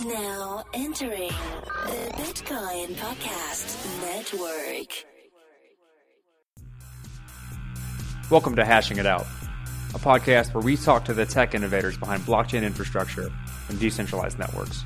Now 0.00 0.64
entering 0.72 1.28
the 1.28 2.12
Bitcoin 2.14 2.94
Podcast 2.94 4.00
Network. 4.00 5.04
Welcome 8.30 8.56
to 8.56 8.64
Hashing 8.64 8.96
It 8.96 9.04
Out, 9.04 9.26
a 9.94 9.98
podcast 9.98 10.54
where 10.54 10.62
we 10.62 10.78
talk 10.78 11.04
to 11.04 11.12
the 11.12 11.26
tech 11.26 11.54
innovators 11.54 11.98
behind 11.98 12.22
blockchain 12.22 12.62
infrastructure 12.62 13.30
and 13.68 13.78
decentralized 13.78 14.38
networks. 14.38 14.82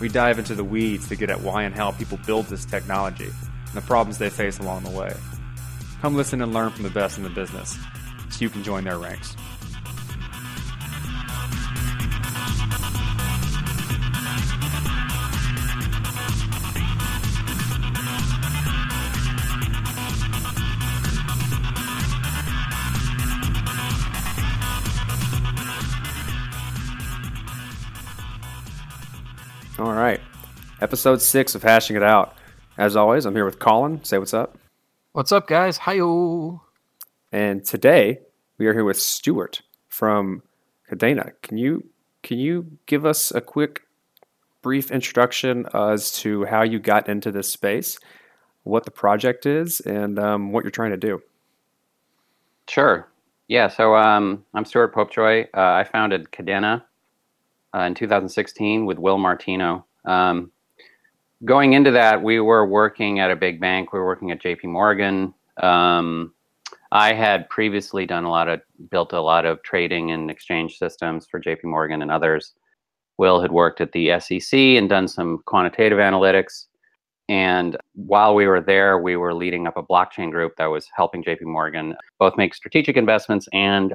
We 0.00 0.08
dive 0.08 0.38
into 0.38 0.54
the 0.54 0.64
weeds 0.64 1.06
to 1.08 1.16
get 1.16 1.28
at 1.28 1.42
why 1.42 1.64
and 1.64 1.74
how 1.74 1.90
people 1.90 2.18
build 2.26 2.46
this 2.46 2.64
technology 2.64 3.26
and 3.26 3.74
the 3.74 3.82
problems 3.82 4.16
they 4.16 4.30
face 4.30 4.58
along 4.58 4.84
the 4.84 4.90
way. 4.90 5.14
Come 6.00 6.16
listen 6.16 6.40
and 6.40 6.54
learn 6.54 6.70
from 6.70 6.84
the 6.84 6.90
best 6.90 7.18
in 7.18 7.24
the 7.24 7.30
business 7.30 7.76
so 8.30 8.38
you 8.40 8.48
can 8.48 8.62
join 8.62 8.84
their 8.84 8.98
ranks. 8.98 9.36
Episode 30.90 31.22
six 31.22 31.54
of 31.54 31.62
Hashing 31.62 31.94
It 31.94 32.02
Out. 32.02 32.34
As 32.76 32.96
always, 32.96 33.24
I'm 33.24 33.36
here 33.36 33.44
with 33.44 33.60
Colin. 33.60 34.02
Say 34.02 34.18
what's 34.18 34.34
up. 34.34 34.58
What's 35.12 35.30
up, 35.30 35.46
guys? 35.46 35.76
Hi-yo. 35.76 36.62
And 37.30 37.64
today 37.64 38.18
we 38.58 38.66
are 38.66 38.72
here 38.72 38.82
with 38.82 38.98
Stuart 38.98 39.62
from 39.86 40.42
Kadena. 40.90 41.30
Can 41.42 41.58
you 41.58 41.84
can 42.24 42.40
you 42.40 42.76
give 42.86 43.06
us 43.06 43.30
a 43.30 43.40
quick, 43.40 43.82
brief 44.62 44.90
introduction 44.90 45.64
as 45.72 46.10
to 46.22 46.44
how 46.46 46.62
you 46.62 46.80
got 46.80 47.08
into 47.08 47.30
this 47.30 47.48
space, 47.48 47.96
what 48.64 48.84
the 48.84 48.90
project 48.90 49.46
is, 49.46 49.78
and 49.78 50.18
um, 50.18 50.50
what 50.50 50.64
you're 50.64 50.72
trying 50.72 50.90
to 50.90 50.96
do? 50.96 51.22
Sure. 52.68 53.06
Yeah. 53.46 53.68
So 53.68 53.94
um, 53.94 54.44
I'm 54.54 54.64
Stuart 54.64 54.92
Popejoy. 54.92 55.50
Uh, 55.54 55.60
I 55.60 55.84
founded 55.84 56.32
Kadena 56.32 56.82
uh, 57.76 57.82
in 57.82 57.94
2016 57.94 58.86
with 58.86 58.98
Will 58.98 59.18
Martino. 59.18 59.84
Um, 60.04 60.50
going 61.44 61.72
into 61.72 61.90
that, 61.92 62.22
we 62.22 62.40
were 62.40 62.66
working 62.66 63.20
at 63.20 63.30
a 63.30 63.36
big 63.36 63.60
bank. 63.60 63.92
We 63.92 63.98
were 63.98 64.06
working 64.06 64.30
at 64.30 64.40
J.P. 64.40 64.68
Morgan. 64.68 65.34
Um, 65.62 66.34
I 66.92 67.12
had 67.12 67.48
previously 67.48 68.04
done 68.04 68.24
a 68.24 68.30
lot 68.30 68.48
of 68.48 68.60
built 68.90 69.12
a 69.12 69.20
lot 69.20 69.46
of 69.46 69.62
trading 69.62 70.10
and 70.10 70.30
exchange 70.30 70.78
systems 70.78 71.26
for 71.26 71.38
J.P. 71.38 71.68
Morgan 71.68 72.02
and 72.02 72.10
others. 72.10 72.54
Will 73.18 73.40
had 73.40 73.52
worked 73.52 73.80
at 73.80 73.92
the 73.92 74.18
SEC 74.18 74.58
and 74.58 74.88
done 74.88 75.06
some 75.06 75.42
quantitative 75.46 75.98
analytics. 75.98 76.66
And 77.28 77.76
while 77.94 78.34
we 78.34 78.46
were 78.46 78.60
there, 78.60 78.98
we 78.98 79.16
were 79.16 79.34
leading 79.34 79.66
up 79.66 79.76
a 79.76 79.82
blockchain 79.82 80.32
group 80.32 80.54
that 80.56 80.66
was 80.66 80.88
helping 80.96 81.22
JP 81.22 81.42
Morgan 81.42 81.94
both 82.18 82.36
make 82.36 82.54
strategic 82.54 82.96
investments 82.96 83.46
and 83.52 83.94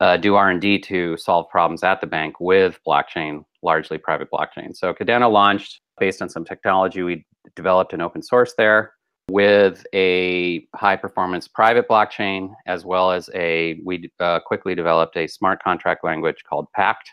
uh, 0.00 0.16
do 0.16 0.34
R&D 0.34 0.80
to 0.80 1.16
solve 1.16 1.48
problems 1.48 1.82
at 1.82 2.00
the 2.00 2.06
bank 2.06 2.40
with 2.40 2.78
blockchain, 2.86 3.44
largely 3.62 3.96
private 3.96 4.30
blockchain. 4.30 4.76
So 4.76 4.92
Kadena 4.92 5.30
launched 5.30 5.80
based 6.00 6.22
on 6.22 6.28
some 6.28 6.44
technology 6.44 7.02
we 7.02 7.24
developed 7.56 7.92
an 7.92 8.00
open 8.00 8.22
source 8.22 8.54
there 8.56 8.92
with 9.30 9.84
a 9.94 10.66
high 10.74 10.96
performance 10.96 11.46
private 11.46 11.86
blockchain 11.88 12.54
as 12.66 12.84
well 12.84 13.10
as 13.10 13.28
a 13.34 13.78
we 13.84 14.10
uh, 14.20 14.40
quickly 14.40 14.74
developed 14.74 15.16
a 15.16 15.26
smart 15.26 15.62
contract 15.62 16.02
language 16.02 16.42
called 16.48 16.66
Pact, 16.74 17.10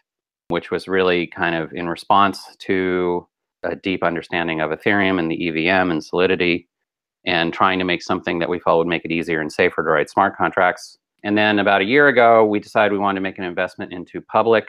which 0.48 0.72
was 0.72 0.88
really 0.88 1.28
kind 1.28 1.56
of 1.56 1.74
in 1.74 1.90
response 1.90 2.56
to 2.60 3.28
a 3.64 3.76
deep 3.76 4.04
understanding 4.04 4.62
of 4.62 4.72
Ethereum 4.72 5.20
and 5.20 5.30
the 5.30 5.48
EVM 5.48 5.92
and 5.92 6.04
Solidity 6.04 6.68
and 7.26 7.52
trying 7.52 7.80
to 7.80 7.86
make 7.86 8.04
something 8.04 8.40
that 8.40 8.50
we 8.50 8.60
felt 8.60 8.78
would 8.78 8.88
make 8.88 9.04
it 9.04 9.12
easier 9.12 9.42
and 9.42 9.52
safer 9.52 9.84
to 9.84 9.90
write 9.90 10.10
smart 10.10 10.38
contracts. 10.38 10.98
And 11.24 11.38
then 11.38 11.58
about 11.58 11.82
a 11.82 11.86
year 11.86 12.08
ago, 12.08 12.46
we 12.46 12.60
decided 12.60 12.92
we 12.92 13.00
wanted 13.00 13.16
to 13.20 13.24
make 13.24 13.40
an 13.40 13.44
investment 13.44 13.92
into 13.92 14.22
public 14.22 14.68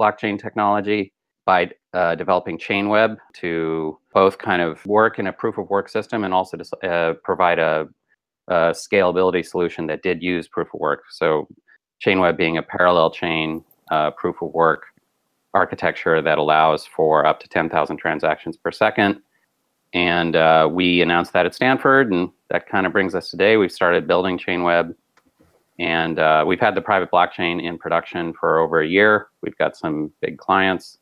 blockchain 0.00 0.40
technology 0.40 1.12
by 1.48 1.70
uh, 1.94 2.14
developing 2.14 2.58
Chainweb 2.58 3.16
to 3.32 3.98
both 4.12 4.36
kind 4.36 4.60
of 4.60 4.84
work 4.84 5.18
in 5.18 5.28
a 5.28 5.32
proof 5.32 5.56
of 5.56 5.70
work 5.70 5.88
system 5.88 6.22
and 6.24 6.34
also 6.34 6.58
to 6.58 6.86
uh, 6.86 7.14
provide 7.24 7.58
a, 7.58 7.88
a, 8.48 8.54
scalability 8.72 9.42
solution 9.42 9.86
that 9.86 10.02
did 10.02 10.22
use 10.22 10.46
proof 10.46 10.68
of 10.74 10.80
work. 10.80 11.04
So, 11.10 11.48
Chainweb 12.04 12.36
being 12.36 12.58
a 12.58 12.62
parallel 12.62 13.10
chain 13.10 13.64
uh, 13.90 14.10
proof 14.10 14.36
of 14.42 14.52
work 14.52 14.82
architecture 15.54 16.20
that 16.20 16.36
allows 16.36 16.84
for 16.84 17.24
up 17.24 17.40
to 17.40 17.48
10,000 17.48 17.96
transactions 17.96 18.58
per 18.58 18.70
second. 18.70 19.22
And 19.94 20.36
uh, 20.36 20.68
we 20.70 21.00
announced 21.00 21.32
that 21.32 21.46
at 21.46 21.54
Stanford, 21.54 22.12
and 22.12 22.28
that 22.50 22.68
kind 22.68 22.86
of 22.86 22.92
brings 22.92 23.14
us 23.14 23.30
today. 23.30 23.56
We've 23.56 23.72
started 23.72 24.06
building 24.06 24.38
Chainweb 24.38 24.94
and 25.78 26.18
uh, 26.18 26.44
we've 26.46 26.60
had 26.60 26.74
the 26.74 26.82
private 26.82 27.10
blockchain 27.10 27.62
in 27.62 27.78
production 27.78 28.34
for 28.34 28.58
over 28.58 28.82
a 28.82 28.86
year. 28.86 29.28
We've 29.42 29.56
got 29.56 29.78
some 29.78 30.12
big 30.20 30.36
clients. 30.36 30.98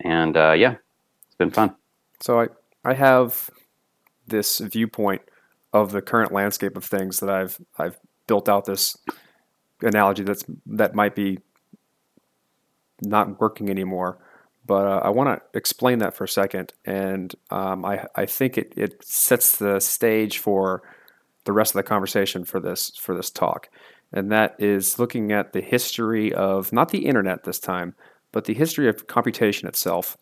And 0.00 0.36
uh, 0.36 0.52
yeah, 0.52 0.76
it's 1.26 1.36
been 1.36 1.50
fun. 1.50 1.76
So 2.20 2.40
I, 2.40 2.48
I 2.84 2.94
have 2.94 3.50
this 4.26 4.58
viewpoint 4.58 5.22
of 5.72 5.92
the 5.92 6.02
current 6.02 6.32
landscape 6.32 6.76
of 6.76 6.84
things 6.84 7.20
that 7.20 7.30
I've 7.30 7.60
I've 7.78 7.98
built 8.26 8.48
out 8.48 8.64
this 8.64 8.96
analogy 9.82 10.22
that's 10.22 10.44
that 10.66 10.94
might 10.94 11.14
be 11.14 11.38
not 13.02 13.40
working 13.40 13.70
anymore. 13.70 14.18
But 14.66 14.86
uh, 14.86 15.00
I 15.04 15.08
want 15.10 15.40
to 15.40 15.58
explain 15.58 15.98
that 15.98 16.14
for 16.14 16.24
a 16.24 16.28
second, 16.28 16.72
and 16.84 17.34
um, 17.50 17.84
I 17.84 18.06
I 18.14 18.26
think 18.26 18.58
it, 18.58 18.72
it 18.76 19.04
sets 19.04 19.56
the 19.56 19.80
stage 19.80 20.38
for 20.38 20.82
the 21.44 21.52
rest 21.52 21.72
of 21.72 21.78
the 21.78 21.82
conversation 21.82 22.44
for 22.44 22.60
this 22.60 22.92
for 22.96 23.14
this 23.14 23.30
talk, 23.30 23.68
and 24.12 24.30
that 24.30 24.56
is 24.58 24.98
looking 24.98 25.32
at 25.32 25.52
the 25.52 25.60
history 25.60 26.32
of 26.32 26.72
not 26.72 26.90
the 26.90 27.06
internet 27.06 27.44
this 27.44 27.58
time, 27.58 27.94
but 28.32 28.44
the 28.44 28.54
history 28.54 28.88
of 28.88 29.06
computation 29.06 29.68
itself, 29.68 30.16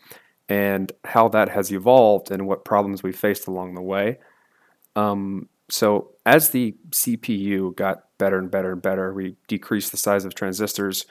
and 0.48 0.92
how 1.04 1.28
that 1.28 1.48
has 1.50 1.70
evolved 1.72 2.30
and 2.30 2.46
what 2.46 2.64
problems 2.64 3.02
we 3.02 3.12
faced 3.12 3.46
along 3.46 3.74
the 3.74 3.82
way. 3.82 4.18
Um, 4.96 5.48
so 5.70 6.12
as 6.24 6.50
the 6.50 6.74
CPU 6.90 7.76
got 7.76 8.04
better 8.16 8.38
and 8.38 8.50
better 8.50 8.72
and 8.72 8.80
better, 8.80 9.12
we 9.12 9.36
decreased 9.46 9.90
the 9.90 9.98
size 9.98 10.24
of 10.24 10.34
transistors. 10.34 11.04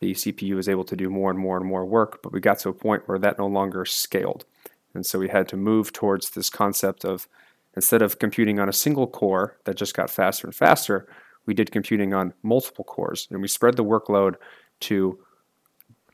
The 0.00 0.12
CPU 0.12 0.54
was 0.54 0.68
able 0.68 0.84
to 0.84 0.96
do 0.96 1.08
more 1.08 1.30
and 1.30 1.38
more 1.38 1.56
and 1.56 1.66
more 1.66 1.86
work, 1.86 2.22
but 2.22 2.32
we 2.32 2.40
got 2.40 2.58
to 2.60 2.68
a 2.68 2.74
point 2.74 3.08
where 3.08 3.18
that 3.18 3.38
no 3.38 3.46
longer 3.46 3.86
scaled. 3.86 4.44
And 4.92 5.06
so 5.06 5.18
we 5.18 5.28
had 5.28 5.48
to 5.48 5.56
move 5.56 5.92
towards 5.92 6.30
this 6.30 6.50
concept 6.50 7.04
of 7.04 7.26
Instead 7.76 8.02
of 8.02 8.18
computing 8.18 8.58
on 8.60 8.68
a 8.68 8.72
single 8.72 9.06
core 9.06 9.58
that 9.64 9.76
just 9.76 9.94
got 9.94 10.10
faster 10.10 10.46
and 10.46 10.54
faster, 10.54 11.08
we 11.46 11.54
did 11.54 11.72
computing 11.72 12.14
on 12.14 12.32
multiple 12.42 12.84
cores 12.84 13.26
and 13.30 13.40
we 13.42 13.48
spread 13.48 13.76
the 13.76 13.84
workload 13.84 14.34
to 14.80 15.18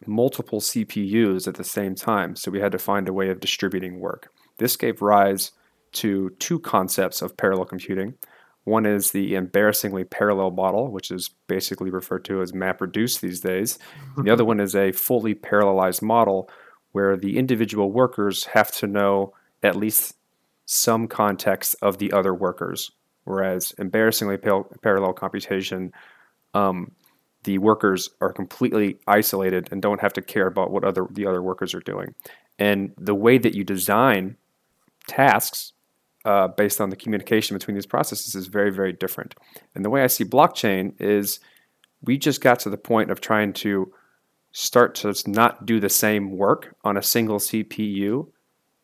multiple 0.06 0.60
CPUs 0.60 1.46
at 1.46 1.54
the 1.54 1.64
same 1.64 1.94
time. 1.94 2.36
So 2.36 2.50
we 2.50 2.60
had 2.60 2.72
to 2.72 2.78
find 2.78 3.08
a 3.08 3.12
way 3.12 3.28
of 3.30 3.40
distributing 3.40 4.00
work. 4.00 4.32
This 4.58 4.76
gave 4.76 5.02
rise 5.02 5.52
to 5.92 6.30
two 6.38 6.58
concepts 6.60 7.22
of 7.22 7.36
parallel 7.36 7.66
computing. 7.66 8.14
One 8.64 8.86
is 8.86 9.10
the 9.10 9.34
embarrassingly 9.34 10.04
parallel 10.04 10.50
model, 10.50 10.90
which 10.90 11.10
is 11.10 11.30
basically 11.46 11.90
referred 11.90 12.24
to 12.26 12.42
as 12.42 12.52
MapReduce 12.52 13.20
these 13.20 13.40
days. 13.40 13.78
the 14.22 14.30
other 14.30 14.44
one 14.44 14.60
is 14.60 14.74
a 14.74 14.92
fully 14.92 15.34
parallelized 15.34 16.02
model 16.02 16.48
where 16.92 17.16
the 17.16 17.38
individual 17.38 17.90
workers 17.90 18.44
have 18.46 18.70
to 18.72 18.86
know 18.86 19.32
at 19.62 19.76
least 19.76 20.16
some 20.66 21.08
context 21.08 21.74
of 21.82 21.98
the 21.98 22.12
other 22.12 22.34
workers. 22.34 22.90
Whereas 23.24 23.72
embarrassingly 23.78 24.38
parallel 24.38 25.12
computation, 25.12 25.92
um, 26.54 26.92
the 27.44 27.58
workers 27.58 28.10
are 28.20 28.32
completely 28.32 28.98
isolated 29.06 29.68
and 29.72 29.80
don't 29.80 30.00
have 30.00 30.12
to 30.14 30.22
care 30.22 30.46
about 30.46 30.70
what 30.70 30.84
other 30.84 31.06
the 31.10 31.26
other 31.26 31.42
workers 31.42 31.74
are 31.74 31.80
doing. 31.80 32.14
And 32.58 32.92
the 32.98 33.14
way 33.14 33.38
that 33.38 33.54
you 33.54 33.64
design 33.64 34.36
tasks 35.06 35.72
uh, 36.24 36.48
based 36.48 36.80
on 36.80 36.90
the 36.90 36.96
communication 36.96 37.56
between 37.56 37.74
these 37.74 37.86
processes 37.86 38.34
is 38.34 38.46
very, 38.46 38.70
very 38.70 38.92
different. 38.92 39.34
And 39.74 39.84
the 39.84 39.90
way 39.90 40.02
I 40.02 40.06
see 40.06 40.24
blockchain 40.24 41.00
is 41.00 41.40
we 42.02 42.18
just 42.18 42.40
got 42.40 42.60
to 42.60 42.70
the 42.70 42.76
point 42.76 43.10
of 43.10 43.20
trying 43.20 43.52
to 43.54 43.92
start 44.52 44.94
to 44.96 45.14
not 45.26 45.64
do 45.64 45.80
the 45.80 45.88
same 45.88 46.36
work 46.36 46.74
on 46.84 46.96
a 46.96 47.02
single 47.02 47.38
CPU 47.38 48.28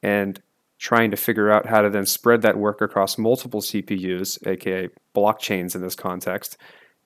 and 0.02 0.40
trying 0.78 1.10
to 1.10 1.16
figure 1.16 1.50
out 1.50 1.66
how 1.66 1.80
to 1.82 1.90
then 1.90 2.06
spread 2.06 2.42
that 2.42 2.58
work 2.58 2.80
across 2.80 3.18
multiple 3.18 3.60
CPUs, 3.60 4.46
aka 4.46 4.88
blockchains 5.14 5.74
in 5.74 5.80
this 5.80 5.94
context. 5.94 6.56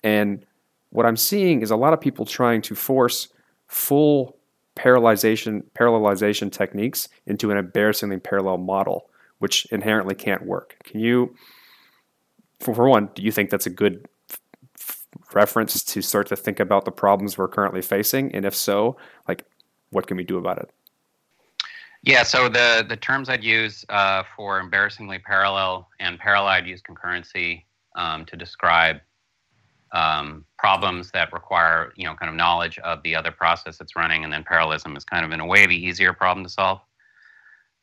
And 0.02 0.44
what 0.90 1.06
I'm 1.06 1.16
seeing 1.16 1.62
is 1.62 1.70
a 1.70 1.76
lot 1.76 1.92
of 1.92 2.00
people 2.00 2.26
trying 2.26 2.62
to 2.62 2.74
force 2.74 3.28
full 3.66 4.36
parallelization 4.76 5.62
parallelization 5.74 6.50
techniques 6.50 7.08
into 7.26 7.50
an 7.50 7.56
embarrassingly 7.56 8.18
parallel 8.18 8.58
model, 8.58 9.08
which 9.38 9.66
inherently 9.66 10.14
can't 10.14 10.46
work. 10.46 10.76
Can 10.84 11.00
you, 11.00 11.34
for, 12.60 12.74
for 12.74 12.88
one, 12.88 13.10
do 13.14 13.22
you 13.22 13.32
think 13.32 13.50
that's 13.50 13.66
a 13.66 13.70
good 13.70 14.08
f- 14.78 15.06
reference 15.32 15.82
to 15.84 16.02
start 16.02 16.28
to 16.28 16.36
think 16.36 16.60
about 16.60 16.84
the 16.84 16.92
problems 16.92 17.38
we're 17.38 17.48
currently 17.48 17.82
facing? 17.82 18.34
And 18.34 18.44
if 18.44 18.54
so, 18.54 18.96
like, 19.28 19.44
what 19.90 20.06
can 20.06 20.16
we 20.16 20.24
do 20.24 20.38
about 20.38 20.58
it? 20.58 20.70
Yeah, 22.02 22.22
so 22.22 22.48
the, 22.48 22.84
the 22.88 22.96
terms 22.96 23.28
I'd 23.28 23.44
use 23.44 23.84
uh, 23.90 24.22
for 24.34 24.58
embarrassingly 24.58 25.18
parallel 25.18 25.88
and 26.00 26.18
parallel, 26.18 26.48
I'd 26.48 26.66
use 26.66 26.80
concurrency 26.80 27.64
um, 27.94 28.24
to 28.26 28.36
describe 28.36 29.00
um, 29.92 30.44
problems 30.58 31.10
that 31.12 31.32
require, 31.32 31.92
you 31.96 32.04
know, 32.04 32.14
kind 32.14 32.28
of 32.28 32.36
knowledge 32.36 32.78
of 32.80 33.02
the 33.02 33.14
other 33.14 33.30
process 33.30 33.78
that's 33.78 33.96
running, 33.96 34.24
and 34.24 34.32
then 34.32 34.44
parallelism 34.44 34.96
is 34.96 35.04
kind 35.04 35.24
of 35.24 35.32
in 35.32 35.40
a 35.40 35.46
way 35.46 35.66
the 35.66 35.76
easier 35.76 36.12
problem 36.12 36.44
to 36.44 36.50
solve. 36.50 36.80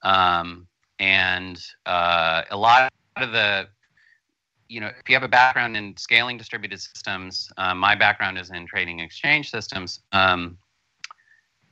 Um, 0.03 0.67
and 0.99 1.61
uh, 1.85 2.43
a 2.49 2.57
lot 2.57 2.91
of 3.17 3.31
the, 3.31 3.67
you 4.69 4.79
know, 4.79 4.87
if 4.87 5.09
you 5.09 5.15
have 5.15 5.23
a 5.23 5.27
background 5.27 5.75
in 5.75 5.95
scaling 5.97 6.37
distributed 6.37 6.79
systems, 6.79 7.51
uh, 7.57 7.73
my 7.73 7.95
background 7.95 8.37
is 8.37 8.51
in 8.51 8.67
trading 8.67 8.99
exchange 8.99 9.51
systems. 9.51 9.99
Um, 10.11 10.57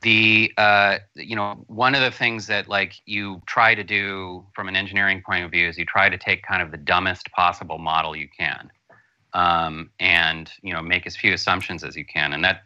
the 0.02 0.52
uh, 0.58 0.98
you 1.14 1.34
know 1.34 1.64
one 1.68 1.94
of 1.94 2.02
the 2.02 2.10
things 2.10 2.46
that 2.46 2.68
like 2.68 2.94
you 3.06 3.40
try 3.46 3.74
to 3.74 3.82
do 3.82 4.44
from 4.54 4.68
an 4.68 4.76
engineering 4.76 5.22
point 5.24 5.44
of 5.44 5.50
view 5.50 5.68
is 5.68 5.78
you 5.78 5.84
try 5.86 6.08
to 6.08 6.18
take 6.18 6.42
kind 6.42 6.62
of 6.62 6.70
the 6.70 6.76
dumbest 6.76 7.30
possible 7.32 7.78
model 7.78 8.14
you 8.14 8.28
can 8.38 8.70
um, 9.36 9.90
and 10.00 10.50
you 10.62 10.72
know 10.72 10.82
make 10.82 11.06
as 11.06 11.14
few 11.14 11.32
assumptions 11.32 11.84
as 11.84 11.94
you 11.94 12.04
can. 12.04 12.32
And 12.32 12.42
that 12.42 12.62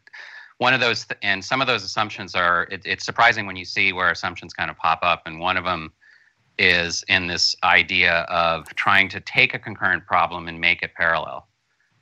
one 0.59 0.73
of 0.73 0.81
those 0.81 1.05
th- 1.05 1.19
and 1.21 1.45
some 1.45 1.61
of 1.61 1.67
those 1.67 1.83
assumptions 1.83 2.35
are 2.35 2.69
it, 2.71 2.83
it's 2.85 3.05
surprising 3.05 3.47
when 3.47 3.57
you 3.57 3.65
see 3.65 3.93
where 3.93 4.11
assumptions 4.11 4.55
kind 4.55 4.71
of 4.71 4.77
pop 4.77 5.01
up. 5.03 5.23
And 5.27 5.41
one 5.41 5.57
of 5.57 5.65
them 5.65 5.93
is 6.59 7.05
in 7.09 7.27
this 7.27 7.57
idea 7.65 8.21
of 8.29 8.73
trying 8.77 9.09
to 9.09 9.21
take 9.21 9.53
a 9.53 9.59
concurrent 9.59 10.07
problem 10.07 10.47
and 10.47 10.61
make 10.61 10.83
it 10.83 10.95
parallel 10.95 11.49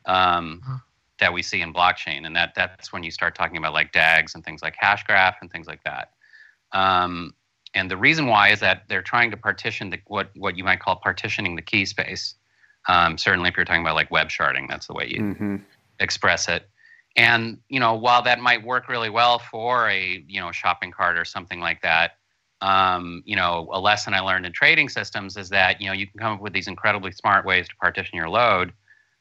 um, 0.04 0.60
uh-huh. 0.62 0.78
that 1.18 1.32
we 1.32 1.42
see 1.42 1.62
in 1.62 1.72
blockchain. 1.72 2.26
And 2.26 2.36
that 2.36 2.52
that's 2.54 2.92
when 2.92 3.02
you 3.02 3.10
start 3.10 3.34
talking 3.34 3.56
about 3.56 3.72
like 3.72 3.92
dags 3.92 4.34
and 4.34 4.44
things 4.44 4.60
like 4.60 4.76
hashgraph 4.76 5.36
and 5.40 5.50
things 5.50 5.66
like 5.66 5.82
that. 5.84 6.10
Um, 6.72 7.32
and 7.72 7.90
the 7.90 7.96
reason 7.96 8.26
why 8.26 8.50
is 8.50 8.60
that 8.60 8.82
they're 8.88 9.02
trying 9.02 9.30
to 9.30 9.38
partition 9.38 9.88
the, 9.88 9.98
what 10.06 10.30
what 10.36 10.58
you 10.58 10.64
might 10.64 10.80
call 10.80 10.96
partitioning 10.96 11.56
the 11.56 11.62
key 11.62 11.86
space 11.86 12.34
um, 12.88 13.18
certainly, 13.18 13.50
if 13.50 13.56
you're 13.56 13.66
talking 13.66 13.82
about 13.82 13.94
like 13.94 14.10
web 14.10 14.28
sharding, 14.28 14.66
that's 14.68 14.86
the 14.86 14.94
way 14.94 15.06
you 15.08 15.20
mm-hmm. 15.20 15.56
express 16.00 16.48
it. 16.48 16.68
And 17.16 17.58
you 17.68 17.80
know, 17.80 17.94
while 17.94 18.22
that 18.22 18.40
might 18.40 18.64
work 18.64 18.88
really 18.88 19.10
well 19.10 19.38
for 19.38 19.88
a 19.88 20.24
you 20.26 20.40
know 20.40 20.50
shopping 20.52 20.90
cart 20.90 21.18
or 21.18 21.24
something 21.24 21.60
like 21.60 21.82
that, 21.82 22.12
um, 22.62 23.22
you 23.26 23.36
know, 23.36 23.68
a 23.72 23.80
lesson 23.80 24.14
I 24.14 24.20
learned 24.20 24.46
in 24.46 24.52
trading 24.52 24.88
systems 24.88 25.36
is 25.36 25.50
that 25.50 25.80
you 25.80 25.88
know 25.88 25.92
you 25.92 26.06
can 26.06 26.18
come 26.18 26.32
up 26.34 26.40
with 26.40 26.52
these 26.52 26.66
incredibly 26.66 27.12
smart 27.12 27.44
ways 27.44 27.68
to 27.68 27.76
partition 27.76 28.16
your 28.16 28.28
load, 28.28 28.72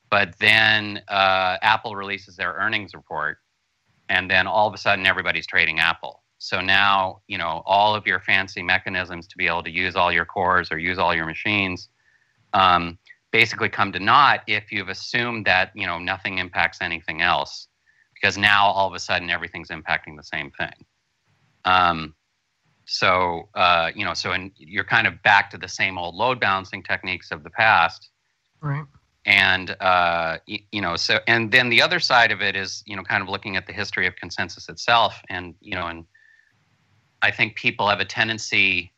but 0.10 0.38
then 0.40 1.02
uh, 1.10 1.58
Apple 1.62 1.96
releases 1.96 2.38
their 2.38 2.54
earnings 2.54 2.94
report, 2.94 3.40
and 4.08 4.32
then 4.32 4.48
all 4.48 4.68
of 4.68 4.74
a 4.74 4.78
sudden 4.78 5.06
everybody's 5.06 5.48
trading 5.48 5.80
Apple. 5.80 6.24
So 6.40 6.62
now 6.62 7.22
you 7.28 7.38
know 7.38 7.64
all 7.66 7.96
of 7.96 8.08
your 8.08 8.22
fancy 8.22 8.64
mechanisms 8.64 9.28
to 9.28 9.38
be 9.38 9.48
able 9.48 9.64
to 9.64 9.72
use 9.72 9.98
all 9.98 10.12
your 10.12 10.26
cores 10.26 10.72
or 10.72 10.78
use 10.78 10.98
all 10.98 11.14
your 11.14 11.26
machines. 11.26 11.90
Um, 12.54 12.98
basically 13.32 13.70
come 13.70 13.92
to 13.92 14.00
naught 14.00 14.42
if 14.48 14.72
you've 14.72 14.90
assumed 14.90 15.46
that 15.46 15.72
you 15.76 15.86
know 15.86 16.00
nothing 16.00 16.38
impacts 16.38 16.82
anything 16.82 17.22
else 17.22 17.68
because 18.14 18.38
now 18.38 18.66
all 18.68 18.88
of 18.88 18.94
a 18.94 19.00
sudden 19.00 19.30
everything's 19.30 19.70
impacting 19.70 20.16
the 20.16 20.24
same 20.24 20.52
thing. 20.52 20.86
Um, 21.66 22.16
so 22.86 23.50
uh, 23.56 23.92
you 23.94 24.06
know 24.06 24.14
so 24.14 24.34
in, 24.34 24.52
you're 24.58 24.84
kind 24.84 25.08
of 25.08 25.22
back 25.24 25.50
to 25.52 25.58
the 25.58 25.68
same 25.68 25.98
old 25.98 26.16
load 26.16 26.40
balancing 26.40 26.84
techniques 26.84 27.32
of 27.32 27.44
the 27.44 27.50
past. 27.50 28.10
Right. 28.62 28.86
And 29.26 29.76
uh, 29.82 30.38
you, 30.46 30.60
you 30.72 30.82
know 30.82 30.96
so 30.96 31.20
and 31.28 31.52
then 31.52 31.70
the 31.70 31.82
other 31.82 32.00
side 32.00 32.32
of 32.32 32.42
it 32.42 32.56
is 32.56 32.84
you 32.86 32.96
know 32.96 33.04
kind 33.04 33.22
of 33.22 33.30
looking 33.30 33.58
at 33.58 33.68
the 33.68 33.74
history 33.74 34.08
of 34.08 34.16
consensus 34.16 34.70
itself 34.70 35.22
and 35.30 35.54
you 35.60 35.76
know 35.76 35.88
and 35.88 36.06
i 37.22 37.32
think 37.32 37.56
people 37.56 37.90
have 37.90 38.00
a 38.00 38.06
tendency 38.06 38.92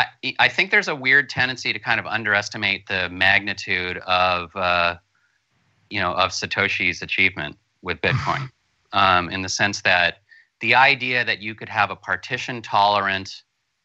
I, 0.00 0.34
I 0.38 0.48
think 0.48 0.70
there's 0.70 0.88
a 0.88 0.94
weird 0.94 1.28
tendency 1.28 1.72
to 1.72 1.78
kind 1.78 2.00
of 2.00 2.06
underestimate 2.06 2.86
the 2.86 3.08
magnitude 3.10 3.98
of 3.98 4.54
uh, 4.54 4.96
you 5.90 6.00
know 6.00 6.12
of 6.12 6.30
Satoshi's 6.30 7.02
achievement 7.02 7.56
with 7.82 8.00
Bitcoin, 8.02 8.50
um, 8.92 9.30
in 9.30 9.42
the 9.42 9.48
sense 9.48 9.82
that 9.82 10.18
the 10.60 10.74
idea 10.74 11.24
that 11.24 11.40
you 11.40 11.54
could 11.54 11.68
have 11.68 11.90
a 11.90 11.96
partition 11.96 12.62
tolerant, 12.62 13.42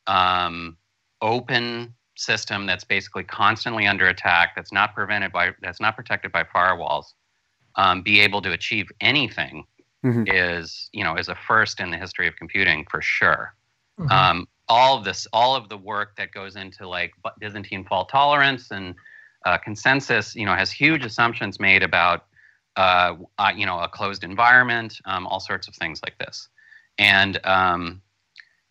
um, 0.07 0.77
open 1.21 1.93
system 2.15 2.65
that's 2.65 2.83
basically 2.83 3.23
constantly 3.23 3.87
under 3.87 4.07
attack, 4.07 4.55
that's 4.55 4.71
not 4.71 4.93
prevented 4.93 5.31
by, 5.31 5.51
that's 5.61 5.81
not 5.81 5.95
protected 5.95 6.31
by 6.31 6.43
firewalls, 6.43 7.13
um, 7.75 8.01
be 8.01 8.21
able 8.21 8.41
to 8.41 8.51
achieve 8.51 8.87
anything 9.01 9.65
mm-hmm. 10.05 10.23
is 10.27 10.89
you 10.93 11.03
know 11.03 11.15
is 11.15 11.29
a 11.29 11.35
first 11.35 11.79
in 11.79 11.91
the 11.91 11.97
history 11.97 12.27
of 12.27 12.35
computing 12.35 12.85
for 12.89 13.01
sure. 13.01 13.53
Mm-hmm. 13.99 14.11
Um, 14.11 14.47
all 14.67 14.97
of 14.97 15.03
this, 15.03 15.27
all 15.31 15.55
of 15.55 15.69
the 15.69 15.77
work 15.77 16.15
that 16.17 16.31
goes 16.31 16.55
into 16.55 16.87
like 16.87 17.13
Byzantine 17.39 17.85
fault 17.85 18.09
tolerance 18.09 18.71
and 18.71 18.95
uh, 19.45 19.57
consensus, 19.57 20.35
you 20.35 20.45
know, 20.45 20.55
has 20.55 20.71
huge 20.71 21.05
assumptions 21.05 21.59
made 21.59 21.83
about, 21.83 22.25
uh, 22.77 23.15
uh, 23.37 23.51
you 23.55 23.65
know, 23.65 23.79
a 23.79 23.87
closed 23.87 24.23
environment, 24.23 24.97
um, 25.05 25.27
all 25.27 25.39
sorts 25.39 25.67
of 25.67 25.75
things 25.75 26.01
like 26.03 26.17
this. 26.17 26.49
And, 26.97 27.39
um, 27.45 28.01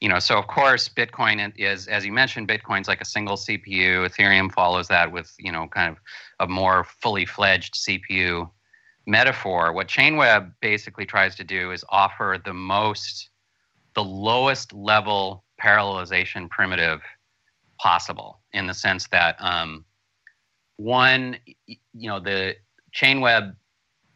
you 0.00 0.08
know, 0.08 0.18
so 0.18 0.36
of 0.36 0.48
course, 0.48 0.88
Bitcoin 0.88 1.52
is, 1.56 1.86
as 1.86 2.04
you 2.04 2.12
mentioned, 2.12 2.48
Bitcoin's 2.48 2.88
like 2.88 3.00
a 3.00 3.06
single 3.06 3.36
CPU. 3.36 4.06
Ethereum 4.06 4.52
follows 4.52 4.88
that 4.88 5.12
with, 5.12 5.32
you 5.38 5.52
know, 5.52 5.68
kind 5.68 5.90
of 5.90 5.98
a 6.40 6.50
more 6.50 6.84
fully 7.00 7.24
fledged 7.24 7.74
CPU 7.74 8.50
metaphor. 9.06 9.72
What 9.72 9.88
Chainweb 9.88 10.52
basically 10.60 11.06
tries 11.06 11.36
to 11.36 11.44
do 11.44 11.70
is 11.70 11.84
offer 11.88 12.38
the 12.44 12.52
most, 12.52 13.30
the 13.94 14.04
lowest 14.04 14.72
level 14.72 15.43
parallelization 15.64 16.50
primitive 16.50 17.00
possible 17.78 18.40
in 18.52 18.66
the 18.66 18.74
sense 18.74 19.08
that 19.08 19.36
um, 19.40 19.84
one, 20.76 21.36
you 21.66 22.08
know, 22.08 22.20
the 22.20 22.56
Chainweb, 22.94 23.54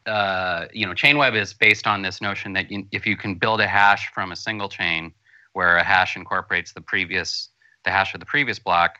uh, 0.06 0.67
you 0.73 0.87
know, 0.87 0.93
Chainweb 0.93 1.35
is 1.35 1.55
based 1.55 1.87
on 1.87 2.03
this 2.03 2.21
notion 2.21 2.53
that 2.53 2.71
you, 2.71 2.87
if 2.93 3.06
you 3.06 3.17
can 3.17 3.35
build 3.35 3.61
a 3.61 3.67
hash 3.67 4.11
from 4.12 4.33
a 4.33 4.37
single 4.37 4.69
chain 4.69 5.12
where 5.55 5.77
a 5.77 5.85
hash 5.85 6.17
incorporates 6.17 6.73
the 6.73 6.81
previous, 6.81 7.49
the 7.85 7.91
hash 7.91 8.15
of 8.15 8.21
the 8.21 8.27
previous 8.27 8.59
block, 8.59 8.99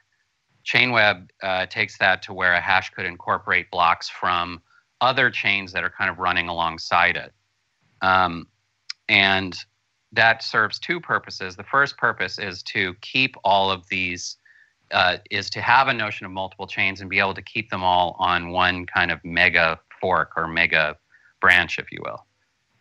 Chainweb 0.65 1.29
uh, 1.43 1.67
takes 1.67 1.99
that 1.99 2.23
to 2.23 2.35
where 2.35 2.55
a 2.55 2.61
hash 2.61 2.91
could 2.91 3.07
incorporate 3.07 3.71
blocks 3.71 4.09
from 4.09 4.61
other 5.01 5.31
chains 5.31 5.73
that 5.73 5.85
are 5.85 5.91
kind 5.91 6.11
of 6.11 6.19
running 6.19 6.49
alongside 6.49 7.17
it. 7.17 7.33
Um, 8.03 8.49
and 9.09 9.57
that 10.13 10.43
serves 10.43 10.79
two 10.79 11.01
purposes. 11.01 11.57
The 11.57 11.65
first 11.65 11.97
purpose 11.97 12.39
is 12.39 12.63
to 12.65 12.95
keep 13.01 13.37
all 13.45 13.71
of 13.71 13.87
these, 13.89 14.37
uh, 14.91 15.19
is 15.31 15.51
to 15.51 15.61
have 15.61 15.89
a 15.89 15.95
notion 15.95 16.27
of 16.27 16.33
multiple 16.33 16.67
chains 16.67 17.01
and 17.01 17.11
be 17.11 17.19
able 17.19 17.35
to 17.35 17.43
keep 17.43 17.71
them 17.71 17.85
all 17.85 18.17
on 18.19 18.51
one 18.51 18.87
kind 18.87 19.11
of 19.11 19.23
mega 19.25 19.79
fork 20.01 20.33
or 20.37 20.47
mega 20.47 20.97
branch, 21.41 21.79
if 21.79 21.93
you 21.93 21.99
will. 22.05 22.25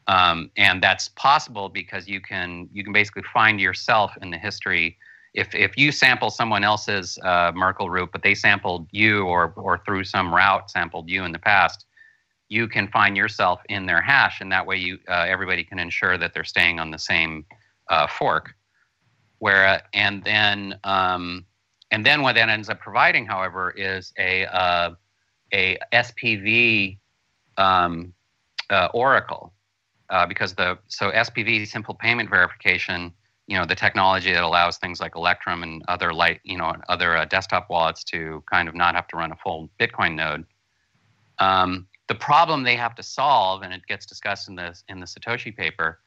Um, 0.08 0.52
and 0.56 0.82
that's 0.82 1.10
possible 1.10 1.68
because 1.68 2.08
you 2.08 2.22
can 2.22 2.70
you 2.72 2.84
can 2.84 2.94
basically 2.94 3.24
find 3.34 3.60
yourself 3.60 4.12
in 4.22 4.32
the 4.32 4.38
history. 4.38 4.98
If 5.34 5.54
if 5.54 5.78
you 5.78 5.92
sample 5.92 6.30
someone 6.30 6.64
else's 6.64 7.20
uh, 7.24 7.52
Merkle 7.54 7.90
root, 7.90 8.10
but 8.14 8.24
they 8.24 8.34
sampled 8.34 8.88
you 8.92 9.24
or 9.26 9.52
or 9.58 9.80
through 9.80 10.06
some 10.06 10.34
route 10.34 10.72
sampled 10.72 11.10
you 11.10 11.26
in 11.26 11.34
the 11.34 11.40
past, 11.40 11.87
you 12.50 12.68
can 12.68 12.88
find 12.88 13.18
yourself 13.18 13.62
in 13.70 13.86
their 13.86 14.02
hash, 14.02 14.42
and 14.42 14.52
that 14.52 14.66
way 14.66 14.78
you 14.78 15.00
uh, 15.10 15.26
everybody 15.28 15.64
can 15.64 15.80
ensure 15.80 16.18
that 16.18 16.34
they're 16.34 16.44
staying 16.44 16.80
on 16.80 16.92
the 16.92 17.00
same 17.00 17.46
uh, 17.90 18.08
fork. 18.08 18.54
Where 19.40 19.68
uh, 19.68 19.80
and 19.94 20.24
then 20.24 20.80
um, 20.84 21.46
and 21.92 22.06
then 22.06 22.22
what 22.22 22.36
that 22.36 22.50
ends 22.50 22.70
up 22.70 22.80
providing, 22.80 23.26
however, 23.26 23.72
is 23.72 24.14
a 24.18 24.46
uh, 24.46 24.92
a 25.54 25.78
SPV 25.94 26.98
um, 27.58 28.14
uh, 28.70 28.88
oracle 28.94 29.54
uh, 30.10 30.26
because 30.26 30.54
the 30.54 30.78
so 30.88 31.12
SPV 31.12 31.68
simple 31.68 31.94
payment 31.94 32.30
verification. 32.30 33.14
You 33.48 33.58
know 33.58 33.66
the 33.66 33.76
technology 33.76 34.34
that 34.34 34.44
allows 34.44 34.78
things 34.78 35.00
like 35.00 35.16
Electrum 35.16 35.64
and 35.64 35.82
other 35.88 36.14
light, 36.14 36.42
you 36.44 36.58
know, 36.58 36.76
other 36.90 37.26
desktop 37.30 37.70
wallets 37.70 38.04
to 38.06 38.44
kind 38.52 38.68
of 38.68 38.76
not 38.76 38.94
have 38.94 39.08
to 39.08 39.16
run 39.18 39.32
a 39.32 39.38
full 39.38 39.70
Bitcoin 39.80 40.16
node. 40.16 40.46
Um, 41.40 41.88
the 42.08 42.16
problem 42.16 42.64
they 42.64 42.76
have 42.76 42.96
to 42.96 43.04
solve, 43.04 43.62
and 43.64 43.74
it 43.74 43.86
gets 43.88 44.06
discussed 44.06 44.48
in 44.48 44.56
the 44.56 44.80
in 44.88 45.00
the 45.00 45.06
Satoshi 45.06 45.56
paper, 45.56 46.00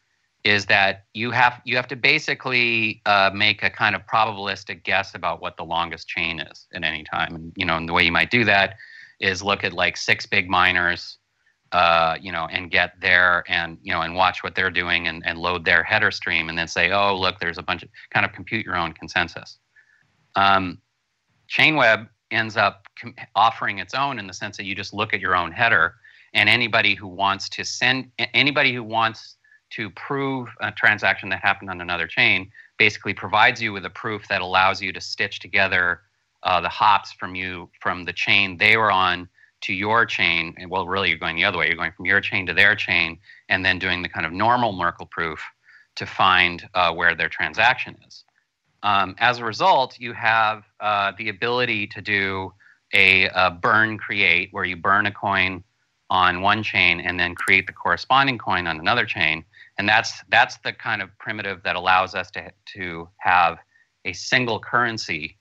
is 0.45 0.67
that 0.67 1.05
you 1.13 1.31
have 1.31 1.61
you 1.65 1.77
have 1.77 1.89
to 1.89 1.97
basically 1.97 3.03
uh, 3.07 3.31
make 3.35 3.63
a 3.63 3.71
kind 3.71 3.95
of 3.95 4.03
probabilistic 4.07 4.83
guess 4.85 5.15
about 5.15 5.43
what 5.43 5.57
the 5.57 5.65
longest 5.65 6.09
chain 6.09 6.41
is 6.41 6.67
at 6.75 6.83
any 6.85 7.05
time. 7.05 7.35
And 7.35 7.53
you 7.57 7.67
know, 7.67 7.77
and 7.77 7.89
the 7.89 7.93
way 7.93 8.03
you 8.03 8.13
might 8.13 8.31
do 8.31 8.45
that 8.45 8.77
is 9.21 9.43
look 9.43 9.65
at 9.65 9.75
like 9.75 9.99
six 9.99 10.25
big 10.25 10.49
miners, 10.49 11.19
uh, 11.73 12.17
you 12.21 12.33
know, 12.33 12.49
and 12.51 12.71
get 12.71 12.95
there 13.03 13.45
and 13.49 13.77
you 13.83 13.93
know 13.93 14.01
and 14.01 14.15
watch 14.15 14.43
what 14.43 14.55
they're 14.55 14.71
doing 14.71 15.07
and, 15.09 15.23
and 15.27 15.39
load 15.39 15.67
their 15.67 15.83
header 15.83 16.11
stream, 16.11 16.49
and 16.49 16.57
then 16.57 16.69
say, 16.69 16.91
oh 16.93 17.15
look, 17.15 17.39
there's 17.41 17.59
a 17.59 17.63
bunch 17.63 17.83
of 17.83 17.91
kind 18.11 18.25
of 18.25 18.33
compute 18.33 18.65
your 18.65 18.77
own 18.77 18.95
consensus. 18.95 19.59
Um, 20.35 20.81
Chainweb 21.51 22.09
ends 22.31 22.57
up 22.57 22.87
offering 23.35 23.79
its 23.79 23.95
own 23.95 24.19
in 24.19 24.27
the 24.27 24.33
sense 24.33 24.57
that 24.57 24.65
you 24.65 24.75
just 24.75 24.93
look 24.93 25.15
at 25.15 25.21
your 25.21 25.37
own 25.37 25.53
header 25.53 25.95
and 26.35 26.49
anybody 26.49 26.95
who 26.95 27.09
wants 27.09 27.49
to 27.49 27.65
send 27.65 28.11
anybody 28.35 28.73
who 28.73 28.83
wants 28.83 29.37
to 29.71 29.91
prove 29.91 30.49
a 30.61 30.73
transaction 30.73 31.29
that 31.29 31.41
happened 31.41 31.71
on 31.71 31.81
another 31.81 32.07
chain 32.07 32.51
basically 32.79 33.15
provides 33.15 33.61
you 33.61 33.73
with 33.73 33.85
a 33.85 33.91
proof 33.91 34.27
that 34.29 34.41
allows 34.41 34.83
you 34.83 34.93
to 34.93 35.01
stitch 35.01 35.39
together 35.39 36.03
uh, 36.43 36.61
the 36.61 36.69
hops 36.69 37.13
from 37.13 37.35
you 37.35 37.69
from 37.81 38.05
the 38.05 38.13
chain 38.13 38.57
they 38.57 38.77
were 38.77 38.91
on 38.91 39.29
to 39.61 39.75
your 39.75 40.07
chain. 40.07 40.55
And 40.59 40.71
well, 40.71 40.87
really, 40.87 41.11
you're 41.11 41.19
going 41.19 41.37
the 41.37 41.45
other 41.45 41.59
way. 41.59 41.67
You're 41.67 41.77
going 41.77 41.93
from 41.93 42.07
your 42.07 42.21
chain 42.21 42.47
to 42.47 42.55
their 42.55 42.75
chain, 42.75 43.19
and 43.49 43.65
then 43.65 43.79
doing 43.79 44.03
the 44.03 44.09
kind 44.09 44.25
of 44.25 44.33
normal 44.33 44.73
Merkle 44.73 45.07
proof 45.07 45.45
to 45.97 46.07
find 46.07 46.69
uh, 46.75 46.93
where 46.95 47.15
their 47.15 47.29
transaction 47.29 47.97
is. 48.07 48.25
Um, 48.83 49.15
as 49.19 49.39
a 49.39 49.45
result, 49.45 49.99
you 49.99 50.13
have 50.15 50.65
uh, 50.81 51.13
the 51.19 51.29
ability 51.29 51.87
to 51.89 52.01
do 52.01 52.53
a, 52.95 53.29
a, 53.29 53.51
burn 53.51 53.99
create, 53.99 54.49
where 54.53 54.65
you 54.65 54.77
burn 54.77 55.07
a 55.07 55.13
coin 55.13 55.63
on 56.09 56.41
one 56.41 56.63
chain 56.63 57.01
and 57.01 57.21
then 57.21 57.35
create 57.35 57.67
the 57.67 57.73
corresponding 57.73 58.39
coin 58.39 58.67
on 58.67 58.81
another 58.81 59.07
chain. 59.07 59.45
And 59.79 59.89
that's 59.89 60.23
that's 60.29 60.59
the 60.59 60.73
kind 60.73 61.01
of 61.01 61.17
primitive 61.19 61.63
that 61.63 61.77
allows 61.77 62.15
us 62.15 62.31
to 62.33 62.51
to 62.75 63.09
have 63.19 63.59
a 64.05 64.13
single 64.13 64.59
currency 64.59 65.39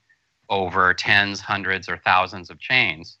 over 0.48 0.92
tens, 0.94 1.40
hundreds, 1.40 1.88
or 1.88 1.96
thousands 1.98 2.50
of 2.50 2.58
chains. 2.58 3.18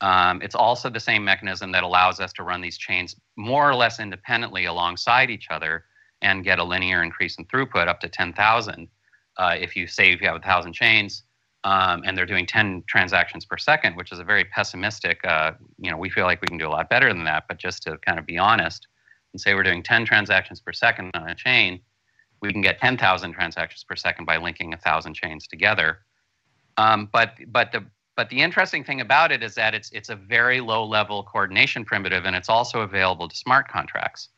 Um, 0.00 0.42
it's 0.42 0.54
also 0.54 0.90
the 0.90 1.00
same 1.00 1.24
mechanism 1.24 1.72
that 1.72 1.82
allows 1.82 2.20
us 2.20 2.32
to 2.34 2.42
run 2.42 2.60
these 2.60 2.76
chains 2.76 3.16
more 3.36 3.68
or 3.68 3.74
less 3.74 3.98
independently 3.98 4.66
alongside 4.66 5.30
each 5.30 5.46
other 5.50 5.84
and 6.22 6.44
get 6.44 6.58
a 6.58 6.64
linear 6.64 7.02
increase 7.02 7.38
in 7.38 7.44
throughput 7.46 7.88
up 7.88 8.00
to 8.00 8.08
10,000. 8.08 8.88
Uh, 9.38 9.56
if 9.58 9.76
you 9.76 9.86
say 9.86 10.12
if 10.12 10.20
you 10.20 10.26
have 10.26 10.36
a 10.36 10.40
thousand 10.40 10.72
chains 10.72 11.24
um, 11.64 12.02
and 12.04 12.16
they're 12.16 12.26
doing 12.26 12.46
10 12.46 12.84
transactions 12.86 13.44
per 13.44 13.58
second, 13.58 13.96
which 13.96 14.12
is 14.12 14.18
a 14.18 14.24
very 14.24 14.44
pessimistic, 14.44 15.20
uh, 15.24 15.52
you 15.78 15.90
know, 15.90 15.96
we 15.96 16.08
feel 16.08 16.24
like 16.24 16.40
we 16.40 16.48
can 16.48 16.58
do 16.58 16.66
a 16.66 16.70
lot 16.70 16.88
better 16.88 17.12
than 17.12 17.24
that. 17.24 17.44
But 17.48 17.58
just 17.58 17.82
to 17.84 17.98
kind 17.98 18.18
of 18.18 18.26
be 18.26 18.38
honest 18.38 18.86
and 19.32 19.40
say 19.40 19.54
we're 19.54 19.62
doing 19.62 19.82
10 19.82 20.04
transactions 20.04 20.60
per 20.60 20.72
second 20.72 21.10
on 21.14 21.28
a 21.28 21.34
chain, 21.34 21.80
we 22.40 22.52
can 22.52 22.62
get 22.62 22.80
10,000 22.80 23.32
transactions 23.32 23.84
per 23.84 23.96
second 23.96 24.24
by 24.24 24.36
linking 24.36 24.74
a 24.74 24.76
thousand 24.78 25.14
chains 25.14 25.46
together. 25.46 25.98
Um, 26.76 27.08
but 27.12 27.34
but 27.48 27.72
the 27.72 27.84
but 28.16 28.30
the 28.30 28.40
interesting 28.40 28.82
thing 28.82 29.00
about 29.00 29.30
it 29.30 29.42
is 29.42 29.54
that 29.54 29.74
it's 29.74 29.90
it's 29.92 30.08
a 30.08 30.16
very 30.16 30.60
low 30.60 30.84
level 30.84 31.22
coordination 31.22 31.84
primitive, 31.84 32.24
and 32.24 32.34
it's 32.34 32.48
also 32.48 32.80
available 32.80 33.28
to 33.28 33.36
smart 33.36 33.68
contracts. 33.68 34.28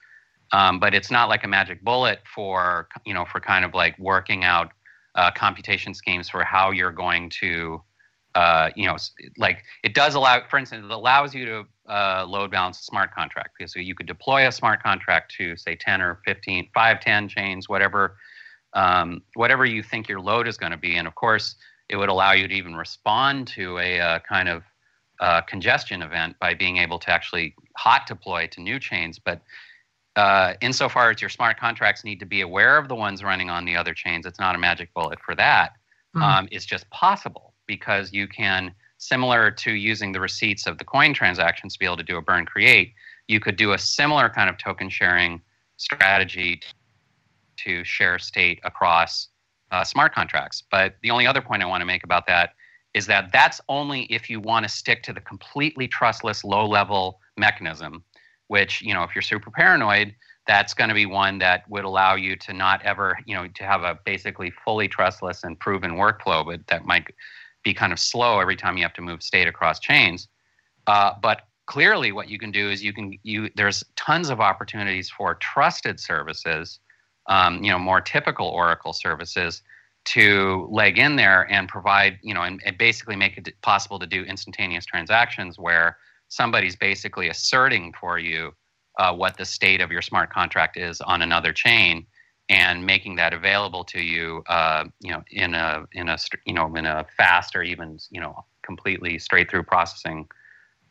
Um, 0.53 0.81
but 0.81 0.95
it's 0.95 1.11
not 1.11 1.29
like 1.29 1.45
a 1.45 1.49
magic 1.49 1.83
bullet 1.83 2.21
for 2.35 2.89
you 3.05 3.15
know 3.15 3.25
for 3.25 3.41
kind 3.41 3.65
of 3.65 3.75
like 3.75 3.99
working 3.99 4.45
out 4.45 4.73
uh, 5.19 5.31
computation 5.33 5.93
schemes 5.93 6.29
for 6.29 6.45
how 6.45 6.71
you're 6.71 6.93
going 6.93 7.29
to 7.29 7.83
uh, 8.35 8.71
you 8.77 8.87
know 8.87 8.97
like 9.37 9.65
it 9.83 9.95
does 9.95 10.15
allow 10.15 10.41
for 10.49 10.59
instance 10.59 10.85
it 10.85 10.91
allows 10.91 11.35
you 11.35 11.45
to 11.45 11.65
uh, 11.93 12.25
load 12.27 12.51
balance 12.51 12.79
a 12.81 12.85
smart 12.85 13.13
contract 13.13 13.51
because 13.59 13.73
so 13.73 13.81
you 13.81 13.95
could 13.95 14.07
deploy 14.07 14.47
a 14.47 14.53
smart 14.53 14.83
contract 14.83 15.35
to 15.37 15.57
say 15.57 15.75
10 15.75 16.01
or 16.01 16.21
15 16.25 16.69
5 16.73 17.01
10 17.01 17.29
chains 17.29 17.69
whatever 17.69 18.17
um, 18.75 19.23
whatever 19.35 19.65
you 19.65 19.83
think 19.83 20.09
your 20.09 20.21
load 20.21 20.47
is 20.47 20.57
going 20.57 20.73
to 20.73 20.79
be 20.79 20.97
and 20.97 21.09
of 21.09 21.15
course 21.15 21.57
it 21.89 21.97
would 21.97 22.09
allow 22.09 22.33
you 22.33 22.47
to 22.47 22.55
even 22.55 22.77
respond 22.77 23.49
to 23.49 23.79
a 23.79 23.99
uh, 23.99 24.19
kind 24.21 24.49
of 24.49 24.63
uh, 25.21 25.41
congestion 25.43 26.03
event 26.03 26.37
by 26.41 26.55
being 26.55 26.77
able 26.77 26.99
to 26.99 27.11
actually 27.11 27.55
hot 27.77 28.07
deploy 28.07 28.47
to 28.47 28.61
new 28.61 28.79
chains. 28.79 29.19
But 29.19 29.41
uh, 30.19 30.55
insofar 30.61 31.11
as 31.11 31.21
your 31.21 31.31
smart 31.31 31.61
contracts 31.61 32.03
need 32.03 32.19
to 32.19 32.27
be 32.27 32.41
aware 32.41 32.77
of 32.77 32.89
the 32.89 32.95
ones 32.97 33.23
running 33.23 33.51
on 33.51 33.65
the 33.65 33.77
other 33.77 33.95
chains, 33.95 34.27
it's 34.27 34.41
not 34.41 34.57
a 34.57 34.59
magic 34.59 34.93
bullet 34.93 35.21
for 35.25 35.37
that. 35.37 35.75
Mm-hmm. 36.17 36.23
Um, 36.23 36.49
it's 36.51 36.67
just 36.67 36.91
possible 36.91 37.55
because 37.69 38.13
you 38.13 38.27
can, 38.27 38.75
similar 38.97 39.53
to 39.53 39.71
using 39.71 40.11
the 40.11 40.21
receipts 40.21 40.67
of 40.67 40.77
the 40.79 40.85
coin 40.85 41.15
transactions 41.15 41.75
to 41.75 41.79
be 41.79 41.87
able 41.87 41.99
to 41.99 42.03
do 42.03 42.17
a 42.17 42.23
burn 42.23 42.47
create, 42.47 42.95
you 43.29 43.39
could 43.39 43.55
do 43.55 43.75
a 43.75 43.79
similar 43.79 44.29
kind 44.29 44.51
of 44.51 44.59
token 44.59 44.89
sharing 44.89 45.41
strategy 45.77 46.61
to 47.59 47.85
share 47.85 48.19
state 48.19 48.59
across 48.65 49.29
uh, 49.71 49.85
smart 49.85 50.13
contracts. 50.13 50.65
But 50.69 50.97
the 51.03 51.13
only 51.13 51.29
other 51.29 51.43
point 51.43 51.63
I 51.63 51.67
want 51.67 51.83
to 51.83 51.87
make 51.87 52.03
about 52.03 52.27
that 52.27 52.55
is 52.93 53.07
that 53.07 53.31
that's 53.33 53.61
only 53.69 54.03
if 54.05 54.29
you 54.29 54.41
want 54.41 54.65
to 54.65 54.69
stick 54.69 55.05
to 55.05 55.13
the 55.13 55.21
completely 55.21 55.87
trustless 55.87 56.43
low 56.43 56.67
level 56.67 57.21
mechanism, 57.37 58.03
which, 58.49 58.83
you 58.83 58.93
know, 58.93 59.03
if 59.03 59.15
you're 59.15 59.23
super 59.23 59.51
paranoid, 59.51 60.15
that's 60.47 60.75
going 60.75 60.89
to 60.89 60.95
be 60.95 61.07
one 61.07 61.39
that 61.39 61.69
would 61.69 61.85
allow 61.85 62.15
you 62.15 62.37
to 62.37 62.53
not 62.53 62.83
ever, 62.83 63.19
you 63.27 63.35
know, 63.35 63.47
to 63.49 63.65
have 63.65 63.83
a 63.83 63.99
basically 64.05 64.51
fully 64.65 64.89
trustless 64.89 65.45
and 65.45 65.59
proven 65.59 65.93
workflow, 65.93 66.45
but 66.45 66.67
that 66.67 66.85
might 66.85 67.07
be 67.63 67.75
kind 67.75 67.93
of 67.93 67.99
slow 67.99 68.41
every 68.41 68.57
time 68.57 68.77
you 68.77 68.83
have 68.83 68.95
to 68.95 69.03
move 69.03 69.23
state 69.23 69.47
across 69.47 69.79
chains. 69.79 70.29
Uh, 70.87 71.13
but 71.23 71.43
clearly, 71.67 72.13
what 72.13 72.29
you 72.29 72.39
can 72.39 72.51
do 72.51 72.71
is 72.71 72.83
you 72.83 72.93
can 72.93 73.19
you 73.23 73.51
there's 73.57 73.85
tons 73.97 74.31
of 74.31 74.41
opportunities 74.41 75.11
for 75.11 75.35
trusted 75.35 76.01
services 76.01 76.81
um, 77.29 77.63
you 77.63 77.71
know, 77.71 77.79
more 77.79 78.01
typical 78.01 78.49
Oracle 78.49 78.93
services 78.93 79.63
to 80.07 80.67
leg 80.71 80.99
in 80.99 81.17
there 81.17 81.51
and 81.53 81.69
provide, 81.69 82.19
you 82.23 82.33
know, 82.33 82.43
and, 82.43 82.63
and 82.65 82.79
basically 82.79 83.17
make 83.17 83.37
it 83.37 83.55
possible 83.63 83.99
to 83.99 84.07
do 84.07 84.23
instantaneous 84.25 84.87
transactions 84.87 85.59
where 85.59 85.99
somebody's 86.29 86.77
basically 86.77 87.29
asserting 87.29 87.93
for 87.99 88.19
you 88.19 88.53
uh, 88.99 89.15
what 89.15 89.37
the 89.37 89.45
state 89.45 89.81
of 89.81 89.91
your 89.91 90.03
smart 90.03 90.31
contract 90.33 90.77
is 90.77 91.01
on 91.01 91.23
another 91.23 91.53
chain 91.53 92.07
and 92.49 92.85
making 92.85 93.17
that 93.17 93.33
available 93.33 93.85
to 93.85 94.01
you, 94.01 94.43
uh, 94.49 94.85
you 95.01 95.11
know, 95.11 95.23
in 95.31 95.55
a 95.55 95.85
in 95.93 96.09
a 96.09 96.19
you 96.47 96.55
know 96.55 96.75
in 96.75 96.87
a 96.87 97.05
fast 97.17 97.55
or 97.55 97.63
even 97.63 97.99
you 98.11 98.21
know 98.21 98.45
completely 98.63 99.19
straight 99.19 99.51
through 99.51 99.63
processing 99.63 100.27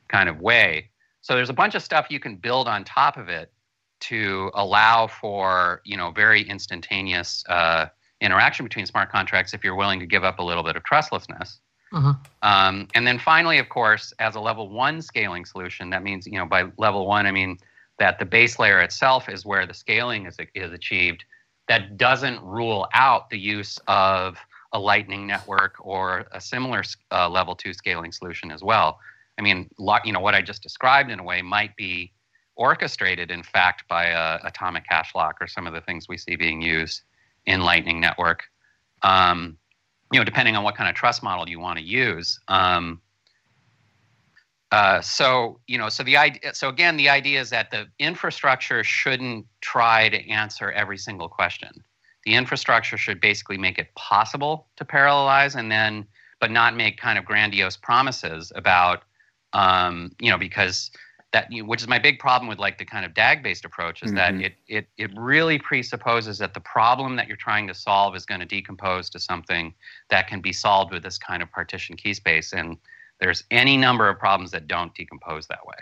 kind 0.07 0.29
of 0.29 0.39
way. 0.39 0.89
So 1.21 1.35
there's 1.35 1.49
a 1.49 1.53
bunch 1.53 1.75
of 1.75 1.83
stuff 1.83 2.07
you 2.09 2.19
can 2.19 2.35
build 2.35 2.67
on 2.67 2.83
top 2.83 3.17
of 3.17 3.27
it 3.27 3.51
to 3.99 4.51
allow 4.53 5.07
for 5.07 5.81
you 5.83 5.97
know 5.97 6.11
very 6.11 6.43
instantaneous 6.43 7.43
uh, 7.49 7.87
interaction 8.21 8.65
between 8.65 8.85
smart 8.85 9.11
contracts 9.11 9.53
if 9.53 9.63
you're 9.63 9.75
willing 9.75 9.99
to 9.99 10.05
give 10.05 10.23
up 10.23 10.39
a 10.39 10.43
little 10.43 10.63
bit 10.63 10.75
of 10.75 10.83
trustlessness. 10.83 11.59
Uh-huh. 11.93 12.13
Um, 12.41 12.87
and 12.95 13.07
then 13.07 13.17
finally, 13.17 13.59
of 13.59 13.69
course, 13.69 14.13
as 14.19 14.35
a 14.35 14.39
level 14.39 14.69
one 14.69 15.01
scaling 15.01 15.45
solution, 15.45 15.89
that 15.91 16.03
means 16.03 16.25
you 16.27 16.37
know 16.37 16.45
by 16.45 16.65
level 16.77 17.07
one 17.07 17.25
I 17.25 17.31
mean 17.31 17.57
that 17.99 18.19
the 18.19 18.25
base 18.25 18.59
layer 18.59 18.79
itself 18.81 19.29
is 19.29 19.45
where 19.45 19.65
the 19.65 19.73
scaling 19.73 20.25
is 20.25 20.37
is 20.53 20.71
achieved. 20.71 21.23
That 21.67 21.97
doesn't 21.97 22.41
rule 22.41 22.87
out 22.93 23.29
the 23.29 23.39
use 23.39 23.79
of 23.87 24.37
a 24.73 24.79
Lightning 24.79 25.25
network 25.25 25.75
or 25.79 26.25
a 26.31 26.41
similar 26.41 26.83
uh, 27.11 27.29
level 27.29 27.55
two 27.55 27.73
scaling 27.73 28.11
solution 28.11 28.51
as 28.51 28.63
well. 28.63 28.99
I 29.37 29.41
mean, 29.41 29.69
you 30.03 30.13
know 30.13 30.19
what 30.19 30.35
I 30.35 30.41
just 30.41 30.63
described 30.63 31.11
in 31.11 31.19
a 31.19 31.23
way 31.23 31.41
might 31.41 31.75
be 31.75 32.11
orchestrated, 32.55 33.31
in 33.31 33.43
fact, 33.43 33.87
by 33.87 34.11
uh, 34.11 34.39
atomic 34.43 34.83
hash 34.87 35.13
lock 35.15 35.37
or 35.39 35.47
some 35.47 35.67
of 35.67 35.73
the 35.73 35.81
things 35.81 36.07
we 36.09 36.17
see 36.17 36.35
being 36.35 36.61
used 36.61 37.03
in 37.45 37.61
Lightning 37.61 38.01
Network. 38.01 38.43
Um, 39.03 39.57
you 40.11 40.19
know, 40.19 40.23
depending 40.23 40.55
on 40.55 40.63
what 40.63 40.75
kind 40.75 40.89
of 40.89 40.95
trust 40.95 41.23
model 41.23 41.49
you 41.49 41.59
want 41.59 41.77
to 41.79 41.83
use. 41.83 42.39
Um, 42.47 43.01
uh, 44.71 44.99
so 45.01 45.59
you 45.67 45.77
know, 45.77 45.89
so 45.89 46.03
the 46.03 46.17
idea. 46.17 46.53
So 46.53 46.69
again, 46.69 46.97
the 46.97 47.09
idea 47.09 47.39
is 47.39 47.49
that 47.51 47.71
the 47.71 47.87
infrastructure 47.99 48.83
shouldn't 48.83 49.45
try 49.61 50.09
to 50.09 50.29
answer 50.29 50.71
every 50.71 50.97
single 50.97 51.29
question. 51.29 51.83
The 52.25 52.35
infrastructure 52.35 52.97
should 52.97 53.21
basically 53.21 53.57
make 53.57 53.77
it 53.77 53.93
possible 53.95 54.67
to 54.75 54.83
parallelize, 54.83 55.55
and 55.55 55.71
then, 55.71 56.05
but 56.41 56.51
not 56.51 56.75
make 56.75 56.97
kind 56.97 57.17
of 57.17 57.23
grandiose 57.23 57.77
promises 57.77 58.51
about, 58.55 59.03
um, 59.53 60.11
you 60.19 60.29
know, 60.29 60.37
because 60.37 60.91
that 61.37 61.51
you 61.51 61.63
which 61.63 61.81
is 61.83 61.87
my 61.87 61.99
big 61.99 62.17
problem 62.17 62.49
with 62.49 62.57
like 62.57 62.79
the 62.79 62.85
kind 62.85 63.05
of 63.05 63.13
DAG 63.13 63.43
based 63.43 63.63
approach 63.63 64.01
is 64.01 64.11
mm-hmm. 64.11 64.39
that 64.39 64.45
it, 64.45 64.53
it 64.67 64.87
it 64.97 65.11
really 65.15 65.59
presupposes 65.59 66.39
that 66.39 66.55
the 66.55 66.59
problem 66.59 67.15
that 67.15 67.27
you're 67.27 67.37
trying 67.37 67.67
to 67.67 67.75
solve 67.75 68.15
is 68.15 68.25
going 68.25 68.39
to 68.39 68.45
decompose 68.45 69.07
to 69.11 69.19
something 69.19 69.71
that 70.09 70.27
can 70.27 70.41
be 70.41 70.51
solved 70.51 70.91
with 70.91 71.03
this 71.03 71.19
kind 71.19 71.43
of 71.43 71.51
partition 71.51 71.95
key 71.95 72.13
space 72.15 72.53
and 72.53 72.77
there's 73.19 73.43
any 73.51 73.77
number 73.77 74.09
of 74.09 74.17
problems 74.17 74.49
that 74.49 74.67
don't 74.67 74.95
decompose 74.95 75.45
that 75.45 75.63
way 75.67 75.75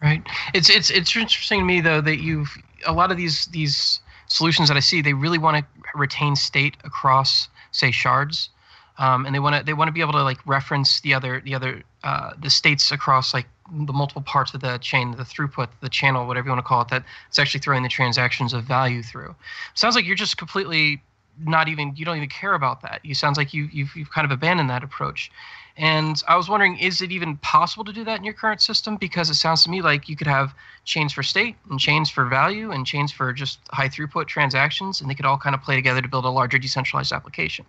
right 0.00 0.22
it's 0.54 0.70
it's 0.70 0.88
it's 0.90 1.16
interesting 1.16 1.58
to 1.58 1.64
me 1.64 1.80
though 1.80 2.00
that 2.00 2.18
you've 2.18 2.56
a 2.86 2.92
lot 2.92 3.10
of 3.10 3.16
these 3.16 3.46
these 3.46 3.98
solutions 4.28 4.68
that 4.68 4.76
i 4.76 4.80
see 4.80 5.02
they 5.02 5.14
really 5.14 5.38
want 5.38 5.56
to 5.56 5.64
retain 5.96 6.36
state 6.36 6.76
across 6.84 7.48
say 7.72 7.90
shards 7.90 8.50
um, 8.98 9.26
and 9.26 9.34
they 9.34 9.40
want 9.40 9.56
to 9.56 9.64
they 9.64 9.72
want 9.72 9.88
to 9.88 9.92
be 9.92 10.00
able 10.00 10.12
to 10.12 10.22
like 10.22 10.38
reference 10.46 11.00
the 11.00 11.12
other 11.12 11.40
the 11.44 11.54
other 11.54 11.82
uh, 12.04 12.30
the 12.40 12.50
states 12.50 12.92
across 12.92 13.34
like 13.34 13.46
the 13.72 13.92
multiple 13.92 14.22
parts 14.22 14.52
of 14.54 14.60
the 14.60 14.78
chain, 14.78 15.12
the 15.12 15.22
throughput, 15.22 15.68
the 15.80 15.88
channel, 15.88 16.26
whatever 16.26 16.46
you 16.46 16.52
want 16.52 16.64
to 16.64 16.68
call 16.68 16.82
it, 16.82 16.88
that 16.88 17.04
it's 17.28 17.38
actually 17.38 17.60
throwing 17.60 17.82
the 17.82 17.88
transactions 17.88 18.52
of 18.52 18.64
value 18.64 19.02
through. 19.02 19.34
Sounds 19.74 19.96
like 19.96 20.06
you're 20.06 20.16
just 20.16 20.36
completely 20.36 21.02
not 21.46 21.68
even 21.68 21.94
you 21.96 22.04
don't 22.04 22.16
even 22.16 22.28
care 22.28 22.54
about 22.54 22.82
that. 22.82 23.00
You 23.02 23.14
sounds 23.14 23.38
like 23.38 23.54
you 23.54 23.68
you've 23.72 23.94
you've 23.96 24.10
kind 24.10 24.24
of 24.24 24.30
abandoned 24.30 24.68
that 24.70 24.82
approach. 24.82 25.30
And 25.78 26.22
I 26.28 26.36
was 26.36 26.50
wondering, 26.50 26.78
is 26.78 27.00
it 27.00 27.10
even 27.10 27.38
possible 27.38 27.82
to 27.84 27.92
do 27.94 28.04
that 28.04 28.18
in 28.18 28.24
your 28.24 28.34
current 28.34 28.60
system? 28.60 28.96
Because 28.96 29.30
it 29.30 29.36
sounds 29.36 29.64
to 29.64 29.70
me 29.70 29.80
like 29.80 30.06
you 30.06 30.16
could 30.16 30.26
have 30.26 30.54
chains 30.84 31.14
for 31.14 31.22
state 31.22 31.56
and 31.70 31.80
chains 31.80 32.10
for 32.10 32.26
value 32.26 32.70
and 32.72 32.86
chains 32.86 33.10
for 33.10 33.32
just 33.32 33.58
high 33.70 33.88
throughput 33.88 34.26
transactions, 34.26 35.00
and 35.00 35.08
they 35.08 35.14
could 35.14 35.24
all 35.24 35.38
kind 35.38 35.54
of 35.54 35.62
play 35.62 35.74
together 35.74 36.02
to 36.02 36.08
build 36.08 36.26
a 36.26 36.30
larger 36.30 36.58
decentralized 36.58 37.12
application. 37.12 37.64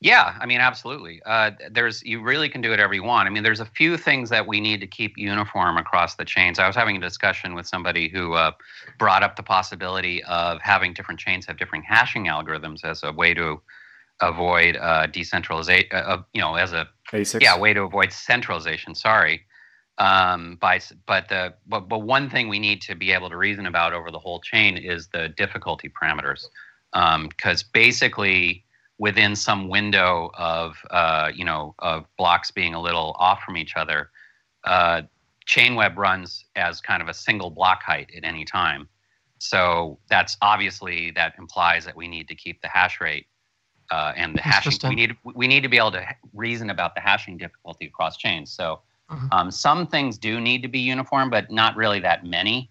Yeah, 0.00 0.36
I 0.38 0.44
mean, 0.44 0.60
absolutely. 0.60 1.22
Uh, 1.24 1.52
there's 1.70 2.02
you 2.02 2.22
really 2.22 2.50
can 2.50 2.60
do 2.60 2.70
whatever 2.70 2.92
you 2.92 3.02
want. 3.02 3.26
I 3.26 3.30
mean, 3.30 3.42
there's 3.42 3.60
a 3.60 3.66
few 3.66 3.96
things 3.96 4.28
that 4.28 4.46
we 4.46 4.60
need 4.60 4.80
to 4.80 4.86
keep 4.86 5.16
uniform 5.16 5.78
across 5.78 6.16
the 6.16 6.24
chains. 6.24 6.58
I 6.58 6.66
was 6.66 6.76
having 6.76 6.98
a 6.98 7.00
discussion 7.00 7.54
with 7.54 7.66
somebody 7.66 8.08
who 8.08 8.34
uh, 8.34 8.52
brought 8.98 9.22
up 9.22 9.36
the 9.36 9.42
possibility 9.42 10.22
of 10.24 10.60
having 10.60 10.92
different 10.92 11.18
chains 11.18 11.46
have 11.46 11.56
different 11.56 11.86
hashing 11.86 12.26
algorithms 12.26 12.84
as 12.84 13.02
a 13.02 13.12
way 13.12 13.32
to 13.34 13.62
avoid 14.20 14.76
uh, 14.76 15.06
decentralization. 15.06 15.88
Uh, 15.90 16.22
you 16.34 16.42
know, 16.42 16.56
as 16.56 16.74
a 16.74 16.86
ASICs. 17.10 17.40
yeah 17.40 17.58
way 17.58 17.72
to 17.72 17.82
avoid 17.82 18.12
centralization. 18.12 18.94
Sorry. 18.94 19.46
Um, 19.96 20.58
by 20.60 20.78
but 21.06 21.30
the 21.30 21.54
but, 21.66 21.88
but 21.88 22.00
one 22.00 22.28
thing 22.28 22.48
we 22.50 22.58
need 22.58 22.82
to 22.82 22.94
be 22.94 23.12
able 23.12 23.30
to 23.30 23.36
reason 23.38 23.64
about 23.64 23.94
over 23.94 24.10
the 24.10 24.18
whole 24.18 24.40
chain 24.40 24.76
is 24.76 25.08
the 25.08 25.30
difficulty 25.30 25.88
parameters, 25.88 26.44
because 26.92 27.62
um, 27.62 27.70
basically 27.72 28.65
within 28.98 29.36
some 29.36 29.68
window 29.68 30.30
of 30.34 30.76
uh, 30.90 31.30
you 31.34 31.44
know 31.44 31.74
of 31.78 32.06
blocks 32.16 32.50
being 32.50 32.74
a 32.74 32.80
little 32.80 33.14
off 33.18 33.42
from 33.42 33.56
each 33.56 33.76
other, 33.76 34.10
uh, 34.64 35.02
ChainWeb 35.46 35.96
runs 35.96 36.44
as 36.56 36.80
kind 36.80 37.02
of 37.02 37.08
a 37.08 37.14
single 37.14 37.50
block 37.50 37.82
height 37.82 38.10
at 38.16 38.24
any 38.24 38.44
time. 38.44 38.88
So 39.38 39.98
that's 40.08 40.36
obviously 40.40 41.10
that 41.12 41.34
implies 41.38 41.84
that 41.84 41.96
we 41.96 42.08
need 42.08 42.28
to 42.28 42.34
keep 42.34 42.60
the 42.62 42.68
hash 42.68 43.00
rate 43.00 43.26
uh, 43.90 44.12
and 44.16 44.34
the 44.34 44.42
hashing. 44.42 44.88
We 44.88 44.94
need 44.94 45.16
we 45.22 45.46
need 45.46 45.62
to 45.62 45.68
be 45.68 45.76
able 45.76 45.92
to 45.92 46.06
reason 46.32 46.70
about 46.70 46.94
the 46.94 47.00
hashing 47.00 47.36
difficulty 47.36 47.86
across 47.86 48.16
chains. 48.16 48.50
So 48.50 48.80
mm-hmm. 49.10 49.26
um, 49.32 49.50
some 49.50 49.86
things 49.86 50.18
do 50.18 50.40
need 50.40 50.62
to 50.62 50.68
be 50.68 50.80
uniform, 50.80 51.30
but 51.30 51.50
not 51.50 51.76
really 51.76 52.00
that 52.00 52.24
many. 52.24 52.70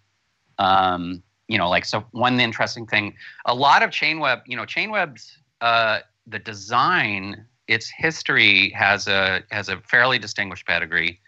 Um, 0.57 1.21
you 1.47 1.57
know, 1.57 1.69
like 1.69 1.85
so 1.85 2.03
one 2.11 2.39
interesting 2.39 2.87
thing, 2.87 3.15
a 3.45 3.53
lot 3.53 3.83
of 3.83 3.91
ChainWeb, 3.91 4.41
you 4.47 4.57
know, 4.57 4.63
ChainWeb's 4.63 5.37
uh, 5.61 5.99
the 6.27 6.39
design, 6.39 7.45
its 7.67 7.89
history 7.89 8.69
has 8.71 9.07
a 9.07 9.43
has 9.51 9.69
a 9.69 9.77
fairly 9.81 10.19
distinguished 10.19 10.65
pedigree, 10.65 11.19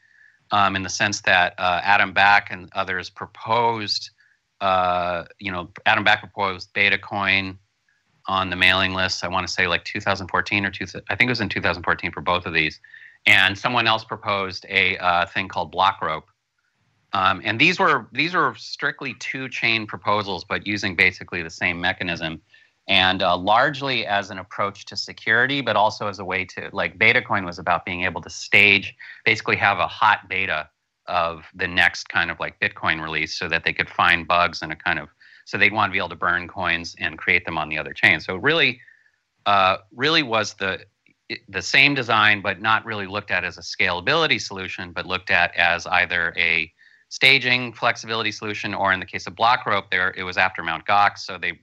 um, 0.51 0.75
in 0.75 0.83
the 0.83 0.89
sense 0.89 1.21
that 1.21 1.53
uh, 1.57 1.81
Adam 1.83 2.13
Back 2.13 2.51
and 2.51 2.69
others 2.73 3.09
proposed, 3.09 4.11
uh, 4.61 5.25
you 5.39 5.51
know, 5.51 5.69
Adam 5.85 6.03
Back 6.03 6.19
proposed 6.19 6.73
Betacoin 6.73 7.57
on 8.27 8.49
the 8.49 8.55
mailing 8.55 8.93
list. 8.93 9.23
I 9.23 9.27
want 9.27 9.47
to 9.47 9.53
say 9.53 9.67
like 9.67 9.85
2014 9.85 10.65
or 10.65 10.71
two, 10.71 10.85
I 11.09 11.15
think 11.15 11.29
it 11.29 11.31
was 11.31 11.41
in 11.41 11.49
2014 11.49 12.11
for 12.11 12.21
both 12.21 12.45
of 12.45 12.53
these, 12.53 12.79
and 13.25 13.57
someone 13.57 13.87
else 13.87 14.03
proposed 14.03 14.65
a 14.69 14.97
uh, 14.97 15.25
thing 15.27 15.47
called 15.47 15.73
Blockrope. 15.73 16.23
Um, 17.13 17.41
and 17.43 17.59
these 17.59 17.79
were 17.79 18.07
these 18.11 18.33
were 18.33 18.53
strictly 18.57 19.15
two 19.19 19.47
chain 19.49 19.87
proposals, 19.87 20.43
but 20.43 20.67
using 20.67 20.95
basically 20.95 21.41
the 21.41 21.49
same 21.49 21.79
mechanism 21.79 22.41
and 22.87 23.21
uh, 23.21 23.35
largely 23.35 24.05
as 24.05 24.29
an 24.29 24.39
approach 24.39 24.85
to 24.85 24.95
security, 24.95 25.61
but 25.61 25.75
also 25.75 26.07
as 26.07 26.19
a 26.19 26.25
way 26.25 26.45
to 26.45 26.69
like 26.71 26.97
Betacoin 26.97 27.45
was 27.45 27.59
about 27.59 27.85
being 27.85 28.03
able 28.03 28.21
to 28.21 28.29
stage, 28.29 28.95
basically 29.25 29.57
have 29.57 29.79
a 29.79 29.87
hot 29.87 30.29
beta 30.29 30.69
of 31.07 31.45
the 31.55 31.67
next 31.67 32.09
kind 32.09 32.31
of 32.31 32.39
like 32.39 32.59
Bitcoin 32.59 33.01
release, 33.01 33.37
so 33.37 33.47
that 33.47 33.63
they 33.63 33.73
could 33.73 33.89
find 33.89 34.27
bugs 34.27 34.61
and 34.61 34.71
a 34.71 34.75
kind 34.75 34.99
of 34.99 35.09
so 35.45 35.57
they'd 35.57 35.73
want 35.73 35.89
to 35.89 35.93
be 35.93 35.97
able 35.97 36.09
to 36.09 36.15
burn 36.15 36.47
coins 36.47 36.95
and 36.99 37.17
create 37.17 37.45
them 37.45 37.57
on 37.57 37.69
the 37.69 37.77
other 37.77 37.93
chain. 37.93 38.19
So 38.19 38.35
really, 38.35 38.81
uh, 39.45 39.77
really 39.95 40.23
was 40.23 40.53
the 40.55 40.79
the 41.49 41.61
same 41.61 41.93
design, 41.93 42.41
but 42.41 42.61
not 42.61 42.85
really 42.85 43.07
looked 43.07 43.31
at 43.31 43.43
as 43.43 43.57
a 43.57 43.61
scalability 43.61 44.39
solution, 44.39 44.93
but 44.93 45.05
looked 45.05 45.29
at 45.29 45.53
as 45.55 45.85
either 45.87 46.33
a 46.37 46.71
staging 47.09 47.73
flexibility 47.73 48.31
solution, 48.31 48.73
or 48.73 48.93
in 48.93 48.99
the 48.99 49.05
case 49.05 49.27
of 49.27 49.35
Blockrope, 49.35 49.89
there 49.91 50.13
it 50.17 50.23
was 50.23 50.37
after 50.37 50.63
Mt. 50.63 50.85
Gox, 50.85 51.19
so 51.19 51.37
they 51.37 51.59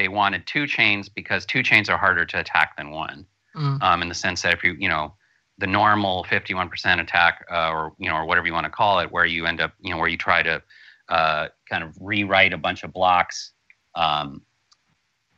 they 0.00 0.08
wanted 0.08 0.46
two 0.46 0.66
chains 0.66 1.10
because 1.10 1.44
two 1.44 1.62
chains 1.62 1.90
are 1.90 1.98
harder 1.98 2.24
to 2.24 2.40
attack 2.40 2.74
than 2.78 2.90
one. 2.90 3.26
Mm. 3.54 3.82
Um, 3.82 4.00
in 4.00 4.08
the 4.08 4.14
sense 4.14 4.40
that 4.40 4.54
if 4.54 4.64
you, 4.64 4.74
you 4.78 4.88
know, 4.88 5.12
the 5.58 5.66
normal 5.66 6.24
51% 6.24 7.00
attack, 7.02 7.44
uh, 7.52 7.68
or 7.70 7.92
you 7.98 8.08
know, 8.08 8.16
or 8.16 8.24
whatever 8.24 8.46
you 8.46 8.54
want 8.54 8.64
to 8.64 8.70
call 8.70 9.00
it, 9.00 9.12
where 9.12 9.26
you 9.26 9.44
end 9.44 9.60
up, 9.60 9.72
you 9.78 9.90
know, 9.90 9.98
where 9.98 10.08
you 10.08 10.16
try 10.16 10.42
to 10.42 10.62
uh, 11.10 11.48
kind 11.68 11.84
of 11.84 11.94
rewrite 12.00 12.54
a 12.54 12.56
bunch 12.56 12.82
of 12.82 12.94
blocks, 12.94 13.52
um, 13.94 14.40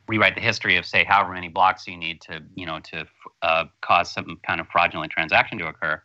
rewrite 0.07 0.35
the 0.35 0.41
history 0.41 0.77
of 0.77 0.85
say 0.85 1.03
however 1.03 1.33
many 1.33 1.49
blocks 1.49 1.85
you 1.85 1.97
need 1.97 2.21
to, 2.21 2.41
you 2.55 2.65
know, 2.65 2.79
to 2.79 3.05
uh, 3.41 3.65
cause 3.81 4.13
some 4.13 4.39
kind 4.47 4.61
of 4.61 4.67
fraudulent 4.67 5.11
transaction 5.11 5.57
to 5.57 5.67
occur. 5.67 6.01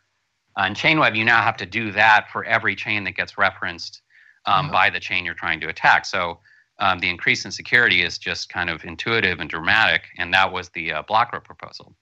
On 0.57 0.75
ChainWeb, 0.75 1.15
you 1.15 1.23
now 1.23 1.41
have 1.41 1.55
to 1.55 1.65
do 1.65 1.93
that 1.93 2.27
for 2.29 2.43
every 2.43 2.75
chain 2.75 3.05
that 3.05 3.15
gets 3.15 3.37
referenced 3.37 4.01
um, 4.45 4.65
yeah. 4.65 4.71
by 4.73 4.89
the 4.89 4.99
chain 4.99 5.23
you're 5.23 5.33
trying 5.33 5.61
to 5.61 5.69
attack. 5.69 6.05
So 6.05 6.39
um, 6.79 6.99
the 6.99 7.09
increase 7.09 7.45
in 7.45 7.51
security 7.51 8.01
is 8.01 8.17
just 8.17 8.49
kind 8.49 8.69
of 8.69 8.83
intuitive 8.83 9.39
and 9.39 9.49
dramatic, 9.49 10.03
and 10.17 10.33
that 10.33 10.51
was 10.51 10.69
the 10.69 10.93
uh, 10.93 11.03
Blockrope 11.03 11.43
proposal. 11.43 11.95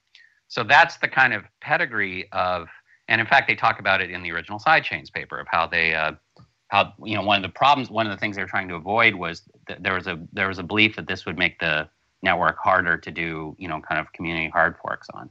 So 0.48 0.63
that's 0.63 0.98
the 0.98 1.08
kind 1.08 1.34
of 1.34 1.44
pedigree 1.62 2.32
of, 2.32 2.68
and 3.08 3.20
in 3.20 3.28
fact, 3.28 3.48
they 3.48 3.56
talk 3.56 3.80
about 3.80 4.02
it 4.02 4.12
in 4.12 4.24
the 4.24 4.32
original 4.32 4.60
sidechains 4.60 5.12
paper 5.12 5.40
of 5.40 5.48
how 5.50 5.68
they, 5.68 5.96
uh, 5.96 6.13
how 6.70 6.94
you 7.04 7.16
know, 7.16 7.22
one 7.22 7.38
of 7.38 7.44
the 7.44 7.58
problems, 7.58 7.90
one 7.90 8.06
of 8.06 8.12
the 8.12 8.18
things 8.18 8.36
they 8.36 8.42
were 8.42 8.48
trying 8.48 8.68
to 8.68 8.76
avoid 8.76 9.16
was 9.16 9.44
that 9.68 9.84
there 9.84 9.94
was 9.94 10.08
a 10.08 10.20
there 10.32 10.48
was 10.48 10.60
a 10.60 10.63
belief 10.63 10.96
that 10.96 11.08
this 11.08 11.26
would 11.26 11.38
make 11.38 11.60
the 11.60 11.90
network 12.22 12.58
harder 12.58 12.98
to 12.98 13.12
do, 13.12 13.56
you 13.58 13.68
know, 13.68 13.82
kind 13.82 14.00
of 14.00 14.12
community 14.13 14.50
hard 14.50 14.76
forks 14.82 15.08
on. 15.13 15.30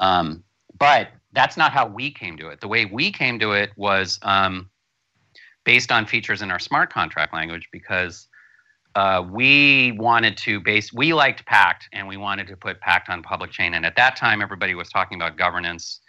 Um, 0.00 0.44
but 0.78 1.08
that's 1.32 1.56
not 1.56 1.72
how 1.72 1.86
we 1.86 2.10
came 2.10 2.36
to 2.38 2.48
it. 2.48 2.60
The 2.60 2.68
way 2.68 2.84
we 2.84 3.10
came 3.10 3.38
to 3.40 3.52
it 3.52 3.70
was 3.76 4.18
um, 4.22 4.70
based 5.64 5.92
on 5.92 6.06
features 6.06 6.42
in 6.42 6.50
our 6.50 6.58
smart 6.58 6.92
contract 6.92 7.34
language 7.34 7.68
because 7.72 8.27
uh, 8.94 9.24
we 9.30 9.92
wanted 9.92 10.36
to 10.36 10.60
base 10.60 10.92
we 10.92 11.12
liked 11.12 11.44
pact 11.46 11.88
and 11.92 12.08
we 12.08 12.16
wanted 12.16 12.46
to 12.48 12.56
put 12.56 12.80
pact 12.80 13.08
on 13.08 13.22
public 13.22 13.50
chain. 13.50 13.74
And 13.74 13.86
at 13.86 13.96
that 13.96 14.16
time 14.16 14.42
everybody 14.42 14.74
was 14.74 14.88
talking 14.88 15.16
about 15.16 15.36
governance. 15.36 16.00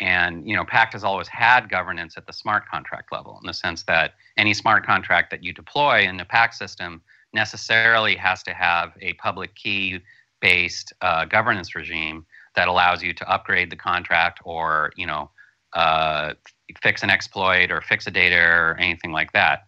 And 0.00 0.48
you 0.48 0.56
know 0.56 0.64
pact 0.64 0.94
has 0.94 1.04
always 1.04 1.28
had 1.28 1.68
governance 1.68 2.16
at 2.16 2.26
the 2.26 2.32
smart 2.32 2.66
contract 2.68 3.12
level 3.12 3.38
in 3.42 3.46
the 3.46 3.54
sense 3.54 3.82
that 3.84 4.14
any 4.36 4.54
smart 4.54 4.84
contract 4.86 5.30
that 5.30 5.44
you 5.44 5.52
deploy 5.52 6.00
in 6.00 6.16
the 6.16 6.24
pact 6.24 6.54
system 6.54 7.02
necessarily 7.34 8.16
has 8.16 8.42
to 8.44 8.52
have 8.52 8.92
a 9.00 9.12
public 9.14 9.54
key 9.54 10.00
based 10.40 10.92
uh, 11.02 11.24
governance 11.24 11.74
regime 11.74 12.26
that 12.54 12.68
allows 12.68 13.02
you 13.02 13.12
to 13.14 13.30
upgrade 13.30 13.70
the 13.70 13.76
contract 13.76 14.40
or 14.44 14.92
you 14.96 15.06
know 15.06 15.30
uh, 15.74 16.34
fix 16.82 17.02
an 17.02 17.10
exploit 17.10 17.70
or 17.70 17.80
fix 17.80 18.06
a 18.06 18.10
data 18.10 18.36
or 18.36 18.76
anything 18.78 19.12
like 19.12 19.32
that. 19.32 19.66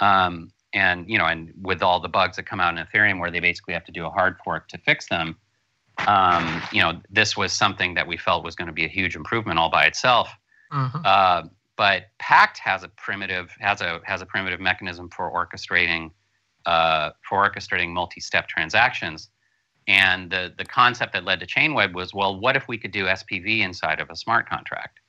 Um, 0.00 0.52
and 0.74 1.08
you 1.08 1.18
know, 1.18 1.26
and 1.26 1.52
with 1.60 1.82
all 1.82 2.00
the 2.00 2.08
bugs 2.08 2.36
that 2.36 2.44
come 2.44 2.60
out 2.60 2.76
in 2.76 2.84
Ethereum, 2.84 3.20
where 3.20 3.30
they 3.30 3.40
basically 3.40 3.74
have 3.74 3.84
to 3.84 3.92
do 3.92 4.06
a 4.06 4.10
hard 4.10 4.36
fork 4.44 4.68
to 4.68 4.78
fix 4.78 5.08
them, 5.08 5.36
um, 6.06 6.62
you 6.72 6.80
know, 6.80 7.00
this 7.10 7.36
was 7.36 7.52
something 7.52 7.94
that 7.94 8.06
we 8.06 8.16
felt 8.16 8.44
was 8.44 8.54
going 8.54 8.66
to 8.66 8.72
be 8.72 8.84
a 8.84 8.88
huge 8.88 9.14
improvement 9.14 9.58
all 9.58 9.70
by 9.70 9.84
itself. 9.84 10.30
Mm-hmm. 10.72 10.98
Uh, 11.04 11.42
but 11.76 12.04
Pact 12.18 12.58
has 12.58 12.82
a 12.82 12.88
primitive 12.88 13.54
has 13.60 13.80
a 13.80 14.00
has 14.04 14.22
a 14.22 14.26
primitive 14.26 14.60
mechanism 14.60 15.08
for 15.10 15.30
orchestrating 15.30 16.10
uh, 16.66 17.10
for 17.28 17.48
orchestrating 17.48 17.90
multi-step 17.90 18.48
transactions. 18.48 19.28
And 19.88 20.30
the 20.30 20.54
the 20.56 20.64
concept 20.64 21.12
that 21.14 21.24
led 21.24 21.40
to 21.40 21.46
ChainWeb 21.46 21.92
was, 21.92 22.14
well, 22.14 22.38
what 22.38 22.56
if 22.56 22.68
we 22.68 22.78
could 22.78 22.92
do 22.92 23.06
SPV 23.06 23.60
inside 23.60 24.00
of 24.00 24.10
a 24.10 24.16
smart 24.16 24.48
contract? 24.48 25.00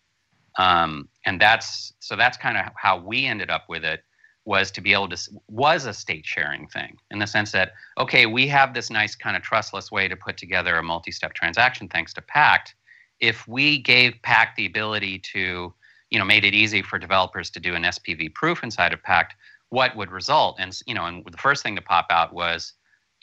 Um, 0.58 1.10
and 1.26 1.40
that's 1.40 1.94
so 2.00 2.16
that's 2.16 2.38
kind 2.38 2.58
of 2.58 2.66
how 2.76 2.98
we 2.98 3.26
ended 3.26 3.50
up 3.50 3.66
with 3.70 3.84
it 3.84 4.04
was 4.46 4.72
to 4.72 4.82
be 4.82 4.94
able 4.94 5.08
to 5.10 5.18
was 5.48 5.86
a 5.86 5.94
state 5.94 6.26
sharing 6.26 6.68
thing 6.68 6.98
in 7.12 7.20
the 7.20 7.28
sense 7.28 7.52
that 7.52 7.72
okay 7.98 8.26
we 8.26 8.48
have 8.48 8.74
this 8.74 8.90
nice 8.90 9.16
kind 9.16 9.38
of 9.38 9.42
trustless 9.42 9.92
way 9.92 10.08
to 10.08 10.16
put 10.16 10.38
together 10.38 10.76
a 10.76 10.84
multi-step 10.84 11.34
transaction 11.34 11.88
thanks 11.88 12.14
to 12.14 12.22
pact. 12.22 12.76
If 13.20 13.48
we 13.48 13.78
gave 13.78 14.16
pact 14.22 14.58
the 14.58 14.66
ability 14.66 15.20
to 15.34 15.74
you 16.10 16.20
know 16.20 16.26
made 16.26 16.46
it 16.46 16.54
easy 16.54 16.82
for 16.82 17.00
developers 17.00 17.50
to 17.52 17.60
do 17.60 17.76
an 17.76 17.84
spv 17.84 18.34
proof 18.34 18.64
inside 18.64 18.94
of 18.94 19.02
pact 19.02 19.36
what 19.74 19.96
would 19.96 20.12
result? 20.12 20.58
And 20.60 20.80
you 20.86 20.94
know 20.94 21.06
and 21.06 21.26
the 21.26 21.38
first 21.38 21.64
thing 21.64 21.76
to 21.76 21.82
pop 21.82 22.06
out 22.12 22.32
was 22.32 22.74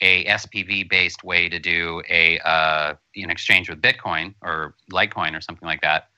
a 0.01 0.25
spv 0.25 0.89
based 0.89 1.23
way 1.23 1.47
to 1.47 1.59
do 1.59 2.01
a 2.09 2.39
uh, 2.39 2.95
an 3.15 3.29
exchange 3.29 3.69
with 3.69 3.81
bitcoin 3.81 4.35
or 4.41 4.75
litecoin 4.91 5.37
or 5.37 5.39
something 5.39 5.65
like 5.65 5.81
that. 5.81 6.09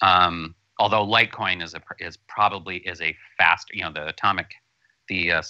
Um, 0.00 0.54
although 0.82 1.06
Litecoin 1.06 1.62
is 1.62 1.74
a 1.74 1.82
is 2.00 2.16
probably 2.28 2.78
is 2.78 3.00
a 3.00 3.16
faster, 3.38 3.72
you 3.72 3.82
know, 3.82 3.92
the 3.92 4.08
atomic 4.08 4.50
the 5.08 5.30
uh, 5.30 5.42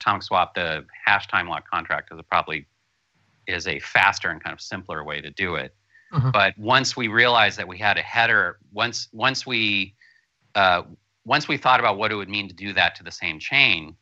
atomic 0.00 0.22
swap, 0.22 0.54
the 0.54 0.86
hash 1.04 1.26
time 1.28 1.46
lock 1.46 1.68
contract 1.68 2.10
is 2.10 2.18
a 2.18 2.22
probably 2.22 2.66
is 3.46 3.66
a 3.66 3.78
faster 3.80 4.30
and 4.30 4.42
kind 4.42 4.54
of 4.54 4.60
simpler 4.62 5.04
way 5.04 5.20
to 5.20 5.30
do 5.30 5.56
it. 5.56 5.74
Mm-hmm. 6.12 6.30
But 6.30 6.56
once 6.56 6.96
we 6.96 7.08
realized 7.08 7.58
that 7.58 7.68
we 7.68 7.76
had 7.76 7.98
a 7.98 8.02
header, 8.02 8.58
once 8.72 9.08
once 9.12 9.46
we 9.46 9.94
uh, 10.54 10.82
once 11.26 11.48
we 11.48 11.58
thought 11.58 11.80
about 11.80 11.98
what 11.98 12.10
it 12.10 12.14
would 12.14 12.30
mean 12.30 12.48
to 12.48 12.54
do 12.54 12.72
that 12.72 12.94
to 12.94 13.04
the 13.04 13.12
same 13.12 13.38
chain, 13.38 13.94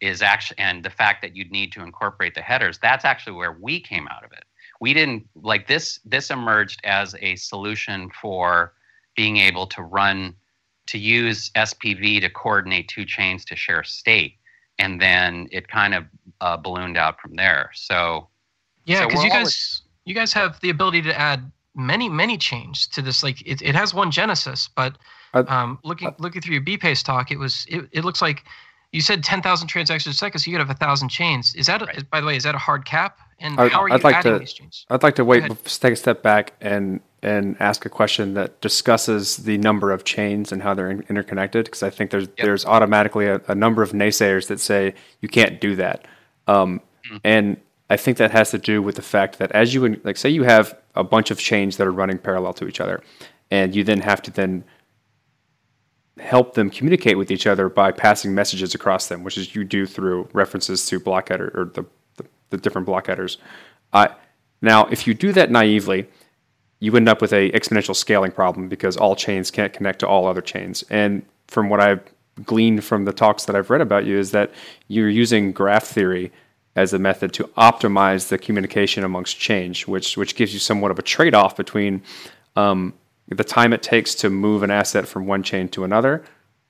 is 0.00 0.22
actually 0.22 0.60
and 0.60 0.84
the 0.84 0.90
fact 0.90 1.20
that 1.22 1.34
you'd 1.34 1.50
need 1.50 1.72
to 1.72 1.82
incorporate 1.82 2.36
the 2.36 2.42
headers, 2.42 2.78
that's 2.80 3.04
actually 3.04 3.32
where 3.32 3.56
we 3.60 3.80
came 3.80 4.06
out 4.06 4.24
of 4.24 4.30
it. 4.30 4.44
We 4.80 4.94
didn't 4.94 5.26
like 5.34 5.66
this. 5.66 5.98
This 6.04 6.30
emerged 6.30 6.80
as 6.84 7.16
a 7.20 7.34
solution 7.34 8.08
for 8.22 8.74
being 9.18 9.38
able 9.38 9.66
to 9.66 9.82
run 9.82 10.32
to 10.86 10.96
use 10.96 11.50
SPV 11.56 12.20
to 12.20 12.30
coordinate 12.30 12.86
two 12.86 13.04
chains 13.04 13.44
to 13.46 13.56
share 13.56 13.82
state, 13.82 14.34
and 14.78 15.00
then 15.02 15.48
it 15.50 15.66
kind 15.66 15.92
of 15.92 16.04
uh, 16.40 16.56
ballooned 16.56 16.96
out 16.96 17.20
from 17.20 17.34
there. 17.34 17.68
So 17.74 18.28
yeah, 18.84 19.06
because 19.06 19.18
so 19.20 19.24
you 19.24 19.30
guys 19.30 19.38
always... 19.38 19.82
you 20.04 20.14
guys 20.14 20.32
have 20.34 20.60
the 20.60 20.70
ability 20.70 21.02
to 21.02 21.18
add 21.18 21.50
many 21.74 22.08
many 22.08 22.38
chains 22.38 22.86
to 22.94 23.02
this. 23.02 23.24
Like 23.24 23.38
it, 23.44 23.60
it 23.60 23.74
has 23.74 23.92
one 23.92 24.10
genesis, 24.12 24.68
but 24.80 24.92
Uh, 25.34 25.44
um, 25.48 25.78
looking 25.82 26.14
looking 26.24 26.40
through 26.42 26.54
your 26.54 26.64
BPASE 26.70 27.02
talk, 27.04 27.32
it 27.32 27.38
was 27.38 27.66
it, 27.68 27.80
it 27.98 28.04
looks 28.06 28.22
like 28.22 28.44
you 28.92 29.00
said 29.00 29.24
ten 29.24 29.42
thousand 29.42 29.66
transactions 29.66 30.14
a 30.14 30.18
second, 30.18 30.38
so 30.40 30.44
you 30.48 30.56
could 30.56 30.64
have 30.66 30.74
a 30.80 30.84
thousand 30.86 31.08
chains. 31.10 31.54
Is 31.56 31.66
that 31.66 31.82
a, 31.82 31.86
Right. 31.86 32.10
by 32.14 32.20
the 32.20 32.26
way? 32.28 32.36
Is 32.36 32.44
that 32.44 32.54
a 32.54 32.64
hard 32.68 32.84
cap? 32.84 33.18
And 33.40 33.58
I- 33.60 33.68
how 33.68 33.82
are 33.82 33.88
you 33.88 33.94
I'd 33.94 34.04
like 34.04 34.14
adding 34.14 34.34
to- 34.34 34.38
these 34.38 34.54
chains? 34.58 34.86
I'd 34.90 35.02
like 35.02 35.16
to 35.16 35.24
wait, 35.24 35.42
take 35.84 35.92
a 35.92 35.96
step 35.96 36.22
back 36.22 36.44
and 36.60 37.00
and 37.22 37.56
ask 37.60 37.84
a 37.84 37.88
question 37.88 38.34
that 38.34 38.60
discusses 38.60 39.38
the 39.38 39.58
number 39.58 39.90
of 39.90 40.04
chains 40.04 40.52
and 40.52 40.62
how 40.62 40.74
they're 40.74 40.90
in- 40.90 41.04
interconnected. 41.08 41.64
Because 41.64 41.82
I 41.82 41.90
think 41.90 42.10
there's 42.10 42.28
there's 42.38 42.64
automatically 42.64 43.26
a, 43.26 43.40
a 43.48 43.54
number 43.54 43.82
of 43.82 43.92
naysayers 43.92 44.46
that 44.48 44.60
say 44.60 44.94
you 45.20 45.28
can't 45.28 45.60
do 45.60 45.76
that, 45.76 46.06
um, 46.46 46.80
and 47.24 47.56
I 47.90 47.96
think 47.96 48.18
that 48.18 48.30
has 48.30 48.50
to 48.50 48.58
do 48.58 48.82
with 48.82 48.96
the 48.96 49.02
fact 49.02 49.38
that 49.38 49.52
as 49.52 49.74
you 49.74 49.84
in- 49.84 50.00
like 50.04 50.16
say 50.16 50.28
you 50.28 50.44
have 50.44 50.78
a 50.94 51.04
bunch 51.04 51.30
of 51.30 51.38
chains 51.38 51.76
that 51.76 51.86
are 51.86 51.92
running 51.92 52.18
parallel 52.18 52.52
to 52.54 52.68
each 52.68 52.80
other, 52.80 53.02
and 53.50 53.74
you 53.74 53.84
then 53.84 54.00
have 54.00 54.22
to 54.22 54.30
then 54.30 54.64
help 56.20 56.54
them 56.54 56.70
communicate 56.70 57.16
with 57.16 57.30
each 57.30 57.46
other 57.46 57.68
by 57.68 57.92
passing 57.92 58.34
messages 58.34 58.74
across 58.74 59.08
them, 59.08 59.24
which 59.24 59.38
is 59.38 59.54
you 59.54 59.64
do 59.64 59.86
through 59.86 60.28
references 60.32 60.86
to 60.86 60.98
block 60.98 61.28
header 61.28 61.52
or 61.54 61.64
the, 61.74 61.84
the, 62.16 62.28
the 62.50 62.56
different 62.56 62.86
block 62.86 63.06
headers. 63.06 63.38
Uh, 63.92 64.08
now, 64.60 64.86
if 64.86 65.06
you 65.06 65.14
do 65.14 65.32
that 65.32 65.50
naively, 65.50 66.08
you 66.80 66.94
end 66.96 67.08
up 67.08 67.20
with 67.20 67.32
a 67.32 67.50
exponential 67.52 67.94
scaling 67.94 68.30
problem 68.30 68.68
because 68.68 68.96
all 68.96 69.16
chains 69.16 69.50
can't 69.50 69.72
connect 69.72 69.98
to 70.00 70.08
all 70.08 70.26
other 70.26 70.40
chains. 70.40 70.84
And 70.90 71.24
from 71.48 71.68
what 71.68 71.80
I've 71.80 72.00
gleaned 72.44 72.84
from 72.84 73.04
the 73.04 73.12
talks 73.12 73.44
that 73.46 73.56
I've 73.56 73.70
read 73.70 73.80
about 73.80 74.04
you 74.04 74.18
is 74.18 74.30
that 74.30 74.52
you're 74.86 75.08
using 75.08 75.52
graph 75.52 75.84
theory 75.84 76.30
as 76.76 76.92
a 76.92 76.98
method 76.98 77.32
to 77.32 77.44
optimize 77.56 78.28
the 78.28 78.38
communication 78.38 79.02
amongst 79.02 79.38
change, 79.38 79.88
which 79.88 80.16
which 80.16 80.36
gives 80.36 80.52
you 80.52 80.60
somewhat 80.60 80.92
of 80.92 80.98
a 80.98 81.02
trade-off 81.02 81.56
between 81.56 82.02
um, 82.54 82.94
the 83.28 83.44
time 83.44 83.72
it 83.72 83.82
takes 83.82 84.14
to 84.14 84.30
move 84.30 84.62
an 84.62 84.70
asset 84.70 85.06
from 85.06 85.26
one 85.26 85.42
chain 85.42 85.68
to 85.70 85.84
another, 85.84 86.24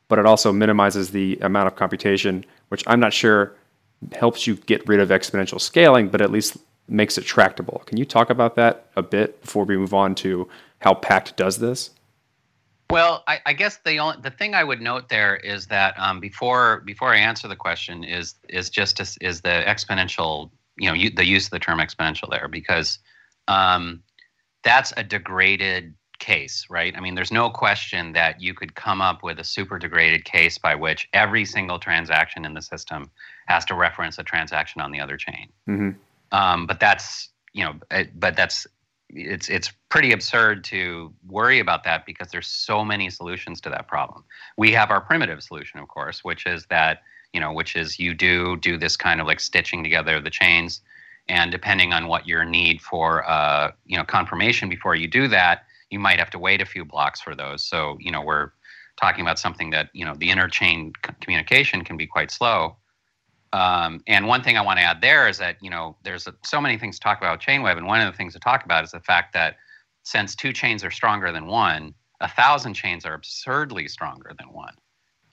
but 0.08 0.18
it 0.18 0.26
also 0.26 0.52
minimizes 0.52 1.10
the 1.10 1.38
amount 1.42 1.66
of 1.66 1.76
computation, 1.76 2.44
which 2.68 2.82
I'm 2.86 3.00
not 3.00 3.12
sure 3.12 3.54
helps 4.12 4.46
you 4.46 4.56
get 4.56 4.86
rid 4.88 5.00
of 5.00 5.10
exponential 5.10 5.60
scaling, 5.60 6.08
but 6.08 6.20
at 6.20 6.30
least 6.30 6.56
makes 6.88 7.18
it 7.18 7.24
tractable. 7.24 7.82
Can 7.86 7.98
you 7.98 8.04
talk 8.04 8.30
about 8.30 8.56
that 8.56 8.86
a 8.96 9.02
bit 9.02 9.40
before 9.42 9.64
we 9.64 9.76
move 9.76 9.94
on 9.94 10.14
to 10.16 10.48
how 10.80 10.94
Pact 10.94 11.36
does 11.36 11.58
this? 11.58 11.90
Well, 12.90 13.22
I, 13.26 13.40
I 13.44 13.52
guess 13.52 13.78
the 13.84 13.98
only 13.98 14.16
the 14.22 14.30
thing 14.30 14.54
I 14.54 14.64
would 14.64 14.80
note 14.80 15.10
there 15.10 15.36
is 15.36 15.66
that 15.66 15.98
um, 15.98 16.20
before 16.20 16.82
before 16.86 17.12
I 17.12 17.18
answer 17.18 17.46
the 17.46 17.56
question 17.56 18.02
is 18.02 18.34
is 18.48 18.70
just 18.70 18.98
as, 18.98 19.18
is 19.20 19.42
the 19.42 19.62
exponential 19.66 20.50
you 20.78 20.88
know 20.88 20.94
you, 20.94 21.10
the 21.10 21.26
use 21.26 21.44
of 21.44 21.50
the 21.50 21.58
term 21.58 21.80
exponential 21.80 22.30
there 22.30 22.48
because 22.48 22.98
um, 23.46 24.02
that's 24.62 24.94
a 24.96 25.04
degraded 25.04 25.94
case, 26.18 26.66
right? 26.68 26.96
I 26.96 27.00
mean, 27.00 27.14
there's 27.14 27.30
no 27.30 27.50
question 27.50 28.12
that 28.12 28.40
you 28.40 28.54
could 28.54 28.74
come 28.74 29.00
up 29.00 29.22
with 29.22 29.38
a 29.38 29.44
super 29.44 29.78
degraded 29.78 30.24
case 30.24 30.58
by 30.58 30.74
which 30.74 31.08
every 31.12 31.44
single 31.44 31.78
transaction 31.78 32.44
in 32.44 32.54
the 32.54 32.62
system 32.62 33.10
has 33.46 33.64
to 33.66 33.74
reference 33.74 34.18
a 34.18 34.24
transaction 34.24 34.80
on 34.80 34.90
the 34.90 35.00
other 35.00 35.16
chain. 35.16 35.48
hmm 35.66 35.90
Um, 36.32 36.66
but 36.66 36.80
that's 36.80 37.30
you 37.52 37.64
know, 37.64 37.74
it, 37.90 38.18
but 38.18 38.36
that's 38.36 38.66
it's 39.10 39.48
it's 39.48 39.72
pretty 39.88 40.12
absurd 40.12 40.64
to 40.64 41.12
worry 41.26 41.60
about 41.60 41.84
that 41.84 42.04
because 42.04 42.28
there's 42.28 42.46
so 42.46 42.84
many 42.84 43.08
solutions 43.10 43.60
to 43.62 43.70
that 43.70 43.88
problem. 43.88 44.24
We 44.56 44.72
have 44.72 44.90
our 44.90 45.00
primitive 45.00 45.42
solution, 45.42 45.80
of 45.80 45.88
course, 45.88 46.22
which 46.22 46.46
is 46.46 46.66
that 46.66 47.02
you 47.32 47.40
know, 47.40 47.52
which 47.52 47.76
is 47.76 47.98
you 47.98 48.14
do 48.14 48.56
do 48.56 48.76
this 48.76 48.96
kind 48.96 49.20
of 49.20 49.26
like 49.26 49.40
stitching 49.40 49.82
together 49.82 50.20
the 50.20 50.30
chains, 50.30 50.80
and 51.28 51.50
depending 51.50 51.92
on 51.92 52.08
what 52.08 52.26
your 52.26 52.44
need 52.44 52.80
for 52.80 53.28
uh, 53.28 53.72
you 53.86 53.96
know 53.96 54.04
confirmation 54.04 54.68
before 54.68 54.94
you 54.94 55.08
do 55.08 55.28
that, 55.28 55.64
you 55.90 55.98
might 55.98 56.18
have 56.18 56.30
to 56.30 56.38
wait 56.38 56.60
a 56.60 56.66
few 56.66 56.84
blocks 56.84 57.20
for 57.20 57.34
those. 57.34 57.64
So 57.64 57.96
you 58.00 58.10
know, 58.10 58.22
we're 58.22 58.50
talking 59.00 59.22
about 59.22 59.38
something 59.38 59.70
that 59.70 59.88
you 59.92 60.04
know 60.04 60.14
the 60.14 60.28
interchain 60.28 60.94
communication 61.20 61.82
can 61.82 61.96
be 61.96 62.06
quite 62.06 62.30
slow. 62.30 62.76
Um, 63.52 64.02
and 64.06 64.26
one 64.26 64.42
thing 64.42 64.56
I 64.56 64.60
want 64.60 64.78
to 64.78 64.84
add 64.84 65.00
there 65.00 65.28
is 65.28 65.38
that 65.38 65.56
you 65.60 65.70
know 65.70 65.96
there's 66.02 66.26
a, 66.26 66.34
so 66.44 66.60
many 66.60 66.78
things 66.78 66.98
to 66.98 67.00
talk 67.00 67.18
about 67.18 67.40
ChainWeb, 67.40 67.76
and 67.76 67.86
one 67.86 68.00
of 68.00 68.12
the 68.12 68.16
things 68.16 68.34
to 68.34 68.40
talk 68.40 68.64
about 68.64 68.84
is 68.84 68.90
the 68.90 69.00
fact 69.00 69.32
that 69.34 69.56
since 70.02 70.34
two 70.34 70.52
chains 70.52 70.84
are 70.84 70.90
stronger 70.90 71.32
than 71.32 71.46
one, 71.46 71.94
a 72.20 72.28
thousand 72.28 72.74
chains 72.74 73.04
are 73.06 73.14
absurdly 73.14 73.88
stronger 73.88 74.32
than 74.38 74.52
one, 74.52 74.74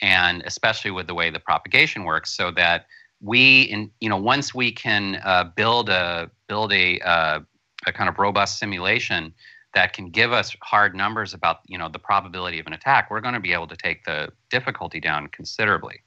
and 0.02 0.44
especially 0.46 0.92
with 0.92 1.08
the 1.08 1.14
way 1.14 1.30
the 1.30 1.40
propagation 1.40 2.04
works, 2.04 2.36
so 2.36 2.52
that 2.52 2.86
we, 3.22 3.64
in 3.64 3.92
you 4.00 4.10
know, 4.10 4.18
once 4.18 4.54
we 4.54 4.72
can 4.72 5.22
uh, 5.24 5.46
build 5.56 5.90
a 5.90 6.30
build 6.48 6.72
a 6.72 7.00
uh, 7.02 7.40
a 7.88 7.94
kind 7.94 8.10
of 8.10 8.18
robust 8.18 8.60
simulation 8.60 9.34
that 9.74 9.92
can 9.92 10.10
give 10.10 10.32
us 10.32 10.56
hard 10.64 10.96
numbers 10.96 11.34
about 11.34 11.60
you 11.68 11.78
know 11.78 11.90
the 11.90 12.00
probability 12.00 12.60
of 12.60 12.68
an 12.68 12.74
attack, 12.74 13.10
we're 13.12 13.22
going 13.22 13.34
to 13.34 13.40
be 13.40 13.54
able 13.54 13.68
to 13.68 13.78
take 13.78 14.06
the 14.06 14.30
difficulty 14.50 15.00
down 15.00 15.28
considerably. 15.28 16.02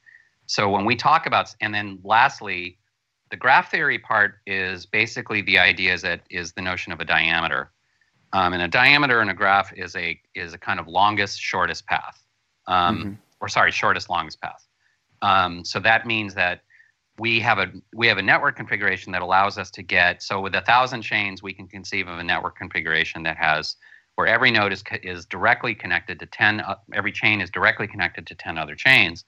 So 0.48 0.70
when 0.70 0.86
we 0.86 0.96
talk 0.96 1.26
about, 1.26 1.54
and 1.60 1.74
then 1.74 1.98
lastly, 2.02 2.78
the 3.30 3.36
graph 3.36 3.70
theory 3.70 3.98
part 3.98 4.36
is 4.46 4.86
basically 4.86 5.42
the 5.42 5.58
idea 5.58 5.92
is 5.92 6.02
that 6.02 6.22
is 6.30 6.52
the 6.52 6.62
notion 6.62 6.90
of 6.90 7.00
a 7.00 7.04
diameter, 7.04 7.70
um, 8.32 8.54
and 8.54 8.62
a 8.62 8.68
diameter 8.68 9.20
in 9.20 9.28
a 9.28 9.34
graph 9.34 9.72
is 9.74 9.94
a 9.94 10.18
is 10.34 10.54
a 10.54 10.58
kind 10.58 10.80
of 10.80 10.88
longest 10.88 11.38
shortest 11.38 11.86
path, 11.86 12.24
um, 12.66 12.98
Mhm. 12.98 13.18
or 13.40 13.48
sorry, 13.48 13.70
shortest 13.70 14.08
longest 14.08 14.40
path. 14.40 14.66
Um, 15.20 15.64
so 15.66 15.80
that 15.80 16.06
means 16.06 16.34
that 16.34 16.62
we 17.18 17.40
have 17.40 17.58
a 17.58 17.70
we 17.92 18.06
have 18.06 18.16
a 18.16 18.22
network 18.22 18.56
configuration 18.56 19.12
that 19.12 19.20
allows 19.22 19.58
us 19.58 19.70
to 19.72 19.82
get 19.82 20.22
so 20.22 20.40
with 20.40 20.54
a 20.54 20.60
thousand 20.62 21.02
chains 21.02 21.42
we 21.42 21.52
can 21.52 21.66
conceive 21.66 22.08
of 22.08 22.18
a 22.18 22.24
network 22.24 22.56
configuration 22.56 23.22
that 23.24 23.36
has 23.36 23.76
where 24.14 24.26
every 24.26 24.50
node 24.50 24.72
is 24.72 24.82
is 25.02 25.26
directly 25.26 25.74
connected 25.74 26.18
to 26.20 26.26
10 26.26 26.60
uh, 26.60 26.76
every 26.94 27.12
chain 27.12 27.40
is 27.40 27.50
directly 27.50 27.88
connected 27.88 28.26
to 28.26 28.34
10 28.36 28.56
other 28.56 28.76
chains 28.76 29.24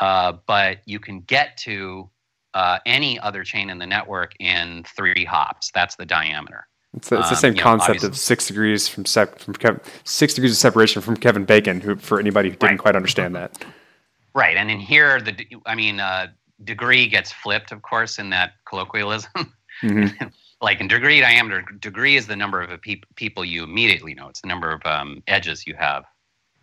uh, 0.00 0.32
but 0.46 0.78
you 0.86 0.98
can 1.00 1.20
get 1.20 1.56
to 1.58 2.08
uh, 2.54 2.78
any 2.86 3.18
other 3.20 3.42
chain 3.44 3.70
in 3.70 3.78
the 3.78 3.86
network 3.86 4.32
in 4.40 4.84
three 4.96 5.24
hops 5.24 5.70
that's 5.74 5.96
the 5.96 6.06
diameter 6.06 6.66
It's 6.96 7.08
the, 7.08 7.18
it's 7.18 7.28
the 7.30 7.34
Um, 7.34 7.40
same 7.40 7.54
know, 7.54 7.62
concept 7.62 7.88
obviously- 7.90 8.08
of 8.10 8.16
six 8.16 8.46
degrees 8.46 8.86
from 8.88 9.04
sep- 9.06 9.38
from 9.40 9.54
Kev- 9.54 9.82
six 10.04 10.34
degrees 10.34 10.52
of 10.52 10.58
separation 10.58 11.02
from 11.02 11.16
Kevin 11.16 11.44
Bacon. 11.44 11.80
Who, 11.80 11.96
for 11.96 12.20
anybody 12.20 12.50
who 12.50 12.56
didn't 12.56 12.70
Right. 12.72 12.78
quite 12.78 12.96
understand 12.96 13.34
that, 13.34 13.64
right 14.34 14.56
and 14.56 14.70
in 14.70 14.80
here 14.80 15.20
the 15.20 15.34
i 15.66 15.74
mean 15.74 16.00
uh, 16.00 16.28
degree 16.62 17.06
gets 17.08 17.30
flipped 17.32 17.72
of 17.72 17.82
course 17.82 18.18
in 18.18 18.30
that 18.30 18.52
colloquialism 18.68 19.52
Mhm. 19.82 20.32
like 20.60 20.80
in 20.80 20.86
degree 20.88 21.20
diameter, 21.20 21.62
degree 21.80 22.14
is 22.16 22.26
the 22.28 22.36
number 22.36 22.62
of 22.62 22.80
peop 22.80 23.04
people 23.16 23.44
you 23.44 23.64
immediately 23.64 24.14
know. 24.14 24.28
It's 24.28 24.40
the 24.40 24.46
number 24.46 24.70
of 24.70 24.80
um, 24.86 25.22
edges 25.26 25.66
you 25.66 25.74
have 25.74 26.04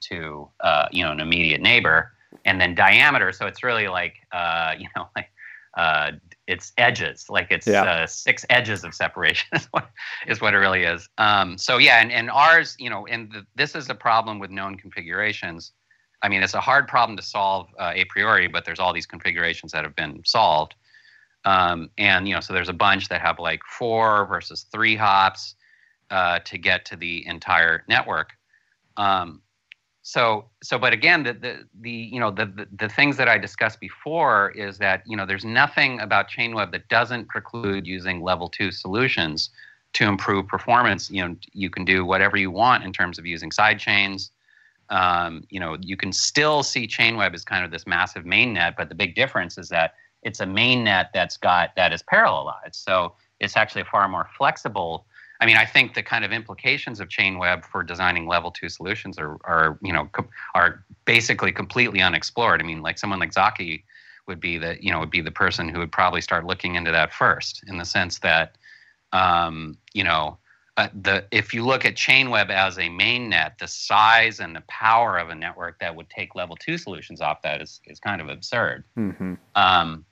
to 0.09 0.49
uh, 0.61 0.87
you 0.91 1.03
know 1.03 1.11
an 1.11 1.19
immediate 1.19 1.59
neighbor, 1.61 2.13
and 2.45 2.59
then 2.59 2.75
diameter. 2.75 3.31
So 3.31 3.47
it's 3.47 3.63
really 3.63 3.87
like 3.87 4.15
uh, 4.31 4.75
you 4.79 4.87
know 4.95 5.09
like 5.15 5.29
uh, 5.77 6.11
it's 6.47 6.73
edges, 6.77 7.25
like 7.29 7.47
it's 7.49 7.67
Yeah. 7.67 7.83
uh, 7.83 8.07
six 8.07 8.45
edges 8.49 8.83
of 8.83 8.93
separation 8.93 9.47
is 9.55 9.67
what 9.71 9.89
is 10.27 10.41
what 10.41 10.53
it 10.53 10.57
really 10.57 10.83
is. 10.83 11.07
Um, 11.17 11.57
so 11.57 11.77
yeah, 11.77 12.01
and, 12.01 12.11
and 12.11 12.29
ours, 12.29 12.75
you 12.79 12.89
know, 12.89 13.07
and 13.07 13.31
the, 13.31 13.45
this 13.55 13.75
is 13.75 13.89
a 13.89 13.95
problem 13.95 14.39
with 14.39 14.51
known 14.51 14.77
configurations. 14.77 15.71
I 16.23 16.29
mean, 16.29 16.43
it's 16.43 16.53
a 16.53 16.61
hard 16.61 16.87
problem 16.87 17.17
to 17.17 17.23
solve 17.23 17.67
uh, 17.79 17.93
a 17.95 18.05
priori, 18.05 18.47
but 18.47 18.65
there's 18.65 18.79
all 18.79 18.93
these 18.93 19.07
configurations 19.07 19.71
that 19.71 19.83
have 19.83 19.95
been 19.95 20.21
solved. 20.25 20.75
Um, 21.45 21.89
and 21.97 22.27
you 22.27 22.35
know, 22.35 22.41
so 22.41 22.53
there's 22.53 22.69
a 22.69 22.73
bunch 22.73 23.09
that 23.09 23.21
have 23.21 23.39
like 23.39 23.61
four 23.63 24.25
versus 24.27 24.67
three 24.71 24.95
hops 24.95 25.55
uh, 26.11 26.39
to 26.39 26.57
get 26.57 26.85
to 26.85 26.95
the 26.95 27.25
entire 27.25 27.83
network. 27.87 28.33
Um, 28.97 29.41
so, 30.03 30.45
so, 30.63 30.79
but 30.79 30.93
again, 30.93 31.23
the 31.23 31.33
the, 31.33 31.59
the 31.79 31.91
you 31.91 32.19
know 32.19 32.31
the, 32.31 32.67
the 32.75 32.89
things 32.89 33.17
that 33.17 33.27
I 33.27 33.37
discussed 33.37 33.79
before 33.79 34.51
is 34.51 34.77
that 34.79 35.03
you 35.05 35.15
know 35.15 35.25
there's 35.25 35.45
nothing 35.45 35.99
about 35.99 36.29
ChainWeb 36.29 36.71
that 36.71 36.87
doesn't 36.89 37.27
preclude 37.27 37.85
using 37.85 38.21
level 38.21 38.49
two 38.49 38.71
solutions 38.71 39.51
to 39.93 40.05
improve 40.05 40.47
performance. 40.47 41.11
You 41.11 41.27
know, 41.27 41.35
you 41.53 41.69
can 41.69 41.85
do 41.85 42.03
whatever 42.03 42.35
you 42.35 42.49
want 42.49 42.83
in 42.83 42.91
terms 42.91 43.19
of 43.19 43.25
using 43.25 43.51
side 43.51 43.77
chains. 43.77 44.31
Um, 44.89 45.45
you 45.49 45.59
know, 45.59 45.77
you 45.79 45.95
can 45.95 46.11
still 46.11 46.63
see 46.63 46.87
ChainWeb 46.87 47.33
as 47.33 47.45
kind 47.45 47.63
of 47.63 47.71
this 47.71 47.85
massive 47.85 48.25
main 48.25 48.53
net, 48.53 48.75
but 48.77 48.89
the 48.89 48.95
big 48.95 49.15
difference 49.15 49.57
is 49.57 49.69
that 49.69 49.93
it's 50.23 50.39
a 50.39 50.45
main 50.45 50.83
net 50.83 51.11
that's 51.13 51.37
got 51.37 51.75
that 51.75 51.93
is 51.93 52.03
parallelized. 52.03 52.75
So 52.75 53.13
it's 53.39 53.55
actually 53.55 53.83
far 53.83 54.07
more 54.07 54.27
flexible. 54.37 55.05
I 55.41 55.47
mean, 55.47 55.57
I 55.57 55.65
think 55.65 55.95
the 55.95 56.03
kind 56.03 56.23
of 56.23 56.31
implications 56.31 56.99
of 56.99 57.09
ChainWeb 57.09 57.65
for 57.65 57.81
designing 57.81 58.27
level 58.27 58.51
two 58.51 58.69
solutions 58.69 59.17
are, 59.17 59.37
are 59.43 59.79
you 59.81 59.91
know, 59.91 60.05
com- 60.11 60.29
are 60.53 60.85
basically 61.05 61.51
completely 61.51 61.99
unexplored. 61.99 62.61
I 62.61 62.63
mean, 62.63 62.83
like 62.83 62.99
someone 62.99 63.19
like 63.19 63.33
Zaki 63.33 63.83
would 64.27 64.39
be 64.39 64.59
the, 64.59 64.77
you 64.79 64.91
know, 64.91 64.99
would 64.99 65.09
be 65.09 65.21
the 65.21 65.31
person 65.31 65.67
who 65.67 65.79
would 65.79 65.91
probably 65.91 66.21
start 66.21 66.45
looking 66.45 66.75
into 66.75 66.91
that 66.91 67.11
first, 67.11 67.63
in 67.67 67.77
the 67.79 67.85
sense 67.85 68.19
that, 68.19 68.55
um, 69.13 69.77
you 69.93 70.03
know, 70.03 70.37
uh, 70.77 70.89
the 71.01 71.25
if 71.31 71.55
you 71.55 71.65
look 71.65 71.85
at 71.85 71.95
ChainWeb 71.95 72.51
as 72.51 72.77
a 72.77 72.87
main 72.89 73.27
net, 73.27 73.57
the 73.59 73.67
size 73.67 74.39
and 74.39 74.55
the 74.55 74.63
power 74.67 75.17
of 75.17 75.29
a 75.29 75.35
network 75.35 75.79
that 75.79 75.95
would 75.95 76.09
take 76.09 76.35
level 76.35 76.55
two 76.55 76.77
solutions 76.77 77.19
off 77.19 77.41
that 77.41 77.61
is 77.61 77.81
is 77.85 77.99
kind 77.99 78.21
of 78.21 78.29
absurd. 78.29 78.83
Mhm. 78.95 79.37
Um, 79.55 80.05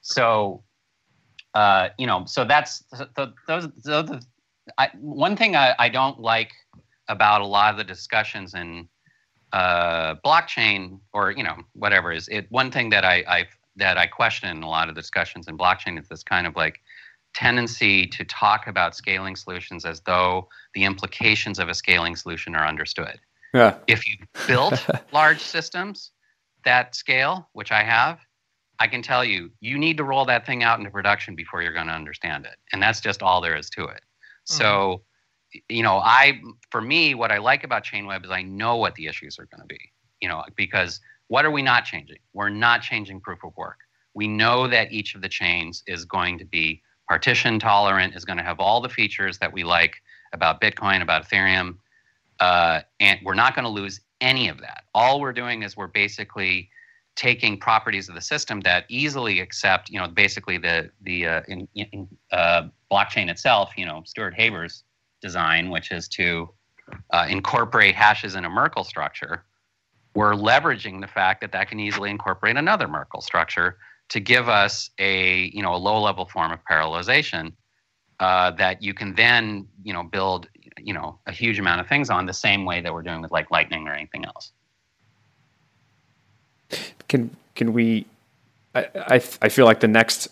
so, 0.00 0.64
uh, 1.54 1.90
you 1.98 2.06
know, 2.06 2.24
so 2.26 2.44
that's 2.44 2.84
those, 3.46 3.68
those 3.84 4.26
I, 4.78 4.90
one 5.00 5.36
thing 5.36 5.56
I, 5.56 5.74
I 5.78 5.88
don't 5.88 6.20
like 6.20 6.52
about 7.08 7.40
a 7.40 7.46
lot 7.46 7.72
of 7.72 7.78
the 7.78 7.84
discussions 7.84 8.54
in 8.54 8.88
uh, 9.52 10.14
blockchain 10.24 10.98
or 11.12 11.30
you 11.30 11.42
know 11.42 11.56
whatever 11.74 12.10
is 12.10 12.26
it 12.28 12.46
one 12.50 12.70
thing 12.70 12.88
that 12.90 13.04
I, 13.04 13.22
I 13.28 13.46
that 13.76 13.98
I 13.98 14.06
question 14.06 14.48
in 14.48 14.62
a 14.62 14.68
lot 14.68 14.88
of 14.88 14.94
the 14.94 15.00
discussions 15.00 15.46
in 15.48 15.58
blockchain 15.58 15.98
is 15.98 16.08
this 16.08 16.22
kind 16.22 16.46
of 16.46 16.56
like 16.56 16.80
tendency 17.34 18.06
to 18.06 18.24
talk 18.24 18.66
about 18.66 18.94
scaling 18.94 19.36
solutions 19.36 19.84
as 19.84 20.00
though 20.02 20.48
the 20.74 20.84
implications 20.84 21.58
of 21.58 21.68
a 21.68 21.74
scaling 21.74 22.16
solution 22.16 22.54
are 22.54 22.66
understood. 22.66 23.18
Yeah. 23.54 23.76
If 23.86 24.06
you 24.08 24.16
built 24.46 24.86
large 25.12 25.40
systems 25.40 26.10
that 26.64 26.94
scale, 26.94 27.48
which 27.52 27.72
I 27.72 27.82
have, 27.82 28.20
I 28.78 28.86
can 28.86 29.02
tell 29.02 29.24
you, 29.24 29.50
you 29.60 29.78
need 29.78 29.96
to 29.98 30.04
roll 30.04 30.24
that 30.26 30.46
thing 30.46 30.62
out 30.62 30.78
into 30.78 30.90
production 30.90 31.34
before 31.34 31.62
you're 31.62 31.72
going 31.72 31.86
to 31.86 31.92
understand 31.92 32.46
it. 32.46 32.56
And 32.72 32.82
that's 32.82 33.00
just 33.00 33.22
all 33.22 33.40
there 33.40 33.56
is 33.56 33.70
to 33.70 33.84
it. 33.84 34.02
Mm-hmm. 34.48 34.58
So, 34.58 35.02
you 35.68 35.82
know, 35.82 35.96
I, 35.98 36.40
for 36.70 36.80
me, 36.80 37.14
what 37.14 37.30
I 37.30 37.38
like 37.38 37.64
about 37.64 37.84
Chainweb 37.84 38.24
is 38.24 38.30
I 38.30 38.42
know 38.42 38.76
what 38.76 38.94
the 38.94 39.06
issues 39.06 39.38
are 39.38 39.46
going 39.46 39.60
to 39.60 39.66
be, 39.66 39.80
you 40.20 40.28
know, 40.28 40.42
because 40.56 41.00
what 41.28 41.44
are 41.44 41.50
we 41.50 41.62
not 41.62 41.84
changing? 41.84 42.18
We're 42.32 42.48
not 42.48 42.82
changing 42.82 43.20
proof 43.20 43.44
of 43.44 43.56
work. 43.56 43.78
We 44.14 44.28
know 44.28 44.68
that 44.68 44.92
each 44.92 45.14
of 45.14 45.22
the 45.22 45.28
chains 45.28 45.82
is 45.86 46.04
going 46.04 46.38
to 46.38 46.44
be 46.44 46.82
partition 47.08 47.58
tolerant, 47.58 48.14
is 48.14 48.24
going 48.24 48.38
to 48.38 48.42
have 48.42 48.60
all 48.60 48.80
the 48.80 48.88
features 48.88 49.38
that 49.38 49.52
we 49.52 49.64
like 49.64 49.96
about 50.32 50.60
Bitcoin, 50.60 51.02
about 51.02 51.28
Ethereum. 51.28 51.76
Uh, 52.40 52.80
and 53.00 53.20
we're 53.24 53.34
not 53.34 53.54
going 53.54 53.64
to 53.64 53.70
lose 53.70 54.00
any 54.20 54.48
of 54.48 54.58
that. 54.60 54.84
All 54.94 55.20
we're 55.20 55.32
doing 55.32 55.62
is 55.62 55.76
we're 55.76 55.86
basically 55.86 56.70
taking 57.14 57.58
properties 57.58 58.08
of 58.08 58.14
the 58.14 58.20
system 58.20 58.60
that 58.60 58.84
easily 58.88 59.40
accept, 59.40 59.90
you 59.90 59.98
know, 59.98 60.08
basically 60.08 60.58
the 60.58 60.90
the 61.02 61.26
uh, 61.26 61.42
in, 61.48 61.68
in, 61.74 62.08
uh, 62.30 62.68
blockchain 62.92 63.30
itself, 63.30 63.72
you 63.76 63.86
know, 63.86 64.02
Stuart 64.04 64.34
Haber's 64.34 64.84
design, 65.22 65.70
which 65.70 65.90
is 65.90 66.08
to 66.08 66.50
uh, 67.10 67.26
incorporate 67.28 67.94
hashes 67.94 68.34
in 68.34 68.44
a 68.44 68.50
Merkle 68.50 68.84
structure. 68.84 69.44
We're 70.14 70.34
leveraging 70.34 71.00
the 71.00 71.06
fact 71.06 71.40
that 71.40 71.52
that 71.52 71.68
can 71.68 71.80
easily 71.80 72.10
incorporate 72.10 72.56
another 72.56 72.86
Merkle 72.86 73.22
structure 73.22 73.78
to 74.10 74.20
give 74.20 74.48
us 74.48 74.90
a 74.98 75.50
you 75.54 75.62
know 75.62 75.74
a 75.74 75.76
low 75.76 76.00
level 76.00 76.26
form 76.26 76.52
of 76.52 76.58
parallelization 76.70 77.54
uh, 78.20 78.50
that 78.52 78.82
you 78.82 78.92
can 78.92 79.14
then 79.14 79.66
you 79.82 79.94
know 79.94 80.02
build 80.02 80.48
you 80.78 80.92
know 80.92 81.18
a 81.26 81.32
huge 81.32 81.58
amount 81.58 81.80
of 81.80 81.88
things 81.88 82.10
on 82.10 82.26
the 82.26 82.32
same 82.32 82.66
way 82.66 82.82
that 82.82 82.92
we're 82.92 83.02
doing 83.02 83.22
with 83.22 83.30
like 83.30 83.50
lightning 83.50 83.88
or 83.88 83.94
anything 83.94 84.26
else 84.26 84.52
can 87.08 87.34
can 87.54 87.72
we 87.72 88.04
I, 88.74 88.86
I, 88.94 89.14
I 89.42 89.48
feel 89.48 89.64
like 89.64 89.80
the 89.80 89.88
next 89.88 90.28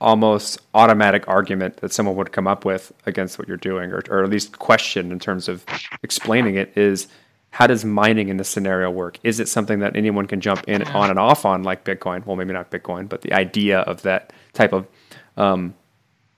almost 0.00 0.60
automatic 0.74 1.26
argument 1.28 1.78
that 1.78 1.92
someone 1.92 2.16
would 2.16 2.32
come 2.32 2.46
up 2.46 2.64
with 2.64 2.92
against 3.06 3.38
what 3.38 3.48
you're 3.48 3.56
doing 3.56 3.92
or, 3.92 4.02
or 4.10 4.22
at 4.22 4.30
least 4.30 4.58
question 4.58 5.12
in 5.12 5.18
terms 5.18 5.48
of 5.48 5.64
explaining 6.02 6.56
it 6.56 6.76
is 6.76 7.08
how 7.54 7.68
does 7.68 7.84
mining 7.84 8.30
in 8.30 8.36
this 8.36 8.48
scenario 8.48 8.90
work? 8.90 9.20
Is 9.22 9.38
it 9.38 9.46
something 9.46 9.78
that 9.78 9.94
anyone 9.94 10.26
can 10.26 10.40
jump 10.40 10.64
in 10.66 10.82
on 10.88 11.08
and 11.08 11.20
off 11.20 11.44
on, 11.46 11.62
like 11.62 11.84
Bitcoin? 11.84 12.26
Well, 12.26 12.34
maybe 12.34 12.52
not 12.52 12.72
Bitcoin, 12.72 13.08
but 13.08 13.22
the 13.22 13.32
idea 13.32 13.80
of 13.80 14.02
that 14.02 14.32
type 14.54 14.72
of 14.72 14.88
um, 15.36 15.72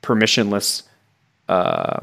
permissionless 0.03 0.83
uh, 1.49 2.01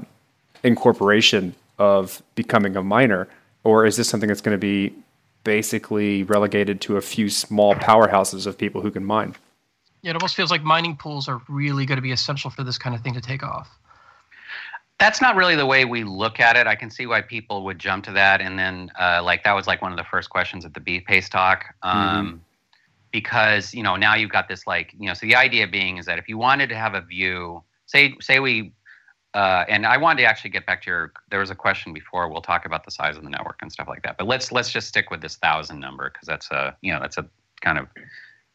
incorporation 0.64 1.54
of 1.78 2.24
becoming 2.34 2.76
a 2.76 2.82
miner, 2.82 3.28
or 3.64 3.86
is 3.86 3.98
this 3.98 4.10
something 4.10 4.28
that's 4.28 4.42
going 4.42 4.56
to 4.56 4.62
be 4.62 4.96
basically 5.44 6.24
relegated 6.24 6.82
to 6.82 6.98
a 6.98 7.02
few 7.02 7.30
small 7.30 7.76
powerhouses 7.76 8.48
of 8.48 8.58
people 8.58 8.82
who 8.82 8.90
can 8.90 9.06
mine? 9.06 9.36
Yeah, 10.04 10.12
it 10.12 10.16
almost 10.16 10.36
feels 10.36 10.52
like 10.52 10.64
mining 10.64 10.96
pools 10.96 11.28
are 11.28 11.42
really 11.50 11.86
going 11.86 11.96
to 11.96 12.02
be 12.02 12.12
essential 12.12 12.52
for 12.52 12.64
this 12.64 12.78
kind 12.78 12.96
of 12.96 13.02
thing 13.02 13.16
to 13.16 13.22
take 13.22 13.42
off 13.42 13.80
that's 15.00 15.22
not 15.22 15.36
really 15.36 15.56
the 15.56 15.66
way 15.66 15.86
we 15.86 16.04
look 16.04 16.40
at 16.40 16.56
it. 16.56 16.68
I 16.68 16.76
can 16.76 16.90
see 16.90 17.06
why 17.06 17.22
people 17.22 17.66
would 17.66 17.78
jump 17.80 18.06
to 18.06 18.12
that, 18.14 18.42
and 18.42 18.58
then 18.58 18.92
uh, 19.00 19.22
like 19.24 19.44
that 19.44 19.54
was 19.54 19.68
like 19.68 19.82
one 19.82 19.92
of 19.92 19.98
the 19.98 20.04
first 20.06 20.30
questions 20.30 20.66
at 20.66 20.74
the 20.74 20.80
BPASE 20.80 21.30
talk, 21.30 21.66
um, 21.82 22.28
mm-hmm. 22.28 22.38
because 23.12 23.74
you 23.74 23.84
know 23.84 23.96
now 23.96 24.16
you've 24.16 24.32
got 24.32 24.48
this 24.48 24.66
like 24.68 24.94
you 24.98 25.08
know 25.08 25.14
so 25.14 25.26
the 25.26 25.36
idea 25.36 25.68
being 25.68 25.98
is 25.98 26.06
that 26.06 26.20
if 26.20 26.30
you 26.30 26.38
wanted 26.38 26.70
to 26.70 26.76
have 26.76 26.94
a 26.94 27.02
view, 27.02 27.64
say 27.86 28.16
say 28.22 28.40
we, 28.40 28.72
uh, 29.34 29.66
and 29.68 29.86
I 29.86 29.98
wanted 29.98 30.22
to 30.22 30.28
actually 30.28 30.52
get 30.52 30.66
back 30.66 30.84
to 30.84 30.90
your 30.90 31.14
there 31.30 31.40
was 31.40 31.50
a 31.50 31.56
question 31.56 31.94
before. 31.94 32.30
We'll 32.30 32.42
talk 32.42 32.66
about 32.66 32.86
the 32.86 32.92
size 32.92 33.18
of 33.18 33.24
the 33.24 33.30
network 33.30 33.60
and 33.62 33.72
stuff 33.72 33.88
like 33.90 34.04
that, 34.04 34.18
but 34.18 34.28
let's 34.28 34.52
let's 34.52 34.72
just 34.72 34.88
stick 34.88 35.12
with 35.12 35.22
this 35.22 35.36
thousand 35.36 35.80
number 35.80 36.12
because 36.12 36.28
that's 36.28 36.50
a 36.52 36.78
you 36.82 36.94
know 36.94 37.00
that's 37.00 37.18
a 37.18 37.26
kind 37.62 37.78
of 37.78 37.88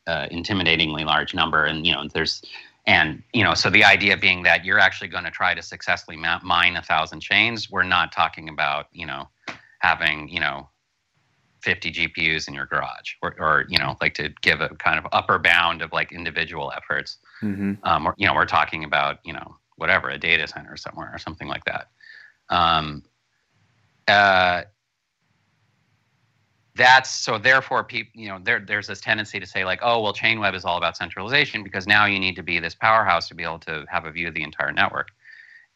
uh, 0.09 0.27
intimidatingly 0.31 1.05
large 1.05 1.35
number, 1.35 1.65
and 1.65 1.87
you 1.87 1.93
know 1.93 2.09
there's 2.13 2.43
and 2.89 3.23
you 3.35 3.45
know 3.45 3.55
so 3.55 3.71
the 3.71 3.85
idea 3.85 4.17
being 4.17 4.43
that 4.43 4.65
you're 4.65 4.79
actually 4.79 5.09
going 5.09 5.25
to 5.25 5.31
try 5.31 5.55
to 5.55 5.63
successfully 5.63 6.17
mine 6.17 6.77
a 6.77 6.83
thousand 6.83 7.21
chains 7.21 7.71
we're 7.71 7.83
not 7.85 8.11
talking 8.11 8.49
about 8.49 8.87
you 8.93 9.07
know 9.07 9.29
having 9.81 10.27
you 10.29 10.41
know 10.41 10.69
50 11.61 11.93
gpus 11.93 12.49
in 12.49 12.55
your 12.55 12.67
garage 12.67 13.13
or, 13.23 13.37
or 13.39 13.67
you 13.69 13.79
know 13.79 13.97
like 14.01 14.15
to 14.15 14.31
give 14.41 14.61
a 14.61 14.71
kind 14.71 14.99
of 14.99 15.07
upper 15.13 15.39
bound 15.39 15.83
of 15.83 15.93
like 15.93 16.13
individual 16.13 16.73
efforts 16.75 17.19
mm-hmm. 17.43 17.75
um, 17.83 18.07
or, 18.07 18.15
you 18.17 18.27
know 18.27 18.35
we're 18.35 18.47
talking 18.47 18.85
about 18.85 19.19
you 19.23 19.35
know 19.35 19.57
whatever 19.77 20.09
a 20.09 20.19
data 20.19 20.49
center 20.49 20.77
somewhere 20.77 21.11
or 21.13 21.19
something 21.19 21.47
like 21.47 21.65
that 21.65 21.89
um, 22.49 23.03
uh, 24.09 24.63
that's 26.79 27.11
so 27.11 27.37
therefore 27.37 27.85
people 27.85 28.13
you 28.15 28.29
know 28.29 28.39
there, 28.43 28.61
there's 28.61 28.87
this 28.87 29.01
tendency 29.01 29.39
to 29.39 29.47
say 29.47 29.65
like 29.65 29.81
oh 29.83 30.01
well 30.01 30.15
chainweb 30.15 30.55
is 30.55 30.65
all 30.65 30.79
about 30.79 30.97
centralization 30.97 31.63
because 31.63 31.87
now 31.87 32.07
you 32.07 32.19
need 32.19 32.37
to 32.37 32.43
be 32.43 32.59
this 32.59 32.75
powerhouse 32.75 33.29
to 33.29 33.35
be 33.35 33.43
able 33.43 33.59
to 33.59 33.85
have 33.89 34.07
a 34.07 34.11
view 34.11 34.29
of 34.29 34.35
the 34.35 34.43
entire 34.43 34.73
network. 34.73 35.09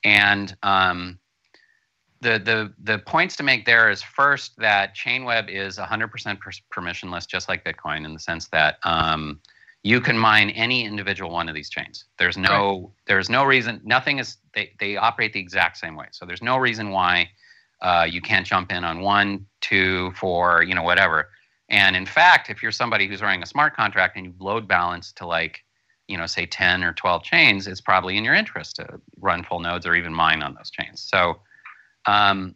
And 0.05 0.57
um, 0.63 1.19
the, 2.23 2.39
the, 2.39 2.73
the 2.83 2.99
points 3.01 3.37
to 3.37 3.43
make 3.43 3.67
there 3.67 3.91
is 3.91 4.03
first 4.03 4.57
that 4.59 4.97
chainweb 4.97 5.49
is 5.49 5.77
100% 5.77 6.39
permissionless 6.73 7.27
just 7.27 7.49
like 7.49 7.65
bitcoin 7.65 8.05
in 8.05 8.15
the 8.15 8.21
sense 8.21 8.49
that 8.49 8.79
um, 8.85 9.41
you 9.83 10.01
can 10.01 10.17
mine 10.17 10.51
any 10.51 10.85
individual 10.85 11.33
one 11.33 11.49
of 11.49 11.55
these 11.55 11.69
chains. 11.69 12.05
There's 12.19 12.37
no 12.37 12.81
right. 12.81 12.89
there's 13.09 13.29
no 13.29 13.45
reason 13.45 13.81
nothing 13.85 14.19
is 14.19 14.37
they, 14.55 14.73
they 14.79 14.97
operate 14.97 15.33
the 15.33 15.41
exact 15.41 15.77
same 15.79 15.97
way. 15.97 16.07
So 16.13 16.25
there's 16.25 16.43
no 16.43 16.57
reason 16.59 16.91
why 16.91 17.29
uh, 17.83 18.07
you 18.09 18.21
can't 18.21 18.47
jump 18.47 18.73
in 18.73 18.85
on 18.85 19.01
one, 19.01 19.45
two, 19.61 20.13
four, 20.13 20.63
you 20.63 20.75
know, 20.75 20.83
whatever. 20.83 21.29
And 21.69 21.97
in 21.97 22.07
fact, 22.07 22.49
if 22.49 22.63
you're 22.63 22.73
somebody 22.73 23.07
who's 23.07 23.23
running 23.23 23.43
a 23.43 23.47
smart 23.47 23.75
contract 23.75 24.17
and 24.17 24.27
you 24.27 24.35
load 24.39 24.69
balance 24.69 25.13
to 25.15 25.27
like, 25.27 25.65
you 26.07 26.17
know, 26.17 26.27
say 26.27 26.47
10 26.47 26.85
or 26.85 26.93
12 26.93 27.23
chains, 27.25 27.67
it's 27.67 27.81
probably 27.81 28.17
in 28.17 28.25
your 28.25 28.35
interest 28.35 28.77
to 28.77 29.01
run 29.19 29.43
full 29.43 29.61
nodes 29.61 29.85
or 29.85 29.95
even 29.95 30.13
mine 30.15 30.43
on 30.43 30.55
those 30.55 30.71
chains. 30.71 31.01
So, 31.01 31.41
um, 32.07 32.55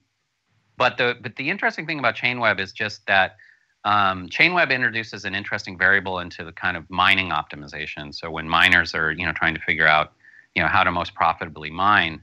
but 0.77 0.97
the 0.97 1.17
but 1.21 1.37
the 1.37 1.49
interesting 1.49 1.87
thing 1.87 1.99
about 1.99 2.17
Chainweb 2.17 2.61
is 2.61 2.73
just 2.73 3.07
that 3.07 3.37
um, 3.85 4.29
Chainweb 4.29 4.71
introduces 4.71 5.25
an 5.25 5.35
interesting 5.35 5.79
variable 5.79 6.19
into 6.19 6.45
the 6.45 6.53
kind 6.53 6.77
of 6.77 6.89
mining 6.91 7.31
optimization. 7.31 8.15
So 8.15 8.31
when 8.31 8.49
miners 8.49 8.95
are 8.95 9.12
you 9.12 9.25
know 9.25 9.33
trying 9.33 9.55
to 9.55 9.61
figure 9.61 9.87
out 9.87 10.12
you 10.55 10.62
know 10.62 10.69
how 10.69 10.85
to 10.85 10.93
most 10.93 11.15
profitably 11.15 11.71
mine, 11.71 12.23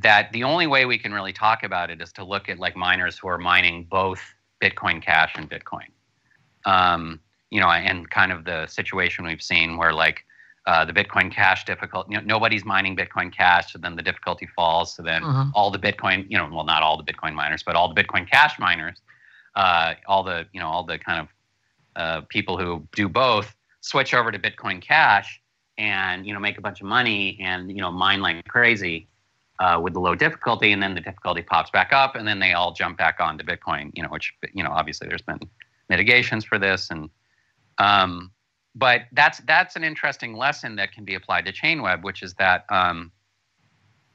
that 0.00 0.32
the 0.32 0.44
only 0.44 0.66
way 0.66 0.86
we 0.86 0.98
can 0.98 1.12
really 1.12 1.32
talk 1.32 1.62
about 1.62 1.90
it 1.90 2.00
is 2.00 2.12
to 2.12 2.24
look 2.24 2.48
at 2.48 2.58
like 2.58 2.76
miners 2.76 3.18
who 3.18 3.28
are 3.28 3.38
mining 3.38 3.84
both 3.84 4.22
Bitcoin 4.62 5.02
Cash 5.02 5.32
and 5.36 5.50
Bitcoin. 5.50 5.88
Um, 6.64 7.20
you 7.50 7.60
know, 7.60 7.68
and 7.68 8.08
kind 8.10 8.32
of 8.32 8.44
the 8.44 8.66
situation 8.66 9.24
we've 9.24 9.42
seen 9.42 9.76
where 9.76 9.92
like 9.92 10.24
uh, 10.66 10.84
the 10.84 10.92
Bitcoin 10.92 11.30
Cash 11.30 11.64
difficulty, 11.64 12.12
you 12.12 12.18
know, 12.18 12.24
nobody's 12.24 12.64
mining 12.64 12.96
Bitcoin 12.96 13.32
Cash, 13.32 13.72
so 13.72 13.78
then 13.78 13.96
the 13.96 14.02
difficulty 14.02 14.46
falls. 14.54 14.94
So 14.94 15.02
then 15.02 15.22
mm-hmm. 15.22 15.50
all 15.54 15.70
the 15.70 15.78
Bitcoin, 15.78 16.24
you 16.30 16.38
know, 16.38 16.48
well, 16.50 16.64
not 16.64 16.82
all 16.82 16.96
the 16.96 17.04
Bitcoin 17.04 17.34
miners, 17.34 17.62
but 17.62 17.74
all 17.74 17.92
the 17.92 18.00
Bitcoin 18.00 18.30
Cash 18.30 18.58
miners, 18.58 19.02
uh, 19.56 19.94
all 20.06 20.22
the, 20.22 20.46
you 20.52 20.60
know, 20.60 20.68
all 20.68 20.84
the 20.84 20.98
kind 20.98 21.20
of 21.20 21.28
uh, 21.96 22.20
people 22.28 22.56
who 22.56 22.86
do 22.94 23.08
both 23.08 23.54
switch 23.80 24.14
over 24.14 24.30
to 24.30 24.38
Bitcoin 24.38 24.80
Cash 24.80 25.42
and 25.78 26.26
you 26.26 26.32
know 26.32 26.40
make 26.40 26.58
a 26.58 26.60
bunch 26.60 26.80
of 26.80 26.86
money 26.86 27.38
and 27.40 27.70
you 27.70 27.80
know 27.80 27.90
mine 27.90 28.20
like 28.20 28.44
crazy 28.46 29.08
uh, 29.60 29.80
with 29.80 29.92
the 29.92 30.00
low 30.00 30.14
difficulty, 30.14 30.72
and 30.72 30.82
then 30.82 30.94
the 30.94 31.00
difficulty 31.00 31.42
pops 31.42 31.70
back 31.70 31.92
up, 31.92 32.16
and 32.16 32.26
then 32.26 32.38
they 32.38 32.52
all 32.52 32.72
jump 32.72 32.98
back 32.98 33.16
onto 33.20 33.44
Bitcoin. 33.44 33.90
You 33.94 34.02
know, 34.02 34.08
which 34.08 34.32
you 34.52 34.62
know 34.62 34.70
obviously 34.70 35.08
there's 35.08 35.22
been 35.22 35.40
mitigations 35.88 36.44
for 36.44 36.58
this, 36.58 36.90
and 36.90 37.10
um, 37.78 38.30
but 38.74 39.02
that's 39.12 39.40
that's 39.46 39.76
an 39.76 39.84
interesting 39.84 40.34
lesson 40.34 40.76
that 40.76 40.92
can 40.92 41.04
be 41.04 41.14
applied 41.14 41.44
to 41.46 41.52
Chainweb, 41.52 42.02
which 42.02 42.22
is 42.22 42.34
that 42.34 42.64
um, 42.70 43.12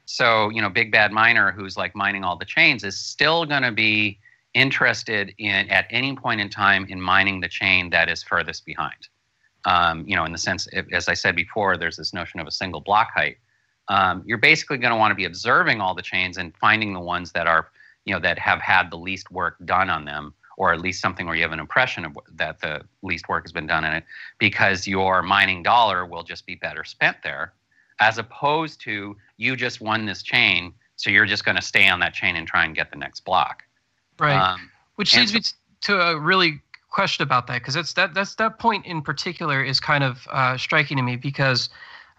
so 0.04 0.48
you 0.50 0.60
know 0.60 0.68
Big 0.68 0.90
Bad 0.90 1.12
Miner, 1.12 1.52
who's 1.52 1.76
like 1.76 1.94
mining 1.94 2.24
all 2.24 2.36
the 2.36 2.44
chains, 2.44 2.84
is 2.84 2.98
still 2.98 3.44
going 3.44 3.62
to 3.62 3.72
be 3.72 4.18
interested 4.54 5.34
in 5.38 5.68
at 5.68 5.86
any 5.90 6.16
point 6.16 6.40
in 6.40 6.48
time 6.48 6.86
in 6.88 7.00
mining 7.00 7.40
the 7.40 7.48
chain 7.48 7.90
that 7.90 8.08
is 8.08 8.22
furthest 8.22 8.64
behind. 8.64 9.08
Um, 9.64 10.04
you 10.06 10.16
know, 10.16 10.24
in 10.24 10.32
the 10.32 10.38
sense, 10.38 10.66
as 10.92 11.08
I 11.08 11.14
said 11.14 11.36
before, 11.36 11.76
there's 11.76 11.96
this 11.96 12.14
notion 12.14 12.40
of 12.40 12.46
a 12.46 12.50
single 12.50 12.80
block 12.80 13.10
height 13.14 13.36
um, 13.88 14.22
you're 14.26 14.38
basically 14.38 14.78
going 14.78 14.92
to 14.92 14.96
want 14.96 15.10
to 15.10 15.14
be 15.14 15.24
observing 15.24 15.80
all 15.80 15.94
the 15.94 16.02
chains 16.02 16.36
and 16.36 16.54
finding 16.56 16.92
the 16.92 17.00
ones 17.00 17.32
that 17.32 17.46
are, 17.46 17.68
you 18.04 18.12
know, 18.12 18.20
that 18.20 18.38
have 18.38 18.60
had 18.60 18.90
the 18.90 18.96
least 18.96 19.30
work 19.30 19.56
done 19.64 19.88
on 19.90 20.04
them, 20.04 20.34
or 20.56 20.72
at 20.72 20.80
least 20.80 21.00
something 21.00 21.26
where 21.26 21.34
you 21.34 21.42
have 21.42 21.52
an 21.52 21.60
impression 21.60 22.04
of 22.04 22.18
that 22.34 22.60
the 22.60 22.82
least 23.02 23.28
work 23.28 23.44
has 23.44 23.52
been 23.52 23.66
done 23.66 23.84
in 23.84 23.92
it, 23.92 24.04
because 24.38 24.86
your 24.86 25.22
mining 25.22 25.62
dollar 25.62 26.04
will 26.04 26.22
just 26.22 26.46
be 26.46 26.54
better 26.54 26.84
spent 26.84 27.16
there, 27.22 27.52
as 28.00 28.18
opposed 28.18 28.80
to 28.82 29.16
you 29.36 29.56
just 29.56 29.80
won 29.80 30.04
this 30.04 30.22
chain, 30.22 30.74
So 30.98 31.10
you're 31.10 31.26
just 31.26 31.44
going 31.44 31.56
to 31.56 31.62
stay 31.62 31.88
on 31.88 32.00
that 32.00 32.12
chain 32.12 32.36
and 32.36 32.46
try 32.46 32.64
and 32.64 32.74
get 32.74 32.90
the 32.90 32.98
next 32.98 33.24
block. 33.24 33.62
Right. 34.18 34.36
Um, 34.36 34.68
Which 34.96 35.16
leads 35.16 35.30
so, 35.30 35.38
me 35.38 35.42
to 35.82 36.00
a 36.08 36.18
really 36.18 36.60
question 36.90 37.22
about 37.22 37.46
that 37.46 37.60
because 37.60 37.74
that's 37.74 37.92
that 37.92 38.14
that's 38.14 38.34
that 38.34 38.58
point 38.58 38.84
in 38.84 39.02
particular 39.02 39.62
is 39.62 39.78
kind 39.78 40.02
of 40.02 40.26
uh, 40.30 40.56
striking 40.56 40.96
to 40.96 41.02
me 41.02 41.16
because 41.16 41.68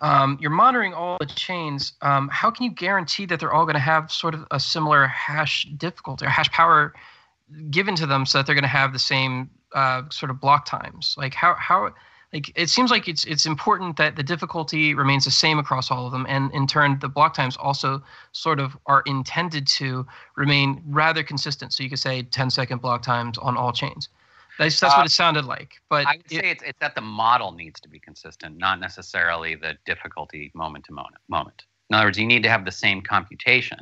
um, 0.02 0.38
you're 0.40 0.52
monitoring 0.52 0.94
all 0.94 1.18
the 1.20 1.26
chains. 1.26 1.94
Um, 2.02 2.30
how 2.30 2.52
can 2.52 2.64
you 2.64 2.72
guarantee 2.72 3.26
that 3.26 3.40
they're 3.40 3.54
all 3.54 3.66
going 3.66 3.76
to 3.76 3.80
have 3.80 4.12
sort 4.12 4.34
of 4.34 4.46
a 4.52 4.60
similar 4.60 5.08
hash 5.08 5.68
difficulty 5.78 6.26
or 6.26 6.30
hash 6.30 6.50
power 6.52 6.94
given 7.70 7.96
to 7.96 8.06
them 8.06 8.26
so 8.26 8.38
that 8.38 8.46
they're 8.46 8.56
going 8.56 8.64
to 8.64 8.68
have 8.70 8.94
the 8.94 9.00
same 9.00 9.50
uh, 9.74 10.04
sort 10.10 10.30
of 10.30 10.40
block 10.40 10.66
times? 10.66 11.16
Like 11.18 11.34
how 11.34 11.56
how 11.56 11.94
like 12.32 12.52
it 12.56 12.70
seems 12.70 12.92
like 12.92 13.08
it's 13.08 13.26
it's 13.26 13.46
important 13.46 13.98
that 13.98 14.16
the 14.16 14.24
difficulty 14.24 14.94
remains 14.94 15.26
the 15.26 15.32
same 15.32 15.60
across 15.60 15.90
all 15.92 16.06
of 16.06 16.12
them, 16.12 16.26
and 16.30 16.52
in 16.54 16.68
turn 16.68 17.00
the 17.00 17.10
block 17.10 17.34
times 17.34 17.58
also 17.58 18.02
sort 18.32 18.60
of 18.60 18.78
are 18.86 19.02
intended 19.06 19.68
to 19.68 20.06
remain 20.36 20.82
rather 20.88 21.24
consistent. 21.24 21.74
So 21.74 21.84
you 21.84 21.90
could 21.90 22.00
say 22.00 22.22
10 22.22 22.52
second 22.52 22.82
block 22.82 23.02
times 23.02 23.38
on 23.40 23.58
all 23.58 23.74
chains. 23.74 24.10
That's, 24.60 24.78
that's 24.78 24.94
uh, 24.94 24.98
what 24.98 25.06
it 25.06 25.12
sounded 25.12 25.46
like. 25.46 25.76
But 25.90 26.06
I 26.06 26.18
would 26.18 26.32
it, 26.32 26.42
say 26.42 26.52
it's, 26.52 26.64
it's 26.64 26.80
that 26.80 26.94
the 26.94 27.02
model 27.02 27.54
needs 27.54 27.80
to 27.80 27.90
be 27.90 27.98
consistent, 27.98 28.58
not 28.58 28.80
necessarily 28.80 29.56
the 29.56 29.78
difficulty 29.86 30.52
moment 30.54 30.84
to 30.86 30.94
moment. 30.94 31.16
Moment. 31.30 31.64
In 31.90 31.96
other 31.96 32.08
words, 32.08 32.20
you 32.20 32.28
need 32.28 32.44
to 32.44 32.50
have 32.50 32.66
the 32.66 32.72
same 32.72 33.02
computation, 33.02 33.80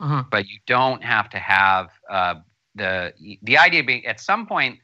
mm-hmm. 0.00 0.20
but 0.30 0.46
you 0.46 0.58
don't 0.66 1.02
have 1.02 1.28
to 1.30 1.38
have 1.38 1.90
uh, 2.08 2.36
the 2.76 3.12
the 3.42 3.58
idea 3.58 3.82
being 3.82 4.06
at 4.06 4.20
some 4.20 4.46
point. 4.46 4.78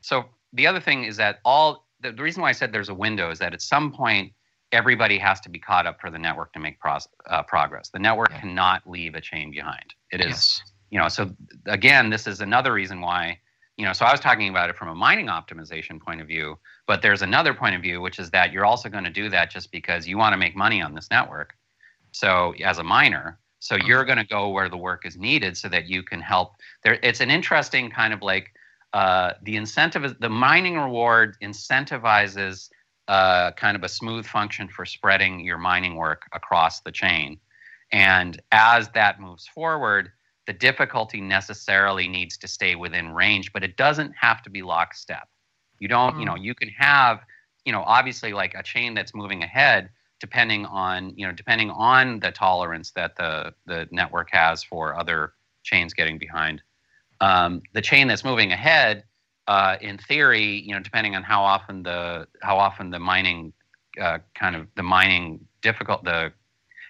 So 0.00 0.24
the 0.54 0.66
other 0.66 0.80
thing 0.80 1.04
is 1.04 1.16
that 1.18 1.40
all 1.44 1.86
the, 2.00 2.12
the 2.12 2.22
reason 2.22 2.42
why 2.42 2.48
I 2.48 2.52
said 2.52 2.72
there's 2.72 2.88
a 2.88 2.94
window 2.94 3.30
is 3.30 3.38
that 3.38 3.52
at 3.52 3.60
some 3.60 3.92
point 3.92 4.32
everybody 4.72 5.18
has 5.18 5.40
to 5.40 5.50
be 5.50 5.58
caught 5.58 5.86
up 5.86 6.00
for 6.00 6.10
the 6.10 6.18
network 6.18 6.52
to 6.54 6.58
make 6.58 6.80
pros, 6.80 7.06
uh, 7.28 7.42
progress. 7.42 7.90
The 7.90 7.98
network 7.98 8.30
yeah. 8.30 8.40
cannot 8.40 8.88
leave 8.88 9.14
a 9.14 9.20
chain 9.20 9.50
behind. 9.50 9.94
It 10.10 10.20
is, 10.20 10.28
yes. 10.28 10.62
you 10.90 10.98
know. 10.98 11.08
So 11.08 11.30
again, 11.66 12.08
this 12.08 12.26
is 12.26 12.40
another 12.40 12.72
reason 12.72 13.02
why 13.02 13.38
you 13.80 13.86
know, 13.86 13.94
so 13.94 14.04
I 14.04 14.12
was 14.12 14.20
talking 14.20 14.50
about 14.50 14.68
it 14.68 14.76
from 14.76 14.88
a 14.88 14.94
mining 14.94 15.28
optimization 15.28 15.98
point 15.98 16.20
of 16.20 16.26
view, 16.26 16.58
but 16.86 17.00
there's 17.00 17.22
another 17.22 17.54
point 17.54 17.74
of 17.74 17.80
view, 17.80 18.02
which 18.02 18.18
is 18.18 18.30
that 18.30 18.52
you're 18.52 18.66
also 18.66 18.90
going 18.90 19.04
to 19.04 19.10
do 19.10 19.30
that 19.30 19.50
just 19.50 19.72
because 19.72 20.06
you 20.06 20.18
want 20.18 20.34
to 20.34 20.36
make 20.36 20.54
money 20.54 20.82
on 20.82 20.94
this 20.94 21.08
network. 21.10 21.54
So 22.12 22.52
as 22.62 22.76
a 22.76 22.84
miner, 22.84 23.38
so 23.58 23.76
mm-hmm. 23.76 23.86
you're 23.86 24.04
going 24.04 24.18
to 24.18 24.26
go 24.26 24.50
where 24.50 24.68
the 24.68 24.76
work 24.76 25.06
is 25.06 25.16
needed 25.16 25.56
so 25.56 25.70
that 25.70 25.88
you 25.88 26.02
can 26.02 26.20
help. 26.20 26.56
There, 26.84 26.98
it's 27.02 27.20
an 27.20 27.30
interesting 27.30 27.90
kind 27.90 28.12
of 28.12 28.20
like 28.20 28.52
uh, 28.92 29.32
the 29.44 29.56
incentive 29.56 30.14
the 30.20 30.28
mining 30.28 30.76
reward 30.76 31.38
incentivizes 31.42 32.68
uh, 33.08 33.52
kind 33.52 33.78
of 33.78 33.82
a 33.82 33.88
smooth 33.88 34.26
function 34.26 34.68
for 34.68 34.84
spreading 34.84 35.40
your 35.40 35.56
mining 35.56 35.94
work 35.94 36.24
across 36.34 36.80
the 36.80 36.92
chain, 36.92 37.40
and 37.92 38.42
as 38.52 38.90
that 38.90 39.20
moves 39.20 39.48
forward, 39.48 40.10
the 40.46 40.52
difficulty 40.52 41.20
necessarily 41.20 42.08
needs 42.08 42.36
to 42.38 42.48
stay 42.48 42.74
within 42.74 43.12
range, 43.12 43.52
but 43.52 43.62
it 43.62 43.76
doesn't 43.76 44.12
have 44.18 44.42
to 44.42 44.50
be 44.50 44.62
lockstep. 44.62 45.28
You 45.78 45.88
don't, 45.88 46.16
mm. 46.16 46.20
you 46.20 46.26
know, 46.26 46.34
you 46.34 46.54
can 46.54 46.68
have, 46.70 47.20
you 47.64 47.72
know, 47.72 47.82
obviously 47.82 48.32
like 48.32 48.54
a 48.54 48.62
chain 48.62 48.94
that's 48.94 49.14
moving 49.14 49.42
ahead 49.42 49.90
depending 50.20 50.66
on, 50.66 51.14
you 51.16 51.26
know, 51.26 51.32
depending 51.32 51.70
on 51.70 52.20
the 52.20 52.30
tolerance 52.30 52.90
that 52.92 53.16
the 53.16 53.54
the 53.66 53.88
network 53.90 54.28
has 54.30 54.62
for 54.62 54.98
other 54.98 55.32
chains 55.62 55.94
getting 55.94 56.18
behind. 56.18 56.62
Um, 57.20 57.62
the 57.72 57.82
chain 57.82 58.06
that's 58.06 58.24
moving 58.24 58.52
ahead, 58.52 59.04
uh, 59.48 59.76
in 59.80 59.98
theory, 59.98 60.60
you 60.60 60.74
know, 60.74 60.80
depending 60.80 61.16
on 61.16 61.22
how 61.22 61.42
often 61.42 61.82
the 61.82 62.28
how 62.42 62.58
often 62.58 62.90
the 62.90 62.98
mining 62.98 63.52
uh, 64.00 64.18
kind 64.34 64.54
of 64.54 64.68
the 64.76 64.82
mining 64.82 65.40
difficult 65.62 66.04
the 66.04 66.32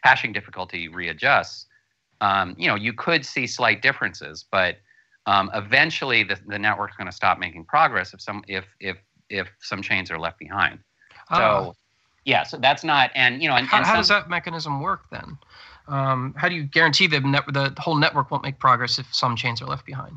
hashing 0.02 0.32
difficulty 0.32 0.88
readjusts, 0.88 1.66
um, 2.20 2.54
you 2.59 2.68
know, 2.68 2.74
you 2.74 2.92
could 2.92 3.24
see 3.24 3.46
slight 3.46 3.83
differences, 3.83 4.44
but 4.50 4.76
um, 5.26 5.50
eventually 5.54 6.22
the, 6.22 6.38
the 6.46 6.59
network's 6.59 6.96
going 6.96 7.06
to 7.06 7.12
stop 7.12 7.38
making 7.38 7.64
progress 7.64 8.14
if 8.14 8.20
some 8.20 8.42
if 8.48 8.64
if 8.80 8.96
if 9.28 9.48
some 9.61 9.83
chains 9.83 10.11
are 10.11 10.18
left 10.18 10.38
behind. 10.38 10.80
So, 11.28 11.37
uh, 11.37 11.72
yeah, 12.24 12.42
so 12.42 12.56
that's 12.59 12.85
not 12.85 13.11
and 13.14 13.42
you 13.42 13.48
know, 13.48 13.56
and, 13.56 13.66
how, 13.66 13.78
and 13.78 13.87
how 13.87 13.96
does 13.96 14.09
that 14.09 14.28
mechanism 14.28 14.80
work 14.80 15.02
then? 15.11 15.38
Um, 15.88 16.35
how 16.37 16.48
do 16.48 16.54
you 16.54 16.64
guarantee 16.64 17.06
the 17.06 17.20
net, 17.20 17.44
the 17.48 17.74
whole 17.78 17.96
network 17.96 18.30
won't 18.30 18.44
make 18.44 18.59
progress 18.59 18.98
if 18.98 19.12
some 19.12 19.37
chains 19.37 19.61
are 19.61 19.66
left 19.66 19.87
behind? 19.87 20.16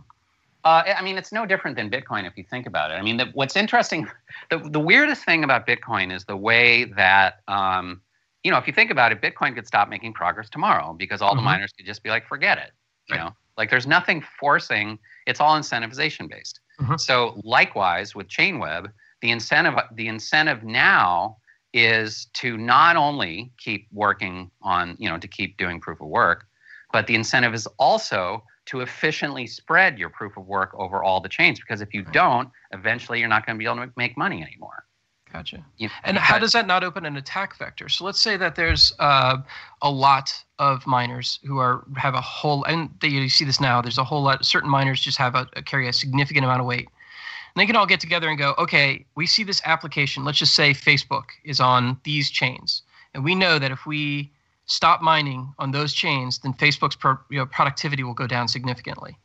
Uh, 0.63 0.83
I 0.97 1.01
mean, 1.01 1.17
it's 1.17 1.33
no 1.33 1.45
different 1.45 1.75
than 1.75 1.89
Bitcoin 1.89 2.25
if 2.25 2.37
you 2.37 2.43
think 2.43 2.67
about 2.67 2.91
it. 2.91 2.93
I 2.93 3.01
mean, 3.01 3.17
the, 3.17 3.25
what's 3.33 3.57
interesting, 3.57 4.07
the, 4.49 4.59
the 4.59 4.79
weirdest 4.79 5.25
thing 5.25 5.43
about 5.43 5.67
Bitcoin 5.67 6.13
is 6.13 6.23
the 6.23 6.37
way 6.37 6.85
that 6.85 7.41
um, 7.49 8.01
you 8.43 8.51
know, 8.51 8.57
if 8.57 8.67
you 8.67 8.73
think 8.73 8.91
about 8.91 9.11
it, 9.11 9.21
Bitcoin 9.21 9.55
could 9.55 9.65
stop 9.65 9.89
making 9.89 10.13
progress 10.13 10.49
tomorrow 10.49 10.93
because 10.93 11.21
all 11.21 11.31
mm-hmm. 11.31 11.37
the 11.37 11.43
miners 11.43 11.71
could 11.71 11.85
just 11.85 12.03
be 12.03 12.09
like, 12.09 12.27
forget 12.27 12.57
it. 12.57 12.71
You 13.09 13.15
right. 13.15 13.25
know, 13.25 13.31
like 13.57 13.69
there's 13.69 13.87
nothing 13.87 14.23
forcing. 14.39 14.99
It's 15.27 15.39
all 15.39 15.57
incentivization 15.57 16.29
based. 16.29 16.59
Mm-hmm. 16.79 16.97
So 16.97 17.39
likewise 17.43 18.15
with 18.15 18.27
Chainweb, 18.27 18.91
the 19.21 19.31
incentive 19.31 19.75
the 19.93 20.07
incentive 20.07 20.63
now 20.63 21.37
is 21.73 22.27
to 22.33 22.57
not 22.57 22.95
only 22.95 23.51
keep 23.57 23.87
working 23.91 24.51
on, 24.61 24.95
you 24.99 25.09
know, 25.09 25.17
to 25.17 25.27
keep 25.27 25.57
doing 25.57 25.79
proof 25.79 26.01
of 26.01 26.07
work, 26.07 26.45
but 26.91 27.07
the 27.07 27.15
incentive 27.15 27.53
is 27.53 27.67
also 27.79 28.43
to 28.65 28.81
efficiently 28.81 29.47
spread 29.47 29.97
your 29.97 30.09
proof 30.09 30.37
of 30.37 30.45
work 30.45 30.73
over 30.77 31.03
all 31.03 31.19
the 31.19 31.29
chains 31.29 31.59
because 31.59 31.81
if 31.81 31.93
you 31.93 32.03
don't, 32.03 32.49
eventually 32.71 33.19
you're 33.19 33.27
not 33.27 33.45
going 33.45 33.57
to 33.57 33.59
be 33.59 33.65
able 33.65 33.85
to 33.85 33.91
make 33.97 34.15
money 34.17 34.41
anymore. 34.41 34.85
Gotcha. 35.33 35.65
Yeah. 35.77 35.89
And 36.03 36.19
how 36.19 36.37
does 36.37 36.51
that 36.51 36.67
not 36.67 36.83
open 36.83 37.07
an 37.07 37.17
attack 37.17 37.57
vector? 37.57 37.89
So 37.89 38.05
let's 38.05 38.21
say 38.21 38.37
that 38.37 38.55
there's 38.55 38.93
uh, 38.99 39.37
a 39.81 39.89
lot 39.89 40.31
of 40.59 40.85
miners 40.85 41.39
who 41.43 41.57
are 41.57 41.83
have 41.97 42.13
a 42.13 42.21
whole, 42.21 42.63
and 42.65 42.91
they, 43.01 43.07
you 43.07 43.27
see 43.29 43.43
this 43.43 43.59
now. 43.59 43.81
There's 43.81 43.97
a 43.97 44.03
whole 44.03 44.21
lot. 44.21 44.45
Certain 44.45 44.69
miners 44.69 45.01
just 45.01 45.17
have 45.17 45.33
a, 45.33 45.45
carry 45.63 45.87
a 45.87 45.93
significant 45.93 46.45
amount 46.45 46.59
of 46.59 46.67
weight. 46.67 46.87
And 46.87 47.61
they 47.61 47.65
can 47.65 47.75
all 47.75 47.87
get 47.87 47.99
together 47.99 48.29
and 48.29 48.37
go, 48.37 48.53
okay, 48.59 49.05
we 49.15 49.25
see 49.25 49.43
this 49.43 49.59
application. 49.65 50.23
Let's 50.23 50.37
just 50.37 50.53
say 50.53 50.71
Facebook 50.71 51.25
is 51.43 51.59
on 51.59 51.99
these 52.03 52.29
chains, 52.29 52.83
and 53.15 53.23
we 53.23 53.33
know 53.33 53.57
that 53.57 53.71
if 53.71 53.87
we 53.87 54.31
stop 54.67 55.01
mining 55.01 55.51
on 55.57 55.71
those 55.71 55.93
chains, 55.93 56.37
then 56.39 56.53
Facebook's 56.53 56.95
pro, 56.95 57.17
you 57.31 57.39
know, 57.39 57.47
productivity 57.47 58.03
will 58.03 58.13
go 58.13 58.27
down 58.27 58.47
significantly. 58.47 59.17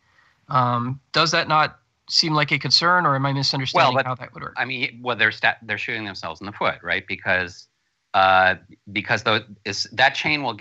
Um, 0.48 1.00
does 1.12 1.32
that 1.32 1.48
not 1.48 1.80
seem 2.08 2.34
like 2.34 2.52
a 2.52 2.58
concern, 2.58 3.06
or 3.06 3.14
am 3.14 3.26
I 3.26 3.32
misunderstanding 3.32 3.94
well, 3.94 3.94
but, 3.94 4.06
how 4.06 4.14
that 4.14 4.32
would 4.34 4.42
work? 4.42 4.54
I 4.56 4.64
mean, 4.64 5.00
well, 5.02 5.16
they're 5.16 5.32
sta- 5.32 5.58
they're 5.62 5.78
shooting 5.78 6.04
themselves 6.04 6.40
in 6.40 6.46
the 6.46 6.52
foot, 6.52 6.76
right? 6.82 7.06
Because 7.06 7.68
uh, 8.14 8.56
because 8.92 9.22
the, 9.22 9.44
is, 9.64 9.84
that 9.92 10.14
chain 10.14 10.42
will 10.42 10.58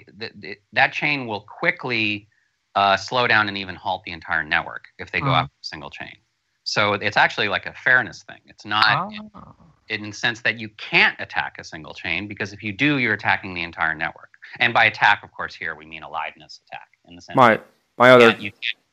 that 0.74 0.94
chain 0.94 1.28
will 1.28 1.42
quickly 1.42 2.28
uh, 2.76 2.98
slow 2.98 3.28
down 3.28 3.48
and 3.48 3.58
even 3.58 3.76
halt 3.76 4.04
the 4.04 4.12
entire 4.12 4.44
network 4.44 4.86
if 5.00 5.12
they 5.12 5.20
go 5.20 5.28
mm. 5.28 5.42
after 5.42 5.52
a 5.52 5.66
single 5.66 5.90
chain. 5.90 6.16
So 6.64 6.94
it's 6.94 7.16
actually 7.16 7.48
like 7.48 7.66
a 7.66 7.74
fairness 7.74 8.24
thing. 8.24 8.40
It's 8.46 8.66
not 8.66 9.10
oh. 9.34 9.64
in, 9.90 10.04
in 10.04 10.10
the 10.10 10.16
sense 10.16 10.42
that 10.42 10.60
you 10.60 10.68
can't 10.78 11.16
attack 11.20 11.58
a 11.60 11.64
single 11.64 11.94
chain 11.94 12.28
because 12.28 12.52
if 12.52 12.62
you 12.62 12.74
do, 12.74 12.98
you're 12.98 13.14
attacking 13.14 13.54
the 13.54 13.64
entire 13.64 13.96
network. 13.96 14.32
And 14.60 14.74
by 14.74 14.86
attack, 14.86 15.24
of 15.24 15.32
course, 15.32 15.56
here 15.56 15.76
we 15.76 15.86
mean 15.86 16.04
a 16.04 16.10
liveness 16.10 16.60
attack 16.68 16.90
in 17.08 17.16
the 17.16 17.22
sense. 17.22 17.38
My 17.38 17.60
my 17.98 18.12
other 18.12 18.32
you 18.32 18.52
can't, 18.52 18.62
can't 18.62 18.84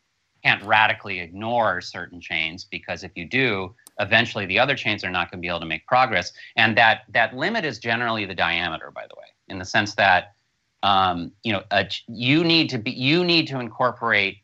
radically 0.64 1.20
ignore 1.20 1.80
certain 1.80 2.20
chains 2.20 2.64
because 2.64 3.02
if 3.02 3.12
you 3.14 3.24
do, 3.24 3.74
eventually 4.00 4.46
the 4.46 4.58
other 4.58 4.76
chains 4.76 5.04
are 5.04 5.10
not 5.10 5.30
going 5.30 5.38
to 5.38 5.42
be 5.42 5.48
able 5.48 5.60
to 5.60 5.66
make 5.66 5.86
progress. 5.86 6.32
And 6.56 6.76
that 6.76 7.02
that 7.10 7.34
limit 7.34 7.64
is 7.64 7.78
generally 7.78 8.24
the 8.24 8.34
diameter, 8.34 8.90
by 8.90 9.06
the 9.08 9.14
way, 9.16 9.26
in 9.48 9.58
the 9.58 9.64
sense 9.64 9.94
that 9.94 10.34
um, 10.82 11.32
you 11.42 11.52
know 11.52 11.62
a, 11.70 11.88
you 12.08 12.44
need 12.44 12.68
to 12.70 12.78
be 12.78 12.90
you 12.90 13.24
need 13.24 13.46
to 13.48 13.58
incorporate 13.58 14.38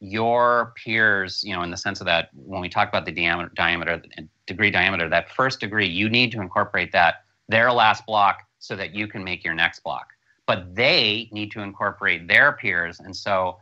your 0.00 0.74
peers, 0.76 1.42
you 1.42 1.54
know, 1.54 1.62
in 1.62 1.70
the 1.70 1.76
sense 1.76 2.00
of 2.00 2.06
that 2.06 2.28
when 2.34 2.60
we 2.60 2.68
talk 2.68 2.88
about 2.88 3.06
the 3.06 3.12
diameter, 3.12 3.50
diameter 3.56 4.02
degree 4.46 4.70
diameter, 4.70 5.08
that 5.08 5.30
first 5.30 5.58
degree, 5.58 5.86
you 5.86 6.08
need 6.08 6.30
to 6.32 6.40
incorporate 6.40 6.92
that 6.92 7.24
their 7.48 7.72
last 7.72 8.04
block 8.04 8.42
so 8.58 8.76
that 8.76 8.94
you 8.94 9.08
can 9.08 9.24
make 9.24 9.42
your 9.42 9.54
next 9.54 9.80
block. 9.80 10.08
But 10.46 10.74
they 10.74 11.28
need 11.32 11.50
to 11.52 11.60
incorporate 11.60 12.28
their 12.28 12.52
peers, 12.52 13.00
and 13.00 13.16
so 13.16 13.58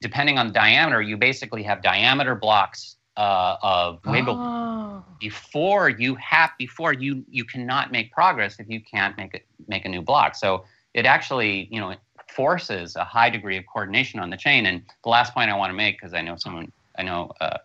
depending 0.00 0.38
on 0.38 0.48
the 0.48 0.52
diameter, 0.52 1.02
you 1.02 1.16
basically 1.16 1.62
have 1.62 1.82
diameter 1.82 2.34
blocks 2.34 2.96
uh, 3.16 3.56
of 3.62 4.00
wiggle 4.06 4.36
oh. 4.38 5.04
before 5.20 5.88
you 5.88 6.14
have 6.14 6.50
before 6.58 6.92
you 6.92 7.24
you 7.28 7.44
cannot 7.44 7.92
make 7.92 8.12
progress 8.12 8.58
if 8.58 8.68
you 8.68 8.80
can't 8.80 9.16
make 9.16 9.34
it 9.34 9.46
make 9.68 9.84
a 9.84 9.88
new 9.88 10.00
block. 10.00 10.34
So 10.34 10.64
it 10.94 11.06
actually 11.06 11.68
you 11.70 11.80
know 11.80 11.94
forces 12.28 12.96
a 12.96 13.04
high 13.04 13.30
degree 13.30 13.56
of 13.56 13.64
coordination 13.66 14.20
on 14.20 14.30
the 14.30 14.36
chain. 14.36 14.66
And 14.66 14.82
the 15.02 15.10
last 15.10 15.34
point 15.34 15.50
I 15.50 15.56
want 15.56 15.70
to 15.70 15.76
make 15.76 15.98
because 15.98 16.14
I 16.14 16.22
know 16.22 16.36
someone 16.36 16.72
I 16.96 17.02
know 17.02 17.32
uh, 17.40 17.58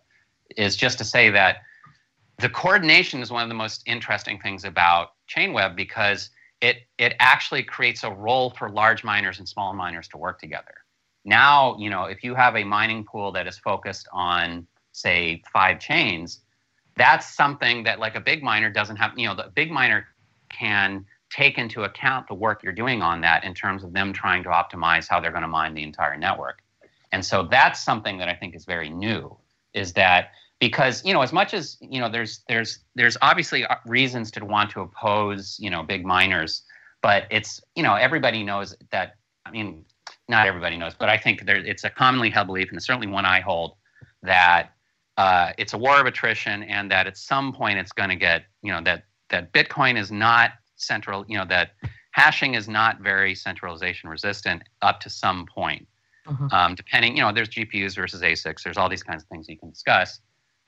is 0.56 0.76
just 0.76 0.98
to 0.98 1.04
say 1.04 1.30
that 1.30 1.58
the 2.38 2.48
coordination 2.48 3.22
is 3.22 3.30
one 3.30 3.42
of 3.42 3.48
the 3.48 3.54
most 3.54 3.82
interesting 3.86 4.38
things 4.38 4.64
about 4.64 5.12
Chainweb 5.28 5.74
because 5.74 6.30
it 6.60 6.78
it 6.98 7.14
actually 7.18 7.62
creates 7.62 8.04
a 8.04 8.10
role 8.10 8.50
for 8.50 8.68
large 8.68 9.04
miners 9.04 9.38
and 9.38 9.48
small 9.48 9.72
miners 9.72 10.08
to 10.08 10.18
work 10.18 10.40
together. 10.40 10.74
Now, 11.26 11.76
you 11.78 11.90
know, 11.90 12.04
if 12.04 12.22
you 12.22 12.34
have 12.34 12.56
a 12.56 12.64
mining 12.64 13.04
pool 13.04 13.32
that 13.32 13.46
is 13.48 13.58
focused 13.58 14.08
on, 14.12 14.66
say, 14.92 15.42
five 15.52 15.80
chains, 15.80 16.40
that's 16.96 17.34
something 17.34 17.82
that 17.82 17.98
like 17.98 18.14
a 18.14 18.20
big 18.20 18.42
miner 18.42 18.70
doesn't 18.70 18.96
have. 18.96 19.18
You 19.18 19.26
know, 19.26 19.34
the 19.34 19.50
big 19.54 19.70
miner 19.70 20.06
can 20.48 21.04
take 21.28 21.58
into 21.58 21.82
account 21.82 22.28
the 22.28 22.34
work 22.34 22.62
you're 22.62 22.72
doing 22.72 23.02
on 23.02 23.20
that 23.22 23.42
in 23.42 23.52
terms 23.52 23.82
of 23.82 23.92
them 23.92 24.12
trying 24.12 24.44
to 24.44 24.48
optimize 24.48 25.08
how 25.08 25.20
they're 25.20 25.32
going 25.32 25.42
to 25.42 25.48
mine 25.48 25.74
the 25.74 25.82
entire 25.82 26.16
network. 26.16 26.62
And 27.10 27.24
so 27.24 27.42
that's 27.42 27.82
something 27.82 28.18
that 28.18 28.28
I 28.28 28.34
think 28.34 28.54
is 28.54 28.64
very 28.64 28.88
new 28.88 29.36
is 29.74 29.92
that 29.94 30.30
because 30.60 31.04
you 31.04 31.12
know 31.12 31.22
as 31.22 31.32
much 31.32 31.54
as 31.54 31.76
you 31.80 32.00
know 32.00 32.08
there's 32.08 32.40
there's 32.48 32.78
there's 32.94 33.16
obviously 33.20 33.66
uh, 33.66 33.74
reasons 33.84 34.30
to 34.30 34.44
want 34.44 34.70
to 34.70 34.80
oppose 34.80 35.56
you 35.60 35.68
know 35.68 35.82
big 35.82 36.04
miners 36.04 36.62
but 37.02 37.24
it's 37.30 37.60
you 37.74 37.82
know 37.82 37.94
everybody 37.94 38.42
knows 38.42 38.74
that 38.90 39.16
i 39.44 39.50
mean 39.50 39.84
not 40.28 40.46
everybody 40.46 40.76
knows 40.76 40.94
but 40.94 41.08
i 41.08 41.16
think 41.16 41.44
there 41.46 41.56
it's 41.56 41.84
a 41.84 41.90
commonly 41.90 42.30
held 42.30 42.46
belief 42.46 42.68
and 42.68 42.76
it's 42.76 42.86
certainly 42.86 43.06
one 43.06 43.24
i 43.24 43.40
hold 43.40 43.76
that 44.22 44.70
uh, 45.18 45.52
it's 45.56 45.72
a 45.72 45.78
war 45.78 45.98
of 45.98 46.06
attrition 46.06 46.62
and 46.64 46.90
that 46.90 47.06
at 47.06 47.16
some 47.16 47.50
point 47.50 47.78
it's 47.78 47.92
going 47.92 48.10
to 48.10 48.16
get 48.16 48.44
you 48.62 48.72
know 48.72 48.82
that 48.82 49.04
that 49.30 49.52
bitcoin 49.52 49.98
is 49.98 50.10
not 50.10 50.52
central 50.76 51.24
you 51.28 51.38
know 51.38 51.44
that 51.46 51.70
hashing 52.10 52.54
is 52.54 52.68
not 52.68 53.00
very 53.00 53.34
centralization 53.34 54.08
resistant 54.10 54.62
up 54.82 55.00
to 55.00 55.08
some 55.08 55.46
point 55.46 55.86
mm-hmm. 56.26 56.46
um, 56.52 56.74
depending 56.74 57.16
you 57.16 57.22
know 57.22 57.32
there's 57.32 57.48
gpus 57.48 57.96
versus 57.96 58.20
asics 58.22 58.62
there's 58.62 58.76
all 58.76 58.88
these 58.88 59.02
kinds 59.02 59.22
of 59.22 59.28
things 59.28 59.48
you 59.48 59.58
can 59.58 59.70
discuss 59.70 60.20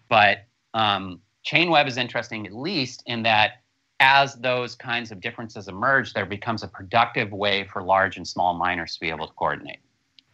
but 0.08 0.44
um, 0.74 1.20
chain 1.42 1.70
web 1.70 1.86
is 1.86 1.96
interesting 1.98 2.46
at 2.46 2.52
least 2.52 3.02
in 3.06 3.22
that 3.22 3.62
as 4.00 4.34
those 4.36 4.74
kinds 4.74 5.10
of 5.10 5.20
differences 5.20 5.68
emerge 5.68 6.12
there 6.12 6.26
becomes 6.26 6.62
a 6.62 6.68
productive 6.68 7.32
way 7.32 7.64
for 7.64 7.82
large 7.82 8.16
and 8.16 8.26
small 8.26 8.54
miners 8.54 8.94
to 8.94 9.00
be 9.00 9.10
able 9.10 9.26
to 9.26 9.32
coordinate 9.34 9.78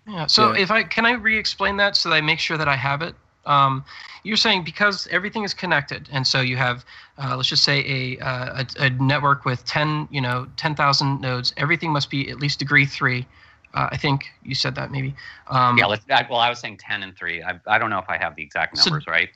yeah 0.06 0.26
so 0.26 0.52
yeah. 0.52 0.62
if 0.62 0.70
i 0.70 0.82
can 0.82 1.06
i 1.06 1.12
re-explain 1.12 1.76
that 1.76 1.96
so 1.96 2.08
that 2.08 2.16
i 2.16 2.20
make 2.20 2.38
sure 2.38 2.58
that 2.58 2.68
i 2.68 2.76
have 2.76 3.02
it 3.02 3.14
um, 3.46 3.84
you're 4.22 4.36
saying 4.36 4.64
because 4.64 5.06
everything 5.08 5.44
is 5.44 5.52
connected, 5.52 6.08
and 6.10 6.26
so 6.26 6.40
you 6.40 6.56
have, 6.56 6.84
uh, 7.18 7.36
let's 7.36 7.48
just 7.48 7.62
say 7.62 7.80
a, 7.80 8.18
uh, 8.24 8.64
a, 8.78 8.84
a 8.84 8.90
network 8.90 9.44
with 9.44 9.64
ten, 9.66 10.08
you 10.10 10.20
know, 10.20 10.46
ten 10.56 10.74
thousand 10.74 11.20
nodes. 11.20 11.52
Everything 11.56 11.92
must 11.92 12.10
be 12.10 12.30
at 12.30 12.38
least 12.38 12.58
degree 12.58 12.86
three. 12.86 13.26
Uh, 13.74 13.88
I 13.90 13.96
think 13.96 14.26
you 14.42 14.54
said 14.54 14.74
that 14.76 14.90
maybe. 14.90 15.14
Um, 15.48 15.76
yeah, 15.76 15.86
let's. 15.86 16.04
I, 16.08 16.26
well, 16.28 16.40
I 16.40 16.48
was 16.48 16.58
saying 16.58 16.78
ten 16.78 17.02
and 17.02 17.16
three. 17.16 17.42
I, 17.42 17.60
I 17.66 17.78
don't 17.78 17.90
know 17.90 17.98
if 17.98 18.08
I 18.08 18.16
have 18.16 18.34
the 18.34 18.42
exact 18.42 18.76
numbers 18.76 19.04
so, 19.04 19.10
right. 19.10 19.28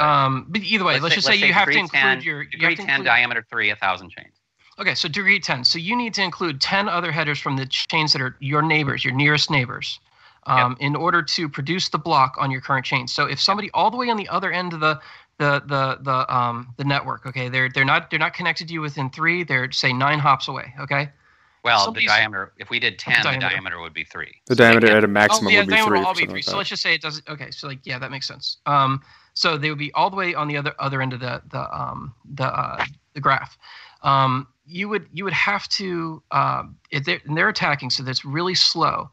Um, 0.00 0.46
but 0.48 0.62
either 0.62 0.84
way, 0.84 0.94
let's, 0.94 1.02
let's 1.02 1.14
say, 1.14 1.16
just 1.16 1.26
say, 1.26 1.32
let's 1.32 1.42
you 1.42 1.52
have 1.52 1.68
to 1.68 1.78
include 1.78 2.02
10, 2.02 2.22
your 2.22 2.44
degree 2.44 2.76
ten 2.76 2.88
include, 2.88 3.06
diameter 3.06 3.46
three, 3.50 3.70
a 3.70 3.76
thousand 3.76 4.10
chains. 4.10 4.34
Okay, 4.78 4.94
so 4.94 5.08
degree 5.08 5.40
ten. 5.40 5.64
So 5.64 5.78
you 5.78 5.96
need 5.96 6.14
to 6.14 6.22
include 6.22 6.60
ten 6.60 6.88
other 6.88 7.10
headers 7.10 7.38
from 7.38 7.56
the 7.56 7.66
chains 7.66 8.12
that 8.12 8.22
are 8.22 8.36
your 8.40 8.62
neighbors, 8.62 9.04
your 9.04 9.14
nearest 9.14 9.50
neighbors 9.50 10.00
um, 10.46 10.72
yep. 10.72 10.78
in 10.80 10.96
order 10.96 11.22
to 11.22 11.48
produce 11.48 11.88
the 11.88 11.98
block 11.98 12.36
on 12.38 12.50
your 12.50 12.60
current 12.60 12.84
chain. 12.84 13.06
So 13.06 13.26
if 13.26 13.40
somebody 13.40 13.70
all 13.74 13.90
the 13.90 13.96
way 13.96 14.08
on 14.08 14.16
the 14.16 14.28
other 14.28 14.50
end 14.50 14.72
of 14.72 14.80
the 14.80 15.00
the 15.38 15.62
the 15.66 15.98
the 16.02 16.34
um 16.34 16.74
the 16.76 16.84
network, 16.84 17.26
okay, 17.26 17.48
they're 17.48 17.68
they're 17.68 17.84
not 17.84 18.10
they're 18.10 18.18
not 18.18 18.34
connected 18.34 18.68
to 18.68 18.74
you 18.74 18.80
within 18.80 19.10
three. 19.10 19.44
They're 19.44 19.70
say 19.70 19.92
nine 19.92 20.18
hops 20.18 20.48
away, 20.48 20.74
okay. 20.80 21.10
Well, 21.68 21.84
Somebody's, 21.84 22.08
the 22.08 22.14
diameter. 22.14 22.52
If 22.58 22.70
we 22.70 22.80
did 22.80 22.98
ten, 22.98 23.18
the 23.18 23.24
diameter, 23.24 23.46
the 23.46 23.50
diameter 23.50 23.80
would 23.80 23.92
be 23.92 24.04
three. 24.04 24.34
The 24.46 24.56
so 24.56 24.64
diameter 24.64 24.86
at 24.88 25.04
a 25.04 25.08
maximum 25.08 25.48
oh, 25.48 25.50
yeah, 25.50 25.60
would 25.60 25.68
be 25.68 25.76
three. 25.76 25.98
Will 25.98 26.06
All 26.06 26.14
be 26.14 26.26
three. 26.26 26.42
so 26.42 26.56
let's 26.56 26.70
just 26.70 26.82
say 26.82 26.94
it 26.94 27.02
doesn't. 27.02 27.28
Okay, 27.28 27.50
so 27.50 27.68
like 27.68 27.80
yeah, 27.84 27.98
that 27.98 28.10
makes 28.10 28.26
sense. 28.26 28.56
Um, 28.66 29.02
so 29.34 29.58
they 29.58 29.68
would 29.68 29.78
be 29.78 29.92
all 29.92 30.08
the 30.08 30.16
way 30.16 30.34
on 30.34 30.48
the 30.48 30.56
other 30.56 30.74
other 30.78 31.02
end 31.02 31.12
of 31.12 31.20
the 31.20 31.42
the 31.50 31.78
um 31.78 32.14
the 32.34 32.46
uh, 32.46 32.84
the 33.14 33.20
graph. 33.20 33.58
Um, 34.02 34.48
you 34.66 34.88
would 34.88 35.08
you 35.12 35.24
would 35.24 35.32
have 35.32 35.68
to 35.70 36.22
um, 36.30 36.76
if 36.90 37.04
they're, 37.04 37.20
and 37.26 37.36
they're 37.36 37.48
attacking, 37.48 37.90
so 37.90 38.02
that's 38.02 38.24
really 38.24 38.54
slow 38.54 39.10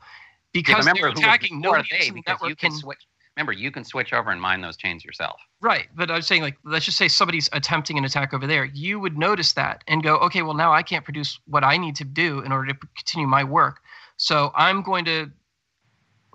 because 0.54 0.86
yeah, 0.86 0.94
they're 0.94 1.10
attacking. 1.10 1.60
Nobody 1.60 1.90
they, 1.92 2.10
the 2.10 2.24
network 2.26 2.50
you 2.50 2.56
can, 2.56 2.72
can 2.72 2.80
switch. 2.80 3.06
Remember, 3.36 3.52
you 3.52 3.70
can 3.70 3.84
switch 3.84 4.14
over 4.14 4.32
and 4.32 4.42
mine 4.42 4.62
those 4.62 4.78
chains 4.78 5.04
yourself. 5.04 5.42
Right, 5.62 5.88
but 5.96 6.10
I 6.10 6.16
was 6.16 6.26
saying, 6.26 6.42
like, 6.42 6.58
let's 6.64 6.86
just 6.86 6.98
say 6.98 7.10
somebody's 7.10 7.50
attempting 7.52 7.98
an 7.98 8.06
attack 8.06 8.34
over 8.34 8.48
there. 8.48 8.66
You 8.66 9.00
would 9.00 9.18
notice 9.18 9.54
that 9.54 9.84
and 9.88 10.02
go, 10.02 10.16
okay, 10.18 10.42
well, 10.42 10.54
now 10.54 10.72
I 10.72 10.84
can't 10.84 11.04
produce 11.04 11.40
what 11.48 11.64
I 11.64 11.76
need 11.76 11.96
to 11.98 12.06
do 12.06 12.40
in 12.40 12.54
order 12.54 12.74
to 12.74 12.80
continue 12.96 13.28
my 13.28 13.44
work. 13.44 13.82
So 14.18 14.52
I'm 14.56 14.82
going 14.82 15.04
to 15.06 15.30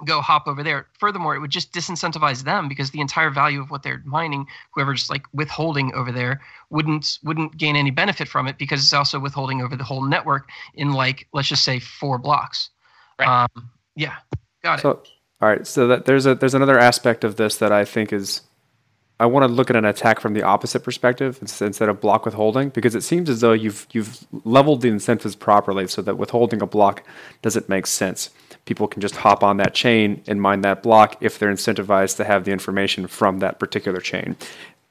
go 0.05 0.20
hop 0.20 0.46
over 0.46 0.62
there. 0.62 0.88
Furthermore, 0.98 1.34
it 1.34 1.38
would 1.40 1.51
just 1.51 1.72
disincentivize 1.72 2.44
them 2.44 2.68
because 2.68 2.90
the 2.90 3.01
entire 3.01 3.30
value 3.30 3.61
of 3.61 3.70
what 3.70 3.82
they're 3.82 4.03
mining, 4.05 4.46
whoever's 4.74 5.09
like 5.09 5.24
withholding 5.32 5.92
over 5.94 6.12
there, 6.12 6.40
wouldn't 6.70 7.18
wouldn't 7.22 7.57
gain 7.57 7.76
any 7.76 7.90
benefit 7.90 8.28
from 8.28 8.46
it 8.46 8.59
because 8.59 8.80
it's 8.80 8.92
also 8.92 9.18
withholding 9.18 9.62
over 9.62 9.76
the 9.76 9.84
whole 9.84 10.03
network 10.03 10.48
in 10.74 10.92
like 10.92 11.26
let's 11.32 11.48
just 11.48 11.64
say 11.64 11.78
four 11.78 12.18
blocks. 12.18 12.70
Right. 13.18 13.28
Um, 13.28 13.70
yeah, 13.96 14.16
got 14.62 14.84
it. 14.84 15.09
All 15.41 15.49
right. 15.49 15.66
So 15.66 15.86
that 15.86 16.05
there's 16.05 16.26
a 16.26 16.34
there's 16.34 16.55
another 16.55 16.78
aspect 16.78 17.24
of 17.24 17.36
this 17.36 17.57
that 17.57 17.72
I 17.72 17.84
think 17.84 18.12
is 18.12 18.43
I 19.20 19.26
want 19.26 19.45
to 19.45 19.53
look 19.53 19.68
at 19.68 19.76
an 19.76 19.84
attack 19.84 20.18
from 20.18 20.32
the 20.32 20.43
opposite 20.43 20.80
perspective 20.80 21.38
instead 21.43 21.91
of 21.91 22.01
block 22.01 22.24
withholding 22.24 22.70
because 22.70 22.95
it 22.95 23.03
seems 23.03 23.28
as 23.28 23.43
though 23.43 23.53
you've 23.53 23.86
you've 23.93 24.26
leveled 24.45 24.80
the 24.80 24.88
incentives 24.88 25.36
properly 25.36 25.86
so 25.88 26.01
that 26.01 26.16
withholding 26.16 26.62
a 26.62 26.66
block 26.66 27.03
doesn't 27.43 27.68
make 27.68 27.86
sense. 27.86 28.30
People 28.64 28.88
can 28.88 29.03
just 29.03 29.16
hop 29.16 29.43
on 29.43 29.59
that 29.59 29.74
chain 29.74 30.22
and 30.26 30.41
mine 30.41 30.62
that 30.62 30.82
block 30.82 31.16
if 31.20 31.38
they're 31.38 31.53
incentivized 31.53 32.16
to 32.16 32.24
have 32.24 32.45
the 32.45 32.51
information 32.51 33.07
from 33.07 33.41
that 33.41 33.59
particular 33.59 34.01
chain. 34.01 34.36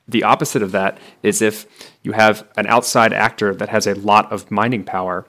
The 0.08 0.24
opposite 0.24 0.62
of 0.62 0.72
that 0.74 1.00
is 1.24 1.41
if 1.41 1.66
you 2.04 2.12
have 2.12 2.47
an 2.56 2.68
outside 2.68 3.14
actor 3.14 3.56
that 3.56 3.70
has 3.70 3.88
a 3.88 3.95
lot 3.95 4.32
of 4.32 4.52
mining 4.52 4.84
power 4.84 5.26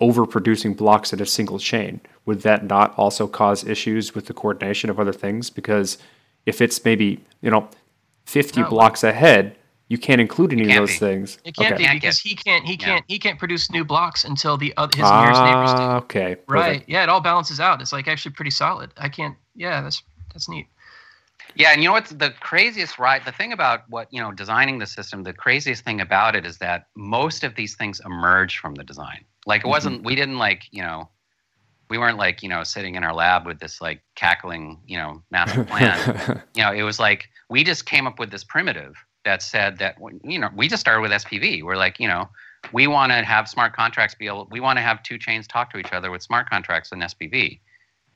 overproducing 0.00 0.76
blocks 0.76 1.12
in 1.12 1.20
a 1.20 1.26
single 1.26 1.58
chain 1.58 2.00
would 2.26 2.42
that 2.42 2.64
not 2.64 2.96
also 2.98 3.26
cause 3.26 3.64
issues 3.64 4.14
with 4.14 4.26
the 4.26 4.34
coordination 4.34 4.90
of 4.90 5.00
other 5.00 5.12
things? 5.12 5.48
Because 5.48 5.96
if 6.44 6.60
it's 6.60 6.84
maybe, 6.84 7.24
you 7.40 7.50
know, 7.50 7.68
50 8.26 8.62
no. 8.62 8.68
blocks 8.68 9.04
ahead, 9.04 9.56
you 9.88 9.98
can't 9.98 10.20
include 10.20 10.52
any 10.52 10.62
of 10.64 10.74
those 10.74 10.90
be. 10.90 10.98
things. 10.98 11.38
It 11.44 11.56
can't 11.56 11.74
okay. 11.74 11.86
be 11.86 11.94
because 11.94 12.18
he 12.18 12.34
can't 12.34 12.64
he 12.64 12.76
can't 12.76 13.04
he 13.06 13.20
can't 13.20 13.38
produce 13.38 13.70
new 13.70 13.84
blocks 13.84 14.24
until 14.24 14.56
the 14.56 14.74
other, 14.76 14.96
his 14.96 15.04
ah, 15.06 15.22
nearest 15.22 15.42
neighbors 15.44 15.74
do. 15.74 16.04
Okay. 16.04 16.36
Right. 16.48 16.72
Perfect. 16.72 16.88
Yeah, 16.88 17.04
it 17.04 17.08
all 17.08 17.20
balances 17.20 17.60
out. 17.60 17.80
It's 17.80 17.92
like 17.92 18.08
actually 18.08 18.32
pretty 18.32 18.50
solid. 18.50 18.92
I 18.96 19.08
can't. 19.08 19.36
Yeah, 19.54 19.80
that's 19.82 20.02
that's 20.32 20.48
neat. 20.48 20.66
Yeah, 21.54 21.70
and 21.70 21.82
you 21.82 21.88
know 21.88 21.92
what's 21.92 22.10
the 22.10 22.34
craziest 22.40 22.98
right? 22.98 23.24
The 23.24 23.30
thing 23.30 23.52
about 23.52 23.88
what 23.88 24.12
you 24.12 24.20
know 24.20 24.32
designing 24.32 24.78
the 24.78 24.86
system, 24.86 25.22
the 25.22 25.32
craziest 25.32 25.84
thing 25.84 26.00
about 26.00 26.34
it 26.34 26.44
is 26.44 26.58
that 26.58 26.88
most 26.96 27.44
of 27.44 27.54
these 27.54 27.76
things 27.76 28.00
emerge 28.04 28.58
from 28.58 28.74
the 28.74 28.82
design. 28.82 29.24
Like 29.46 29.64
it 29.64 29.68
wasn't. 29.68 29.98
Mm-hmm. 29.98 30.06
We 30.06 30.16
didn't 30.16 30.38
like 30.38 30.64
you 30.72 30.82
know 30.82 31.08
we 31.88 31.98
weren't 31.98 32.18
like 32.18 32.42
you 32.42 32.48
know 32.48 32.64
sitting 32.64 32.94
in 32.94 33.04
our 33.04 33.14
lab 33.14 33.46
with 33.46 33.58
this 33.58 33.80
like 33.80 34.02
cackling 34.14 34.80
you 34.86 34.96
know 34.96 35.22
master 35.30 35.64
plan. 35.70 36.42
You 36.54 36.62
know 36.62 36.72
it 36.72 36.82
was 36.82 36.98
like 36.98 37.28
we 37.48 37.64
just 37.64 37.86
came 37.86 38.06
up 38.06 38.18
with 38.18 38.30
this 38.30 38.44
primitive 38.44 38.94
that 39.24 39.42
said 39.42 39.78
that 39.78 39.96
you 40.24 40.38
know 40.38 40.48
we 40.56 40.68
just 40.68 40.80
started 40.80 41.02
with 41.02 41.10
spv 41.10 41.62
we're 41.62 41.76
like 41.76 42.00
you 42.00 42.08
know 42.08 42.28
we 42.72 42.86
want 42.86 43.12
to 43.12 43.22
have 43.22 43.48
smart 43.48 43.74
contracts 43.74 44.14
be 44.14 44.26
able 44.26 44.48
we 44.50 44.60
want 44.60 44.78
to 44.78 44.82
have 44.82 45.02
two 45.02 45.18
chains 45.18 45.46
talk 45.46 45.70
to 45.70 45.78
each 45.78 45.92
other 45.92 46.10
with 46.10 46.22
smart 46.22 46.48
contracts 46.48 46.92
and 46.92 47.02
spv 47.02 47.60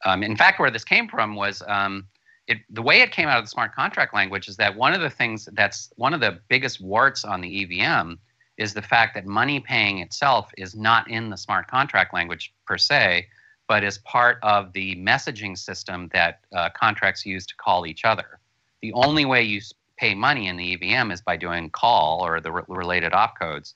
um, 0.06 0.22
in 0.22 0.36
fact 0.36 0.58
where 0.58 0.70
this 0.70 0.84
came 0.84 1.08
from 1.08 1.34
was 1.34 1.62
um, 1.66 2.06
it, 2.46 2.58
the 2.70 2.80
way 2.80 3.00
it 3.00 3.10
came 3.10 3.28
out 3.28 3.38
of 3.38 3.44
the 3.44 3.50
smart 3.50 3.74
contract 3.74 4.14
language 4.14 4.48
is 4.48 4.56
that 4.56 4.74
one 4.74 4.94
of 4.94 5.00
the 5.00 5.10
things 5.10 5.48
that's 5.52 5.92
one 5.96 6.14
of 6.14 6.20
the 6.20 6.38
biggest 6.48 6.80
warts 6.80 7.24
on 7.24 7.40
the 7.40 7.66
evm 7.66 8.16
is 8.56 8.72
the 8.72 8.82
fact 8.82 9.14
that 9.14 9.26
money 9.26 9.58
paying 9.58 9.98
itself 9.98 10.50
is 10.56 10.76
not 10.76 11.10
in 11.10 11.28
the 11.28 11.36
smart 11.36 11.66
contract 11.66 12.14
language 12.14 12.52
per 12.66 12.78
se 12.78 13.26
but 13.70 13.84
as 13.84 13.98
part 13.98 14.38
of 14.42 14.72
the 14.72 14.96
messaging 14.96 15.56
system 15.56 16.10
that 16.12 16.40
uh, 16.52 16.68
contracts 16.70 17.24
use 17.24 17.46
to 17.46 17.54
call 17.54 17.86
each 17.86 18.04
other. 18.04 18.40
The 18.82 18.92
only 18.94 19.24
way 19.24 19.44
you 19.44 19.60
pay 19.96 20.12
money 20.12 20.48
in 20.48 20.56
the 20.56 20.72
EVM 20.72 21.12
is 21.12 21.20
by 21.20 21.36
doing 21.36 21.70
call 21.70 22.26
or 22.26 22.40
the 22.40 22.50
re- 22.50 22.62
related 22.66 23.12
opcodes, 23.12 23.74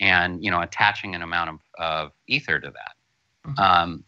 and 0.00 0.44
you 0.44 0.50
know 0.50 0.60
attaching 0.60 1.14
an 1.14 1.22
amount 1.22 1.48
of, 1.48 1.60
of 1.78 2.12
ether 2.26 2.60
to 2.60 2.70
that. 2.70 3.48
Mm-hmm. 3.48 3.58
Um, 3.58 4.04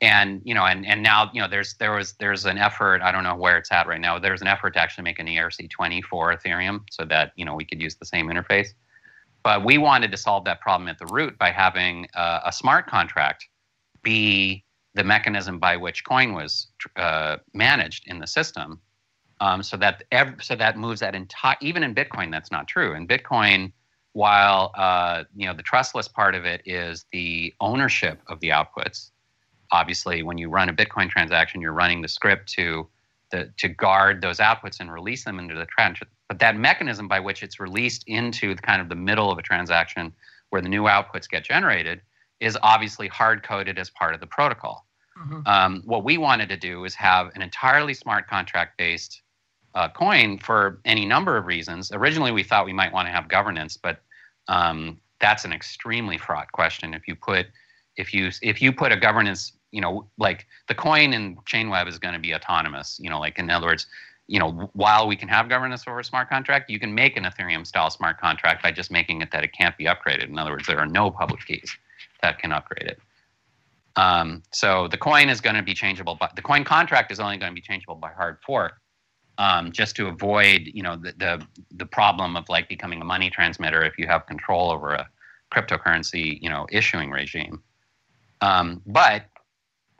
and 0.00 0.42
you 0.44 0.54
know, 0.54 0.64
and, 0.64 0.84
and 0.84 1.04
now 1.04 1.30
you 1.32 1.40
know 1.40 1.46
there's 1.46 1.74
there 1.74 1.92
was 1.92 2.14
there's 2.14 2.44
an 2.44 2.58
effort. 2.58 3.00
I 3.00 3.12
don't 3.12 3.22
know 3.22 3.36
where 3.36 3.56
it's 3.56 3.70
at 3.70 3.86
right 3.86 4.00
now. 4.00 4.18
There's 4.18 4.42
an 4.42 4.48
effort 4.48 4.72
to 4.74 4.80
actually 4.80 5.04
make 5.04 5.20
an 5.20 5.28
ERC20 5.28 6.02
for 6.02 6.34
Ethereum 6.34 6.80
so 6.90 7.04
that 7.04 7.30
you 7.36 7.44
know 7.44 7.54
we 7.54 7.64
could 7.64 7.80
use 7.80 7.94
the 7.94 8.06
same 8.06 8.26
interface. 8.26 8.70
But 9.44 9.64
we 9.64 9.78
wanted 9.78 10.10
to 10.10 10.16
solve 10.16 10.44
that 10.46 10.60
problem 10.60 10.88
at 10.88 10.98
the 10.98 11.06
root 11.06 11.38
by 11.38 11.52
having 11.52 12.08
uh, 12.16 12.40
a 12.44 12.50
smart 12.50 12.88
contract 12.88 13.46
be 14.04 14.64
the 14.94 15.04
mechanism 15.04 15.58
by 15.58 15.76
which 15.76 16.04
coin 16.04 16.32
was 16.32 16.68
uh, 16.96 17.38
managed 17.52 18.04
in 18.06 18.20
the 18.20 18.26
system. 18.26 18.80
Um, 19.40 19.62
so 19.62 19.76
that 19.78 20.04
ev- 20.12 20.42
so 20.42 20.54
that 20.54 20.78
moves 20.78 21.00
that 21.00 21.14
entire 21.14 21.56
even 21.60 21.82
in 21.82 21.94
Bitcoin 21.94 22.30
that's 22.30 22.52
not 22.52 22.68
true. 22.68 22.94
In 22.94 23.08
Bitcoin, 23.08 23.72
while 24.12 24.70
uh, 24.76 25.24
you 25.34 25.46
know 25.46 25.54
the 25.54 25.62
trustless 25.62 26.06
part 26.06 26.36
of 26.36 26.44
it 26.44 26.62
is 26.64 27.04
the 27.12 27.52
ownership 27.60 28.20
of 28.28 28.38
the 28.40 28.50
outputs. 28.50 29.10
Obviously, 29.72 30.22
when 30.22 30.38
you 30.38 30.48
run 30.48 30.68
a 30.68 30.72
Bitcoin 30.72 31.10
transaction, 31.10 31.60
you're 31.60 31.72
running 31.72 32.00
the 32.00 32.08
script 32.08 32.48
to 32.52 32.88
the, 33.30 33.50
to 33.56 33.68
guard 33.68 34.20
those 34.20 34.38
outputs 34.38 34.78
and 34.78 34.92
release 34.92 35.24
them 35.24 35.40
into 35.40 35.54
the 35.54 35.66
transaction. 35.66 36.06
But 36.28 36.38
that 36.38 36.56
mechanism 36.56 37.08
by 37.08 37.18
which 37.18 37.42
it's 37.42 37.58
released 37.58 38.04
into 38.06 38.54
the 38.54 38.62
kind 38.62 38.80
of 38.80 38.88
the 38.88 38.94
middle 38.94 39.32
of 39.32 39.38
a 39.38 39.42
transaction 39.42 40.12
where 40.50 40.62
the 40.62 40.68
new 40.68 40.84
outputs 40.84 41.28
get 41.28 41.44
generated 41.44 42.00
is 42.40 42.58
obviously 42.62 43.08
hard 43.08 43.42
coded 43.42 43.78
as 43.78 43.90
part 43.90 44.14
of 44.14 44.20
the 44.20 44.26
protocol. 44.26 44.86
Mm-hmm. 45.18 45.40
Um, 45.46 45.82
what 45.84 46.04
we 46.04 46.18
wanted 46.18 46.48
to 46.48 46.56
do 46.56 46.84
is 46.84 46.94
have 46.94 47.30
an 47.34 47.42
entirely 47.42 47.94
smart 47.94 48.28
contract 48.28 48.76
based 48.76 49.22
uh, 49.74 49.88
coin 49.88 50.38
for 50.38 50.80
any 50.84 51.04
number 51.04 51.36
of 51.36 51.46
reasons. 51.46 51.92
Originally, 51.92 52.32
we 52.32 52.42
thought 52.42 52.64
we 52.64 52.72
might 52.72 52.92
want 52.92 53.06
to 53.06 53.12
have 53.12 53.28
governance, 53.28 53.76
but 53.76 54.02
um, 54.48 55.00
that's 55.20 55.44
an 55.44 55.52
extremely 55.52 56.18
fraught 56.18 56.50
question. 56.52 56.94
If 56.94 57.08
you 57.08 57.14
put 57.14 57.46
if 57.96 58.12
you 58.12 58.30
if 58.42 58.60
you 58.60 58.72
put 58.72 58.92
a 58.92 58.96
governance, 58.96 59.52
you 59.70 59.80
know, 59.80 60.06
like 60.18 60.46
the 60.68 60.74
coin 60.74 61.12
in 61.12 61.36
Chainweb 61.36 61.88
is 61.88 61.98
going 61.98 62.14
to 62.14 62.20
be 62.20 62.34
autonomous. 62.34 62.98
You 63.00 63.10
know, 63.10 63.20
like 63.20 63.38
in 63.38 63.50
other 63.50 63.66
words, 63.66 63.86
you 64.26 64.38
know, 64.38 64.70
while 64.72 65.06
we 65.06 65.16
can 65.16 65.28
have 65.28 65.48
governance 65.48 65.84
over 65.86 66.00
a 66.00 66.04
smart 66.04 66.28
contract, 66.28 66.70
you 66.70 66.80
can 66.80 66.94
make 66.94 67.16
an 67.16 67.24
Ethereum 67.24 67.66
style 67.66 67.90
smart 67.90 68.20
contract 68.20 68.62
by 68.62 68.72
just 68.72 68.90
making 68.90 69.22
it 69.22 69.30
that 69.30 69.44
it 69.44 69.52
can't 69.52 69.76
be 69.76 69.84
upgraded. 69.84 70.24
In 70.24 70.38
other 70.38 70.52
words, 70.52 70.66
there 70.66 70.78
are 70.78 70.86
no 70.86 71.10
public 71.10 71.44
keys 71.46 71.76
that 72.24 72.38
can 72.38 72.52
upgrade 72.52 72.88
it. 72.94 72.98
Um, 73.96 74.42
so 74.50 74.68
the 74.88 74.96
coin 74.96 75.28
is 75.28 75.40
going 75.40 75.56
to 75.56 75.62
be 75.62 75.74
changeable, 75.74 76.16
but 76.18 76.30
the 76.34 76.42
coin 76.50 76.64
contract 76.64 77.12
is 77.12 77.20
only 77.20 77.36
going 77.36 77.52
to 77.52 77.54
be 77.54 77.66
changeable 77.70 77.94
by 78.06 78.10
hard 78.20 78.38
fork, 78.46 78.72
um, 79.38 79.70
just 79.80 79.94
to 79.96 80.08
avoid, 80.08 80.60
you 80.78 80.82
know, 80.82 80.96
the, 81.04 81.12
the 81.24 81.32
the 81.82 81.86
problem 81.86 82.36
of 82.36 82.44
like 82.48 82.66
becoming 82.68 83.00
a 83.00 83.04
money 83.04 83.30
transmitter 83.30 83.80
if 83.90 83.94
you 83.98 84.06
have 84.06 84.26
control 84.26 84.64
over 84.74 84.88
a 84.94 85.04
cryptocurrency, 85.52 86.26
you 86.44 86.50
know, 86.52 86.66
issuing 86.72 87.10
regime. 87.10 87.62
Um, 88.40 88.82
but 88.86 89.20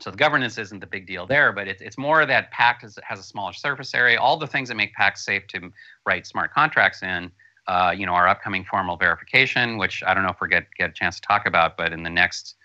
so 0.01 0.11
the 0.11 0.16
governance 0.16 0.59
isn't 0.64 0.81
the 0.81 0.91
big 0.97 1.07
deal 1.07 1.25
there, 1.27 1.53
but 1.53 1.68
it's, 1.68 1.81
it's 1.81 1.99
more 2.09 2.27
that 2.27 2.51
Pact 2.51 2.83
has, 2.83 2.99
has 3.11 3.18
a 3.20 3.22
smaller 3.22 3.53
surface 3.53 3.95
area. 3.95 4.20
All 4.20 4.37
the 4.37 4.51
things 4.55 4.68
that 4.68 4.77
make 4.83 4.93
Pact 4.95 5.18
safe 5.18 5.47
to 5.53 5.59
write 6.07 6.27
smart 6.27 6.53
contracts 6.53 7.03
in, 7.03 7.31
uh, 7.67 7.95
you 7.97 8.07
know, 8.07 8.12
our 8.12 8.29
upcoming 8.29 8.65
formal 8.65 8.97
verification, 8.97 9.79
which 9.79 10.03
I 10.07 10.15
don't 10.15 10.23
know 10.23 10.31
if 10.31 10.41
we 10.41 10.49
get 10.49 10.67
get 10.77 10.91
a 10.91 10.93
chance 10.93 11.17
to 11.17 11.23
talk 11.27 11.47
about, 11.47 11.77
but 11.77 11.93
in 11.93 12.03
the 12.03 12.11
next 12.11 12.57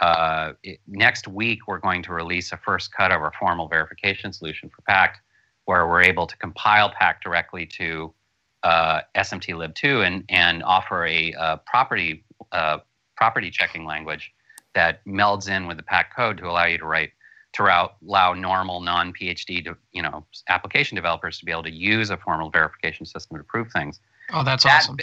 uh, 0.00 0.52
it, 0.62 0.80
next 0.86 1.28
week 1.28 1.68
we're 1.68 1.78
going 1.78 2.02
to 2.02 2.12
release 2.12 2.52
a 2.52 2.56
first 2.56 2.92
cut 2.92 3.12
of 3.12 3.20
our 3.20 3.32
formal 3.38 3.68
verification 3.68 4.32
solution 4.32 4.68
for 4.68 4.82
Pact, 4.82 5.20
where 5.66 5.86
we're 5.86 6.02
able 6.02 6.26
to 6.26 6.36
compile 6.38 6.90
Pact 6.90 7.22
directly 7.22 7.66
to 7.66 8.12
uh, 8.62 9.00
SMT 9.16 9.56
lib 9.56 9.74
2 9.74 10.02
and 10.02 10.24
and 10.28 10.62
offer 10.62 11.06
a 11.06 11.32
uh, 11.34 11.56
property 11.66 12.24
uh, 12.52 12.78
property 13.16 13.50
checking 13.50 13.84
language 13.84 14.32
that 14.74 15.04
melds 15.04 15.48
in 15.48 15.66
with 15.66 15.76
the 15.76 15.82
Pact 15.82 16.14
code 16.14 16.38
to 16.38 16.48
allow 16.48 16.64
you 16.64 16.78
to 16.78 16.86
write 16.86 17.10
to 17.52 17.64
allow 18.02 18.32
normal 18.32 18.80
non-PhD 18.80 19.64
to, 19.64 19.76
you 19.92 20.02
know 20.02 20.24
application 20.48 20.96
developers 20.96 21.38
to 21.38 21.44
be 21.44 21.52
able 21.52 21.62
to 21.62 21.72
use 21.72 22.10
a 22.10 22.16
formal 22.16 22.50
verification 22.50 23.04
system 23.06 23.36
to 23.36 23.44
prove 23.44 23.70
things. 23.72 24.00
Oh, 24.32 24.44
that's 24.44 24.64
that, 24.64 24.82
awesome. 24.82 24.98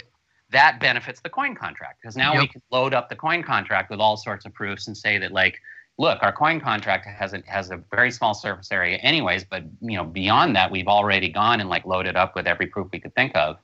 That 0.50 0.80
benefits 0.80 1.20
the 1.20 1.28
coin 1.28 1.54
contract 1.54 2.00
because 2.00 2.16
now 2.16 2.32
Yep. 2.32 2.40
we 2.40 2.48
can 2.48 2.62
load 2.70 2.94
up 2.94 3.08
the 3.08 3.16
coin 3.16 3.42
contract 3.42 3.90
with 3.90 4.00
all 4.00 4.16
sorts 4.16 4.46
of 4.46 4.54
proofs 4.54 4.86
and 4.86 4.96
say 4.96 5.18
that 5.18 5.32
like, 5.32 5.58
look, 5.98 6.18
our 6.22 6.32
coin 6.32 6.60
contract 6.60 7.06
has 7.06 7.34
a, 7.34 7.42
has 7.46 7.70
a 7.70 7.82
very 7.90 8.10
small 8.10 8.32
surface 8.34 8.72
area 8.72 8.96
anyways, 8.98 9.44
but 9.44 9.64
you 9.80 9.96
know 9.96 10.04
beyond 10.04 10.56
that 10.56 10.70
we've 10.70 10.88
already 10.88 11.28
gone 11.28 11.60
and 11.60 11.68
like 11.68 11.84
loaded 11.84 12.16
up 12.16 12.34
with 12.34 12.46
every 12.46 12.66
proof 12.66 12.88
we 12.92 13.00
could 13.00 13.14
think 13.14 13.36
of. 13.36 13.58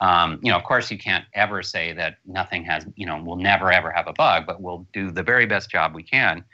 Um, 0.00 0.38
you 0.42 0.50
know, 0.50 0.56
of 0.56 0.64
course, 0.64 0.90
you 0.90 0.98
can't 0.98 1.24
ever 1.34 1.62
say 1.62 1.92
that 1.94 2.18
nothing 2.24 2.62
has, 2.64 2.86
you 2.94 3.04
know, 3.04 3.20
we'll 3.20 3.36
never 3.36 3.72
ever 3.72 3.90
have 3.90 4.06
a 4.06 4.12
bug, 4.12 4.44
but 4.46 4.60
we'll 4.60 4.86
do 4.92 5.10
the 5.10 5.24
very 5.24 5.46
best 5.46 5.70
job 5.70 5.94
we 5.94 6.04
can. 6.04 6.44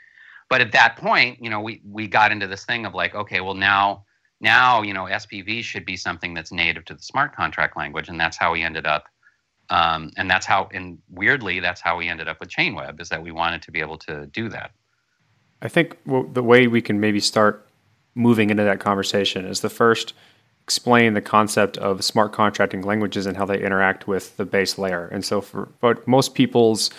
But 0.49 0.61
at 0.61 0.71
that 0.71 0.95
point, 0.95 1.43
you 1.43 1.49
know, 1.49 1.59
we 1.59 1.81
we 1.89 2.07
got 2.07 2.31
into 2.31 2.47
this 2.47 2.65
thing 2.65 2.85
of 2.85 2.93
like, 2.93 3.13
okay, 3.13 3.41
well 3.41 3.53
now 3.53 4.05
now 4.45 4.83
you 4.83 4.93
know 4.93 5.05
SPV 5.05 5.63
should 5.63 5.85
be 5.85 5.97
something 5.97 6.33
that's 6.33 6.51
native 6.53 6.85
to 6.85 6.93
the 6.93 7.01
smart 7.01 7.35
contract 7.35 7.75
language, 7.75 8.07
and 8.07 8.17
that's 8.17 8.37
how 8.37 8.53
we 8.53 8.61
ended 8.61 8.85
up. 8.85 9.05
Um, 9.71 10.11
and 10.15 10.29
that's 10.29 10.45
how, 10.45 10.69
and 10.75 10.99
weirdly, 11.09 11.59
that's 11.59 11.81
how 11.81 11.97
we 11.97 12.07
ended 12.07 12.27
up 12.27 12.39
with 12.39 12.49
Chainweb, 12.49 13.01
is 13.01 13.09
that 13.09 13.23
we 13.23 13.31
wanted 13.31 13.63
to 13.63 13.71
be 13.71 13.79
able 13.79 13.97
to 13.97 14.27
do 14.27 14.47
that. 14.49 14.71
I 15.63 15.67
think 15.69 15.97
w- 16.05 16.29
the 16.31 16.43
way 16.43 16.67
we 16.67 16.83
can 16.83 16.99
maybe 16.99 17.19
start 17.19 17.67
moving 18.13 18.51
into 18.51 18.63
that 18.63 18.79
conversation 18.79 19.43
is 19.43 19.61
the 19.61 19.69
first 19.69 20.13
explain 20.63 21.13
the 21.13 21.21
concept 21.21 21.77
of 21.77 22.03
smart 22.03 22.31
contracting 22.31 22.81
languages 22.81 23.25
and 23.25 23.37
how 23.37 23.45
they 23.45 23.61
interact 23.61 24.07
with 24.07 24.37
the 24.37 24.45
base 24.45 24.77
layer. 24.77 25.07
And 25.07 25.25
so 25.25 25.41
for 25.41 25.69
but 25.79 26.07
most 26.07 26.33
people's 26.35 26.91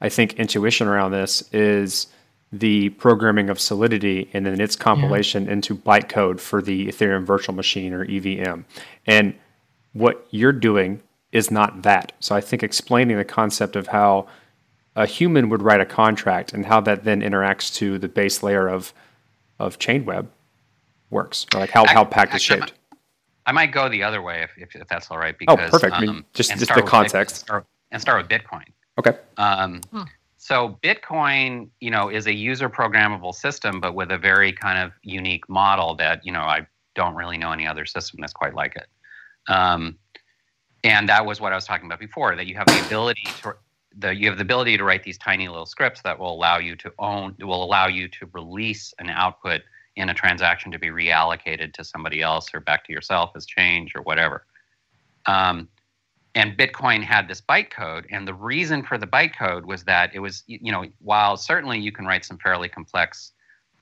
I 0.00 0.08
think 0.08 0.34
intuition 0.34 0.88
around 0.88 1.12
this 1.12 1.42
is 1.52 2.08
the 2.52 2.90
programming 2.90 3.48
of 3.48 3.58
Solidity 3.58 4.28
and 4.34 4.44
then 4.44 4.60
its 4.60 4.76
compilation 4.76 5.48
into 5.48 5.74
bytecode 5.74 6.38
for 6.38 6.60
the 6.60 6.88
Ethereum 6.88 7.24
virtual 7.24 7.54
machine 7.54 7.92
or 7.94 8.04
EVM. 8.04 8.60
And 9.06 9.34
what 9.94 10.26
you're 10.30 10.52
doing 10.52 11.02
is 11.32 11.50
not 11.50 11.82
that. 11.82 12.12
So 12.20 12.34
I 12.34 12.40
think 12.42 12.62
explaining 12.62 13.16
the 13.16 13.24
concept 13.24 13.74
of 13.74 13.86
how 13.88 14.26
a 14.94 15.06
human 15.06 15.48
would 15.48 15.62
write 15.62 15.80
a 15.80 15.86
contract 15.86 16.52
and 16.52 16.66
how 16.66 16.80
that 16.82 17.04
then 17.04 17.22
interacts 17.22 17.74
to 17.76 17.98
the 17.98 18.08
base 18.08 18.42
layer 18.42 18.68
of 18.68 18.92
of 19.58 19.78
Chainweb 19.78 20.26
works, 21.10 21.46
or 21.54 21.60
like 21.60 21.70
how 21.70 21.86
how 21.86 22.04
Pact 22.04 22.32
is 22.34 22.36
Actually, 22.42 22.60
shaped. 22.60 22.72
I 23.46 23.52
might 23.52 23.72
go 23.72 23.88
the 23.88 24.02
other 24.02 24.20
way 24.20 24.42
if, 24.42 24.50
if, 24.58 24.74
if 24.82 24.88
that's 24.88 25.10
all 25.10 25.18
right. 25.18 25.34
Oh, 25.48 25.56
Because, 25.56 25.70
perfect. 25.70 25.94
I 25.94 26.00
mean, 26.00 26.10
um, 26.10 26.24
just- 26.34 26.50
just 26.50 26.64
start 26.64 26.76
the 26.76 26.82
with 26.82 26.84
Bit- 26.86 26.90
context. 26.90 27.36
start- 27.36 27.66
and 27.92 28.00
start 28.02 28.22
with 28.22 28.30
Bitcoin. 28.30 28.64
Okay. 28.98 29.16
Um, 29.36 29.80
So 30.42 30.76
Bitcoin, 30.82 31.68
you 31.78 31.92
know, 31.92 32.08
is 32.08 32.26
a 32.26 32.34
user 32.34 32.68
programmable 32.68 33.32
system, 33.32 33.80
but 33.80 33.94
with 33.94 34.10
a 34.10 34.18
very 34.18 34.52
kind 34.52 34.76
of 34.76 34.90
unique 35.04 35.48
model 35.48 35.94
that 35.94 36.26
you 36.26 36.32
know 36.32 36.40
I 36.40 36.66
don't 36.96 37.14
really 37.14 37.38
know 37.38 37.52
any 37.52 37.64
other 37.64 37.86
system 37.86 38.18
that's 38.20 38.32
quite 38.32 38.52
like 38.52 38.74
it. 38.74 38.88
Um, 39.46 39.96
and 40.82 41.08
that 41.08 41.24
was 41.24 41.40
what 41.40 41.52
I 41.52 41.54
was 41.54 41.64
talking 41.64 41.86
about 41.86 42.00
before. 42.00 42.34
That 42.34 42.48
you 42.48 42.56
have 42.56 42.66
the 42.66 42.84
ability 42.84 43.22
to 43.42 43.54
the 43.96 44.16
you 44.16 44.26
have 44.26 44.36
the 44.36 44.42
ability 44.42 44.76
to 44.78 44.82
write 44.82 45.04
these 45.04 45.16
tiny 45.16 45.46
little 45.46 45.64
scripts 45.64 46.02
that 46.02 46.18
will 46.18 46.34
allow 46.34 46.58
you 46.58 46.74
to 46.74 46.92
own 46.98 47.36
will 47.38 47.62
allow 47.62 47.86
you 47.86 48.08
to 48.08 48.28
release 48.32 48.92
an 48.98 49.10
output 49.10 49.60
in 49.94 50.08
a 50.08 50.14
transaction 50.14 50.72
to 50.72 50.78
be 50.80 50.88
reallocated 50.88 51.72
to 51.74 51.84
somebody 51.84 52.20
else 52.20 52.52
or 52.52 52.58
back 52.58 52.84
to 52.86 52.92
yourself 52.92 53.30
as 53.36 53.46
change 53.46 53.94
or 53.94 54.02
whatever. 54.02 54.44
Um, 55.26 55.68
and 56.34 56.56
Bitcoin 56.56 57.02
had 57.02 57.28
this 57.28 57.40
bytecode, 57.40 58.06
and 58.10 58.26
the 58.26 58.34
reason 58.34 58.82
for 58.82 58.96
the 58.96 59.06
bytecode 59.06 59.64
was 59.64 59.84
that 59.84 60.14
it 60.14 60.18
was, 60.18 60.44
you 60.46 60.72
know, 60.72 60.84
while 61.00 61.36
certainly 61.36 61.78
you 61.78 61.92
can 61.92 62.06
write 62.06 62.24
some 62.24 62.38
fairly 62.38 62.68
complex 62.68 63.32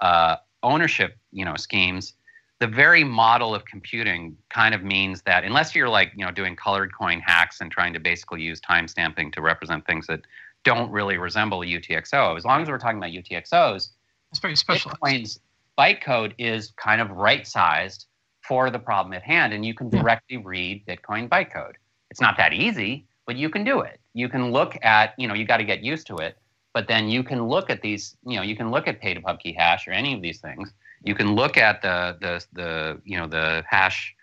uh, 0.01 0.37
ownership, 0.63 1.17
you 1.31 1.45
know, 1.45 1.57
schemes, 1.57 2.15
the 2.59 2.67
very 2.67 3.05
model 3.05 3.55
of 3.55 3.65
computing 3.65 4.37
kind 4.51 4.75
of 4.75 4.83
means 4.83 5.23
that 5.23 5.45
unless 5.45 5.75
you're 5.75 5.89
like, 5.89 6.13
you 6.15 6.25
know, 6.25 6.31
doing 6.31 6.55
colored 6.57 6.91
coin 6.97 7.21
hacks 7.21 7.61
and 7.61 7.71
trying 7.71 7.93
to 7.95 8.01
basically 8.01 8.43
use 8.43 8.61
timestamping 8.61 9.33
to 9.33 9.41
represent 9.41 9.87
things 9.87 10.07
that 10.09 10.21
don't 10.65 10.91
really 10.91 11.17
resemble 11.17 11.63
a 11.63 11.67
UTXO, 11.67 12.37
as 12.37 12.45
long 12.45 12.61
as 12.61 12.69
we're 12.69 12.79
talking 12.79 12.99
about 12.99 13.11
UTXOs, 13.11 13.91
It's 14.31 14.41
very 14.41 14.57
specialized. 14.57 15.01
Bitcoin's 15.01 15.41
bytecode 15.79 16.35
is 16.37 16.73
kind 16.77 17.01
of 17.01 17.11
right 17.11 17.47
sized 17.47 18.07
for 18.47 18.71
the 18.71 18.79
problem 18.79 19.15
at 19.15 19.23
hand, 19.23 19.55
and 19.55 19.65
you 19.65 19.73
can 19.73 19.89
directly 19.89 20.37
read 20.37 20.85
Bitcoin 20.87 21.29
bytecode. 21.29 21.75
It's 22.11 22.21
not 22.21 22.37
that 22.39 22.53
easy, 22.53 23.07
but 23.27 23.37
you 23.37 23.49
can 23.49 23.65
do 23.65 23.81
it. 23.81 24.01
You 24.15 24.29
can 24.29 24.51
look 24.51 24.77
at, 24.83 25.15
you 25.17 25.29
know, 25.29 25.35
you 25.35 25.45
got 25.45 25.59
to 25.59 25.65
get 25.65 25.81
used 25.81 26.07
to 26.09 26.17
it, 26.17 26.37
but 26.75 26.89
then 26.89 27.09
you 27.09 27.23
can 27.23 27.47
look 27.47 27.71
at 27.71 27.81
these, 27.83 28.17
you 28.27 28.37
know, 28.37 28.43
you 28.43 28.57
can 28.57 28.71
look 28.71 28.89
at 28.89 29.01
pay 29.01 29.15
to 29.15 29.21
pub 29.21 29.39
key 29.41 29.53
hash 29.53 29.87
or 29.87 29.93
any 29.93 30.15
of 30.15 30.23
these 30.23 30.41
things. 30.41 30.73
You 31.05 31.15
can 31.15 31.35
look 31.35 31.57
at 31.57 31.81
the 31.83 32.19
the 32.21 32.45
the 32.53 33.01
you 33.05 33.17
know 33.17 33.27
the 33.27 33.65
hash 33.69 34.15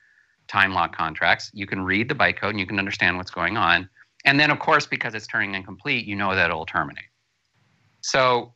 time 0.48 0.74
lock 0.74 0.96
contracts. 0.96 1.50
You 1.54 1.66
can 1.66 1.84
read 1.84 2.10
the 2.10 2.16
bytecode 2.16 2.52
and 2.52 2.60
you 2.60 2.68
can 2.68 2.80
understand 2.80 3.18
what's 3.18 3.32
going 3.32 3.58
on. 3.58 3.90
And 4.26 4.40
then, 4.40 4.52
of 4.52 4.60
course, 4.60 4.86
because 4.86 5.14
it's 5.14 5.28
Turing 5.28 5.56
incomplete, 5.56 6.06
you 6.06 6.16
know 6.16 6.36
that 6.36 6.50
it'll 6.50 6.66
terminate. 6.66 7.06
So 8.02 8.54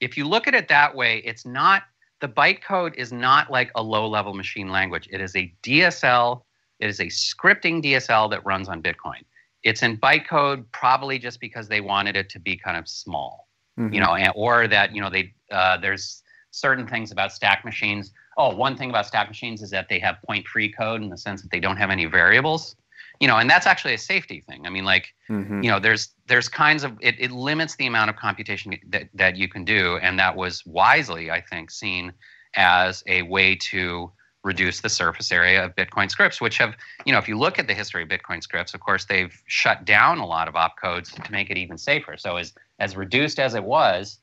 if 0.00 0.16
you 0.16 0.26
look 0.26 0.46
at 0.46 0.54
it 0.54 0.68
that 0.68 0.94
way, 0.94 1.18
it's 1.18 1.46
not 1.46 1.82
the 2.20 2.28
bytecode 2.28 2.94
is 2.94 3.12
not 3.12 3.50
like 3.50 3.70
a 3.74 3.82
low 3.82 4.08
level 4.08 4.34
machine 4.34 4.68
language. 4.70 5.08
It 5.10 5.20
is 5.20 5.36
a 5.36 5.52
DSL, 5.62 6.42
it 6.78 6.88
is 6.88 7.00
a 7.00 7.06
scripting 7.06 7.82
DSL 7.82 8.30
that 8.30 8.44
runs 8.44 8.68
on 8.68 8.82
Bitcoin. 8.82 9.22
It's 9.62 9.82
in 9.82 9.96
bytecode 9.98 10.64
probably 10.72 11.18
just 11.18 11.40
because 11.40 11.68
they 11.68 11.80
wanted 11.80 12.16
it 12.16 12.28
to 12.30 12.38
be 12.38 12.56
kind 12.56 12.76
of 12.76 12.88
small, 12.88 13.48
Mhm. 13.78 13.94
you 13.94 14.00
know, 14.00 14.14
and, 14.14 14.32
or 14.36 14.68
that, 14.68 14.94
you 14.94 15.00
know, 15.00 15.10
they 15.10 15.32
uh, 15.50 15.76
there's 15.78 16.22
certain 16.50 16.86
things 16.86 17.12
about 17.12 17.32
stack 17.32 17.64
machines. 17.64 18.12
Oh, 18.36 18.54
one 18.54 18.76
thing 18.76 18.90
about 18.90 19.06
stack 19.06 19.28
machines 19.28 19.62
is 19.62 19.70
that 19.70 19.88
they 19.88 19.98
have 19.98 20.16
point 20.22 20.46
free 20.46 20.70
code 20.70 21.02
in 21.02 21.08
the 21.08 21.18
sense 21.18 21.42
that 21.42 21.50
they 21.50 21.60
don't 21.60 21.76
have 21.76 21.90
any 21.90 22.04
variables. 22.06 22.76
You 23.20 23.28
know, 23.28 23.38
and 23.38 23.48
that's 23.48 23.66
actually 23.66 23.94
a 23.94 23.98
safety 23.98 24.42
thing. 24.46 24.66
I 24.66 24.70
mean, 24.70 24.84
like, 24.84 25.14
Mhm. 25.30 25.64
you 25.64 25.70
know 25.70 25.78
there's 25.80 26.10
there's 26.26 26.48
kinds 26.48 26.84
of 26.84 26.98
it, 27.00 27.14
it 27.18 27.30
limits 27.30 27.76
the 27.76 27.86
amount 27.86 28.10
of 28.10 28.16
computation 28.16 28.76
that, 28.88 29.08
that 29.14 29.36
you 29.36 29.48
can 29.48 29.64
do 29.64 29.96
and 29.98 30.18
that 30.18 30.34
was 30.36 30.64
wisely 30.66 31.30
i 31.30 31.40
think 31.40 31.70
seen 31.70 32.12
as 32.56 33.02
a 33.06 33.22
way 33.22 33.54
to 33.54 34.12
reduce 34.46 34.80
the 34.80 34.88
surface 34.88 35.30
area 35.32 35.64
of 35.64 35.74
bitcoin 35.74 36.10
scripts 36.10 36.40
which 36.40 36.56
have 36.56 36.74
you 37.04 37.12
know 37.12 37.18
if 37.18 37.28
you 37.28 37.36
look 37.36 37.58
at 37.58 37.66
the 37.66 37.74
history 37.74 38.02
of 38.02 38.08
bitcoin 38.08 38.42
scripts 38.42 38.74
of 38.74 38.80
course 38.80 39.04
they've 39.04 39.42
shut 39.46 39.84
down 39.84 40.18
a 40.18 40.26
lot 40.26 40.48
of 40.48 40.54
opcodes 40.54 41.12
to 41.12 41.32
make 41.32 41.50
it 41.50 41.58
even 41.58 41.76
safer 41.76 42.16
so 42.16 42.36
as 42.36 42.54
as 42.78 42.96
reduced 42.96 43.38
as 43.38 43.54
it 43.54 43.64
was 43.64 44.20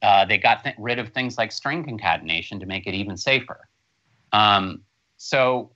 uh, 0.00 0.24
they 0.24 0.38
got 0.38 0.62
th- 0.62 0.76
rid 0.78 0.98
of 1.00 1.08
things 1.08 1.36
like 1.36 1.50
string 1.50 1.84
concatenation 1.84 2.58
to 2.60 2.66
make 2.66 2.86
it 2.86 2.94
even 2.94 3.16
safer 3.16 3.68
um, 4.32 4.82
so 5.16 5.72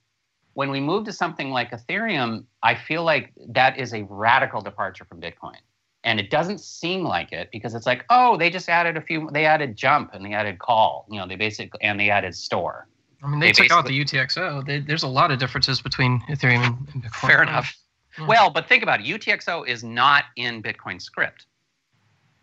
when 0.53 0.69
we 0.69 0.79
move 0.79 1.05
to 1.05 1.13
something 1.13 1.49
like 1.49 1.71
Ethereum, 1.71 2.45
I 2.61 2.75
feel 2.75 3.03
like 3.03 3.33
that 3.49 3.77
is 3.77 3.93
a 3.93 4.03
radical 4.03 4.61
departure 4.61 5.05
from 5.05 5.19
Bitcoin. 5.19 5.57
And 6.03 6.19
it 6.19 6.29
doesn't 6.29 6.59
seem 6.59 7.03
like 7.03 7.31
it 7.31 7.49
because 7.51 7.73
it's 7.73 7.85
like, 7.85 8.05
oh, 8.09 8.37
they 8.37 8.49
just 8.49 8.69
added 8.69 8.97
a 8.97 9.01
few, 9.01 9.29
they 9.31 9.45
added 9.45 9.75
jump 9.75 10.13
and 10.13 10.23
they 10.23 10.33
added 10.33 10.59
call, 10.59 11.07
you 11.09 11.17
know, 11.17 11.27
they 11.27 11.37
basically, 11.37 11.81
and 11.81 11.99
they 11.99 12.09
added 12.09 12.35
store. 12.35 12.87
I 13.23 13.27
mean, 13.27 13.39
they, 13.39 13.47
They 13.47 13.53
took 13.53 13.71
out 13.71 13.85
the 13.85 14.03
UTXO. 14.03 14.65
They, 14.65 14.79
there's 14.79 15.03
a 15.03 15.07
lot 15.07 15.31
of 15.31 15.39
differences 15.39 15.81
between 15.81 16.19
Ethereum 16.29 16.65
and, 16.65 16.87
and 16.93 17.03
Bitcoin. 17.03 17.27
Fair 17.27 17.41
enough. 17.43 17.73
Hmm. 18.17 18.27
Well, 18.27 18.49
but 18.49 18.67
think 18.67 18.83
about 18.83 18.99
it. 18.99 19.05
UTXO 19.05 19.67
is 19.67 19.83
not 19.83 20.25
in 20.35 20.61
Bitcoin 20.61 21.01
script, 21.01 21.45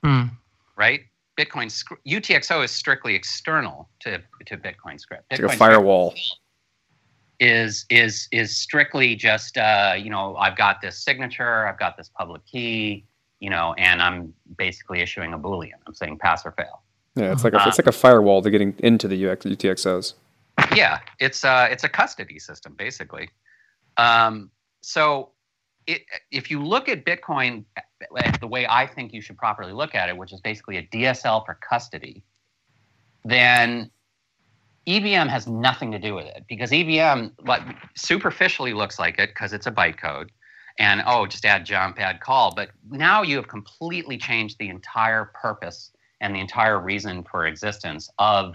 Hmm. 0.03 0.23
right? 0.77 1.01
Bitcoin 1.39 1.71
scr- 1.71 1.95
UTXO 2.07 2.65
is 2.65 2.71
strictly 2.71 3.15
external 3.15 3.89
to 4.01 4.21
to 4.47 4.57
Bitcoin 4.57 4.99
script. 4.99 5.25
It's 5.31 5.41
Bitcoin 5.41 5.47
like 5.49 5.55
a 5.57 5.59
firewall. 5.59 6.15
is 7.39 7.87
is 7.91 8.29
is 8.33 8.57
strictly 8.57 9.15
just 9.17 9.57
uh, 9.57 9.95
you 9.99 10.11
know 10.11 10.37
I've 10.37 10.57
got 10.57 10.81
this 10.81 10.99
signature, 10.99 11.67
I've 11.67 11.79
got 11.79 11.97
this 11.97 12.11
public 12.17 12.45
key, 12.47 13.05
you 13.39 13.49
know, 13.51 13.75
and 13.79 14.03
I'm 14.03 14.35
basically 14.59 15.01
issuing 15.01 15.33
a 15.33 15.39
boolean. 15.39 15.71
I'm 15.87 15.95
saying 15.95 16.19
pass 16.19 16.45
or 16.45 16.53
fail. 16.53 16.83
Yeah, 17.17 17.33
it's 17.33 17.45
like 17.45 17.55
a, 17.55 17.63
Uh, 17.63 17.69
it's 17.69 17.79
like 17.79 17.87
a 17.87 17.93
firewall 17.93 18.43
to 18.43 18.51
getting 18.51 18.75
into 18.79 19.09
the 19.09 19.27
UX, 19.31 19.45
UTXOs. 19.47 20.15
Yeah, 20.75 21.01
it's 21.19 21.45
uh 21.45 21.69
it's 21.71 21.85
a 21.85 21.89
custody 21.89 22.39
system 22.39 22.75
basically. 22.77 23.29
Um, 23.97 24.51
so 24.83 25.33
it, 25.87 26.03
if 26.31 26.51
you 26.51 26.63
look 26.63 26.89
at 26.89 27.05
Bitcoin 27.05 27.65
uh, 27.77 28.33
the 28.41 28.47
way 28.47 28.67
I 28.69 28.87
think 28.87 29.13
you 29.13 29.21
should 29.21 29.37
properly 29.37 29.73
look 29.73 29.95
at 29.95 30.09
it, 30.09 30.17
which 30.17 30.33
is 30.33 30.41
basically 30.41 30.77
a 30.79 30.83
DSL 30.85 31.45
for 31.45 31.59
custody, 31.69 32.23
then 33.25 33.91
EVM 34.87 35.29
has 35.29 35.47
nothing 35.47 35.93
to 35.93 35.99
do 35.99 36.15
with 36.15 36.27
it. 36.27 36.45
Because 36.49 36.73
EVM 36.73 37.29
what 37.45 37.63
superficially 37.95 38.73
looks 38.73 38.99
like 38.99 39.19
it 39.19 39.31
because 39.31 39.53
it's 39.53 39.67
a 39.67 39.73
bytecode. 39.73 40.29
And 40.79 41.03
oh 41.07 41.27
just 41.27 41.45
add 41.45 41.67
jump 41.67 41.99
add 41.99 42.21
call. 42.21 42.55
But 42.55 42.71
now 42.89 43.23
you 43.23 43.37
have 43.37 43.49
completely 43.49 44.17
changed 44.17 44.57
the 44.59 44.69
entire 44.69 45.33
purpose 45.35 45.91
and 46.21 46.35
the 46.35 46.41
entire 46.41 46.79
reason 46.79 47.25
for 47.31 47.47
existence 47.47 48.09
of 48.19 48.55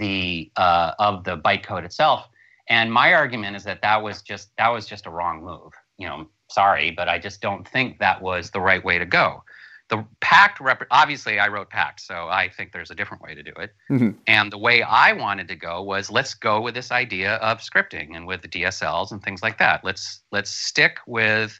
the 0.00 0.50
uh, 0.56 0.92
of 0.98 1.22
the 1.24 1.36
bytecode 1.38 1.84
itself 1.84 2.28
and 2.68 2.92
my 2.92 3.14
argument 3.14 3.54
is 3.56 3.64
that 3.64 3.80
that 3.82 4.02
was 4.02 4.22
just 4.22 4.50
that 4.58 4.68
was 4.76 4.86
just 4.86 5.06
a 5.06 5.10
wrong 5.10 5.44
move 5.44 5.72
you 5.98 6.08
know 6.08 6.26
sorry 6.50 6.90
but 6.90 7.08
i 7.08 7.18
just 7.18 7.40
don't 7.40 7.68
think 7.68 7.98
that 8.00 8.20
was 8.20 8.50
the 8.50 8.60
right 8.60 8.84
way 8.84 8.98
to 8.98 9.06
go 9.06 9.42
the 9.90 10.04
pact 10.20 10.60
rep- 10.60 10.86
obviously 10.90 11.38
i 11.38 11.48
wrote 11.48 11.68
pact 11.70 12.00
so 12.00 12.28
i 12.28 12.48
think 12.56 12.72
there's 12.72 12.90
a 12.90 12.94
different 12.94 13.22
way 13.22 13.34
to 13.34 13.42
do 13.42 13.52
it 13.58 13.70
Mhm. 13.90 14.14
and 14.28 14.52
the 14.52 14.58
way 14.58 14.82
I 14.82 15.12
wanted 15.12 15.48
to 15.48 15.56
go 15.56 15.82
was 15.82 16.10
let's 16.10 16.34
go 16.34 16.60
with 16.60 16.74
this 16.74 16.92
idea 16.92 17.34
of 17.36 17.58
scripting 17.58 18.14
and 18.16 18.24
with 18.26 18.40
the 18.42 18.48
DSLs 18.48 19.10
and 19.10 19.20
things 19.22 19.42
like 19.42 19.58
that. 19.58 19.82
Let's 19.84 20.22
let's 20.30 20.50
stick 20.50 20.98
with, 21.08 21.58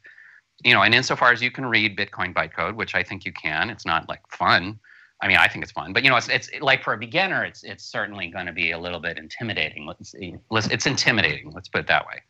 you 0.63 0.73
know, 0.75 0.83
and 0.83 0.95
insofar 0.95 1.33
as 1.33 1.43
you 1.43 1.51
can 1.51 1.67
read 1.67 1.99
Bitcoin 1.99 2.33
bytecode, 2.33 2.77
which 2.77 2.95
I 2.95 3.03
think 3.03 3.25
you 3.25 3.33
can, 3.33 3.69
it's 3.69 3.85
not 3.85 4.09
like 4.09 4.23
fun. 4.31 4.79
I 5.23 5.29
mean, 5.29 5.37
I 5.37 5.49
think 5.49 5.63
it's 5.63 5.73
fun, 5.73 5.93
but 5.93 6.03
you 6.03 6.11
know, 6.11 6.17
it's 6.17 6.29
it's 6.29 6.51
like 6.61 6.83
for 6.83 6.95
a 6.95 6.99
beginner, 6.99 7.45
it's 7.45 7.63
it's 7.63 7.85
certainly 7.85 8.29
going 8.29 8.47
to 8.47 8.53
be 8.53 8.71
a 8.73 8.79
little 8.79 9.01
bit 9.01 9.19
intimidating. 9.19 9.87
Let's, 9.87 10.15
let's 10.51 10.69
it's 10.69 10.87
intimidating. 10.87 11.53
Let's 11.53 11.69
put 11.69 11.83
it 11.83 11.87
that 11.89 12.07
way. 12.07 12.23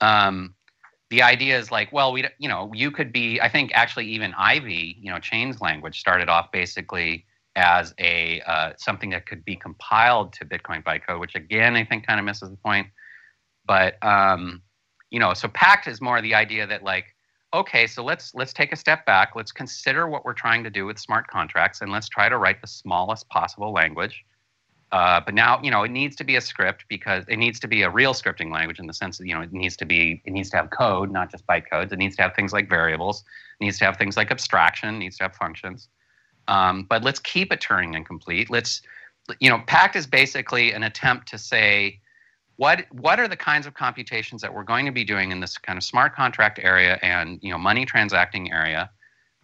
Um, 0.00 0.54
the 1.08 1.22
idea 1.22 1.58
is 1.58 1.70
like, 1.70 1.92
well, 1.92 2.12
we 2.12 2.26
you 2.38 2.48
know, 2.48 2.70
you 2.74 2.90
could 2.90 3.12
be. 3.12 3.40
I 3.40 3.48
think 3.48 3.70
actually 3.74 4.06
even 4.08 4.34
Ivy, 4.34 4.96
you 5.00 5.10
know, 5.10 5.18
Chain's 5.18 5.60
language 5.60 5.98
started 5.98 6.28
off 6.28 6.52
basically 6.52 7.24
as 7.54 7.94
a 7.98 8.42
uh, 8.46 8.72
something 8.76 9.10
that 9.10 9.24
could 9.26 9.44
be 9.44 9.56
compiled 9.56 10.32
to 10.34 10.44
Bitcoin 10.44 10.84
bytecode, 10.84 11.18
which 11.18 11.34
again 11.34 11.74
I 11.74 11.84
think 11.84 12.06
kind 12.06 12.20
of 12.20 12.26
misses 12.26 12.50
the 12.50 12.56
point. 12.56 12.88
But 13.66 14.02
um, 14.04 14.62
you 15.10 15.18
know, 15.18 15.32
so 15.32 15.48
Pact 15.48 15.86
is 15.86 16.00
more 16.00 16.20
the 16.20 16.34
idea 16.34 16.66
that 16.66 16.82
like, 16.82 17.15
okay, 17.56 17.86
so 17.86 18.04
let's 18.04 18.34
let's 18.34 18.52
take 18.52 18.72
a 18.72 18.76
step 18.76 19.04
back. 19.06 19.34
Let's 19.34 19.52
consider 19.52 20.08
what 20.08 20.24
we're 20.24 20.34
trying 20.34 20.64
to 20.64 20.70
do 20.70 20.86
with 20.86 20.98
smart 20.98 21.26
contracts, 21.28 21.80
and 21.80 21.90
let's 21.90 22.08
try 22.08 22.28
to 22.28 22.38
write 22.38 22.60
the 22.60 22.66
smallest 22.66 23.28
possible 23.28 23.72
language. 23.72 24.24
Uh, 24.92 25.20
but 25.20 25.34
now, 25.34 25.60
you 25.62 25.70
know, 25.70 25.82
it 25.82 25.90
needs 25.90 26.14
to 26.16 26.24
be 26.24 26.36
a 26.36 26.40
script 26.40 26.84
because 26.88 27.24
it 27.28 27.38
needs 27.38 27.58
to 27.58 27.66
be 27.66 27.82
a 27.82 27.90
real 27.90 28.14
scripting 28.14 28.52
language 28.52 28.78
in 28.78 28.86
the 28.86 28.92
sense 28.92 29.18
that 29.18 29.26
you 29.26 29.34
know 29.34 29.40
it 29.40 29.52
needs 29.52 29.76
to 29.76 29.84
be 29.84 30.22
it 30.24 30.32
needs 30.32 30.50
to 30.50 30.56
have 30.56 30.70
code, 30.70 31.10
not 31.10 31.30
just 31.30 31.46
bytecodes. 31.46 31.92
It 31.92 31.98
needs 31.98 32.16
to 32.16 32.22
have 32.22 32.34
things 32.34 32.52
like 32.52 32.68
variables. 32.68 33.24
It 33.60 33.64
needs 33.64 33.78
to 33.78 33.84
have 33.84 33.96
things 33.96 34.16
like 34.16 34.30
abstraction. 34.30 34.94
It 34.94 34.98
needs 34.98 35.16
to 35.18 35.24
have 35.24 35.34
functions. 35.34 35.88
Um, 36.48 36.84
but 36.88 37.02
let's 37.02 37.18
keep 37.18 37.52
it 37.52 37.60
Turing 37.60 37.96
incomplete. 37.96 38.50
Let's, 38.50 38.82
you 39.40 39.50
know, 39.50 39.62
Pact 39.66 39.96
is 39.96 40.06
basically 40.06 40.72
an 40.72 40.84
attempt 40.84 41.28
to 41.28 41.38
say, 41.38 42.00
what 42.56 42.86
what 42.90 43.20
are 43.20 43.28
the 43.28 43.36
kinds 43.36 43.66
of 43.66 43.74
computations 43.74 44.40
that 44.42 44.52
we're 44.52 44.64
going 44.64 44.86
to 44.86 44.92
be 44.92 45.04
doing 45.04 45.30
in 45.30 45.40
this 45.40 45.58
kind 45.58 45.76
of 45.76 45.84
smart 45.84 46.14
contract 46.14 46.58
area 46.62 46.98
and 47.02 47.38
you 47.42 47.50
know 47.50 47.58
money 47.58 47.84
transacting 47.84 48.52
area? 48.52 48.90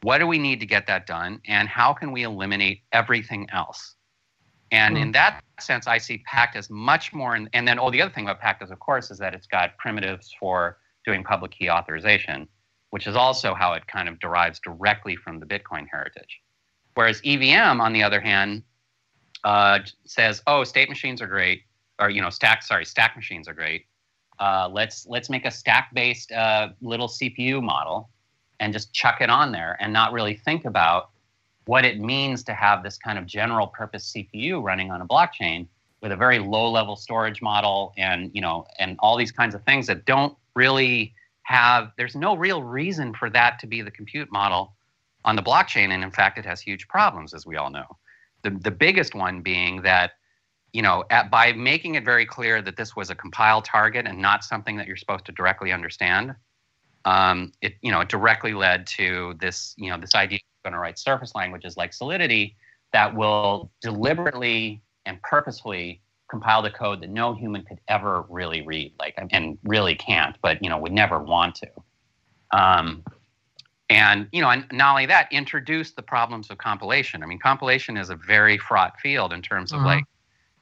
What 0.03 0.19
do 0.19 0.27
we 0.27 0.39
need 0.39 0.59
to 0.61 0.67
get 0.67 0.87
that 0.89 1.07
done, 1.07 1.41
and 1.47 1.69
how 1.69 1.93
can 1.93 2.11
we 2.11 2.25
eliminate 2.25 2.83
everything 2.93 3.49
else? 3.53 3.95
And 4.73 4.97
in 4.97 5.13
that 5.13 5.45
sense, 5.61 5.87
I 5.87 5.99
see 5.99 6.25
Pact 6.27 6.57
as 6.57 6.71
much 6.71 7.13
more. 7.13 7.37
In, 7.37 7.49
and 7.53 7.69
then, 7.69 7.79
oh, 7.79 7.91
the 7.91 8.01
other 8.01 8.13
thing 8.13 8.25
about 8.25 8.41
Pact 8.41 8.63
is, 8.63 8.71
of 8.71 8.79
course, 8.81 9.11
is 9.11 9.19
that 9.19 9.35
it's 9.35 9.47
got 9.47 9.77
primitives 9.77 10.35
for 10.41 10.79
doing 11.05 11.23
public 11.23 11.53
key 11.53 11.69
authorization, 11.69 12.49
which 12.89 13.07
is 13.07 13.15
also 13.15 13.53
how 13.53 13.75
it 13.75 13.87
kind 13.87 14.09
of 14.09 14.19
derives 14.19 14.59
directly 14.61 15.15
from 15.15 15.39
the 15.39 15.47
Bitcoin 15.47 15.87
heritage. 15.91 16.41
Whereas 16.95 17.21
EVM, 17.23 17.83
on 17.83 17.93
the 17.93 18.03
other 18.03 18.21
hand, 18.21 18.63
uh, 19.45 19.81
says, 20.07 20.43
"Oh, 20.47 20.65
state 20.65 20.89
machines 20.89 21.21
are 21.21 21.27
great, 21.27 21.65
or 21.99 22.11
you 22.11 22.21
know, 22.21 22.31
stack 22.31 22.63
sorry, 22.63 22.85
stack 22.85 23.17
machines 23.17 23.49
are 23.49 23.55
great. 23.55 23.87
Uh, 24.39 24.69
let's 24.73 25.07
let's 25.07 25.31
make 25.31 25.45
a 25.45 25.51
stack-based 25.51 26.33
uh, 26.33 26.69
little 26.81 27.09
CPU 27.09 27.63
model 27.63 28.09
and 28.61 28.73
just 28.73 28.93
chuck 28.93 29.21
it 29.21 29.31
on 29.31 29.53
there, 29.53 29.77
and 29.81 29.93
not 29.93 30.13
really 30.13 30.35
think 30.35 30.65
about 30.65 31.11
what 31.67 31.85
it 31.85 32.01
means 32.01 32.43
to 32.43 32.55
have 32.55 32.83
this 32.83 32.99
kind 32.99 33.19
of 33.19 33.27
general 33.27 33.69
purpose 33.69 34.13
CPU 34.13 34.63
running 34.63 34.91
on 34.91 35.01
a 35.01 35.07
blockchain 35.07 35.67
with 36.01 36.11
a 36.11 36.17
very 36.17 36.41
low-level 36.41 36.97
storage 36.97 37.41
model, 37.41 37.93
and 37.97 38.31
you 38.35 38.41
know, 38.41 38.67
and 38.79 38.97
all 39.01 39.17
these 39.17 39.33
kinds 39.33 39.55
of 39.55 39.63
things 39.65 39.87
that 39.87 40.05
don't 40.05 40.37
really 40.55 41.15
have. 41.45 41.93
There's 41.97 42.17
no 42.17 42.37
real 42.37 42.63
reason 42.63 43.15
for 43.15 43.31
that 43.31 43.59
to 43.61 43.67
be 43.67 43.83
the 43.83 43.91
compute 43.91 44.31
model." 44.33 44.75
on 45.25 45.37
the 45.37 45.43
blockchain 45.43 45.91
and 45.91 46.03
in 46.03 46.11
fact 46.11 46.39
it 46.39 46.45
has 46.45 46.61
huge 46.61 46.89
problems 46.89 47.33
as 47.33 47.47
we 47.47 47.57
all 47.57 47.71
know 47.71 47.87
the, 48.43 48.51
the 48.51 48.71
biggest 48.71 49.15
one 49.15 49.41
being 49.41 49.83
that 49.83 50.13
you 50.73 50.83
know 50.83 51.05
at, 51.11 51.31
by 51.31 51.53
making 51.53 51.95
it 51.95 52.05
very 52.05 52.27
clear 52.27 52.63
that 52.63 52.77
this 52.77 52.97
was 52.97 53.11
a 53.11 53.15
compile 53.15 53.63
target 53.63 54.07
and 54.07 54.19
not 54.21 54.45
something 54.45 54.77
that 54.77 54.87
you're 54.87 54.97
supposed 54.97 55.25
to 55.27 55.33
directly 55.33 55.73
understand 55.73 56.35
um, 57.05 57.53
it 57.61 57.75
you 57.83 57.91
know 57.91 58.01
it 58.01 58.09
directly 58.09 58.55
led 58.55 58.87
to 58.87 59.35
this 59.41 59.75
you 59.77 59.91
know 59.91 59.99
this 59.99 60.15
idea 60.15 60.37
of 60.37 60.65
going 60.65 60.73
to 60.73 60.79
write 60.79 60.99
surface 60.99 61.35
languages 61.35 61.77
like 61.77 61.93
solidity 61.93 62.57
that 62.93 63.15
will 63.15 63.71
deliberately 63.81 64.83
and 65.07 65.21
purposefully 65.23 66.01
compile 66.31 66.63
the 66.63 66.71
code 66.71 67.03
that 67.03 67.11
no 67.11 67.35
human 67.35 67.63
could 67.65 67.81
ever 67.89 68.25
really 68.29 68.63
read 68.63 68.93
like 68.99 69.15
and 69.31 69.59
really 69.65 69.95
can't 69.95 70.37
but 70.43 70.63
you 70.63 70.71
know 70.71 70.79
would 70.79 70.93
never 70.93 71.19
want 71.19 71.55
to 71.55 71.69
um, 72.53 73.03
and 73.91 74.29
you 74.33 74.41
know 74.41 74.49
and 74.49 74.65
not 74.73 74.93
only 74.93 75.07
that 75.07 75.31
introduce 75.33 75.91
the 75.93 76.03
problems 76.03 76.49
of 76.51 76.57
compilation 76.57 77.23
i 77.23 77.27
mean 77.27 77.39
compilation 77.39 77.97
is 77.97 78.09
a 78.11 78.17
very 78.17 78.57
fraught 78.57 78.99
field 79.01 79.33
in 79.33 79.43
terms 79.43 79.73
of 79.73 79.81
Mhm. 79.81 79.85
like 79.85 80.05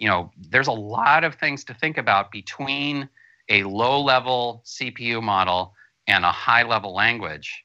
you 0.00 0.08
know 0.08 0.30
there's 0.48 0.66
a 0.66 0.72
lot 0.72 1.22
of 1.22 1.36
things 1.36 1.62
to 1.64 1.74
think 1.74 1.96
about 1.98 2.32
between 2.32 3.08
a 3.48 3.62
low 3.62 4.00
level 4.00 4.62
cpu 4.66 5.22
model 5.22 5.74
and 6.06 6.24
a 6.24 6.32
high 6.32 6.64
level 6.64 6.92
language. 6.92 7.62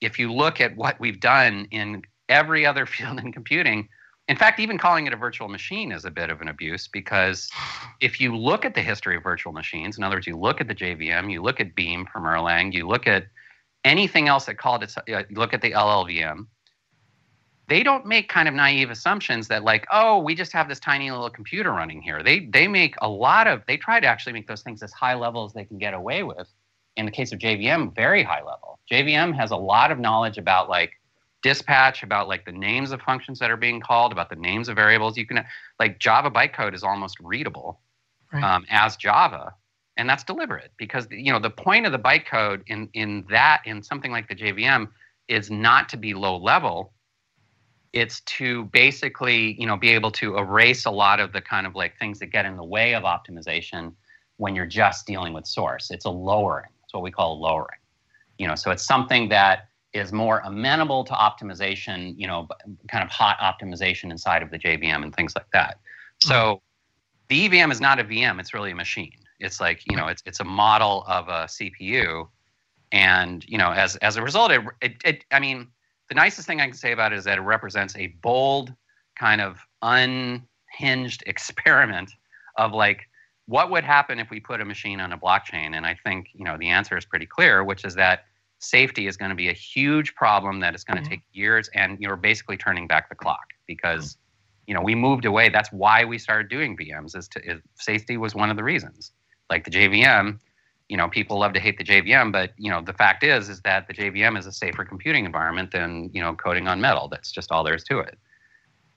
If 0.00 0.18
you 0.18 0.32
look 0.32 0.60
at 0.60 0.76
what 0.76 0.98
we've 0.98 1.20
done 1.20 1.68
in 1.70 2.02
every 2.28 2.66
other 2.66 2.86
field 2.94 3.20
in 3.20 3.32
computing 3.32 3.88
in 4.28 4.36
fact 4.36 4.58
even 4.58 4.78
calling 4.78 5.06
it 5.06 5.12
a 5.12 5.16
virtual 5.16 5.48
machine 5.48 5.92
is 5.92 6.04
a 6.04 6.10
bit 6.10 6.30
of 6.30 6.40
an 6.40 6.48
abuse 6.48 6.88
because 6.88 7.50
if 8.00 8.20
you 8.20 8.36
look 8.36 8.64
at 8.64 8.74
the 8.74 8.82
history 8.82 9.16
of 9.16 9.22
virtual 9.22 9.52
machines 9.52 9.98
in 9.98 10.04
other 10.04 10.16
words 10.16 10.26
you 10.26 10.36
look 10.36 10.60
at 10.60 10.68
the 10.68 10.74
jvm 10.74 11.30
you 11.30 11.42
look 11.42 11.60
at 11.60 11.74
beam 11.74 12.06
from 12.12 12.24
erlang 12.24 12.72
you 12.72 12.86
look 12.86 13.06
at 13.06 13.26
anything 13.84 14.28
else 14.28 14.46
that 14.46 14.56
called 14.56 14.82
it 14.82 14.94
uh, 15.12 15.22
look 15.30 15.52
at 15.52 15.60
the 15.60 15.72
llvm 15.72 16.46
they 17.68 17.82
don't 17.82 18.06
make 18.06 18.28
kind 18.28 18.48
of 18.48 18.54
naive 18.54 18.90
assumptions 18.90 19.48
that 19.48 19.64
like 19.64 19.86
oh 19.92 20.18
we 20.18 20.34
just 20.34 20.52
have 20.52 20.68
this 20.68 20.80
tiny 20.80 21.10
little 21.10 21.30
computer 21.30 21.72
running 21.72 22.02
here 22.02 22.22
they 22.22 22.40
they 22.46 22.68
make 22.68 22.94
a 23.02 23.08
lot 23.08 23.46
of 23.46 23.62
they 23.66 23.76
try 23.76 24.00
to 24.00 24.06
actually 24.06 24.32
make 24.32 24.46
those 24.46 24.62
things 24.62 24.82
as 24.82 24.92
high 24.92 25.14
level 25.14 25.44
as 25.44 25.52
they 25.52 25.64
can 25.64 25.78
get 25.78 25.94
away 25.94 26.22
with 26.22 26.48
in 26.96 27.06
the 27.06 27.12
case 27.12 27.32
of 27.32 27.38
jvm 27.38 27.94
very 27.94 28.22
high 28.22 28.42
level 28.42 28.78
jvm 28.90 29.34
has 29.34 29.50
a 29.50 29.56
lot 29.56 29.90
of 29.90 29.98
knowledge 29.98 30.38
about 30.38 30.68
like 30.68 30.92
dispatch 31.42 32.02
about 32.02 32.28
like 32.28 32.44
the 32.46 32.52
names 32.52 32.92
of 32.92 33.00
functions 33.02 33.38
that 33.38 33.50
are 33.50 33.56
being 33.56 33.80
called 33.80 34.12
about 34.12 34.30
the 34.30 34.36
names 34.36 34.68
of 34.68 34.76
variables 34.76 35.16
you 35.16 35.26
can 35.26 35.44
like 35.78 35.98
java 35.98 36.30
bytecode 36.30 36.74
is 36.74 36.82
almost 36.84 37.18
readable 37.20 37.80
Right. 38.32 38.42
um, 38.42 38.64
as 38.70 38.96
java 38.96 39.54
and 39.96 40.08
that's 40.08 40.24
deliberate 40.24 40.72
because 40.76 41.06
you 41.10 41.32
know 41.32 41.38
the 41.38 41.50
point 41.50 41.86
of 41.86 41.92
the 41.92 41.98
bytecode 41.98 42.62
in 42.66 42.88
in 42.94 43.24
that 43.30 43.62
in 43.64 43.82
something 43.82 44.10
like 44.10 44.28
the 44.28 44.34
JVM 44.34 44.88
is 45.28 45.50
not 45.50 45.88
to 45.90 45.96
be 45.96 46.14
low 46.14 46.36
level. 46.36 46.93
It's 47.94 48.20
to 48.22 48.64
basically 48.66 49.58
you 49.60 49.66
know 49.66 49.76
be 49.76 49.90
able 49.90 50.10
to 50.12 50.36
erase 50.36 50.84
a 50.84 50.90
lot 50.90 51.20
of 51.20 51.32
the 51.32 51.40
kind 51.40 51.66
of 51.66 51.74
like 51.74 51.98
things 51.98 52.18
that 52.18 52.26
get 52.26 52.44
in 52.44 52.56
the 52.56 52.64
way 52.64 52.94
of 52.94 53.04
optimization 53.04 53.92
when 54.36 54.54
you're 54.54 54.66
just 54.66 55.06
dealing 55.06 55.32
with 55.32 55.46
source. 55.46 55.90
It's 55.90 56.04
a 56.04 56.10
lowering. 56.10 56.70
It's 56.84 56.92
what 56.92 57.02
we 57.02 57.10
call 57.10 57.40
lowering. 57.40 57.78
You 58.38 58.48
know, 58.48 58.54
so 58.54 58.70
it's 58.70 58.84
something 58.84 59.28
that 59.28 59.68
is 59.92 60.12
more 60.12 60.42
amenable 60.44 61.04
to 61.04 61.12
optimization. 61.12 62.14
You 62.18 62.26
know, 62.26 62.48
kind 62.88 63.04
of 63.04 63.10
hot 63.10 63.38
optimization 63.38 64.10
inside 64.10 64.42
of 64.42 64.50
the 64.50 64.58
JVM 64.58 65.02
and 65.02 65.14
things 65.14 65.34
like 65.36 65.50
that. 65.52 65.78
So 66.20 66.34
mm-hmm. 66.34 67.50
the 67.50 67.60
EVM 67.60 67.70
is 67.70 67.80
not 67.80 68.00
a 68.00 68.04
VM. 68.04 68.40
It's 68.40 68.52
really 68.52 68.72
a 68.72 68.74
machine 68.74 69.12
it's 69.44 69.60
like 69.60 69.82
you 69.88 69.96
know 69.96 70.06
it's 70.08 70.22
it's 70.26 70.40
a 70.40 70.44
model 70.44 71.04
of 71.06 71.28
a 71.28 71.46
CPU, 71.46 72.28
and 72.92 73.44
you 73.46 73.58
know, 73.58 73.70
as 73.70 73.96
as 73.96 74.16
a 74.16 74.22
result, 74.22 74.50
it, 74.50 74.62
it, 74.80 74.96
it 75.04 75.24
I 75.30 75.40
mean, 75.40 75.68
the 76.08 76.14
nicest 76.14 76.46
thing 76.46 76.60
I 76.60 76.66
can 76.66 76.76
say 76.76 76.92
about 76.92 77.12
it 77.12 77.18
is 77.18 77.24
that 77.24 77.38
it 77.38 77.42
represents 77.42 77.96
a 77.96 78.08
bold 78.22 78.74
kind 79.18 79.40
of 79.40 79.58
unhinged 79.82 81.22
experiment 81.26 82.10
of 82.56 82.72
like 82.72 83.08
what 83.46 83.70
would 83.70 83.84
happen 83.84 84.18
if 84.18 84.30
we 84.30 84.40
put 84.40 84.60
a 84.60 84.64
machine 84.64 85.00
on 85.00 85.12
a 85.12 85.18
blockchain? 85.18 85.74
And 85.76 85.86
i 85.86 85.94
think 86.04 86.28
you 86.34 86.44
know 86.44 86.56
the 86.58 86.68
answer 86.68 86.96
is 86.96 87.04
pretty 87.04 87.26
clear 87.26 87.64
which 87.64 87.84
is 87.84 87.94
that 87.94 88.24
safety 88.60 89.06
is 89.06 89.16
going 89.16 89.28
to 89.28 89.34
be 89.34 89.48
a 89.48 89.52
huge 89.52 90.14
problem 90.14 90.60
that 90.60 90.74
is 90.74 90.84
going 90.84 90.96
to 90.96 91.02
Mhm. 91.02 91.10
take 91.10 91.22
years 91.32 91.68
and 91.74 91.98
you're 92.00 92.16
basically 92.16 92.56
turning 92.56 92.86
back 92.86 93.08
the 93.08 93.14
clock 93.14 93.44
because 93.66 94.16
you 94.66 94.74
know 94.74 94.80
we 94.80 94.94
moved 94.94 95.24
away. 95.26 95.48
That's 95.50 95.70
why 95.72 96.04
we 96.04 96.18
started 96.18 96.48
doing 96.48 96.76
vms 96.76 97.16
is 97.16 97.28
to 97.28 97.40
is 97.44 97.60
safety 97.76 98.16
was 98.16 98.34
one 98.34 98.50
of 98.50 98.56
the 98.56 98.64
reasons. 98.64 99.12
Like 99.50 99.64
the 99.64 99.70
jvm 99.70 100.38
you 100.88 100.96
know 100.96 101.08
people 101.08 101.38
love 101.38 101.52
to 101.52 101.60
hate 101.60 101.78
the 101.78 101.84
jvm 101.84 102.30
but 102.32 102.52
you 102.56 102.70
know 102.70 102.80
the 102.80 102.92
fact 102.92 103.22
is 103.24 103.48
is 103.48 103.60
that 103.62 103.86
the 103.88 103.94
jvm 103.94 104.38
is 104.38 104.46
a 104.46 104.52
safer 104.52 104.84
computing 104.84 105.24
environment 105.24 105.70
than 105.70 106.10
you 106.12 106.20
know 106.20 106.34
coding 106.34 106.68
on 106.68 106.80
metal 106.80 107.08
that's 107.08 107.32
just 107.32 107.50
all 107.50 107.64
there 107.64 107.74
is 107.74 107.84
to 107.84 107.98
it 107.98 108.18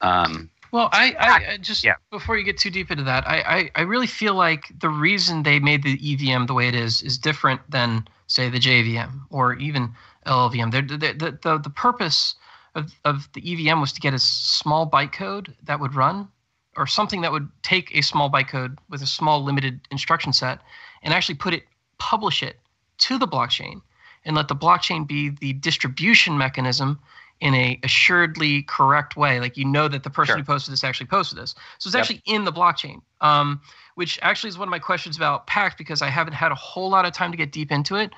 um, 0.02 0.50
Well, 0.72 0.90
I, 0.92 1.16
I, 1.20 1.54
I 1.54 1.58
just 1.58 1.84
Yeah. 1.84 1.96
before 2.12 2.38
you 2.38 2.44
get 2.44 2.58
too 2.58 2.70
deep 2.70 2.92
into 2.92 3.04
that, 3.04 3.28
I, 3.28 3.40
I, 3.40 3.72
I 3.76 3.82
really 3.82 4.08
feel 4.08 4.36
like 4.36 4.72
the 4.80 4.90
reason 4.90 5.44
they 5.44 5.60
made 5.60 5.84
the 5.84 5.98
EVM 6.14 6.46
the 6.46 6.54
way 6.54 6.68
it 6.68 6.76
is 6.76 7.02
is 7.02 7.18
different 7.18 7.62
than 7.70 8.08
say 8.28 8.50
the 8.50 8.60
JVM 8.60 9.22
or 9.30 9.56
even 9.56 9.94
LLVM. 10.26 10.72
They're, 10.72 10.82
the 10.82 10.98
the, 10.98 11.40
the, 11.42 11.58
the 11.58 11.70
purpose 11.70 12.36
of, 12.76 12.94
of 13.06 13.28
the 13.34 13.42
EVM 13.70 13.80
was 13.80 13.94
to 13.94 14.02
get 14.02 14.14
a 14.14 14.20
small 14.20 14.90
bytecode 14.90 15.54
that 15.64 15.80
would 15.80 15.96
run 15.96 16.28
or 16.76 16.86
something 16.86 17.22
that 17.22 17.32
would 17.32 17.50
take 17.64 17.96
a 17.96 18.02
small 18.02 18.30
bytecode 18.30 18.78
with 18.90 19.02
a 19.02 19.08
small 19.08 19.44
limited 19.44 19.82
instruction 19.90 20.32
set 20.32 20.60
and 21.02 21.14
actually 21.14 21.36
put 21.36 21.54
it 21.54 21.64
publish 22.00 22.44
it 22.44 22.58
to 23.00 23.18
the 23.18 23.28
blockchain 23.28 23.82
and 24.26 24.36
let 24.36 24.48
the 24.48 24.56
blockchain 24.56 25.08
be 25.08 25.30
the 25.30 25.54
distribution 25.54 26.38
mechanism 26.38 27.00
in 27.40 27.54
a 27.54 27.80
assuredly 27.84 28.64
correct 28.64 29.16
way. 29.16 29.40
Like 29.40 29.58
you 29.58 29.66
know 29.66 29.88
that 29.88 30.04
the 30.04 30.10
person 30.10 30.34
Sure. 30.34 30.38
who 30.38 30.44
posted 30.44 30.72
this 30.74 30.84
actually 30.84 31.08
posted 31.08 31.38
this. 31.38 31.54
So 31.78 31.88
it's 31.88 31.96
Yep. 31.96 32.02
actually 32.02 32.22
in 32.26 32.46
the 32.46 32.54
blockchain. 32.54 33.02
Um, 33.22 33.62
which 33.96 34.20
actually 34.22 34.50
is 34.50 34.60
one 34.60 34.68
of 34.68 34.70
my 34.70 34.78
questions 34.78 35.18
about 35.18 35.48
Pact 35.48 35.76
because 35.76 36.04
I 36.04 36.10
haven't 36.10 36.34
had 36.34 36.52
a 36.52 36.56
whole 36.56 36.88
lot 36.88 37.06
of 37.06 37.14
time 37.14 37.32
to 37.32 37.38
get 37.38 37.52
deep 37.52 37.72
into 37.72 37.96
it. 37.96 38.14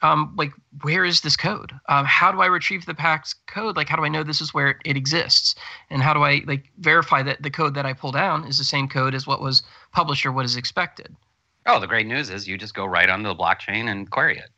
Um, 0.00 0.32
like, 0.38 0.52
where 0.80 1.04
is 1.04 1.20
this 1.20 1.36
code? 1.36 1.70
Um, 1.90 2.06
how 2.06 2.32
do 2.32 2.40
I 2.40 2.46
retrieve 2.46 2.86
the 2.86 2.94
Pact 2.94 3.34
code? 3.46 3.76
Like, 3.76 3.90
how 3.90 3.96
do 3.96 4.04
I 4.06 4.08
know 4.08 4.22
this 4.22 4.40
is 4.40 4.54
where 4.54 4.68
it, 4.68 4.76
it 4.86 4.96
exists? 4.96 5.54
And 5.90 6.02
how 6.02 6.14
do 6.14 6.22
I 6.22 6.42
like 6.46 6.70
verify 6.78 7.22
that 7.24 7.42
the 7.42 7.50
code 7.50 7.74
that 7.74 7.84
I 7.84 7.92
pull 7.92 8.10
down 8.10 8.46
is 8.46 8.56
the 8.56 8.64
same 8.64 8.88
code 8.88 9.14
as 9.14 9.26
what 9.26 9.42
was 9.42 9.62
published 9.92 10.24
or 10.24 10.32
what 10.32 10.46
is 10.46 10.56
expected? 10.56 11.14
Oh, 11.68 11.78
the 11.78 11.86
great 11.86 12.06
news 12.06 12.30
is 12.30 12.48
you 12.48 12.56
just 12.56 12.74
go 12.74 12.86
right 12.86 13.08
onto 13.10 13.28
the 13.28 13.34
blockchain 13.36 13.90
and 13.90 14.10
query 14.10 14.38
it, 14.38 14.50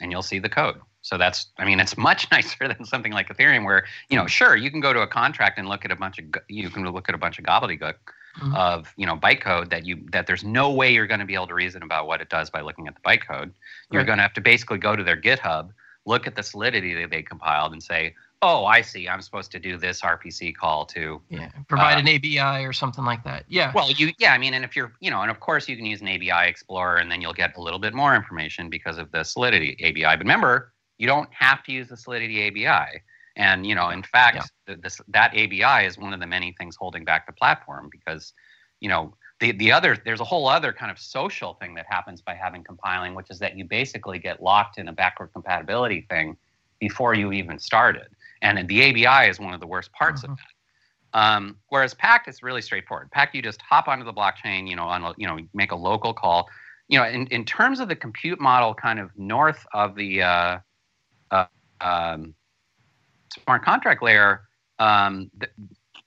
and 0.00 0.10
you'll 0.10 0.22
see 0.22 0.40
the 0.40 0.48
code. 0.48 0.80
So 1.00 1.16
that's, 1.16 1.46
I 1.58 1.64
mean, 1.64 1.78
it's 1.78 1.96
much 2.10 2.28
nicer 2.32 2.66
than 2.66 2.84
something 2.84 3.12
like 3.12 3.28
Ethereum, 3.28 3.64
where 3.64 3.86
you 4.10 4.16
know, 4.16 4.26
sure, 4.26 4.56
you 4.56 4.70
can 4.70 4.80
go 4.80 4.92
to 4.92 5.00
a 5.00 5.06
contract 5.06 5.58
and 5.58 5.68
look 5.68 5.84
at 5.84 5.92
a 5.92 5.96
bunch 5.96 6.18
of, 6.18 6.24
you 6.48 6.68
can 6.68 6.84
look 6.84 7.08
at 7.08 7.14
a 7.14 7.18
bunch 7.18 7.38
of 7.38 7.44
gobbledygook 7.44 7.94
Mhm. 8.36 8.54
of 8.54 8.92
you 8.98 9.06
know 9.06 9.16
bytecode 9.16 9.70
that 9.70 9.86
you 9.86 10.04
that 10.12 10.26
there's 10.26 10.44
no 10.44 10.70
way 10.70 10.92
you're 10.92 11.06
going 11.06 11.20
to 11.20 11.24
be 11.24 11.32
able 11.32 11.46
to 11.46 11.54
reason 11.54 11.82
about 11.82 12.06
what 12.06 12.20
it 12.20 12.28
does 12.28 12.50
by 12.50 12.60
looking 12.60 12.86
at 12.86 12.94
the 12.94 13.00
bytecode. 13.00 13.50
You're 13.90 14.00
Right. 14.02 14.06
going 14.06 14.18
to 14.18 14.22
have 14.22 14.34
to 14.34 14.42
basically 14.42 14.76
go 14.76 14.94
to 14.94 15.02
their 15.02 15.16
GitHub, 15.16 15.70
look 16.04 16.26
at 16.26 16.34
the 16.36 16.42
solidity 16.42 16.92
that 17.00 17.08
they 17.10 17.22
compiled, 17.22 17.72
and 17.72 17.82
say, 17.82 18.14
oh, 18.46 18.64
I 18.64 18.80
see, 18.80 19.08
I'm 19.08 19.20
supposed 19.20 19.50
to 19.52 19.58
do 19.58 19.76
this 19.76 20.00
RPC 20.00 20.54
call 20.54 20.86
to 20.86 21.20
Yeah, 21.28 21.50
provide 21.68 21.96
Uh, 21.96 22.00
an 22.00 22.08
ABI 22.08 22.64
or 22.64 22.72
something 22.72 23.04
like 23.04 23.22
that. 23.24 23.44
Yeah. 23.48 23.72
well, 23.74 23.90
you 23.90 24.12
yeah, 24.18 24.32
I 24.32 24.38
mean, 24.38 24.54
and 24.54 24.64
if 24.64 24.76
you're 24.76 24.92
you 25.00 25.10
know, 25.10 25.22
and 25.22 25.30
of 25.30 25.40
course 25.40 25.68
you 25.68 25.76
can 25.76 25.86
use 25.86 26.00
an 26.00 26.08
ABI 26.08 26.48
Explorer, 26.48 26.96
and 26.96 27.10
then 27.10 27.20
you'll 27.20 27.32
get 27.44 27.56
a 27.56 27.60
little 27.60 27.80
bit 27.80 27.94
more 27.94 28.14
information 28.14 28.70
because 28.70 28.98
of 28.98 29.10
the 29.10 29.24
Solidity 29.24 29.76
ABI. 29.84 30.16
But 30.16 30.20
remember, 30.20 30.72
you 30.98 31.06
don't 31.06 31.28
have 31.32 31.62
to 31.64 31.72
use 31.72 31.88
the 31.88 31.96
Solidity 31.96 32.46
ABI. 32.48 33.02
And 33.36 33.66
you 33.66 33.74
know, 33.74 33.90
in 33.90 34.02
fact, 34.02 34.36
Yeah. 34.36 34.74
the, 34.74 34.80
this, 34.80 35.00
that 35.08 35.32
ABI 35.32 35.86
is 35.86 35.98
one 35.98 36.12
of 36.14 36.20
the 36.20 36.26
many 36.26 36.52
things 36.58 36.76
holding 36.76 37.04
back 37.04 37.26
the 37.26 37.32
platform 37.32 37.88
because 37.90 38.32
you 38.80 38.88
know 38.88 39.14
the 39.40 39.52
the 39.52 39.70
other 39.72 39.96
there's 40.04 40.20
a 40.20 40.24
whole 40.24 40.48
other 40.48 40.72
kind 40.72 40.90
of 40.90 40.98
social 40.98 41.54
thing 41.54 41.74
that 41.74 41.86
happens 41.88 42.22
by 42.22 42.34
having 42.34 42.64
compiling, 42.64 43.14
which 43.14 43.30
is 43.30 43.38
that 43.40 43.56
you 43.58 43.64
basically 43.64 44.18
get 44.18 44.42
locked 44.42 44.78
in 44.78 44.88
a 44.88 44.92
backward 44.92 45.30
compatibility 45.32 46.06
thing 46.08 46.36
before 46.78 47.14
you 47.14 47.32
even 47.32 47.58
started. 47.58 48.08
And 48.42 48.68
the 48.68 48.82
ABI 48.82 49.28
is 49.28 49.40
one 49.40 49.54
of 49.54 49.60
the 49.60 49.66
worst 49.66 49.92
parts 49.92 50.22
of 50.24 50.30
Mhm. 50.30 50.36
that. 50.36 51.18
Um, 51.18 51.56
whereas 51.68 51.94
Pact 51.94 52.28
is 52.28 52.42
really 52.42 52.60
straightforward. 52.60 53.10
Pact, 53.10 53.34
you 53.34 53.42
just 53.42 53.62
hop 53.62 53.88
onto 53.88 54.04
the 54.04 54.12
blockchain, 54.12 54.68
you 54.68 54.76
know, 54.76 54.84
on 54.84 55.02
a, 55.04 55.14
you 55.16 55.26
know, 55.26 55.38
make 55.54 55.72
a 55.72 55.76
local 55.76 56.12
call. 56.12 56.48
You 56.88 56.98
know, 56.98 57.06
in, 57.06 57.26
in 57.28 57.44
terms 57.44 57.80
of 57.80 57.88
the 57.88 57.96
compute 57.96 58.40
model, 58.40 58.74
kind 58.74 58.98
of 58.98 59.10
north 59.16 59.66
of 59.72 59.94
the 59.94 60.22
uh, 60.22 60.58
uh, 61.30 61.46
um, 61.80 62.34
smart 63.32 63.64
contract 63.64 64.02
layer, 64.02 64.42
um, 64.78 65.30
the, 65.38 65.48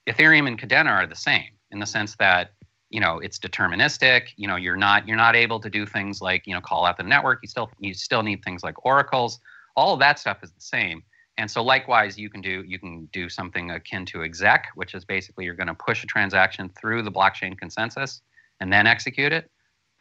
Ethereum 0.07 0.47
and 0.47 0.59
Kadena 0.59 0.91
are 0.91 1.07
the 1.07 1.15
same 1.15 1.49
in 1.71 1.79
the 1.79 1.85
sense 1.85 2.15
that 2.17 2.51
you 2.89 2.99
know 2.99 3.19
it's 3.19 3.37
deterministic. 3.39 4.29
You 4.37 4.47
know, 4.47 4.55
you're 4.55 4.77
not 4.77 5.07
you're 5.07 5.17
not 5.17 5.35
able 5.35 5.59
to 5.59 5.69
do 5.69 5.85
things 5.85 6.21
like 6.21 6.47
you 6.47 6.53
know 6.53 6.61
call 6.61 6.85
out 6.85 6.97
the 6.97 7.03
network. 7.03 7.39
You 7.43 7.49
still 7.49 7.69
you 7.79 7.93
still 7.93 8.23
need 8.23 8.43
things 8.43 8.63
like 8.63 8.85
oracles. 8.85 9.39
All 9.75 9.93
of 9.93 9.99
that 9.99 10.19
stuff 10.19 10.43
is 10.43 10.51
the 10.51 10.61
same. 10.61 11.03
And 11.39 11.49
so 11.49 11.63
likewise, 11.63 12.19
you 12.19 12.29
can 12.29 12.41
do 12.41 12.65
you 12.67 12.77
can 12.77 13.07
do 13.13 13.29
something 13.29 13.71
akin 13.71 14.05
to 14.07 14.23
exec, 14.23 14.67
which 14.75 14.93
is 14.93 15.05
basically 15.05 15.45
you're 15.45 15.55
going 15.55 15.67
to 15.67 15.73
push 15.73 16.03
a 16.03 16.05
transaction 16.05 16.69
through 16.77 17.01
the 17.03 17.11
blockchain 17.11 17.57
consensus 17.57 18.21
and 18.59 18.71
then 18.71 18.85
execute 18.85 19.31
it. 19.31 19.49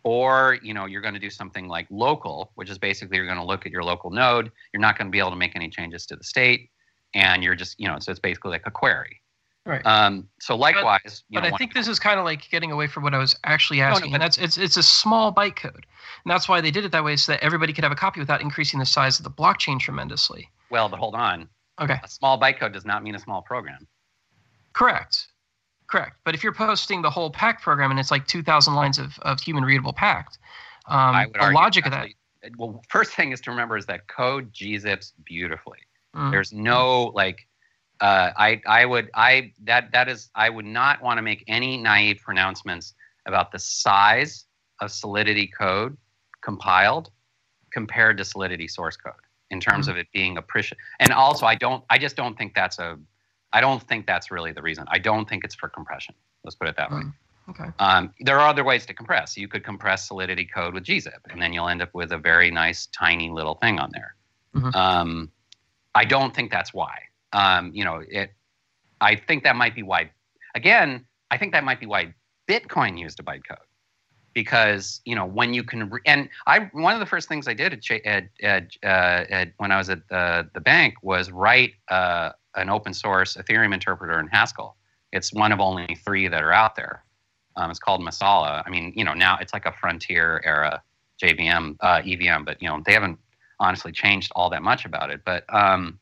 Or 0.02 0.58
you 0.64 0.74
know 0.74 0.86
you're 0.86 1.00
going 1.00 1.14
to 1.14 1.20
do 1.20 1.30
something 1.30 1.68
like 1.68 1.86
local, 1.90 2.50
which 2.56 2.68
is 2.70 2.76
basically 2.76 3.18
you're 3.18 3.26
going 3.26 3.38
to 3.38 3.44
look 3.44 3.66
at 3.66 3.72
your 3.72 3.84
local 3.84 4.10
node. 4.10 4.50
You're 4.74 4.80
not 4.80 4.98
going 4.98 5.06
to 5.06 5.12
be 5.12 5.20
able 5.20 5.30
to 5.30 5.36
make 5.36 5.54
any 5.54 5.70
changes 5.70 6.06
to 6.06 6.16
the 6.16 6.24
state, 6.24 6.70
and 7.14 7.44
you're 7.44 7.54
just 7.54 7.78
you 7.78 7.86
know 7.86 7.98
so 8.00 8.10
it's 8.10 8.20
basically 8.20 8.50
like 8.50 8.66
a 8.66 8.72
query. 8.72 9.20
right. 9.64 9.86
Um, 9.86 10.28
so 10.40 10.56
likewise, 10.56 11.22
you 11.28 11.40
but 11.40 11.48
know, 11.48 11.54
I 11.54 11.56
think 11.56 11.72
this 11.72 11.86
is 11.86 12.00
kind 12.00 12.18
of 12.18 12.24
like 12.24 12.50
getting 12.50 12.72
away 12.72 12.88
from 12.88 13.04
what 13.04 13.14
I 13.14 13.18
was 13.18 13.36
actually 13.44 13.78
no, 13.78 13.84
asking. 13.84 14.10
but- 14.10 14.14
and 14.14 14.22
that's 14.24 14.38
it's 14.38 14.58
it's 14.58 14.76
a 14.76 14.82
small 14.82 15.32
bytecode, 15.32 15.84
and 16.24 16.26
that's 16.26 16.48
why 16.48 16.60
they 16.60 16.72
did 16.72 16.84
it 16.84 16.90
that 16.90 17.04
way 17.04 17.14
so 17.14 17.30
that 17.30 17.44
everybody 17.44 17.72
could 17.72 17.84
have 17.84 17.92
a 17.92 17.96
copy 17.96 18.18
without 18.18 18.40
increasing 18.40 18.80
the 18.80 18.86
size 18.86 19.20
of 19.20 19.24
the 19.24 19.30
blockchain 19.30 19.78
tremendously. 19.78 20.50
Well, 20.70 20.88
but 20.88 20.98
hold 20.98 21.14
on. 21.14 21.48
Okay, 21.80 21.96
A 22.02 22.08
small 22.08 22.40
bytecode 22.40 22.72
does 22.72 22.84
not 22.84 23.02
mean 23.04 23.14
a 23.14 23.18
small 23.20 23.40
program. 23.42 23.86
correct, 24.72 25.28
correct. 25.86 26.16
But 26.24 26.34
if 26.34 26.42
you're 26.42 26.52
posting 26.54 27.02
the 27.02 27.10
whole 27.10 27.30
pact 27.30 27.62
program 27.62 27.90
and 27.90 28.00
it's 28.00 28.10
like 28.10 28.26
two 28.26 28.42
thousand 28.42 28.74
lines 28.74 28.98
of, 28.98 29.18
of 29.22 29.40
human 29.40 29.64
readable 29.64 29.92
pact, 29.92 30.38
um, 30.86 31.30
the 31.40 31.50
logic 31.52 31.86
of 31.86 31.92
that. 31.92 32.08
Well, 32.56 32.82
first 32.88 33.12
thing 33.14 33.32
is 33.32 33.40
to 33.42 33.50
remember 33.50 33.76
is 33.76 33.86
that 33.86 34.06
code 34.08 34.52
gzips 34.52 35.12
beautifully. 35.24 35.78
Mm, 36.16 36.30
There's 36.30 36.52
no 36.52 37.12
like 37.14 37.46
uh, 38.00 38.30
I 38.36 38.60
I 38.66 38.84
would 38.84 39.10
I 39.14 39.52
that 39.64 39.90
that 39.92 40.08
is 40.08 40.30
I 40.34 40.48
would 40.50 40.64
not 40.64 41.02
want 41.02 41.18
to 41.18 41.22
make 41.22 41.44
any 41.48 41.76
naive 41.76 42.20
pronouncements 42.24 42.94
about 43.26 43.52
the 43.52 43.58
size 43.58 44.46
of 44.80 44.90
Solidity 44.92 45.46
code 45.46 45.96
compiled 46.42 47.10
compared 47.72 48.16
to 48.18 48.24
Solidity 48.24 48.68
source 48.68 48.96
code 48.96 49.12
in 49.50 49.60
terms 49.60 49.86
Mhm. 49.86 49.90
of 49.92 49.96
it 49.98 50.08
being 50.12 50.36
appreciated. 50.36 50.78
And 51.00 51.12
also, 51.12 51.46
I 51.46 51.54
don't 51.54 51.84
I 51.90 51.98
just 51.98 52.16
don't 52.16 52.36
think 52.36 52.54
that's 52.54 52.78
a 52.78 52.98
I 53.52 53.60
don't 53.60 53.82
think 53.82 54.06
that's 54.06 54.30
really 54.30 54.52
the 54.52 54.62
reason. 54.62 54.84
I 54.88 54.98
don't 54.98 55.28
think 55.28 55.44
it's 55.44 55.54
for 55.54 55.68
compression. 55.68 56.14
Let's 56.44 56.54
put 56.54 56.68
it 56.68 56.76
that 56.76 56.90
way. 56.90 56.98
Mm. 56.98 57.12
okay. 57.50 57.70
Um, 57.78 58.12
there 58.20 58.38
are 58.38 58.46
other 58.46 58.62
ways 58.62 58.84
to 58.86 58.94
compress. 58.94 59.36
You 59.38 59.48
could 59.48 59.64
compress 59.64 60.06
Solidity 60.06 60.44
code 60.44 60.74
with 60.74 60.84
gzip, 60.84 61.20
and 61.30 61.40
then 61.40 61.52
you'll 61.54 61.68
end 61.68 61.80
up 61.80 61.94
with 61.94 62.12
a 62.12 62.18
very 62.18 62.50
nice, 62.50 62.86
tiny 62.88 63.30
little 63.30 63.54
thing 63.54 63.78
on 63.78 63.90
there. 63.92 64.14
Mhm. 64.54 64.74
Um, 64.74 65.32
I 65.94 66.04
don't 66.04 66.34
think 66.34 66.50
that's 66.50 66.74
why. 66.74 67.04
Um, 67.32 67.72
you 67.72 67.84
know, 67.84 68.04
it. 68.08 68.34
I 69.00 69.14
think 69.16 69.44
that 69.44 69.56
might 69.56 69.74
be 69.74 69.82
why. 69.82 70.10
Again, 70.54 71.06
I 71.30 71.38
think 71.38 71.52
that 71.52 71.64
might 71.64 71.80
be 71.80 71.86
why 71.86 72.14
Bitcoin 72.48 72.98
used 72.98 73.18
a 73.20 73.22
bytecode, 73.22 73.64
because 74.38 75.00
you 75.04 75.16
know 75.16 75.26
when 75.26 75.52
you 75.52 75.64
can. 75.64 75.90
Re- 75.90 76.00
and 76.06 76.28
I 76.46 76.70
one 76.70 76.94
of 76.94 77.00
the 77.00 77.06
first 77.06 77.28
things 77.28 77.48
I 77.48 77.54
did 77.54 77.72
at, 77.72 77.90
at, 78.06 78.28
at, 78.40 78.76
uh, 78.84 79.24
at 79.28 79.52
when 79.56 79.72
I 79.72 79.78
was 79.78 79.90
at 79.90 80.08
the, 80.08 80.48
the 80.54 80.60
bank 80.60 80.94
was 81.02 81.32
write 81.32 81.72
uh, 81.88 82.30
an 82.54 82.70
open 82.70 82.94
source 82.94 83.36
Ethereum 83.36 83.74
interpreter 83.74 84.20
in 84.20 84.28
Haskell. 84.28 84.76
It's 85.10 85.32
one 85.32 85.50
of 85.50 85.58
only 85.58 85.98
three 86.04 86.28
that 86.28 86.40
are 86.40 86.52
out 86.52 86.76
there. 86.76 87.02
Um, 87.56 87.68
it's 87.68 87.80
called 87.80 88.00
Masala. 88.00 88.62
I 88.64 88.70
mean, 88.70 88.92
you 88.94 89.02
know, 89.02 89.12
now 89.12 89.38
it's 89.40 89.52
like 89.52 89.66
a 89.66 89.72
frontier 89.72 90.40
era 90.44 90.80
JVM, 91.20 91.76
uh, 91.80 92.00
EVM, 92.06 92.44
but 92.44 92.62
you 92.62 92.68
know, 92.68 92.80
they 92.86 92.92
haven't 92.92 93.18
honestly 93.58 93.90
changed 93.90 94.30
all 94.36 94.50
that 94.50 94.62
much 94.62 94.84
about 94.84 95.10
it. 95.10 95.22
But 95.24 95.42
um, 95.52 95.98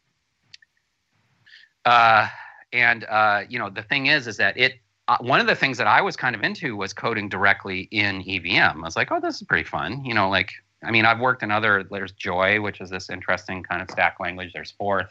uh, 1.87 2.29
and 2.75 3.05
uh, 3.05 3.45
you 3.49 3.59
know, 3.59 3.71
the 3.71 3.83
thing 3.83 4.07
is, 4.07 4.27
is 4.27 4.37
that 4.37 4.59
it. 4.59 4.75
Uh, 5.09 5.19
one 5.21 5.41
of 5.41 5.47
the 5.47 5.55
things 5.55 5.79
that 5.79 5.87
I 5.87 6.01
was 6.01 6.17
kind 6.17 6.35
of 6.35 6.43
into 6.43 6.77
was 6.77 6.93
coding 6.93 7.29
directly 7.29 7.89
in 7.93 8.29
EVM. 8.29 8.83
I 8.83 8.85
was 8.85 8.97
like, 8.97 9.13
oh, 9.13 9.21
this 9.21 9.37
is 9.37 9.43
pretty 9.45 9.69
fun. 9.69 10.05
You 10.05 10.15
know, 10.15 10.29
like 10.29 10.51
I 10.85 10.91
mean, 10.91 11.05
I've 11.05 11.21
worked 11.21 11.43
in 11.43 11.51
other. 11.51 11.85
There's 11.89 12.13
Joy, 12.13 12.61
which 12.61 12.81
is 12.81 12.91
this 12.91 13.09
interesting 13.09 13.63
kind 13.63 13.83
of 13.83 13.91
stack 13.91 14.19
language. 14.21 14.53
There's 14.53 14.73
Forth. 14.73 15.11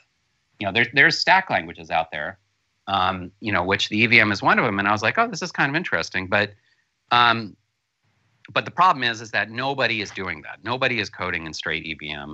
You 0.59 0.67
know, 0.67 0.73
there's 0.73 0.87
there's 0.93 1.17
stack 1.19 1.49
languages 1.49 1.89
out 1.89 2.11
there 2.11 2.39
um, 2.87 3.31
you 3.39 3.51
know, 3.51 3.63
which 3.63 3.89
the 3.89 4.03
EVM 4.03 4.31
is 4.31 4.41
one 4.41 4.59
of 4.59 4.65
them. 4.65 4.79
And 4.79 4.87
I 4.87 4.91
was 4.91 5.01
like, 5.01 5.17
oh, 5.17 5.27
this 5.27 5.41
is 5.41 5.51
kind 5.51 5.69
of 5.69 5.75
interesting. 5.75 6.27
But, 6.27 6.53
um, 7.11 7.55
but 8.53 8.65
the 8.65 8.71
problem 8.71 9.03
is, 9.03 9.21
is 9.21 9.31
that 9.31 9.49
nobody 9.49 10.01
is 10.01 10.11
doing 10.11 10.41
that. 10.43 10.63
Nobody 10.63 10.99
is 10.99 11.09
coding 11.09 11.45
in 11.45 11.53
straight 11.53 11.85
EVM. 11.85 12.33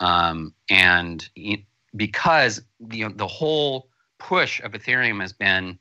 Um, 0.00 0.54
and 0.70 1.28
because 1.94 2.60
you 2.90 3.08
know 3.08 3.14
the 3.14 3.28
whole 3.28 3.88
push 4.18 4.60
of 4.62 4.72
Ethereum 4.72 5.20
has 5.20 5.32
been, 5.32 5.78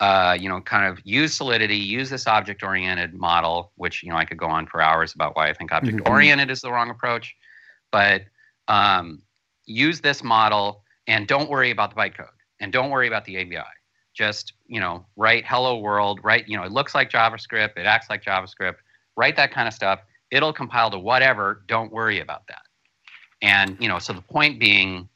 uh, 0.00 0.36
you 0.38 0.48
know, 0.48 0.60
kind 0.60 0.86
of 0.86 1.00
use 1.04 1.34
Solidity, 1.34 1.76
use 1.76 2.10
this 2.10 2.26
object-oriented 2.26 3.14
model, 3.14 3.72
which 3.76 4.02
you 4.02 4.10
know 4.10 4.16
I 4.16 4.24
could 4.24 4.36
go 4.36 4.46
on 4.46 4.66
for 4.66 4.80
hours 4.80 5.14
about 5.14 5.36
why 5.36 5.48
I 5.48 5.54
think 5.54 5.72
object-oriented 5.72 6.50
is 6.50 6.60
the 6.60 6.70
wrong 6.70 6.90
approach, 6.90 7.34
but 7.90 8.22
um, 8.68 9.22
use 9.64 10.00
this 10.00 10.22
model 10.22 10.82
and 11.06 11.26
don't 11.26 11.48
worry 11.48 11.70
about 11.70 11.94
the 11.94 11.96
bytecode 11.96 12.28
and 12.60 12.72
don't 12.72 12.90
worry 12.90 13.06
about 13.06 13.24
the 13.24 13.38
ABI. 13.40 13.62
Just 14.12 14.52
you 14.66 14.80
know, 14.80 15.06
write 15.16 15.44
hello 15.46 15.78
world, 15.78 16.20
write 16.22 16.48
you 16.48 16.56
know, 16.56 16.64
it 16.64 16.72
looks 16.72 16.94
like 16.94 17.10
JavaScript, 17.10 17.76
it 17.76 17.86
acts 17.86 18.10
like 18.10 18.22
JavaScript, 18.22 18.76
write 19.16 19.36
that 19.36 19.50
kind 19.50 19.66
of 19.66 19.74
stuff. 19.74 20.00
It'll 20.30 20.52
compile 20.52 20.90
to 20.90 20.98
whatever. 20.98 21.62
Don't 21.68 21.92
worry 21.92 22.20
about 22.20 22.46
that. 22.48 22.62
And 23.40 23.76
you 23.80 23.88
know, 23.88 23.98
so 23.98 24.12
the 24.12 24.22
point 24.22 24.60
being, 24.60 25.08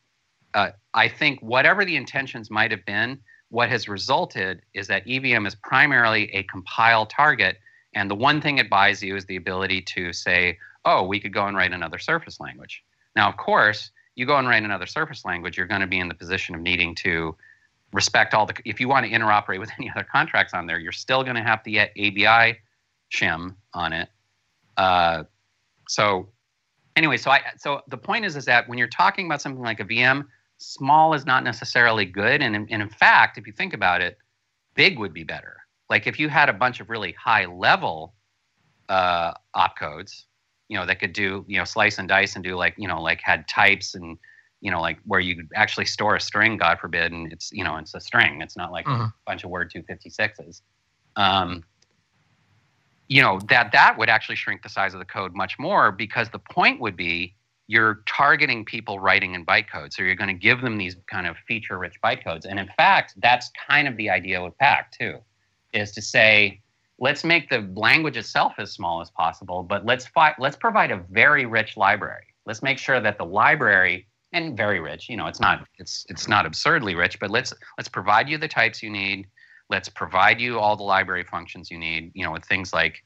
uh, 0.55 0.70
I 0.95 1.09
think 1.09 1.41
whatever 1.41 1.85
the 1.85 1.97
intentions 1.97 2.51
might 2.51 2.70
have 2.70 2.85
been, 2.87 3.18
what 3.51 3.68
has 3.68 3.88
resulted 3.88 4.62
is 4.74 4.86
that 4.86 5.03
EVM 5.07 5.46
is 5.46 5.55
primarily 5.55 6.32
a 6.32 6.42
compile 6.44 7.05
target, 7.07 7.59
and 7.94 8.11
the 8.11 8.14
one 8.14 8.40
thing 8.40 8.59
it 8.59 8.70
buys 8.70 9.03
you 9.03 9.16
is 9.16 9.26
the 9.26 9.36
ability 9.36 9.82
to 9.82 10.12
say, 10.12 10.59
"Oh, 10.84 11.05
we 11.05 11.20
could 11.20 11.34
go 11.34 11.46
and 11.46 11.57
write 11.57 11.72
another 11.72 11.98
surface 11.98 12.40
language." 12.40 12.82
Now, 13.16 13.28
of 13.28 13.36
course, 13.36 13.90
you 14.14 14.26
go 14.26 14.36
and 14.36 14.48
write 14.48 14.62
another 14.62 14.86
surface 14.86 15.24
language, 15.24 15.57
you're 15.57 15.66
going 15.66 15.80
to 15.80 15.86
be 15.86 15.98
in 15.98 16.09
the 16.09 16.14
position 16.14 16.55
of 16.55 16.61
needing 16.61 16.94
to 16.96 17.36
respect 17.92 18.34
all 18.34 18.46
the. 18.46 18.55
If 18.64 18.80
you 18.80 18.88
want 18.88 19.07
to 19.07 19.12
interoperate 19.12 19.59
with 19.64 19.70
any 19.78 19.90
other 19.90 20.07
contracts 20.11 20.55
on 20.55 20.66
there, 20.66 20.78
you're 20.78 20.92
still 20.92 21.22
going 21.22 21.36
to 21.36 21.42
have 21.42 21.62
the 21.64 21.80
ABI 21.80 22.59
shim 23.12 23.55
on 23.74 23.92
it. 23.92 24.09
Uh, 24.76 25.24
so 25.88 26.28
anyway, 26.96 27.16
so 27.16 27.30
I 27.30 27.42
so 27.57 27.82
the 27.88 27.98
point 27.98 28.24
is 28.24 28.36
is 28.36 28.44
that 28.44 28.68
when 28.68 28.78
you're 28.78 28.88
talking 28.88 29.26
about 29.26 29.42
something 29.42 29.62
like 29.62 29.80
a 29.80 29.84
VM, 29.84 30.26
small 30.61 31.15
is 31.15 31.27
not 31.27 31.43
necessarily 31.43 32.05
good, 32.05 32.43
and 32.43 32.55
in, 32.55 32.67
and 32.71 32.83
in 32.83 32.89
fact, 32.91 33.39
if 33.39 33.47
you 33.47 33.53
think 33.53 33.75
about 33.75 34.01
it, 34.01 34.19
big 34.75 34.99
would 34.99 35.13
be 35.13 35.25
better. 35.25 35.57
Like 35.89 36.07
if 36.07 36.21
you 36.21 36.29
had 36.29 36.49
a 36.49 36.53
bunch 36.53 36.81
of 36.81 36.91
really 36.91 37.13
high 37.13 37.47
level 37.47 38.15
uh, 38.89 39.33
opcodes, 39.57 40.25
you 40.69 40.79
know, 40.79 40.87
that 40.87 41.01
could 41.01 41.13
do 41.13 41.45
you 41.49 41.59
know 41.59 41.65
slice 41.65 41.99
and 41.99 42.09
dice 42.09 42.37
and 42.37 42.45
do 42.45 42.57
like 42.57 42.75
you 42.79 42.87
know 42.87 43.01
like 43.03 43.21
had 43.23 43.49
types 43.49 43.95
and 43.95 44.17
you 44.61 44.71
know 44.71 44.81
like 44.81 44.99
where 45.05 45.21
you 45.21 45.43
actually 45.55 45.87
store 45.87 46.17
a 46.17 46.21
string, 46.21 46.57
God 46.57 46.79
forbid, 46.79 47.13
and 47.13 47.33
it's 47.33 47.51
you 47.53 47.65
know 47.65 47.77
it's 47.77 47.95
a 47.95 48.01
string. 48.01 48.41
It's 48.43 48.57
not 48.57 48.71
like 48.71 48.87
Mhm. 48.87 49.09
a 49.09 49.13
bunch 49.27 49.45
of 49.45 49.51
word 49.51 49.73
256s. 49.75 50.63
Um, 51.17 51.65
you 53.09 53.23
know 53.23 53.41
that 53.49 53.73
that 53.73 53.99
would 53.99 54.09
actually 54.09 54.37
shrink 54.37 54.63
the 54.63 54.69
size 54.69 54.95
of 54.95 55.01
the 55.01 55.07
code 55.07 55.35
much 55.35 55.59
more 55.59 55.91
because 55.91 56.31
the 56.31 56.39
point 56.39 56.81
would 56.81 56.97
be 56.97 57.35
you're 57.71 58.03
targeting 58.05 58.64
people 58.64 58.99
writing 58.99 59.37
in 59.37 59.47
bytecode 59.47 59.93
so 59.93 60.03
you're 60.03 60.16
going 60.16 60.27
to 60.27 60.35
give 60.35 60.61
them 60.61 60.77
these 60.77 60.97
kind 61.09 61.25
of 61.25 61.37
feature 61.47 61.79
rich 61.79 61.95
bytecodes. 62.03 62.45
And 62.45 62.59
in 62.59 62.68
fact 62.77 63.14
that's 63.23 63.49
kind 63.68 63.87
of 63.87 63.97
the 63.97 64.11
idea 64.11 64.43
with 64.43 64.59
pact 64.59 64.99
too 64.99 65.18
is 65.73 65.93
to 65.93 66.03
say 66.03 66.61
let's 66.99 67.23
make 67.23 67.49
the 67.49 67.73
language 67.77 68.16
itself 68.16 68.55
as 68.59 68.73
small 68.73 69.01
as 69.01 69.09
possible 69.12 69.62
but 69.62 69.87
let's 69.87 70.05
fi- 70.09 70.35
let's 70.41 70.57
provide 70.57 70.91
a 70.91 70.97
very 71.11 71.47
rich 71.47 71.77
library. 71.77 72.27
Let's 72.45 72.61
make 72.61 72.77
sure 72.77 72.99
that 73.01 73.18
the 73.18 73.25
library 73.25 74.09
and 74.33 74.57
very 74.57 74.81
rich 74.81 75.09
you 75.09 75.16
know 75.16 75.29
it's 75.29 75.41
not 75.41 75.64
it's 75.79 76.05
it's 76.09 76.27
not 76.27 76.47
absurdly 76.47 76.97
rich 76.97 77.21
but 77.21 77.31
let's 77.31 77.55
let's 77.79 77.89
provide 77.89 78.29
you 78.29 78.37
the 78.37 78.49
types 78.49 78.83
you 78.83 78.91
need. 78.91 79.29
Let's 79.68 79.89
provide 79.89 80.41
you 80.41 80.59
all 80.59 80.75
the 80.75 80.83
library 80.83 81.23
functions 81.23 81.71
you 81.71 81.79
need 81.79 82.11
you 82.14 82.25
know 82.25 82.33
with 82.33 82.45
things 82.47 82.73
like 82.73 82.97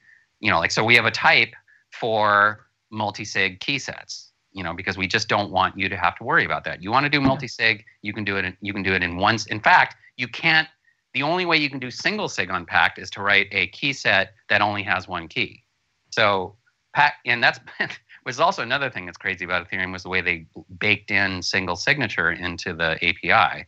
you 0.41 0.51
know 0.51 0.59
like 0.59 0.71
so 0.71 0.83
we 0.83 0.95
have 0.95 1.05
a 1.05 1.11
type 1.11 1.53
for 1.91 2.67
multi-sig 2.91 3.61
key 3.61 3.79
sets 3.79 4.31
you 4.55 4.63
know 4.63 4.73
because 4.73 4.97
we 4.97 5.07
just 5.07 5.29
don't 5.29 5.51
want 5.51 5.77
you 5.77 5.89
to 5.89 5.97
have 5.97 6.17
to 6.17 6.25
worry 6.25 6.45
about 6.45 6.65
that 6.65 6.83
you 6.83 6.91
want 6.91 7.05
to 7.05 7.11
do 7.11 7.21
multi-sig 7.21 7.85
you 8.03 8.13
can 8.13 8.25
do 8.25 8.37
it 8.37 8.45
in, 8.45 8.57
you 8.61 8.73
can 8.73 8.83
do 8.83 8.95
it 8.95 9.03
in 9.03 9.17
once 9.17 9.47
in 9.47 9.61
fact 9.61 9.97
you 10.17 10.27
can't 10.27 10.69
the 11.13 11.23
only 11.23 11.45
way 11.45 11.57
you 11.57 11.69
can 11.71 11.79
do 11.79 11.91
single 11.91 12.29
sig 12.29 12.51
on 12.51 12.65
pact 12.65 12.99
is 12.99 13.11
to 13.11 13.21
write 13.21 13.47
a 13.53 13.67
key 13.69 13.93
set 13.93 14.33
that 14.49 14.63
only 14.63 14.83
has 14.83 15.07
one 15.07 15.29
key 15.29 15.63
so 16.11 16.57
pact 16.95 17.17
and 17.27 17.43
that's 17.43 17.59
was 18.25 18.41
also 18.41 18.63
another 18.63 18.89
thing 18.89 19.05
that's 19.05 19.19
crazy 19.19 19.45
about 19.45 19.69
ethereum 19.69 19.93
was 19.93 20.05
the 20.05 20.09
way 20.09 20.21
they 20.21 20.47
baked 20.79 21.11
in 21.11 21.43
single 21.43 21.77
signature 21.77 22.33
into 22.33 22.73
the 22.73 22.93
api 23.05 23.67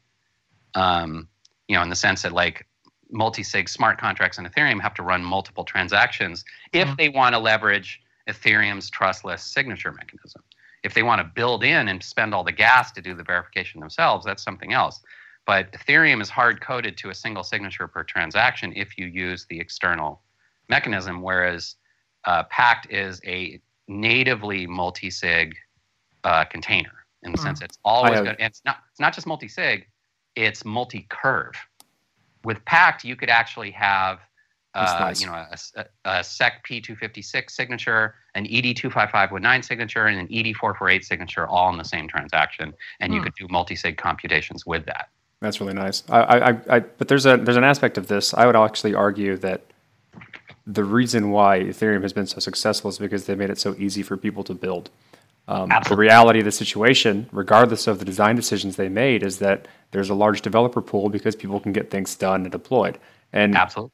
um, 0.74 1.28
you 1.68 1.76
know 1.76 1.82
in 1.82 1.90
the 1.90 1.96
sense 1.96 2.22
that 2.22 2.32
like 2.32 2.66
multi-sig 3.10 3.68
smart 3.68 3.98
contracts 3.98 4.38
in 4.38 4.44
Ethereum 4.44 4.80
have 4.80 4.94
to 4.94 5.02
run 5.02 5.22
multiple 5.22 5.64
transactions 5.64 6.44
if 6.72 6.88
Mhm. 6.88 6.96
they 6.96 7.08
want 7.08 7.34
to 7.34 7.38
leverage 7.38 8.02
Ethereum's 8.28 8.90
trustless 8.90 9.42
signature 9.42 9.92
mechanism. 9.92 10.42
If 10.86 10.94
they 10.94 11.02
want 11.02 11.20
to 11.20 11.24
build 11.24 11.64
in 11.64 11.88
and 11.88 12.00
spend 12.02 12.32
all 12.32 12.44
the 12.44 12.52
gas 12.52 12.92
to 12.92 13.02
do 13.02 13.12
the 13.14 13.24
verification 13.24 13.80
themselves, 13.80 14.24
that's 14.24 14.44
something 14.44 14.72
else. 14.72 15.00
But 15.44 15.72
Ethereum 15.72 16.22
is 16.22 16.30
hard 16.30 16.60
coded 16.60 16.96
to 16.98 17.10
a 17.10 17.14
single 17.14 17.42
signature 17.42 17.88
per 17.88 18.04
transaction 18.04 18.72
if 18.76 18.96
you 18.96 19.06
use 19.06 19.46
the 19.50 19.58
external 19.58 20.22
mechanism, 20.68 21.22
whereas 21.22 21.74
uh, 22.24 22.44
Pact 22.44 22.86
is 22.90 23.20
a 23.26 23.60
natively 23.88 24.66
multi-sig 24.66 25.56
uh, 26.22 26.44
container 26.44 27.06
in 27.24 27.32
the 27.32 27.38
Mhm. 27.38 27.42
sense 27.42 27.60
it's 27.62 27.78
always 27.84 28.20
good. 28.20 28.36
And 28.38 28.50
it's 28.50 28.62
not 28.64 28.78
it's 28.90 29.00
not 29.00 29.12
just 29.12 29.26
multi-sig, 29.26 29.88
it's 30.36 30.64
multi-curve. 30.64 31.56
With 32.44 32.64
Pact, 32.64 33.04
you 33.04 33.16
could 33.16 33.30
actually 33.30 33.72
have 33.72 34.20
uh, 34.76 34.98
nice. 35.00 35.20
you 35.20 35.26
know 35.26 35.34
a, 35.34 35.56
a, 35.76 35.84
a 36.20 36.24
SEC 36.24 36.66
P256 36.66 37.50
signature, 37.50 38.14
an 38.34 38.46
E 38.46 38.62
ED25519 38.74 39.64
signature, 39.64 40.06
and 40.06 40.18
an 40.20 40.26
E 40.30 40.52
ED448 40.54 41.04
signature 41.04 41.46
all 41.46 41.70
in 41.72 41.78
the 41.78 41.84
same 41.84 42.06
transaction, 42.08 42.72
and 43.00 43.12
you 43.12 43.20
Hmm. 43.20 43.24
could 43.24 43.34
do 43.34 43.46
multi-sig 43.50 43.96
computations 43.96 44.66
with 44.66 44.84
that. 44.86 45.08
That's 45.40 45.60
really 45.60 45.74
nice. 45.74 46.02
I, 46.08 46.20
I, 46.20 46.50
I, 46.50 46.60
I, 46.76 46.78
but 46.80 47.08
there's 47.08 47.26
a 47.26 47.36
there's 47.36 47.56
an 47.58 47.64
aspect 47.64 47.98
of 47.98 48.08
this. 48.08 48.32
I 48.34 48.46
would 48.46 48.56
actually 48.56 48.94
argue 48.94 49.36
that 49.38 49.62
the 50.66 50.82
reason 50.84 51.30
why 51.30 51.60
Ethereum 51.60 52.02
has 52.02 52.12
been 52.12 52.26
so 52.26 52.38
successful 52.40 52.88
is 52.90 52.98
because 52.98 53.26
they 53.26 53.34
made 53.34 53.50
it 53.50 53.58
so 53.58 53.74
easy 53.78 54.02
for 54.02 54.16
people 54.16 54.42
to 54.44 54.54
build. 54.54 54.90
Um, 55.48 55.70
the 55.88 55.94
reality 55.96 56.40
of 56.40 56.44
the 56.44 56.50
situation, 56.50 57.28
regardless 57.30 57.86
of 57.86 58.00
the 58.00 58.04
design 58.04 58.34
decisions 58.34 58.74
they 58.74 58.88
made, 58.88 59.22
is 59.22 59.38
that 59.38 59.68
there's 59.92 60.10
a 60.10 60.14
large 60.14 60.42
developer 60.42 60.82
pool 60.82 61.08
because 61.08 61.36
people 61.36 61.60
can 61.60 61.72
get 61.72 61.88
things 61.88 62.16
done 62.16 62.42
and 62.42 62.50
deployed. 62.50 62.98
And 63.32 63.54
Absolutely. 63.56 63.92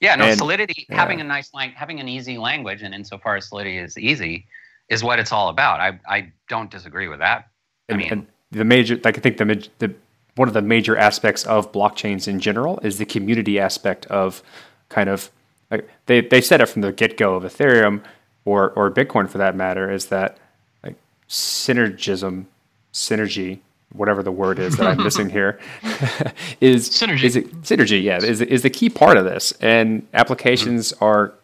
Yeah, 0.00 0.16
no, 0.16 0.24
And- 0.24 0.38
Solidity, 0.38 0.86
yeah. 0.88 0.96
having 0.96 1.20
a 1.20 1.24
nice 1.24 1.52
language, 1.52 1.76
having 1.78 2.00
an 2.00 2.08
easy 2.08 2.38
language, 2.38 2.82
and 2.82 2.94
insofar 2.94 3.36
as 3.36 3.48
Solidity 3.48 3.78
is 3.78 3.98
easy, 3.98 4.46
is 4.88 5.04
what 5.04 5.18
it's 5.18 5.30
all 5.32 5.48
about. 5.48 5.80
I, 5.80 6.00
I 6.08 6.32
don't 6.48 6.70
disagree 6.70 7.08
with 7.08 7.18
that. 7.20 7.48
I 7.90 7.94
mean, 7.94 8.12
and 8.12 8.26
the 8.50 8.64
major, 8.64 8.98
like 9.04 9.18
I 9.18 9.20
think 9.20 9.36
the, 9.36 9.68
the 9.78 9.94
one 10.36 10.48
of 10.48 10.54
the 10.54 10.62
major 10.62 10.96
aspects 10.96 11.44
of 11.44 11.70
blockchains 11.72 12.26
in 12.28 12.40
general 12.40 12.78
is 12.82 12.98
the 12.98 13.04
community 13.04 13.58
aspect 13.58 14.06
of 14.06 14.42
kind 14.88 15.08
of 15.08 15.30
like 15.70 15.88
they 16.06 16.20
they 16.20 16.40
said 16.40 16.60
it 16.60 16.66
from 16.66 16.82
the 16.82 16.92
get 16.92 17.16
go 17.16 17.34
of 17.34 17.42
Ethereum 17.42 18.02
or 18.44 18.70
or 18.70 18.90
Bitcoin 18.90 19.28
for 19.28 19.38
that 19.38 19.56
matter 19.56 19.90
is 19.90 20.06
that 20.06 20.38
like 20.82 20.96
synergism, 21.28 22.46
synergy, 22.92 23.60
whatever 23.92 24.22
the 24.22 24.32
word 24.32 24.58
is 24.58 24.76
that 24.76 24.86
I'm 24.86 25.02
missing 25.02 25.28
here, 25.38 25.58
is 26.60 26.88
Synergy. 26.88 27.24
Is 27.24 27.36
it, 27.36 27.62
synergy, 27.62 28.02
yeah, 28.02 28.18
is 28.18 28.40
is 28.40 28.62
the 28.62 28.70
key 28.70 28.90
part 28.90 29.16
of 29.16 29.24
this, 29.24 29.52
and 29.60 30.06
applications 30.14 30.92
mm-hmm. 30.92 31.04
are 31.04 31.34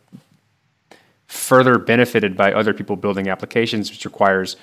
further 1.26 1.78
benefited 1.78 2.36
by 2.36 2.52
other 2.52 2.72
people 2.72 2.96
building 2.96 3.28
applications, 3.28 3.90
which 3.90 4.04
requires 4.04 4.56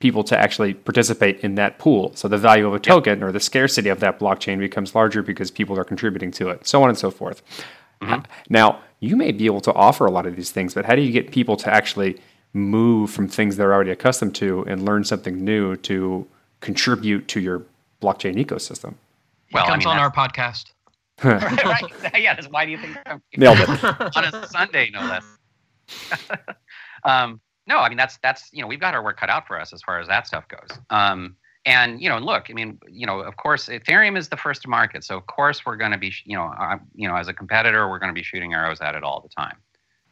people 0.00 0.22
to 0.22 0.38
actually 0.38 0.74
participate 0.74 1.40
in 1.40 1.56
that 1.56 1.78
pool. 1.78 2.12
So 2.14 2.28
the 2.28 2.38
value 2.38 2.66
of 2.66 2.74
a 2.74 2.78
token 2.78 3.22
or 3.22 3.32
the 3.32 3.40
scarcity 3.40 3.88
of 3.88 4.00
that 4.00 4.18
blockchain 4.18 4.58
becomes 4.58 4.94
larger 4.94 5.22
because 5.22 5.50
people 5.50 5.78
are 5.78 5.84
contributing 5.84 6.30
to 6.32 6.50
it, 6.50 6.66
so 6.66 6.82
on 6.82 6.88
and 6.88 6.96
so 6.96 7.10
forth. 7.10 7.42
Mm-hmm. 8.00 8.22
Now, 8.48 8.80
you 9.00 9.16
may 9.16 9.32
be 9.32 9.46
able 9.46 9.60
to 9.62 9.72
offer 9.72 10.06
a 10.06 10.10
lot 10.10 10.26
of 10.26 10.36
these 10.36 10.50
things, 10.50 10.74
but 10.74 10.84
how 10.84 10.94
do 10.94 11.02
you 11.02 11.10
get 11.10 11.32
people 11.32 11.56
to 11.56 11.72
actually 11.72 12.20
move 12.52 13.10
from 13.10 13.28
things 13.28 13.56
they're 13.56 13.74
already 13.74 13.90
accustomed 13.90 14.34
to 14.36 14.64
and 14.66 14.84
learn 14.84 15.04
something 15.04 15.44
new 15.44 15.76
to 15.76 16.26
contribute 16.60 17.28
to 17.28 17.40
your 17.40 17.62
blockchain 18.00 18.34
ecosystem? 18.34 18.94
well, 19.52 19.64
he 19.64 19.68
I 19.68 19.72
comes 19.72 19.84
mean, 19.84 19.94
on 19.94 19.98
our 19.98 20.10
podcast. 20.10 20.72
right? 21.24 21.82
Yeah, 22.16 22.34
that's 22.34 22.48
why 22.48 22.64
do 22.64 22.70
you 22.70 22.78
think 22.78 22.96
I'm 23.06 23.20
Nailed 23.36 23.58
it. 23.58 23.84
on 23.84 24.24
a 24.24 24.46
Sunday, 24.46 24.90
no 24.92 25.00
less. 25.00 25.24
um, 27.04 27.40
no, 27.66 27.78
I 27.78 27.88
mean 27.88 27.98
that's 27.98 28.18
that's 28.22 28.48
you 28.52 28.62
know 28.62 28.68
we've 28.68 28.80
got 28.80 28.94
our 28.94 29.02
work 29.02 29.18
cut 29.18 29.28
out 29.28 29.46
for 29.46 29.60
us 29.60 29.72
as 29.72 29.82
far 29.82 29.98
as 29.98 30.06
that 30.08 30.26
stuff 30.26 30.46
goes. 30.48 30.78
Um, 30.90 31.36
and 31.64 32.00
you 32.00 32.08
know, 32.08 32.18
look, 32.18 32.46
I 32.48 32.52
mean, 32.52 32.78
you 32.88 33.04
know, 33.04 33.20
of 33.20 33.36
course, 33.36 33.66
Ethereum 33.66 34.16
is 34.16 34.28
the 34.28 34.36
first 34.36 34.62
to 34.62 34.68
market, 34.68 35.02
so 35.04 35.16
of 35.16 35.26
course 35.26 35.66
we're 35.66 35.76
going 35.76 35.90
to 35.90 35.98
be, 35.98 36.12
you 36.24 36.36
know, 36.36 36.54
uh, 36.58 36.78
you 36.94 37.08
know, 37.08 37.16
as 37.16 37.28
a 37.28 37.34
competitor, 37.34 37.88
we're 37.88 37.98
going 37.98 38.14
to 38.14 38.18
be 38.18 38.22
shooting 38.22 38.54
arrows 38.54 38.80
at 38.80 38.94
it 38.94 39.02
all 39.02 39.20
the 39.20 39.28
time. 39.28 39.56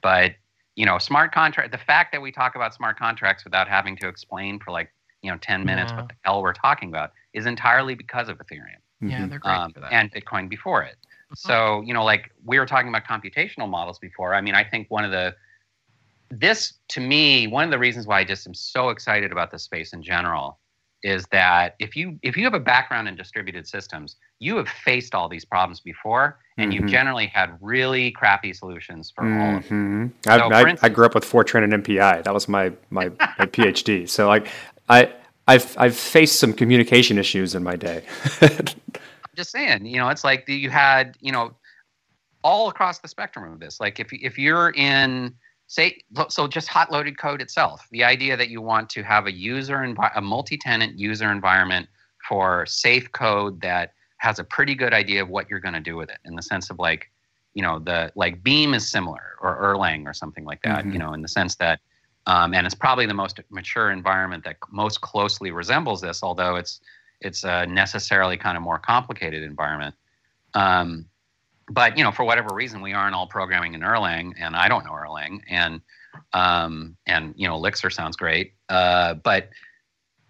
But 0.02 0.32
you 0.74 0.84
know, 0.84 0.98
smart 0.98 1.32
contract, 1.32 1.72
the 1.72 1.78
fact 1.78 2.12
that 2.12 2.20
we 2.20 2.30
talk 2.30 2.56
about 2.56 2.74
smart 2.74 2.98
contracts 2.98 3.44
without 3.44 3.68
having 3.68 3.96
to 3.96 4.08
explain 4.08 4.58
for 4.58 4.72
like 4.72 4.92
you 5.26 5.32
know 5.32 5.38
ten 5.38 5.64
minutes 5.64 5.90
Yeah. 5.92 5.96
what 6.00 6.08
the 6.08 6.14
hell 6.24 6.40
we're 6.42 6.52
talking 6.54 6.88
about 6.88 7.10
is 7.34 7.44
entirely 7.46 7.94
because 7.94 8.28
of 8.28 8.38
Ethereum 8.38 8.80
yeah, 9.02 9.20
Mhm. 9.20 9.28
they're 9.30 9.38
great 9.40 9.54
um, 9.54 9.72
for 9.74 9.80
that. 9.80 9.92
and 9.92 10.10
Bitcoin 10.10 10.48
before 10.48 10.82
it. 10.82 10.96
So, 11.34 11.82
you 11.82 11.92
know, 11.92 12.02
like 12.04 12.30
we 12.44 12.58
were 12.58 12.64
talking 12.64 12.88
about 12.88 13.04
computational 13.04 13.68
models 13.68 13.98
before. 13.98 14.32
I 14.32 14.40
mean, 14.40 14.54
I 14.54 14.64
think 14.64 14.86
one 14.90 15.04
of 15.04 15.10
the 15.10 15.34
this 16.30 16.78
to 16.88 17.00
me, 17.00 17.46
one 17.46 17.64
of 17.64 17.70
the 17.70 17.78
reasons 17.78 18.06
why 18.06 18.20
I 18.20 18.24
just 18.24 18.46
am 18.46 18.54
so 18.54 18.88
excited 18.88 19.32
about 19.32 19.50
this 19.50 19.62
space 19.64 19.92
in 19.92 20.02
general 20.02 20.58
is 21.02 21.26
that 21.30 21.76
if 21.78 21.94
you 21.94 22.18
if 22.22 22.36
you 22.36 22.44
have 22.44 22.54
a 22.54 22.60
background 22.60 23.06
in 23.06 23.14
distributed 23.16 23.66
systems, 23.68 24.16
you 24.38 24.56
have 24.56 24.68
faced 24.68 25.14
all 25.14 25.28
these 25.28 25.44
problems 25.44 25.80
before, 25.80 26.38
and 26.56 26.72
Mhm. 26.72 26.74
you've 26.74 26.86
generally 26.86 27.26
had 27.26 27.56
really 27.60 28.10
crappy 28.12 28.52
solutions 28.54 29.12
for 29.14 29.24
all 29.24 29.56
of 29.58 29.68
them. 29.68 30.12
Mhm. 30.26 30.30
I, 30.32 30.38
So, 30.38 30.52
I, 30.52 30.74
for 30.76 30.86
I 30.86 30.88
grew 30.88 31.04
up 31.06 31.14
with 31.14 31.24
Fortran 31.24 31.62
and 31.64 31.72
MPI. 31.74 32.22
That 32.22 32.32
was 32.34 32.48
my 32.48 32.72
my, 32.90 33.10
my 33.38 33.46
PhD. 33.56 34.08
So 34.08 34.26
like 34.26 34.48
I 34.88 35.12
I've 35.48 35.76
I've 35.78 35.96
faced 35.96 36.38
some 36.38 36.52
communication 36.52 37.18
issues 37.18 37.54
in 37.54 37.62
my 37.62 37.76
day. 37.76 38.04
I'm 38.40 38.58
just 39.36 39.50
saying, 39.50 39.86
you 39.86 39.98
know, 39.98 40.08
it's 40.08 40.24
like 40.24 40.48
you 40.48 40.70
had, 40.70 41.16
you 41.20 41.32
know, 41.32 41.54
all 42.42 42.68
across 42.68 42.98
the 42.98 43.08
spectrum 43.08 43.52
of 43.52 43.60
this. 43.60 43.80
Like 43.80 44.00
if 44.00 44.12
if 44.12 44.38
you're 44.38 44.70
in 44.70 45.34
say 45.68 45.98
so 46.28 46.46
just 46.46 46.68
hot 46.68 46.92
loaded 46.92 47.18
code 47.18 47.42
itself, 47.42 47.86
the 47.90 48.04
idea 48.04 48.36
that 48.36 48.48
you 48.48 48.60
want 48.62 48.88
to 48.90 49.02
have 49.02 49.26
a 49.26 49.32
user 49.32 49.78
envi- 49.78 50.12
a 50.16 50.20
multi-tenant 50.20 50.98
user 50.98 51.30
environment 51.30 51.88
for 52.28 52.66
safe 52.66 53.10
code 53.12 53.60
that 53.60 53.92
has 54.18 54.38
a 54.38 54.44
pretty 54.44 54.74
good 54.74 54.94
idea 54.94 55.22
of 55.22 55.28
what 55.28 55.48
you're 55.50 55.60
going 55.60 55.74
to 55.74 55.80
do 55.80 55.96
with 55.96 56.08
it 56.08 56.18
in 56.24 56.34
the 56.34 56.42
sense 56.42 56.70
of 56.70 56.78
like, 56.78 57.10
you 57.54 57.62
know, 57.62 57.78
the 57.78 58.10
like 58.16 58.42
Beam 58.42 58.74
is 58.74 58.88
similar 58.88 59.36
or 59.40 59.56
Erlang 59.60 60.06
or 60.06 60.14
something 60.14 60.44
like 60.44 60.62
that, 60.62 60.84
Mhm. 60.84 60.92
you 60.94 60.98
know, 60.98 61.12
in 61.12 61.20
the 61.22 61.28
sense 61.28 61.54
that 61.56 61.80
um, 62.26 62.54
and 62.54 62.66
it's 62.66 62.74
probably 62.74 63.06
the 63.06 63.14
most 63.14 63.40
mature 63.50 63.90
environment 63.90 64.44
that 64.44 64.56
most 64.70 65.00
closely 65.00 65.50
resembles 65.50 66.00
this, 66.00 66.22
although 66.22 66.56
it's 66.56 66.80
it's 67.20 67.44
a 67.44 67.66
necessarily 67.66 68.36
kind 68.36 68.56
of 68.56 68.62
more 68.62 68.78
complicated 68.78 69.42
environment. 69.42 69.94
Um, 70.54 71.06
but 71.70 71.96
you 71.96 72.04
know, 72.04 72.12
for 72.12 72.24
whatever 72.24 72.54
reason, 72.54 72.82
we 72.82 72.92
aren't 72.92 73.14
all 73.14 73.26
programming 73.26 73.74
in 73.74 73.80
Erlang, 73.80 74.34
and 74.38 74.56
I 74.56 74.68
don't 74.68 74.84
know 74.84 74.92
Erlang, 74.92 75.40
and 75.48 75.80
um, 76.32 76.96
and 77.06 77.34
you 77.36 77.46
know, 77.48 77.54
Elixir 77.54 77.90
sounds 77.90 78.16
great. 78.16 78.54
Uh, 78.68 79.14
but 79.14 79.50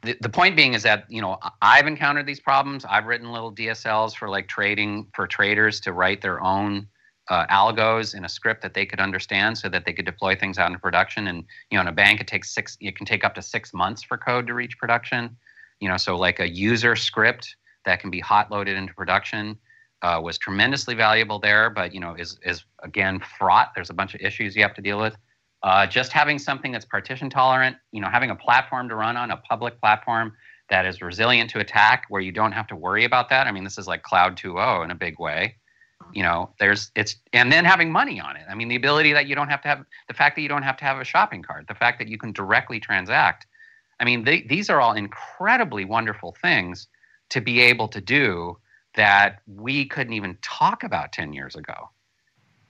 the, 0.02 0.16
the 0.20 0.28
point 0.28 0.56
being 0.56 0.74
is 0.74 0.82
that 0.82 1.04
you 1.08 1.20
know 1.20 1.38
I've 1.62 1.86
encountered 1.86 2.26
these 2.26 2.40
problems. 2.40 2.84
I've 2.84 3.06
written 3.06 3.32
little 3.32 3.54
DSLs 3.54 4.14
for 4.14 4.28
like 4.28 4.48
trading 4.48 5.08
for 5.14 5.26
traders 5.26 5.80
to 5.80 5.92
write 5.92 6.20
their 6.20 6.42
own 6.42 6.88
uh, 7.28 7.46
algos 7.46 8.14
in 8.14 8.24
a 8.24 8.28
script 8.28 8.62
that 8.62 8.74
they 8.74 8.86
could 8.86 9.00
understand, 9.00 9.58
so 9.58 9.68
that 9.68 9.84
they 9.84 9.92
could 9.92 10.04
deploy 10.04 10.34
things 10.34 10.58
out 10.58 10.68
into 10.68 10.78
production. 10.78 11.26
And 11.26 11.44
you 11.70 11.76
know, 11.76 11.82
in 11.82 11.88
a 11.88 11.92
bank, 11.92 12.20
it 12.20 12.26
takes 12.26 12.54
six. 12.54 12.76
It 12.80 12.96
can 12.96 13.06
take 13.06 13.24
up 13.24 13.34
to 13.34 13.42
six 13.42 13.72
months 13.74 14.02
for 14.02 14.16
code 14.16 14.46
to 14.46 14.54
reach 14.54 14.78
production. 14.78 15.36
You 15.80 15.88
know, 15.88 15.96
so 15.96 16.16
like 16.16 16.40
a 16.40 16.48
user 16.48 16.96
script 16.96 17.56
that 17.84 18.00
can 18.00 18.10
be 18.10 18.20
hot 18.20 18.50
loaded 18.50 18.76
into 18.76 18.94
production 18.94 19.58
uh, 20.02 20.20
was 20.22 20.38
tremendously 20.38 20.94
valuable 20.94 21.38
there, 21.38 21.70
but 21.70 21.94
you 21.94 22.00
know 22.00 22.14
is 22.14 22.38
is 22.42 22.64
again 22.82 23.20
fraught. 23.38 23.72
There's 23.74 23.90
a 23.90 23.94
bunch 23.94 24.14
of 24.14 24.20
issues 24.20 24.54
you 24.54 24.62
have 24.62 24.74
to 24.74 24.82
deal 24.82 24.98
with. 24.98 25.16
Uh, 25.62 25.86
just 25.86 26.12
having 26.12 26.38
something 26.38 26.70
that's 26.70 26.84
partition 26.84 27.30
tolerant, 27.30 27.76
you 27.90 28.00
know, 28.00 28.08
having 28.08 28.30
a 28.30 28.36
platform 28.36 28.88
to 28.88 28.94
run 28.94 29.16
on, 29.16 29.30
a 29.30 29.36
public 29.38 29.80
platform 29.80 30.32
that 30.68 30.84
is 30.84 31.00
resilient 31.00 31.50
to 31.50 31.58
attack, 31.58 32.04
where 32.08 32.20
you 32.20 32.30
don't 32.30 32.52
have 32.52 32.66
to 32.66 32.76
worry 32.76 33.04
about 33.04 33.28
that. 33.30 33.46
I 33.46 33.52
mean, 33.52 33.64
this 33.64 33.78
is 33.78 33.86
like 33.86 34.02
Cloud 34.02 34.36
2.0 34.36 34.84
in 34.84 34.90
a 34.90 34.94
big 34.94 35.18
way. 35.18 35.56
You 36.12 36.22
know, 36.22 36.50
there's 36.60 36.90
it's 36.94 37.16
and 37.32 37.50
then 37.50 37.64
having 37.64 37.90
money 37.90 38.20
on 38.20 38.36
it. 38.36 38.44
I 38.48 38.54
mean, 38.54 38.68
the 38.68 38.76
ability 38.76 39.12
that 39.12 39.26
you 39.26 39.34
don't 39.34 39.48
have 39.48 39.62
to 39.62 39.68
have 39.68 39.84
the 40.08 40.14
fact 40.14 40.36
that 40.36 40.42
you 40.42 40.48
don't 40.48 40.62
have 40.62 40.76
to 40.78 40.84
have 40.84 40.98
a 40.98 41.04
shopping 41.04 41.42
cart, 41.42 41.66
the 41.68 41.74
fact 41.74 41.98
that 41.98 42.08
you 42.08 42.18
can 42.18 42.32
directly 42.32 42.80
transact. 42.80 43.46
I 43.98 44.04
mean, 44.04 44.24
they, 44.24 44.42
these 44.42 44.68
are 44.68 44.80
all 44.80 44.92
incredibly 44.92 45.84
wonderful 45.84 46.36
things 46.42 46.88
to 47.30 47.40
be 47.40 47.60
able 47.60 47.88
to 47.88 48.00
do 48.00 48.58
that 48.94 49.40
we 49.46 49.86
couldn't 49.86 50.12
even 50.12 50.36
talk 50.42 50.82
about 50.82 51.12
10 51.12 51.32
years 51.32 51.54
ago. 51.54 51.90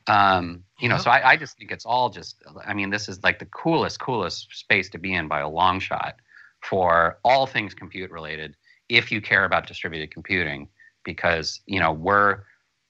Um, 0.09 0.63
you 0.79 0.89
know, 0.89 0.99
so 0.99 1.11
I, 1.11 1.31
I 1.31 1.37
just 1.37 1.59
think 1.59 1.73
it's 1.73 1.85
all 1.85 2.11
just, 2.11 2.37
I 2.65 2.75
mean, 2.75 2.91
this 2.91 3.09
is 3.09 3.23
like 3.25 3.39
the 3.39 3.47
coolest, 3.47 3.99
coolest 3.99 4.55
space 4.57 4.89
to 4.91 4.99
be 4.99 5.15
in 5.15 5.27
by 5.27 5.41
a 5.41 5.49
long 5.49 5.81
shot 5.81 6.17
for 6.63 7.19
all 7.25 7.47
things 7.47 7.75
compute 7.75 8.11
related 8.11 8.57
if 8.89 9.11
you 9.11 9.21
care 9.21 9.45
about 9.45 9.67
distributed 9.67 10.13
computing 10.13 10.69
because, 11.05 11.61
you 11.67 11.81
know, 11.81 11.93
we're, 11.93 12.43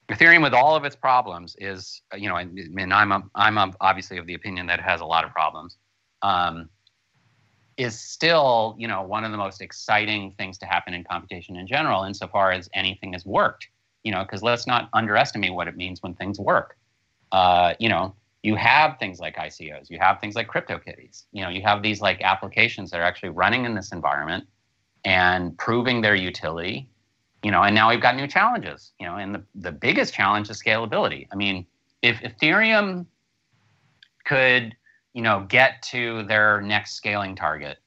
Ethereum 0.08 0.42
with 0.42 0.54
all 0.54 0.76
of 0.76 0.84
its 0.84 0.94
problems 0.94 1.56
is, 1.58 2.02
uh, 2.12 2.16
you 2.16 2.28
know, 2.28 2.36
and, 2.36 2.56
and 2.58 2.94
I'm, 2.94 3.12
a, 3.12 3.24
I'm 3.34 3.58
a, 3.58 3.72
obviously 3.80 4.18
of 4.18 4.26
the 4.26 4.34
opinion 4.34 4.66
that 4.66 4.78
it 4.78 4.84
has 4.84 5.00
a 5.00 5.04
lot 5.04 5.24
of 5.24 5.32
problems. 5.32 5.76
Um, 6.22 6.68
is 7.76 7.98
still, 8.00 8.74
you 8.78 8.88
know, 8.88 9.02
one 9.02 9.24
of 9.24 9.32
the 9.32 9.36
most 9.36 9.60
exciting 9.60 10.32
things 10.38 10.56
to 10.58 10.66
happen 10.66 10.94
in 10.94 11.04
computation 11.04 11.56
in 11.56 11.66
general, 11.66 12.04
insofar 12.04 12.50
as 12.50 12.70
anything 12.72 13.12
has 13.12 13.26
worked. 13.26 13.68
You 14.02 14.12
know, 14.12 14.22
because 14.22 14.42
let's 14.42 14.66
not 14.66 14.88
underestimate 14.92 15.52
what 15.52 15.68
it 15.68 15.76
means 15.76 16.02
when 16.02 16.14
things 16.14 16.38
work. 16.38 16.76
Uh, 17.32 17.74
you 17.78 17.88
know, 17.88 18.14
you 18.42 18.54
have 18.54 18.98
things 18.98 19.18
like 19.18 19.36
ICOs, 19.36 19.90
you 19.90 19.98
have 19.98 20.20
things 20.20 20.36
like 20.36 20.46
CryptoKitties. 20.46 21.24
You 21.32 21.42
know, 21.42 21.48
you 21.48 21.62
have 21.62 21.82
these 21.82 22.00
like 22.00 22.22
applications 22.22 22.90
that 22.90 23.00
are 23.00 23.04
actually 23.04 23.30
running 23.30 23.64
in 23.64 23.74
this 23.74 23.90
environment 23.90 24.46
and 25.04 25.58
proving 25.58 26.00
their 26.00 26.14
utility. 26.14 26.88
You 27.46 27.52
know, 27.52 27.62
and 27.62 27.76
now 27.76 27.90
we've 27.90 28.00
got 28.00 28.16
new 28.16 28.26
challenges. 28.26 28.90
You 28.98 29.06
know, 29.06 29.14
and 29.18 29.32
the 29.32 29.42
the 29.54 29.70
biggest 29.70 30.12
challenge 30.12 30.50
is 30.50 30.60
scalability. 30.60 31.28
I 31.30 31.36
mean, 31.36 31.64
if 32.02 32.20
Ethereum 32.22 33.06
could 34.24 34.74
you 35.12 35.22
know 35.22 35.46
get 35.48 35.80
to 35.82 36.24
their 36.24 36.60
next 36.60 36.94
scaling 36.94 37.36
target 37.36 37.78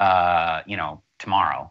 uh, 0.00 0.62
you 0.66 0.78
know 0.78 1.02
tomorrow 1.18 1.70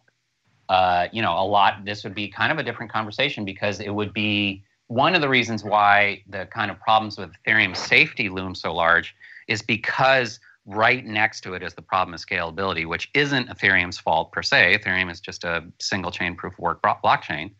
uh, 0.69 1.07
you 1.11 1.23
know 1.23 1.33
a 1.33 1.43
lot 1.43 1.83
this 1.83 2.03
would 2.03 2.13
be 2.13 2.27
kind 2.27 2.51
of 2.51 2.59
a 2.59 2.63
different 2.63 2.91
conversation 2.91 3.43
because 3.43 3.79
it 3.79 3.89
would 3.89 4.13
be 4.13 4.63
one 4.85 5.15
of 5.15 5.21
the 5.21 5.29
reasons 5.29 5.63
why 5.63 6.21
the 6.29 6.45
kind 6.45 6.69
of 6.69 6.79
problems 6.79 7.17
with 7.17 7.31
ethereum 7.47 7.75
safety 7.75 8.29
loom 8.29 8.53
so 8.53 8.71
large 8.71 9.15
is 9.47 9.63
because 9.63 10.39
right 10.65 11.05
next 11.05 11.41
to 11.41 11.53
it 11.53 11.61
is 11.61 11.73
the 11.75 11.81
problem 11.81 12.13
of 12.13 12.19
scalability 12.19 12.87
which 12.87 13.09
isn't 13.13 13.49
ethereum's 13.49 13.97
fault 13.97 14.31
per 14.31 14.41
se. 14.41 14.77
Ethereum 14.77 15.11
is 15.11 15.19
just 15.19 15.43
a 15.43 15.63
single 15.79 16.11
chain 16.11 16.35
proof 16.35 16.53
of 16.53 16.59
work 16.59 16.81
blockchain. 16.81 17.51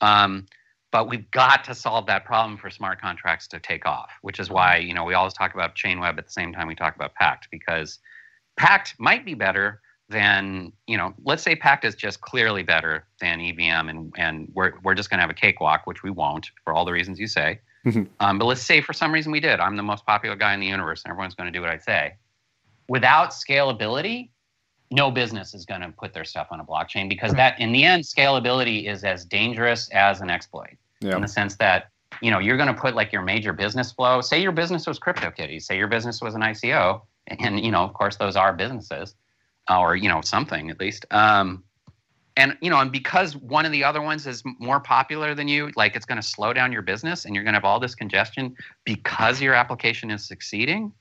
Um, 0.00 0.46
but 0.90 1.08
we've 1.08 1.30
got 1.30 1.62
to 1.64 1.74
solve 1.74 2.06
that 2.06 2.24
problem 2.24 2.56
for 2.56 2.70
smart 2.70 3.00
contracts 3.00 3.46
to 3.48 3.60
take 3.60 3.86
off 3.86 4.10
which 4.22 4.40
is 4.40 4.50
why 4.50 4.76
you 4.76 4.94
know 4.94 5.04
we 5.04 5.14
always 5.14 5.34
talk 5.34 5.54
about 5.54 5.74
chainweb 5.74 6.18
at 6.18 6.26
the 6.26 6.32
same 6.32 6.52
time 6.52 6.66
we 6.66 6.74
talk 6.74 6.96
about 6.96 7.14
pact 7.14 7.48
because 7.50 7.98
pact 8.56 8.94
might 8.98 9.24
be 9.24 9.34
better 9.34 9.80
than 10.08 10.72
you 10.86 10.96
know 10.96 11.14
let's 11.24 11.42
say 11.42 11.54
pact 11.54 11.84
is 11.84 11.94
just 11.94 12.20
clearly 12.20 12.62
better 12.62 13.06
than 13.20 13.38
evm 13.38 13.88
and 13.88 14.12
and 14.16 14.48
we're, 14.54 14.72
we're 14.82 14.94
just 14.94 15.08
going 15.08 15.18
to 15.18 15.22
have 15.22 15.30
a 15.30 15.34
cakewalk 15.34 15.86
which 15.86 16.02
we 16.02 16.10
won't 16.10 16.50
for 16.64 16.72
all 16.72 16.84
the 16.84 16.92
reasons 16.92 17.18
you 17.18 17.26
say. 17.26 17.60
Um, 18.20 18.38
but 18.38 18.44
let's 18.44 18.60
say 18.60 18.82
for 18.82 18.92
some 18.92 19.10
reason 19.10 19.32
we 19.32 19.40
did. 19.40 19.58
I'm 19.58 19.74
the 19.74 19.82
most 19.82 20.04
popular 20.04 20.36
guy 20.36 20.52
in 20.52 20.60
the 20.60 20.66
universe 20.66 21.02
and 21.02 21.10
everyone's 21.10 21.34
going 21.34 21.50
to 21.50 21.50
do 21.50 21.62
what 21.62 21.70
i 21.70 21.78
say 21.78 22.12
without 22.90 23.30
scalability 23.30 24.30
no 24.90 25.12
business 25.12 25.54
is 25.54 25.64
going 25.64 25.80
to 25.80 25.90
put 25.92 26.12
their 26.12 26.24
stuff 26.24 26.48
on 26.50 26.58
a 26.58 26.64
blockchain 26.64 27.08
because 27.08 27.32
that 27.34 27.58
in 27.60 27.70
the 27.70 27.84
end 27.84 28.02
scalability 28.02 28.90
is 28.90 29.04
as 29.04 29.24
dangerous 29.24 29.88
as 29.90 30.20
an 30.20 30.28
exploit 30.28 30.76
in 31.14 31.22
the 31.22 31.28
sense 31.28 31.54
that 31.54 31.90
you 32.20 32.32
know 32.32 32.40
you're 32.40 32.56
going 32.56 32.74
to 32.74 32.74
put 32.74 32.96
like 32.96 33.12
your 33.12 33.22
major 33.22 33.52
business 33.52 33.92
flow. 33.92 34.20
Say 34.20 34.42
your 34.42 34.50
business 34.50 34.88
was 34.88 34.98
CryptoKitties 34.98 35.62
say 35.62 35.78
your 35.78 35.86
business 35.86 36.20
was 36.20 36.34
an 36.34 36.40
ICO 36.40 37.02
and 37.28 37.60
you 37.60 37.70
know 37.70 37.84
of 37.84 37.94
course 37.94 38.16
those 38.16 38.34
are 38.34 38.52
businesses 38.52 39.14
uh, 39.70 39.78
or 39.78 39.94
you 39.94 40.08
know 40.08 40.20
something 40.22 40.68
at 40.68 40.80
least. 40.80 41.06
Um, 41.12 41.62
and 42.36 42.58
you 42.60 42.70
know 42.70 42.80
and 42.80 42.90
because 42.90 43.36
one 43.36 43.64
of 43.64 43.70
the 43.70 43.84
other 43.84 44.02
ones 44.02 44.26
is 44.26 44.42
more 44.58 44.80
popular 44.80 45.36
than 45.36 45.46
you 45.46 45.70
like 45.76 45.94
it's 45.94 46.06
going 46.06 46.20
to 46.20 46.26
slow 46.26 46.52
down 46.52 46.72
your 46.72 46.82
business 46.82 47.24
and 47.24 47.36
you're 47.36 47.44
going 47.44 47.54
to 47.54 47.58
have 47.58 47.64
all 47.64 47.78
this 47.78 47.94
congestion 47.94 48.56
because 48.84 49.40
your 49.40 49.54
application 49.54 50.10
is 50.10 50.24
succeeding 50.24 50.92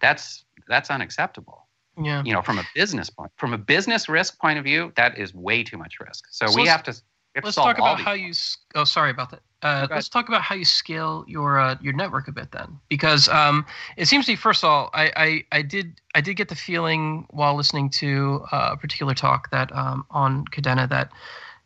that's 0.00 0.44
that's 0.68 0.90
unacceptable 0.90 1.66
Yeah. 2.00 2.22
you 2.24 2.32
know 2.32 2.42
from 2.42 2.58
a 2.58 2.64
business 2.74 3.10
point 3.10 3.32
from 3.36 3.52
a 3.52 3.58
business 3.58 4.08
risk 4.08 4.38
point 4.38 4.58
of 4.58 4.64
view 4.64 4.92
that 4.96 5.18
is 5.18 5.34
way 5.34 5.62
too 5.62 5.78
much 5.78 5.98
risk 6.00 6.26
so, 6.30 6.46
So 6.46 6.56
we 6.56 6.66
have 6.66 6.82
to 6.84 6.92
we 7.36 7.40
have 7.40 7.44
Let's 7.44 7.54
solve 7.56 7.66
talk 7.66 7.78
about 7.78 8.00
how 8.00 8.12
you. 8.14 8.32
Oh, 8.74 8.84
sorry 8.84 9.10
about 9.10 9.30
that. 9.30 9.40
Uh, 9.60 9.86
let's 9.90 10.08
talk 10.08 10.28
about 10.28 10.40
how 10.40 10.54
you 10.54 10.64
scale 10.64 11.22
your 11.28 11.58
uh, 11.58 11.76
your 11.82 11.92
network 11.92 12.28
a 12.28 12.32
bit 12.32 12.50
then, 12.52 12.78
because 12.88 13.28
um, 13.28 13.66
it 13.98 14.06
seems 14.06 14.24
to 14.24 14.32
me. 14.32 14.36
First 14.36 14.64
of 14.64 14.70
all, 14.70 14.88
I, 14.94 15.12
I 15.52 15.58
I 15.58 15.60
did 15.62 16.00
I 16.14 16.22
did 16.22 16.34
get 16.38 16.48
the 16.48 16.54
feeling 16.54 17.26
while 17.28 17.54
listening 17.54 17.90
to 17.90 18.42
uh, 18.52 18.70
a 18.72 18.76
particular 18.78 19.12
talk 19.12 19.50
that 19.50 19.70
um, 19.76 20.06
on 20.10 20.46
Kadena 20.46 20.88
that 20.88 21.10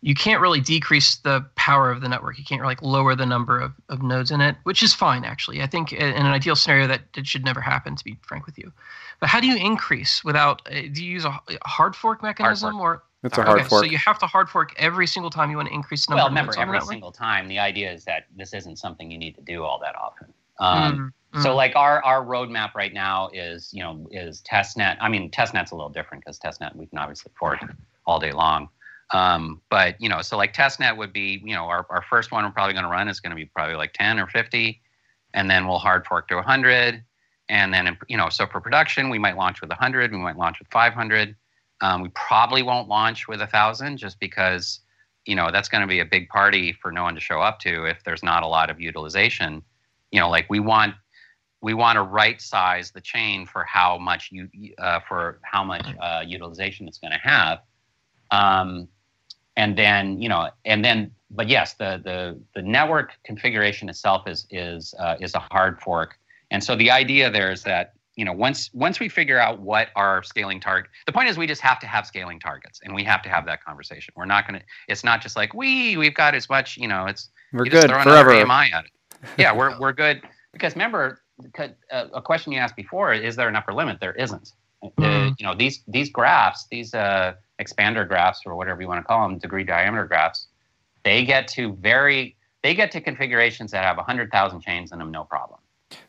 you 0.03 0.14
can't 0.14 0.40
really 0.40 0.61
decrease 0.61 1.16
the 1.16 1.44
power 1.57 1.90
of 1.90 2.01
the 2.01 2.09
network. 2.09 2.38
You 2.38 2.44
can't 2.44 2.62
like 2.62 2.80
lower 2.82 3.14
the 3.14 3.26
number 3.26 3.61
of, 3.61 3.72
of 3.88 4.03
nodes 4.03 4.30
in 4.30 4.40
it, 4.40 4.57
which 4.62 4.82
is 4.82 4.94
fine 4.94 5.24
actually. 5.24 5.62
I 5.62 5.66
think 5.66 5.92
in 5.92 6.03
an 6.03 6.26
ideal 6.26 6.57
scenario 6.57 6.86
that 6.86 7.03
it 7.16 7.26
should 7.26 7.44
never 7.44 7.61
happen. 7.61 7.96
To 7.96 8.05
be 8.05 8.16
frank 8.22 8.46
with 8.46 8.59
you, 8.59 8.72
but 9.20 9.28
how 9.28 9.40
do 9.40 9.46
you 9.46 9.57
increase 9.57 10.24
without? 10.24 10.62
Uh, 10.66 10.82
do 10.92 11.05
you 11.05 11.12
use 11.12 11.24
a, 11.24 11.40
a 11.48 11.68
hard 11.68 11.94
fork 11.94 12.22
mechanism 12.22 12.80
or? 12.80 13.03
It's 13.22 13.36
a 13.36 13.42
hard 13.42 13.61
okay, 13.61 13.68
fork. 13.68 13.84
so 13.84 13.90
you 13.90 13.98
have 13.98 14.18
to 14.20 14.26
hard 14.26 14.48
fork 14.48 14.72
every 14.78 15.07
single 15.07 15.30
time 15.30 15.51
you 15.51 15.57
want 15.59 15.68
to 15.68 15.74
increase 15.74 16.07
the 16.07 16.12
number 16.12 16.20
well 16.20 16.26
of 16.28 16.32
remember 16.32 16.53
nodes 16.53 16.62
every 16.62 16.80
single 16.80 17.12
time 17.12 17.48
the 17.48 17.59
idea 17.59 17.92
is 17.92 18.03
that 18.05 18.24
this 18.34 18.55
isn't 18.55 18.78
something 18.78 19.11
you 19.11 19.18
need 19.18 19.34
to 19.34 19.42
do 19.42 19.62
all 19.62 19.78
that 19.78 19.94
often 19.94 20.32
um, 20.59 21.12
Mm, 21.34 21.42
so 21.42 21.51
mm. 21.51 21.57
like 21.57 21.76
our 21.76 22.03
our 22.03 22.24
roadmap 22.24 22.74
right 22.74 22.92
now 22.92 23.30
is 23.32 23.72
you 23.72 23.82
know 23.82 24.09
is 24.11 24.42
testnet 24.42 24.96
i 25.01 25.09
mean 25.09 25.30
testnet's 25.30 25.70
a 25.70 25.76
little 25.76 25.90
different 25.90 26.24
because 26.24 26.40
testnet 26.40 26.74
we 26.74 26.86
can 26.86 26.98
obviously 26.98 27.30
fork 27.38 27.61
all 28.05 28.18
day 28.18 28.32
long 28.32 28.68
um, 29.12 29.61
but 29.70 29.96
you 30.00 30.08
know 30.08 30.22
so 30.22 30.36
like 30.36 30.54
testnet 30.54 30.96
would 30.96 31.12
be 31.12 31.42
you 31.44 31.54
know 31.54 31.64
our, 31.64 31.86
our 31.90 32.02
first 32.02 32.32
one 32.32 32.44
we're 32.44 32.50
probably 32.50 32.72
going 32.72 32.84
to 32.84 32.90
run 32.90 33.08
is 33.08 33.20
going 33.20 33.30
to 33.30 33.36
be 33.36 33.46
probably 33.46 33.74
like 33.74 33.92
10 33.92 34.18
or 34.18 34.26
50 34.26 34.80
and 35.34 35.50
then 35.50 35.66
we'll 35.66 35.78
hard 35.78 36.06
fork 36.06 36.28
to 36.28 36.36
100 36.36 37.02
and 37.48 37.74
then 37.74 37.96
you 38.08 38.16
know 38.16 38.28
so 38.28 38.46
for 38.46 38.61
production 38.61 39.11
we 39.11 39.18
might 39.18 39.36
launch 39.36 39.61
with 39.61 39.70
100 39.70 40.12
we 40.12 40.18
might 40.18 40.36
launch 40.36 40.58
with 40.58 40.68
500 40.70 41.34
um, 41.80 42.02
we 42.02 42.11
probably 42.11 42.62
won't 42.62 42.88
launch 42.88 43.26
with 43.26 43.40
a 43.40 43.46
thousand 43.46 43.96
just 43.96 44.20
because 44.20 44.80
you 45.26 45.34
know 45.34 45.50
that's 45.50 45.68
going 45.68 45.82
to 45.82 45.86
be 45.86 46.00
a 46.00 46.04
big 46.04 46.28
party 46.28 46.72
for 46.72 46.92
no 46.92 47.02
one 47.02 47.14
to 47.14 47.20
show 47.20 47.40
up 47.40 47.58
to 47.61 47.84
if 47.84 48.02
there's 48.04 48.22
not 48.22 48.42
a 48.42 48.46
lot 48.46 48.70
of 48.70 48.80
utilization. 48.80 49.62
You 50.11 50.20
know 50.20 50.28
like 50.28 50.46
we 50.48 50.61
want 50.61 50.94
we 51.62 51.74
want 51.74 51.96
to 51.96 52.02
right 52.02 52.40
size 52.40 52.90
the 52.90 53.00
chain 53.00 53.46
for 53.46 53.64
how 53.64 53.98
much 53.98 54.30
you 54.32 54.48
uh, 54.78 55.00
for 55.08 55.40
how 55.42 55.64
much 55.64 55.86
uh, 56.00 56.22
utilization 56.26 56.88
it's 56.88 56.98
going 56.98 57.12
to 57.12 57.18
have. 57.18 57.61
Um, 58.30 58.88
and 59.61 59.76
then 59.76 60.20
you 60.22 60.28
know 60.28 60.48
and 60.64 60.82
then 60.82 61.11
but 61.30 61.46
yes 61.48 61.74
the 61.74 62.00
the 62.02 62.40
the 62.54 62.62
network 62.62 63.12
configuration 63.24 63.88
itself 63.90 64.26
is 64.26 64.46
is 64.50 64.94
uh, 64.98 65.16
is 65.20 65.34
a 65.34 65.38
hard 65.38 65.78
fork. 65.80 66.18
And 66.52 66.64
so 66.64 66.74
the 66.74 66.90
idea 66.90 67.30
there 67.30 67.52
is 67.52 67.62
that 67.64 67.92
you 68.16 68.24
know 68.24 68.32
once 68.32 68.70
once 68.72 68.98
we 68.98 69.08
figure 69.08 69.38
out 69.38 69.61
what 69.61 69.88
our 69.96 70.22
scaling 70.22 70.61
target 70.61 70.90
the 71.06 71.12
point 71.12 71.28
is 71.28 71.36
we 71.36 71.46
just 71.46 71.61
have 71.61 71.78
to 71.80 71.86
have 71.86 72.06
scaling 72.06 72.40
targets 72.40 72.80
and 72.82 72.94
we 72.94 73.04
have 73.04 73.22
to 73.22 73.28
have 73.28 73.44
that 73.46 73.62
conversation. 73.62 74.14
We're 74.16 74.24
not 74.24 74.48
going 74.48 74.58
to 74.61 74.66
it's 74.88 75.04
not 75.04 75.20
just 75.20 75.36
like 75.36 75.52
we 75.52 75.96
we've 75.98 76.14
got 76.14 76.34
as 76.34 76.48
much 76.48 76.78
you 76.78 76.88
know 76.88 77.04
it's 77.06 77.28
we're 77.52 77.66
good 77.66 77.90
forever. 77.90 78.32
AMI 78.32 78.72
at 78.72 78.84
it. 78.86 78.92
yeah 79.38 79.54
we're, 79.54 79.78
we're 79.78 79.92
good. 79.92 80.22
Because 80.54 80.72
remember 80.74 81.22
uh, 81.58 81.68
a 81.90 82.22
question 82.22 82.50
you 82.50 82.58
asked 82.58 82.76
before 82.76 83.12
is 83.12 83.36
there 83.36 83.48
an 83.48 83.56
upper 83.56 83.74
limit? 83.74 84.00
There 84.00 84.14
isn't 84.14 84.54
uh, 84.82 85.30
you 85.38 85.46
know 85.46 85.54
these 85.54 85.82
these 85.88 86.10
graphs 86.10 86.66
these 86.70 86.94
uh, 86.94 87.34
expander 87.60 88.06
graphs 88.06 88.40
or 88.46 88.54
whatever 88.54 88.80
you 88.80 88.88
want 88.88 88.98
to 88.98 89.04
call 89.04 89.28
them 89.28 89.38
degree 89.38 89.64
diameter 89.64 90.06
graphs 90.06 90.48
they 91.04 91.24
get 91.24 91.46
to 91.48 91.74
very 91.74 92.36
they 92.62 92.74
get 92.74 92.90
to 92.90 93.00
configurations 93.00 93.70
that 93.70 93.84
have 93.84 93.96
100000 93.96 94.60
chains 94.60 94.92
in 94.92 94.98
them 94.98 95.10
no 95.10 95.24
problem 95.24 95.60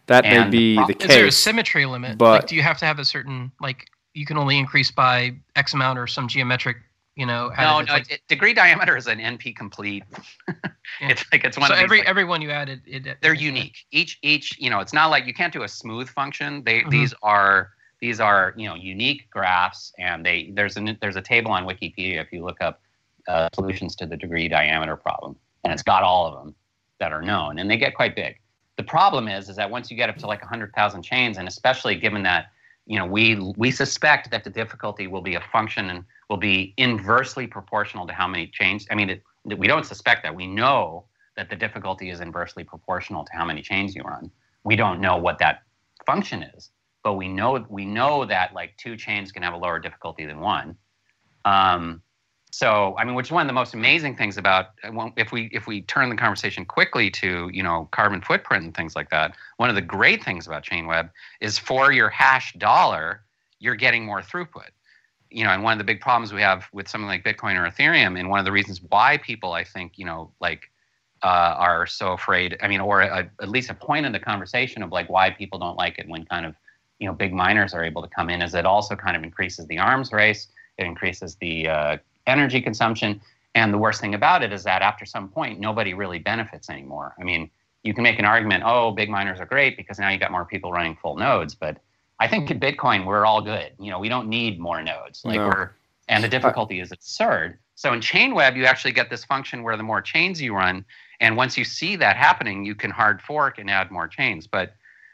that 0.08 0.26
and 0.26 0.52
may 0.52 0.58
be 0.58 0.76
the, 0.76 0.86
the 0.88 0.94
case. 0.94 1.10
Is 1.10 1.16
there 1.16 1.26
a 1.26 1.32
symmetry 1.32 1.86
limit? 1.86 2.18
But 2.18 2.42
like, 2.42 2.48
do 2.48 2.56
you 2.56 2.62
have 2.62 2.78
to 2.80 2.86
have 2.86 3.00
a 3.00 3.06
certain 3.06 3.52
like 3.62 3.90
you 4.14 4.26
can 4.26 4.38
only 4.38 4.58
increase 4.58 4.92
by 4.92 5.36
X 5.56 5.74
amount 5.74 5.98
or 5.98 6.08
some 6.08 6.28
geometric, 6.28 6.78
you 7.16 7.26
know? 7.26 7.52
No, 7.58 7.82
no. 7.82 7.94
Like, 7.94 8.12
it, 8.12 8.22
degree 8.28 8.54
diameter 8.54 8.98
is 8.98 9.08
an 9.08 9.20
NP 9.20 9.56
complete. 9.56 10.04
it's 11.02 11.24
like 11.32 11.44
it's 11.46 11.58
one. 11.58 11.70
So 11.70 11.76
of 11.76 11.80
every 11.80 12.00
like, 12.00 12.08
every 12.08 12.24
one 12.24 12.42
you 12.42 12.52
added, 12.52 12.82
it, 12.86 13.18
they're 13.22 13.34
unique. 13.34 13.78
Each 13.92 14.18
each 14.22 14.60
you 14.60 14.70
know, 14.70 14.80
it's 14.80 14.94
not 14.94 15.08
like 15.08 15.26
you 15.26 15.34
can't 15.34 15.54
do 15.54 15.64
a 15.64 15.68
smooth 15.68 16.10
function. 16.10 16.64
They 16.64 16.80
mm-hmm. 16.80 16.90
these 16.90 17.14
are 17.24 17.72
these 18.02 18.20
are 18.20 18.54
you 18.58 18.68
know 18.68 18.76
unique 18.76 19.30
graphs, 19.30 19.94
and 19.98 20.26
they 20.26 20.52
there's 20.54 20.76
a 20.76 20.98
there's 21.00 21.16
a 21.16 21.22
table 21.22 21.52
on 21.52 21.66
Wikipedia 21.66 22.20
if 22.22 22.34
you 22.34 22.44
look 22.44 22.60
up 22.60 22.82
uh, 23.28 23.48
solutions 23.54 23.96
to 23.98 24.06
the 24.06 24.18
degree 24.18 24.48
diameter 24.48 24.98
problem, 24.98 25.36
and 25.64 25.72
it's 25.72 25.84
got 25.84 26.04
all 26.04 26.26
of 26.26 26.44
them 26.44 26.56
that 27.00 27.14
are 27.14 27.22
known, 27.22 27.60
and 27.60 27.70
they 27.70 27.78
get 27.78 27.96
quite 27.96 28.16
big. 28.16 28.38
The 28.78 28.84
problem 28.84 29.28
is, 29.28 29.50
is 29.50 29.56
that 29.58 29.70
once 29.70 29.92
you 29.92 29.98
get 29.98 30.10
up 30.10 30.18
to 30.18 30.28
like 30.28 30.42
100,000 30.42 31.04
chains, 31.04 31.38
and 31.38 31.48
especially 31.48 31.96
given 31.96 32.24
that, 32.24 32.48
you 32.88 32.98
know, 32.98 33.06
we 33.06 33.36
we 33.56 33.70
suspect 33.70 34.32
that 34.32 34.44
the 34.44 34.50
difficulty 34.50 35.06
will 35.06 35.22
be 35.22 35.36
a 35.36 35.42
function 35.52 35.90
and 35.92 36.04
will 36.30 36.38
be 36.38 36.74
inversely 36.78 37.46
proportional 37.46 38.08
to 38.08 38.14
how 38.14 38.28
many 38.28 38.48
chains. 38.48 38.88
I 38.90 38.96
mean, 38.96 39.12
it, 39.12 39.24
we 39.46 39.68
don't 39.68 39.86
suspect 39.86 40.24
that. 40.24 40.34
We 40.34 40.48
know 40.48 41.06
that 41.36 41.50
the 41.50 41.56
difficulty 41.56 42.10
is 42.10 42.20
inversely 42.20 42.64
proportional 42.64 43.24
to 43.26 43.32
how 43.34 43.46
many 43.46 43.62
chains 43.62 43.96
you 43.96 44.02
run. 44.04 44.32
We 44.64 44.76
don't 44.76 45.00
know 45.00 45.18
what 45.18 45.38
that 45.40 45.64
function 46.06 46.44
is, 46.44 46.72
but 47.04 47.14
we 47.14 47.28
know 47.28 47.66
we 47.70 47.86
know 47.86 48.26
that 48.26 48.54
like 48.54 48.76
two 48.78 48.96
chains 48.96 49.32
can 49.32 49.44
have 49.44 49.54
a 49.54 49.58
lower 49.58 49.80
difficulty 49.80 50.26
than 50.26 50.40
one. 50.40 50.76
Um, 51.46 52.02
so 52.52 52.96
i 52.98 53.06
mean 53.06 53.16
which 53.16 53.28
is 53.28 53.32
one 53.32 53.42
of 53.42 53.48
the 53.48 53.54
most 53.54 53.74
amazing 53.74 54.16
things 54.16 54.38
about 54.38 54.68
if 55.16 55.32
we 55.32 55.50
if 55.54 55.68
we 55.68 55.82
turn 55.84 56.10
the 56.10 56.16
conversation 56.16 56.66
quickly 56.66 57.10
to 57.10 57.50
you 57.54 57.64
know 57.64 57.88
carbon 57.92 58.22
footprint 58.22 58.64
and 58.64 58.76
things 58.76 58.96
like 58.96 59.10
that 59.10 59.34
one 59.58 59.70
of 59.70 59.76
the 59.76 59.82
great 59.82 60.24
things 60.24 60.46
about 60.48 60.64
chainweb 60.64 61.10
is 61.40 61.58
for 61.58 61.92
your 61.92 62.10
hash 62.10 62.54
dollar 62.54 63.24
you're 63.60 63.76
getting 63.76 64.06
more 64.06 64.22
throughput 64.22 64.70
you 65.30 65.44
know 65.44 65.52
and 65.52 65.64
one 65.64 65.72
of 65.72 65.78
the 65.78 65.84
big 65.84 66.02
problems 66.02 66.34
we 66.34 66.42
have 66.42 66.68
with 66.74 66.88
something 66.88 67.08
like 67.08 67.24
bitcoin 67.24 67.56
or 67.56 67.70
ethereum 67.70 68.20
and 68.20 68.30
one 68.30 68.40
of 68.40 68.46
the 68.46 68.52
reasons 68.52 68.82
why 68.90 69.18
people 69.18 69.54
i 69.54 69.64
think 69.64 69.98
you 69.98 70.06
know 70.06 70.32
like 70.42 70.70
uh, 71.24 71.54
are 71.58 71.86
so 71.86 72.14
afraid 72.14 72.58
i 72.62 72.68
mean 72.68 72.82
or 72.82 73.02
a, 73.02 73.30
at 73.42 73.48
least 73.48 73.70
a 73.70 73.76
point 73.76 74.06
in 74.06 74.12
the 74.12 74.20
conversation 74.20 74.84
of 74.84 74.92
like 74.92 75.08
why 75.10 75.30
people 75.30 75.60
don't 75.60 75.78
like 75.78 76.00
it 76.00 76.10
when 76.10 76.26
kind 76.26 76.46
of 76.46 76.56
you 77.02 77.08
know 77.08 77.14
big 77.14 77.34
miners 77.34 77.74
are 77.74 77.84
able 77.84 78.02
to 78.02 78.08
come 78.08 78.30
in 78.30 78.42
is 78.42 78.56
it 78.56 78.66
also 78.66 78.96
kind 78.96 79.18
of 79.18 79.24
increases 79.24 79.68
the 79.68 79.80
arms 79.80 80.14
race 80.14 80.48
it 80.78 80.86
increases 80.86 81.36
the 81.36 81.68
uh, 81.68 81.98
energy 82.28 82.62
consumption. 82.62 83.22
And 83.56 83.74
the 83.74 83.78
worst 83.78 84.00
thing 84.02 84.16
about 84.16 84.44
it 84.44 84.54
is 84.54 84.64
that 84.64 84.82
after 84.82 85.06
some 85.06 85.30
point, 85.30 85.60
nobody 85.60 85.94
really 85.94 86.20
benefits 86.20 86.70
anymore. 86.70 87.14
I 87.20 87.24
mean, 87.24 87.50
you 87.84 87.94
can 87.94 88.04
make 88.04 88.20
an 88.20 88.26
argument, 88.26 88.64
oh, 88.66 88.92
big 88.92 89.10
miners 89.10 89.40
are 89.40 89.46
great 89.46 89.76
because 89.76 90.00
now 90.00 90.10
you 90.10 90.18
got 90.18 90.32
more 90.32 90.46
people 90.46 90.72
running 90.72 90.96
full 90.96 91.18
nodes. 91.18 91.56
But 91.56 91.78
I 92.20 92.28
think 92.28 92.50
in 92.52 92.60
Bitcoin, 92.60 93.06
we're 93.06 93.26
all 93.26 93.42
good. 93.42 93.72
You 93.80 93.92
know, 93.92 94.00
we 94.00 94.08
don't 94.08 94.30
need 94.30 94.60
more 94.60 94.82
nodes. 94.82 95.24
Like 95.26 95.36
no. 95.36 95.48
we're 95.48 95.72
and 96.08 96.24
the 96.24 96.28
difficulty 96.28 96.80
is 96.82 96.92
absurd. 96.92 97.58
So 97.76 97.94
in 97.94 98.00
Chainweb, 98.00 98.56
you 98.56 98.66
actually 98.66 98.92
get 98.92 99.10
this 99.10 99.24
function 99.24 99.64
where 99.64 99.78
the 99.78 99.84
more 99.84 100.02
chains 100.02 100.42
you 100.42 100.54
run, 100.54 100.84
and 101.20 101.38
once 101.38 101.58
you 101.58 101.64
see 101.64 101.96
that 101.96 102.18
happening, 102.18 102.66
you 102.66 102.76
can 102.76 102.92
hard 102.92 103.22
fork 103.22 103.58
and 103.60 103.70
add 103.70 103.92
more 103.92 104.08
chains. 104.08 104.46
But 104.46 104.74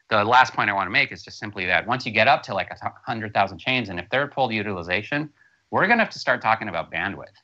the 0.10 0.24
last 0.24 0.54
point 0.54 0.70
I 0.70 0.74
want 0.74 0.88
to 0.88 0.92
make 0.92 1.12
is 1.12 1.24
just 1.24 1.38
simply 1.38 1.66
that 1.66 1.86
once 1.86 2.06
you 2.06 2.12
get 2.12 2.28
up 2.28 2.44
to 2.44 2.54
like 2.54 2.70
a 2.72 2.94
hundred 3.06 3.34
thousand 3.34 3.60
chains, 3.60 3.90
and 3.90 4.00
if 4.00 4.10
they're 4.10 4.24
at 4.24 4.34
full 4.34 4.52
utilization, 4.52 5.30
we're 5.72 5.86
going 5.88 5.98
to 5.98 6.04
have 6.04 6.14
to 6.14 6.20
start 6.20 6.42
talking 6.42 6.70
about 6.70 6.92
bandwidth. 6.92 7.36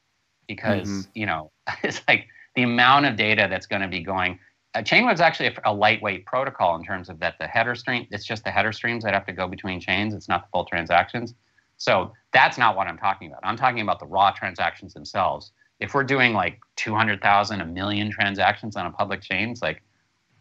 Because 0.48 0.88
mm-hmm. 0.88 1.10
you 1.14 1.26
know 1.26 1.52
it's 1.84 2.02
like 2.08 2.28
the 2.56 2.64
amount 2.64 3.06
of 3.06 3.16
data 3.16 3.48
that's 3.50 3.66
going 3.66 3.82
to 3.82 3.88
be 3.88 4.02
going 4.02 4.40
uh, 4.76 4.80
chainweb's 4.80 5.22
actually 5.22 5.48
a, 5.48 5.54
a, 5.66 5.74
lightweight 5.74 6.26
protocol 6.26 6.76
in 6.76 6.84
terms 6.84 7.10
of 7.10 7.20
that 7.20 7.36
the 7.40 7.48
header 7.48 7.76
stream 7.76 8.08
it's 8.12 8.26
just 8.26 8.44
the 8.44 8.52
header 8.52 8.72
streams 8.72 9.04
that 9.04 9.14
have 9.14 9.26
to 9.26 9.32
go 9.32 9.48
between 9.48 9.80
chains 9.80 10.14
it's 10.14 10.28
not 10.28 10.44
the 10.44 10.48
full 10.52 10.66
transactions. 10.66 11.34
So 11.78 12.14
that's 12.32 12.58
not 12.58 12.76
what 12.78 12.88
i'm 12.88 12.98
talking 12.98 13.28
about. 13.28 13.42
I'm 13.44 13.58
talking 13.58 13.82
about 13.82 14.00
the 14.00 14.06
raw 14.06 14.32
transactions 14.32 14.94
themselves. 14.94 15.52
If 15.80 15.94
we're 15.94 16.04
doing 16.04 16.34
like 16.34 16.60
200000 16.78 17.62
a 17.62 17.66
million 17.66 18.12
transactions 18.12 18.76
on 18.76 18.86
a 18.86 18.92
public 18.92 19.22
chain 19.22 19.50
it's 19.50 19.62
like 19.62 19.84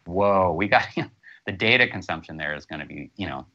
whoa 0.07 0.53
we 0.53 0.67
got 0.69 0.87
the 1.47 1.53
data 1.53 1.87
consumption 1.87 2.37
there 2.37 2.55
is 2.55 2.67
going 2.67 2.81
to 2.81 2.87
be 2.87 3.11
you 3.17 3.27
know 3.27 3.47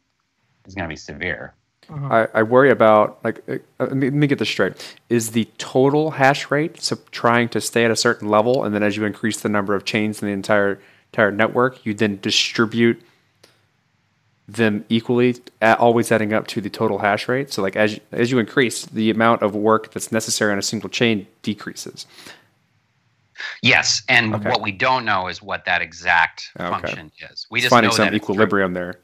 is 0.65 0.75
going 0.75 0.87
to 0.87 0.89
be 0.89 0.97
severe. 0.97 1.53
Uh-huh. 1.89 2.27
I, 2.33 2.39
I, 2.39 2.43
worry 2.43 2.69
about 2.69 3.19
like 3.23 3.41
uh, 3.47 3.59
let 3.79 3.95
me, 3.95 4.07
let 4.07 4.13
me, 4.13 4.27
get 4.27 4.39
this 4.39 4.49
straight. 4.49 4.97
Is 5.09 5.31
the 5.31 5.45
total 5.57 6.11
hash 6.11 6.51
rate 6.51 6.81
so 6.81 6.97
trying 7.11 7.47
to 7.49 7.61
stay 7.61 7.85
at 7.85 7.91
a 7.91 7.95
certain 7.95 8.27
level 8.27 8.65
and 8.65 8.75
then 8.75 8.83
as 8.83 8.97
you 8.97 9.05
increase 9.05 9.39
the 9.39 9.49
number 9.49 9.73
of 9.73 9.85
chains 9.85 10.21
in 10.21 10.27
the 10.27 10.33
entire 10.33 10.79
entire 11.13 11.31
network 11.31 11.85
you 11.85 11.93
then 11.93 12.19
distribute 12.21 13.01
them 14.49 14.83
equally 14.89 15.35
at, 15.61 15.79
always 15.79 16.11
adding 16.11 16.33
up 16.33 16.47
to 16.47 16.59
the 16.59 16.69
total 16.69 16.97
hash 16.97 17.29
rate? 17.29 17.53
So 17.53 17.61
like 17.61 17.77
as 17.77 17.99
as 18.11 18.31
you 18.31 18.39
increase 18.39 18.85
the 18.85 19.09
amount 19.09 19.41
of 19.41 19.55
work 19.55 19.93
that's 19.93 20.11
necessary 20.11 20.51
on 20.51 20.59
a 20.59 20.63
single 20.63 20.89
chain 20.89 21.25
decreases 21.41 22.05
yes 23.61 24.03
and 24.09 24.35
okay. 24.35 24.49
what 24.49 24.61
we 24.61 24.71
don't 24.71 25.05
know 25.05 25.27
is 25.27 25.41
what 25.41 25.65
that 25.65 25.81
exact 25.81 26.51
okay. 26.59 26.69
function 26.69 27.11
is 27.29 27.47
we 27.49 27.59
just 27.59 27.69
finding 27.69 27.91
some 27.91 28.13
equilibrium 28.13 28.73
there 28.73 28.99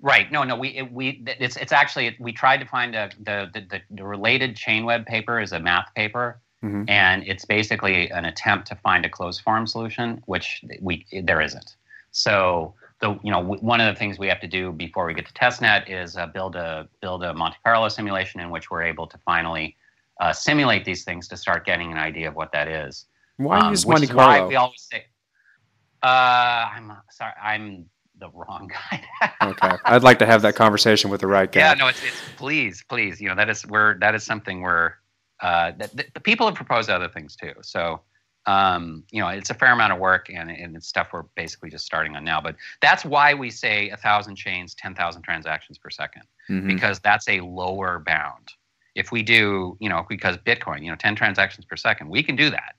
Right. 0.00 0.30
No, 0.30 0.44
no. 0.44 0.56
We 0.56 0.68
it, 0.68 0.92
we 0.92 1.24
it's 1.26 1.56
it's 1.56 1.72
actually 1.72 2.16
we 2.18 2.32
tried 2.32 2.58
to 2.58 2.66
find 2.66 2.94
a 2.94 3.10
the 3.18 3.50
the, 3.52 3.80
the 3.90 4.04
related 4.04 4.56
Chainweb 4.56 5.06
paper 5.06 5.40
is 5.40 5.52
a 5.52 5.60
math 5.60 5.92
paper, 5.94 6.40
mm-hmm. 6.62 6.84
and 6.88 7.26
it's 7.26 7.44
basically 7.44 8.10
an 8.10 8.24
attempt 8.24 8.66
to 8.68 8.76
find 8.76 9.04
a 9.04 9.08
closed 9.08 9.40
form 9.42 9.66
solution, 9.66 10.22
which 10.26 10.64
we 10.80 11.06
there 11.22 11.40
isn't. 11.40 11.76
So 12.10 12.74
the 13.00 13.18
you 13.22 13.30
know 13.30 13.40
one 13.40 13.80
of 13.80 13.92
the 13.92 13.98
things 13.98 14.18
we 14.18 14.28
have 14.28 14.40
to 14.40 14.46
do 14.46 14.72
before 14.72 15.06
we 15.06 15.14
get 15.14 15.26
to 15.26 15.32
testnet 15.32 15.88
is 15.88 16.16
uh, 16.16 16.26
build 16.26 16.56
a 16.56 16.88
build 17.00 17.24
a 17.24 17.34
Monte 17.34 17.56
Carlo 17.64 17.88
simulation 17.88 18.40
in 18.40 18.50
which 18.50 18.70
we're 18.70 18.82
able 18.82 19.06
to 19.06 19.18
finally 19.18 19.76
uh, 20.20 20.32
simulate 20.32 20.84
these 20.84 21.04
things 21.04 21.28
to 21.28 21.36
start 21.36 21.64
getting 21.64 21.90
an 21.92 21.98
idea 21.98 22.28
of 22.28 22.34
what 22.34 22.52
that 22.52 22.68
is. 22.68 23.06
Why 23.36 23.60
um, 23.60 23.70
use 23.70 23.86
Monte 23.86 24.06
Carlo? 24.06 24.48
we 24.48 24.56
always 24.56 24.86
say. 24.90 25.04
Uh, 26.02 26.68
I'm 26.76 26.92
sorry. 27.10 27.32
I'm 27.42 27.86
the 28.18 28.28
wrong 28.30 28.70
guy. 28.90 29.04
okay, 29.42 29.76
I'd 29.84 30.02
like 30.02 30.18
to 30.20 30.26
have 30.26 30.42
that 30.42 30.54
conversation 30.54 31.10
with 31.10 31.20
the 31.20 31.26
right 31.26 31.50
guy. 31.50 31.60
Yeah, 31.60 31.74
no, 31.74 31.88
it's, 31.88 32.02
it's 32.02 32.20
please, 32.36 32.84
please. 32.88 33.20
You 33.20 33.28
know, 33.28 33.34
that 33.34 33.48
is 33.50 33.62
where 33.66 33.96
that 34.00 34.14
is 34.14 34.22
something 34.22 34.62
where 34.62 34.98
uh, 35.40 35.72
that, 35.78 35.96
the 36.14 36.20
people 36.20 36.46
have 36.46 36.54
proposed 36.54 36.90
other 36.90 37.08
things 37.08 37.36
too. 37.36 37.52
So, 37.62 38.00
um, 38.46 39.04
you 39.10 39.20
know, 39.20 39.28
it's 39.28 39.50
a 39.50 39.54
fair 39.54 39.72
amount 39.72 39.92
of 39.92 39.98
work 39.98 40.30
and, 40.30 40.50
and 40.50 40.76
it's 40.76 40.86
stuff 40.86 41.08
we're 41.12 41.24
basically 41.34 41.70
just 41.70 41.84
starting 41.84 42.14
on 42.16 42.24
now. 42.24 42.40
But 42.40 42.56
that's 42.80 43.04
why 43.04 43.34
we 43.34 43.50
say 43.50 43.90
a 43.90 43.96
thousand 43.96 44.36
chains, 44.36 44.74
ten 44.74 44.94
thousand 44.94 45.22
transactions 45.22 45.78
per 45.78 45.88
2nd 45.88 46.22
mm-hmm. 46.48 46.66
because 46.66 47.00
that's 47.00 47.28
a 47.28 47.40
lower 47.40 47.98
bound. 47.98 48.52
If 48.94 49.10
we 49.10 49.22
do, 49.22 49.76
you 49.80 49.88
know, 49.88 50.06
because 50.08 50.36
Bitcoin, 50.38 50.84
you 50.84 50.90
know, 50.90 50.96
ten 50.96 51.16
transactions 51.16 51.64
per 51.64 51.76
second, 51.76 52.08
we 52.08 52.22
can 52.22 52.36
do 52.36 52.50
that. 52.50 52.76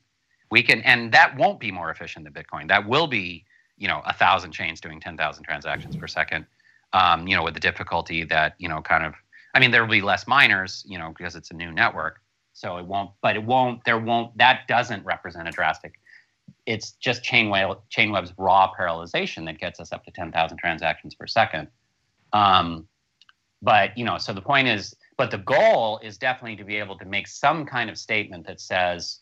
We 0.51 0.63
can, 0.63 0.81
and 0.81 1.11
that 1.11 1.38
won't 1.38 1.59
be 1.59 1.72
more 1.72 1.89
efficient 1.89 2.26
than 2.26 2.34
Bitcoin. 2.34 2.67
That 2.67 2.88
will 2.88 3.07
be 3.07 3.45
you 3.77 3.88
know 3.88 4.01
a 4.05 4.13
thousand 4.13 4.51
chains 4.51 4.80
doing 4.80 4.99
10,000 4.99 5.43
transactions 5.43 5.95
per 5.95 6.07
second. 6.07 6.45
Um, 6.93 7.27
you 7.27 7.35
know, 7.35 7.43
with 7.43 7.53
the 7.53 7.59
difficulty 7.59 8.23
that 8.26 8.55
you 8.57 8.69
know, 8.69 8.81
kind 8.81 9.05
of, 9.05 9.13
I 9.53 9.59
mean, 9.59 9.72
there 9.72 9.84
will 9.84 9.91
be 9.91 10.01
less 10.01 10.27
miners, 10.27 10.84
you 10.88 10.97
know, 10.97 11.13
because 11.17 11.35
it's 11.35 11.51
a 11.51 11.53
new 11.55 11.72
network. 11.72 12.22
So 12.53 12.77
it 12.77 12.85
won't, 12.85 13.11
but 13.22 13.35
it 13.35 13.43
won't. 13.43 13.84
There 13.84 13.99
won't. 13.99 14.38
That 14.38 14.67
doesn't 14.67 15.03
represent 15.03 15.47
a 15.47 15.51
drastic. 15.51 15.99
It's 16.65 16.91
just 16.91 17.22
Chainweb, 17.23 17.81
chain 17.89 18.11
web's 18.11 18.34
raw 18.38 18.72
parallelization 18.80 19.45
that 19.45 19.59
gets 19.59 19.80
us 19.80 19.91
up 19.91 20.05
to 20.05 20.11
10,000 20.11 20.57
transactions 20.57 21.15
per 21.15 21.27
second. 21.27 21.67
Um, 22.34 22.88
but 23.61 23.97
you 23.97 24.05
know, 24.05 24.17
so 24.17 24.31
the 24.31 24.41
point 24.41 24.67
is, 24.67 24.95
but 25.17 25.31
the 25.31 25.38
goal 25.39 25.99
is 26.03 26.17
definitely 26.17 26.55
to 26.57 26.63
be 26.63 26.77
able 26.77 26.97
to 26.97 27.05
make 27.05 27.27
some 27.27 27.65
kind 27.65 27.89
of 27.89 27.97
statement 27.97 28.47
that 28.47 28.61
says, 28.61 29.19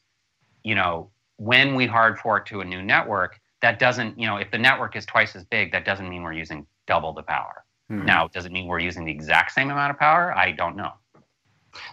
you 0.64 0.76
know, 0.76 1.10
when 1.38 1.76
we 1.76 1.86
hard 1.86 2.18
fork 2.18 2.48
to 2.48 2.62
a 2.62 2.66
new 2.66 2.82
network, 2.82 3.40
that 3.62 3.80
doesn't, 3.80 4.20
you 4.20 4.28
know, 4.28 4.38
if 4.38 4.52
the 4.52 4.58
network 4.58 4.96
is 4.96 5.06
twice 5.06 5.36
as 5.36 5.44
big, 5.46 5.72
that 5.72 5.86
doesn't 5.86 6.10
mean 6.10 6.24
we're 6.24 6.34
using 6.34 6.66
double 6.88 7.14
the 7.14 7.24
power. 7.24 7.64
Mm-hmm. 7.92 8.06
Now, 8.06 8.28
does 8.28 8.46
it 8.46 8.52
mean 8.52 8.68
we're 8.68 8.80
using 8.80 9.06
the 9.06 9.12
exact 9.12 9.52
same 9.52 9.70
amount 9.70 9.92
of 9.92 10.00
power? 10.00 10.36
I 10.36 10.52
don't 10.52 10.76
know. 10.76 10.94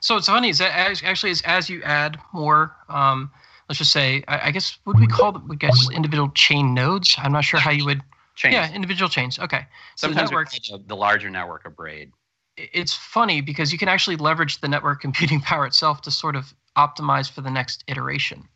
So 0.01 0.17
it's 0.17 0.27
funny 0.27 0.51
is 0.51 0.59
that 0.59 0.77
as, 0.77 1.03
actually 1.03 1.31
as, 1.31 1.43
as 1.43 1.71
you 1.71 1.83
add 1.83 2.19
more, 2.33 2.77
um, 2.89 3.31
let's 3.69 3.79
just 3.79 3.93
say, 3.93 4.23
I, 4.29 4.49
I, 4.49 4.51
guess 4.51 4.79
would 4.85 4.99
we 5.01 5.07
call 5.07 5.33
them, 5.33 5.49
we 5.49 5.57
guess 5.57 5.89
individual 5.91 6.31
chain 6.31 6.75
nodes? 6.75 7.15
I'm 7.19 7.33
not 7.33 7.45
sure 7.45 7.61
how 7.61 7.71
you 7.71 7.85
would. 7.87 8.03
Chains. 8.35 8.55
Yeah, 8.55 8.73
individual 8.73 9.09
chains. 9.09 9.39
Okay. 9.39 9.67
So 9.97 10.07
Sometimes 10.07 10.31
the, 10.31 10.37
network, 10.37 10.51
the, 10.51 10.85
the 10.87 10.97
larger 10.97 11.31
network 11.31 11.67
of 11.67 11.77
braid. 11.77 12.13
It's 12.57 12.95
funny 12.95 13.41
because 13.41 13.73
you 13.73 13.79
can 13.79 13.89
actually 13.89 14.17
leverage 14.17 14.61
the 14.61 14.69
network 14.69 15.01
computing 15.01 15.41
power 15.43 15.67
itself 15.67 16.03
to 16.03 16.11
sort 16.11 16.37
of 16.37 16.55
optimize 16.77 17.31
for 17.31 17.41
the 17.41 17.51
next 17.51 17.85
iteration 17.87 18.49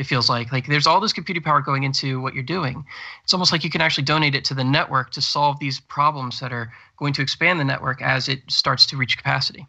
it 0.00 0.06
feels 0.06 0.30
like. 0.30 0.50
Like 0.50 0.66
there's 0.66 0.86
all 0.86 0.98
this 0.98 1.12
computing 1.12 1.42
power 1.42 1.60
going 1.60 1.82
into 1.82 2.20
what 2.20 2.34
you're 2.34 2.42
doing. 2.42 2.84
It's 3.22 3.34
almost 3.34 3.52
like 3.52 3.62
you 3.62 3.70
can 3.70 3.82
actually 3.82 4.04
donate 4.04 4.34
it 4.34 4.44
to 4.46 4.54
the 4.54 4.64
network 4.64 5.10
to 5.10 5.20
solve 5.20 5.58
these 5.60 5.78
problems 5.78 6.40
that 6.40 6.52
are 6.52 6.72
going 6.96 7.12
to 7.12 7.22
expand 7.22 7.60
the 7.60 7.64
network 7.64 8.00
as 8.00 8.28
it 8.28 8.40
starts 8.48 8.86
to 8.86 8.96
reach 8.96 9.18
capacity. 9.18 9.66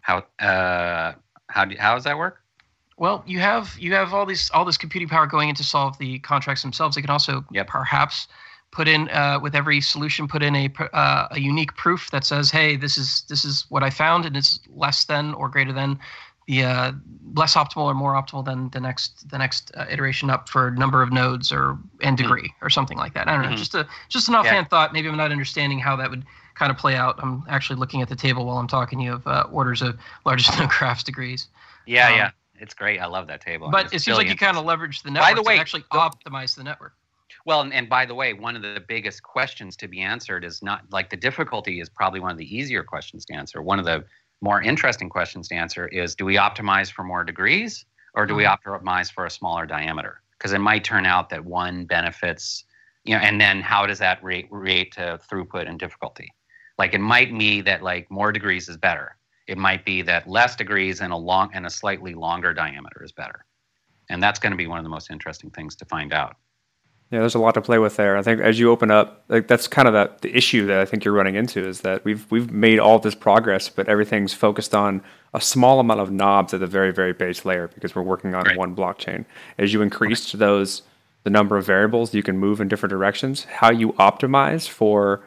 How 0.00 0.24
uh 0.40 1.12
how 1.48 1.66
do 1.66 1.76
how 1.78 1.94
does 1.94 2.04
that 2.04 2.16
work? 2.16 2.40
Well 2.96 3.22
you 3.26 3.38
have 3.40 3.76
you 3.78 3.92
have 3.92 4.14
all 4.14 4.24
these 4.24 4.50
all 4.50 4.64
this 4.64 4.78
computing 4.78 5.08
power 5.08 5.26
going 5.26 5.50
in 5.50 5.54
to 5.56 5.64
solve 5.64 5.98
the 5.98 6.18
contracts 6.20 6.62
themselves. 6.62 6.96
They 6.96 7.02
can 7.02 7.10
also 7.10 7.44
yep. 7.52 7.66
perhaps 7.66 8.28
put 8.70 8.88
in 8.88 9.08
uh, 9.10 9.38
with 9.42 9.54
every 9.54 9.80
solution 9.80 10.28
put 10.28 10.42
in 10.42 10.54
a 10.54 10.70
uh, 10.92 11.28
a 11.30 11.40
unique 11.40 11.74
proof 11.76 12.10
that 12.10 12.24
says 12.24 12.50
hey 12.50 12.76
this 12.76 12.98
is 12.98 13.22
this 13.28 13.42
is 13.42 13.64
what 13.70 13.82
i 13.82 13.88
found 13.88 14.26
and 14.26 14.36
it's 14.36 14.60
less 14.68 15.06
than 15.06 15.32
or 15.34 15.48
greater 15.48 15.72
than 15.72 15.98
the 16.48 16.64
uh, 16.64 16.92
less 17.34 17.54
optimal 17.54 17.84
or 17.84 17.94
more 17.94 18.14
optimal 18.14 18.44
than 18.44 18.70
the 18.70 18.80
next 18.80 19.28
the 19.30 19.38
next 19.38 19.70
uh, 19.76 19.84
iteration 19.90 20.30
up 20.30 20.48
for 20.48 20.70
number 20.72 21.02
of 21.02 21.12
nodes 21.12 21.52
or 21.52 21.78
and 22.02 22.18
hmm. 22.18 22.24
degree 22.24 22.42
mm-hmm. 22.42 22.66
or 22.66 22.70
something 22.70 22.96
like 22.96 23.14
that. 23.14 23.28
I 23.28 23.34
don't 23.34 23.42
know. 23.42 23.48
Mm-hmm. 23.48 23.56
Just 23.56 23.74
a 23.74 23.86
just 24.08 24.28
an 24.28 24.34
offhand 24.34 24.64
yeah. 24.64 24.68
thought. 24.68 24.92
Maybe 24.92 25.08
I'm 25.08 25.16
not 25.16 25.30
understanding 25.30 25.78
how 25.78 25.94
that 25.96 26.10
would 26.10 26.24
kind 26.54 26.72
of 26.72 26.78
play 26.78 26.96
out. 26.96 27.22
I'm 27.22 27.44
actually 27.48 27.78
looking 27.78 28.02
at 28.02 28.08
the 28.08 28.16
table 28.16 28.46
while 28.46 28.56
I'm 28.56 28.66
talking 28.66 28.98
to 28.98 29.04
you 29.04 29.12
of 29.12 29.26
uh, 29.26 29.44
orders 29.52 29.82
of 29.82 29.98
largest 30.24 30.58
known 30.58 30.68
graphs 30.68 31.04
degrees. 31.04 31.48
Yeah, 31.86 32.08
um, 32.08 32.14
yeah, 32.14 32.30
it's 32.58 32.74
great. 32.74 32.98
I 32.98 33.06
love 33.06 33.26
that 33.26 33.42
table. 33.42 33.70
But 33.70 33.92
it 33.92 34.00
seems 34.00 34.16
like 34.16 34.28
you 34.28 34.36
kind 34.36 34.56
of 34.56 34.64
leverage 34.64 35.02
the 35.02 35.10
network 35.10 35.30
by 35.30 35.34
the 35.34 35.42
way, 35.42 35.56
to 35.56 35.60
actually 35.60 35.84
the, 35.92 35.98
optimize 35.98 36.56
the 36.56 36.64
network. 36.64 36.94
Well, 37.44 37.60
and, 37.60 37.74
and 37.74 37.90
by 37.90 38.06
the 38.06 38.14
way, 38.14 38.32
one 38.32 38.56
of 38.56 38.62
the 38.62 38.82
biggest 38.88 39.22
questions 39.22 39.76
to 39.76 39.88
be 39.88 40.00
answered 40.00 40.44
is 40.44 40.62
not 40.62 40.82
like 40.90 41.10
the 41.10 41.16
difficulty 41.16 41.80
is 41.80 41.90
probably 41.90 42.20
one 42.20 42.30
of 42.30 42.38
the 42.38 42.56
easier 42.56 42.82
questions 42.82 43.26
to 43.26 43.34
answer. 43.34 43.60
One 43.60 43.78
of 43.78 43.84
the 43.84 44.04
more 44.40 44.62
interesting 44.62 45.08
questions 45.08 45.48
to 45.48 45.54
answer 45.54 45.88
is 45.88 46.14
do 46.14 46.24
we 46.24 46.36
optimize 46.36 46.90
for 46.90 47.02
more 47.02 47.24
degrees 47.24 47.84
or 48.14 48.26
do 48.26 48.34
we 48.34 48.44
mm-hmm. 48.44 48.72
optimize 48.72 49.12
for 49.12 49.26
a 49.26 49.30
smaller 49.30 49.66
diameter? 49.66 50.22
Because 50.38 50.52
it 50.52 50.60
might 50.60 50.84
turn 50.84 51.06
out 51.06 51.30
that 51.30 51.44
one 51.44 51.84
benefits, 51.84 52.64
you 53.04 53.14
know, 53.14 53.20
and 53.20 53.40
then 53.40 53.60
how 53.60 53.86
does 53.86 53.98
that 53.98 54.22
rate, 54.22 54.46
rate 54.50 54.92
to 54.92 55.18
throughput 55.30 55.68
and 55.68 55.78
difficulty? 55.78 56.32
Like 56.78 56.94
it 56.94 57.00
might 57.00 57.36
be 57.36 57.60
that 57.62 57.82
like 57.82 58.10
more 58.10 58.30
degrees 58.30 58.68
is 58.68 58.76
better. 58.76 59.16
It 59.48 59.58
might 59.58 59.84
be 59.84 60.02
that 60.02 60.28
less 60.28 60.54
degrees 60.54 61.00
and 61.00 61.12
a 61.12 61.16
long 61.16 61.50
and 61.54 61.66
a 61.66 61.70
slightly 61.70 62.14
longer 62.14 62.54
diameter 62.54 63.02
is 63.02 63.12
better. 63.12 63.44
And 64.10 64.22
that's 64.22 64.38
going 64.38 64.52
to 64.52 64.56
be 64.56 64.66
one 64.66 64.78
of 64.78 64.84
the 64.84 64.90
most 64.90 65.10
interesting 65.10 65.50
things 65.50 65.74
to 65.76 65.84
find 65.86 66.12
out. 66.12 66.36
Yeah, 67.10 67.20
there's 67.20 67.34
a 67.34 67.38
lot 67.38 67.54
to 67.54 67.62
play 67.62 67.78
with 67.78 67.96
there. 67.96 68.18
I 68.18 68.22
think 68.22 68.40
as 68.40 68.58
you 68.58 68.70
open 68.70 68.90
up, 68.90 69.24
like 69.28 69.48
that's 69.48 69.66
kind 69.66 69.88
of 69.88 69.94
the, 69.94 70.28
the 70.28 70.36
issue 70.36 70.66
that 70.66 70.78
I 70.78 70.84
think 70.84 71.04
you're 71.04 71.14
running 71.14 71.36
into 71.36 71.66
is 71.66 71.80
that 71.80 72.04
we've 72.04 72.30
we've 72.30 72.50
made 72.50 72.78
all 72.78 72.98
this 72.98 73.14
progress, 73.14 73.70
but 73.70 73.88
everything's 73.88 74.34
focused 74.34 74.74
on 74.74 75.02
a 75.32 75.40
small 75.40 75.80
amount 75.80 76.00
of 76.00 76.10
knobs 76.10 76.52
at 76.52 76.60
the 76.60 76.66
very 76.66 76.92
very 76.92 77.14
base 77.14 77.46
layer 77.46 77.68
because 77.68 77.94
we're 77.94 78.02
working 78.02 78.34
on 78.34 78.44
right. 78.44 78.58
one 78.58 78.76
blockchain. 78.76 79.24
As 79.56 79.72
you 79.72 79.80
increase 79.80 80.34
right. 80.34 80.38
those 80.38 80.82
the 81.24 81.30
number 81.30 81.56
of 81.56 81.64
variables 81.64 82.12
you 82.12 82.22
can 82.22 82.36
move 82.36 82.60
in 82.60 82.68
different 82.68 82.90
directions, 82.90 83.44
how 83.44 83.70
you 83.70 83.92
optimize 83.94 84.68
for 84.68 85.22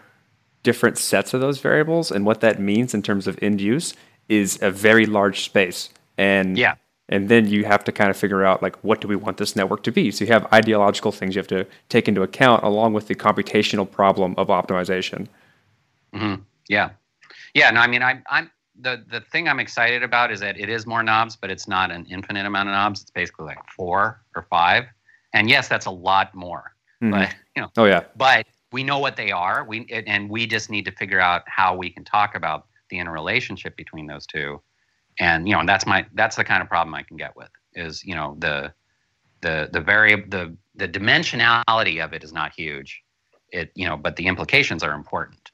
different 0.61 0.99
sets 0.99 1.33
of 1.33 1.41
those 1.41 1.59
variables 1.59 2.11
and 2.11 2.25
what 2.25 2.41
that 2.41 2.59
means 2.59 2.93
in 2.93 3.01
terms 3.01 3.25
of 3.25 3.37
end 3.41 3.59
use 3.59 3.95
is 4.29 4.59
a 4.61 4.69
very 4.69 5.07
large 5.07 5.41
space. 5.41 5.89
And 6.15 6.57
yeah 6.57 6.75
and 7.11 7.29
then 7.29 7.47
you 7.47 7.65
have 7.65 7.83
to 7.83 7.91
kind 7.91 8.09
of 8.09 8.17
figure 8.17 8.43
out 8.43 8.63
like 8.63 8.75
what 8.83 9.01
do 9.01 9.07
we 9.07 9.15
want 9.15 9.37
this 9.37 9.55
network 9.55 9.83
to 9.83 9.91
be? 9.91 10.09
So 10.11 10.25
you 10.25 10.31
have 10.31 10.51
ideological 10.53 11.11
things 11.11 11.35
you 11.35 11.39
have 11.39 11.47
to 11.47 11.67
take 11.89 12.07
into 12.07 12.23
account 12.23 12.63
along 12.63 12.93
with 12.93 13.07
the 13.07 13.15
computational 13.15 13.89
problem 13.89 14.33
of 14.37 14.47
optimization. 14.47 15.27
Mm-hmm. 16.13 16.41
yeah. 16.67 16.89
Yeah 17.53 17.69
no 17.71 17.79
i 17.79 17.87
mean 17.87 18.03
I, 18.03 18.21
i'm 18.29 18.51
the, 18.79 19.03
the 19.09 19.21
thing 19.21 19.47
i'm 19.47 19.59
excited 19.59 20.03
about 20.03 20.31
is 20.31 20.39
that 20.41 20.59
it 20.59 20.69
is 20.69 20.85
more 20.85 21.03
knobs 21.03 21.35
but 21.35 21.49
it's 21.49 21.67
not 21.67 21.91
an 21.91 22.05
infinite 22.09 22.45
amount 22.45 22.69
of 22.69 22.73
knobs. 22.73 23.01
It's 23.01 23.11
basically 23.11 23.45
like 23.45 23.59
four 23.75 24.21
or 24.35 24.43
five. 24.49 24.85
And 25.33 25.49
yes 25.49 25.67
that's 25.67 25.85
a 25.85 25.91
lot 25.91 26.33
more 26.33 26.75
mm-hmm. 27.01 27.11
but 27.11 27.35
you 27.55 27.61
know 27.61 27.69
oh 27.77 27.85
yeah. 27.85 28.03
but 28.17 28.45
we 28.71 28.83
know 28.83 28.99
what 28.99 29.17
they 29.17 29.31
are. 29.31 29.65
We 29.65 29.85
and 30.07 30.29
we 30.29 30.47
just 30.47 30.69
need 30.69 30.85
to 30.85 30.91
figure 30.91 31.19
out 31.19 31.43
how 31.45 31.75
we 31.75 31.89
can 31.89 32.05
talk 32.05 32.35
about 32.35 32.67
the 32.89 32.99
interrelationship 32.99 33.75
between 33.75 34.07
those 34.07 34.25
two 34.25 34.61
and 35.21 35.47
you 35.47 35.55
know 35.55 35.63
that's 35.65 35.85
my 35.85 36.05
that's 36.15 36.35
the 36.35 36.43
kind 36.43 36.61
of 36.61 36.67
problem 36.67 36.93
I 36.93 37.03
can 37.03 37.15
get 37.15 37.33
with 37.37 37.51
is 37.73 38.03
you 38.03 38.15
know 38.15 38.35
the 38.39 38.73
the 39.41 39.69
the 39.71 39.79
very 39.79 40.15
the 40.15 40.57
the 40.75 40.87
dimensionality 40.87 42.03
of 42.03 42.11
it 42.11 42.23
is 42.23 42.33
not 42.33 42.51
huge 42.51 43.01
it 43.49 43.71
you 43.75 43.87
know 43.87 43.95
but 43.95 44.17
the 44.17 44.27
implications 44.27 44.83
are 44.83 44.93
important 44.93 45.51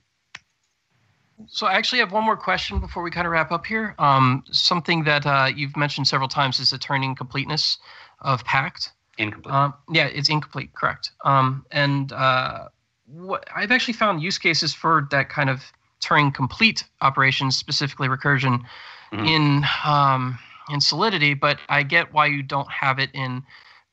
so 1.46 1.68
I 1.68 1.74
actually 1.74 2.00
have 2.00 2.12
one 2.12 2.24
more 2.24 2.38
question 2.38 2.80
before 2.80 3.04
we 3.04 3.12
kind 3.12 3.28
of 3.28 3.32
wrap 3.32 3.52
up 3.52 3.64
here. 3.64 3.94
Um, 4.00 4.44
something 4.50 5.04
that 5.04 5.24
uh, 5.24 5.52
you've 5.56 5.78
mentioned 5.78 6.08
several 6.08 6.28
times 6.28 6.60
is 6.60 6.72
the 6.72 6.80
Turing 6.80 7.16
completeness 7.16 7.78
of 8.22 8.44
Pact. 8.44 8.92
Incomplete. 9.20 9.54
Um, 9.54 9.76
yeah, 9.92 10.08
it's 10.08 10.30
incomplete. 10.30 10.74
Correct. 10.74 11.12
Um, 11.26 11.64
and 11.70 12.12
uh, 12.12 12.70
what 13.06 13.48
I've 13.56 13.72
actually 13.72 13.94
found 13.94 14.24
use 14.24 14.40
cases 14.40 14.74
for 14.74 15.08
that 15.12 15.30
kind 15.30 15.52
of 15.52 15.72
Turing 16.02 16.34
complete 16.34 16.84
operations, 17.02 17.56
specifically 17.56 18.08
recursion, 18.08 18.64
mm-hmm. 19.12 19.26
in 19.26 19.66
um, 19.86 20.40
in 20.70 20.82
Solidity, 20.82 21.34
but 21.34 21.60
I 21.70 21.84
get 21.84 22.14
why 22.14 22.28
you 22.28 22.44
don't 22.44 22.70
have 22.72 23.00
it 23.00 23.10
in 23.14 23.44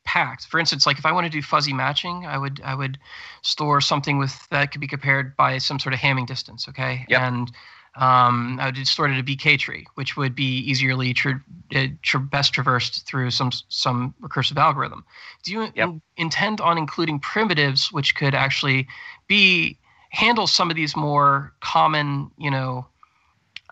Pact. 0.05 0.47
For 0.47 0.61
instance, 0.61 0.87
like 0.87 0.99
if 0.99 1.07
I 1.07 1.13
want 1.13 1.25
to 1.25 1.31
do 1.31 1.41
fuzzy 1.41 1.73
matching, 1.73 2.27
I 2.27 2.37
would 2.37 2.61
I 2.65 2.75
would 2.75 2.99
store 3.43 3.81
something 3.81 4.19
with 4.19 4.49
that 4.51 4.71
could 4.71 4.81
be 4.81 4.87
compared 4.87 5.37
by 5.37 5.59
some 5.59 5.79
sort 5.79 5.95
of 5.95 6.01
Hamming 6.01 6.27
distance, 6.27 6.69
okay? 6.69 7.07
Yep. 7.09 7.21
And 7.21 7.53
um, 7.97 8.59
I 8.61 8.67
would 8.67 8.89
store 8.89 9.07
it 9.07 9.13
in 9.13 9.19
a 9.19 9.23
BK 9.23 9.59
tree, 9.59 9.87
which 9.95 10.17
would 10.17 10.35
be 10.35 10.59
easily 10.59 11.15
tra- 11.15 11.43
uh, 11.75 11.87
tra- 12.03 12.21
best 12.21 12.53
traversed 12.53 13.07
through 13.07 13.31
some 13.31 13.51
some 13.69 14.15
recursive 14.21 14.57
algorithm. 14.57 15.05
Do 15.43 15.53
you 15.53 15.63
yep. 15.75 15.89
in- 15.89 16.03
intend 16.17 16.61
on 16.61 16.77
including 16.77 17.21
primitives, 17.21 17.93
which 17.93 18.17
could 18.17 18.35
actually 18.35 18.89
be 19.29 19.79
handle 20.11 20.47
some 20.47 20.71
of 20.71 20.77
these 20.77 20.95
more 20.97 21.53
common, 21.61 22.31
you 22.37 22.51
know, 22.51 22.87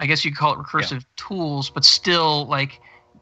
I 0.02 0.06
guess 0.06 0.24
you 0.24 0.32
could 0.32 0.38
call 0.38 0.52
it 0.54 0.58
recursive 0.58 1.00
yeah. 1.00 1.06
tools, 1.14 1.70
but 1.70 1.84
still 1.84 2.46
like 2.46 2.80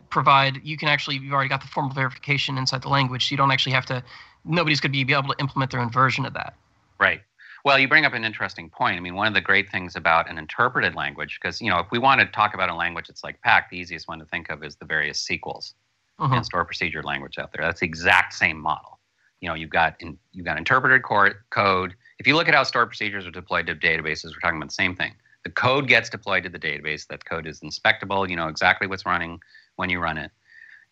provide 0.09 0.61
you 0.65 0.79
can 0.79 0.89
actually 0.89 1.19
you've 1.19 1.33
already 1.33 1.51
got 1.51 1.61
the 1.61 1.67
formal 1.69 1.93
verification 1.93 2.57
inside 2.57 2.83
the 2.83 2.89
language, 2.89 3.29
so 3.29 3.33
you 3.35 3.37
don't 3.37 3.51
actually 3.51 3.73
have 3.73 3.85
to 3.87 4.03
nobody's 4.47 4.81
going 4.81 4.91
to 4.91 5.05
be 5.05 5.13
able 5.13 5.29
to 5.29 5.39
implement 5.39 5.71
their 5.71 5.81
own 5.81 5.91
version 5.91 6.25
of 6.25 6.33
that. 6.33 6.55
Right. 6.99 7.21
Well, 7.67 7.79
you 7.79 7.87
bring 7.87 8.07
up 8.07 8.15
an 8.15 8.25
interesting 8.25 8.71
point. 8.71 8.97
I 8.97 9.01
mean, 9.01 9.15
one 9.15 9.27
of 9.27 9.35
the 9.35 9.43
great 9.43 9.71
things 9.71 9.95
about 9.95 10.31
an 10.31 10.39
interpreted 10.39 10.95
language, 10.95 11.39
because 11.41 11.61
you 11.61 11.69
know, 11.69 11.79
if 11.81 11.91
we 11.91 11.99
want 11.99 12.23
to 12.23 12.27
talk 12.29 12.55
about 12.55 12.71
a 12.71 12.75
language 12.75 13.09
that's 13.09 13.23
like 13.23 13.39
Pact, 13.43 13.71
the 13.71 13.77
easiest 13.77 14.09
one 14.09 14.19
to 14.19 14.25
think 14.25 14.49
of 14.49 14.65
is 14.65 14.77
the 14.77 14.87
various 14.87 15.23
SQLs 15.23 15.75
uh-huh. 16.19 16.35
and 16.35 16.47
store 16.47 16.65
procedure 16.65 17.03
language 17.03 17.37
out 17.37 17.53
there. 17.53 17.63
That's 17.63 17.81
the 17.81 17.87
exact 17.87 18.33
same 18.33 18.59
model. 18.59 18.99
You 19.43 19.51
know, 19.51 19.55
you've 19.55 19.69
got 19.69 19.97
in, 20.01 20.19
you've 20.33 20.47
got 20.47 20.57
interpreted 20.57 21.03
code. 21.03 21.95
If 22.19 22.27
you 22.27 22.37
look 22.37 22.49
at 22.49 22.55
how 22.55 22.63
store 22.63 22.87
procedures 22.87 23.27
are 23.27 23.31
deployed 23.31 23.67
to 23.67 23.75
databases, 23.75 24.29
we're 24.29 24.41
talking 24.41 24.57
about 24.57 24.69
the 24.69 24.75
same 24.75 24.97
thing 24.97 25.13
the 25.45 25.51
code 25.51 25.89
gets 25.89 26.11
deployed 26.11 26.45
to 26.45 26.49
the 26.49 26.59
database. 26.59 27.07
That 27.07 27.25
code 27.25 27.47
is 27.47 27.61
inspectable. 27.61 28.29
You 28.29 28.37
know 28.37 28.49
exactly 28.49 28.87
what's 28.87 29.07
running 29.07 29.41
when 29.77 29.91
you 29.91 30.01
run 30.01 30.19
it. 30.19 30.31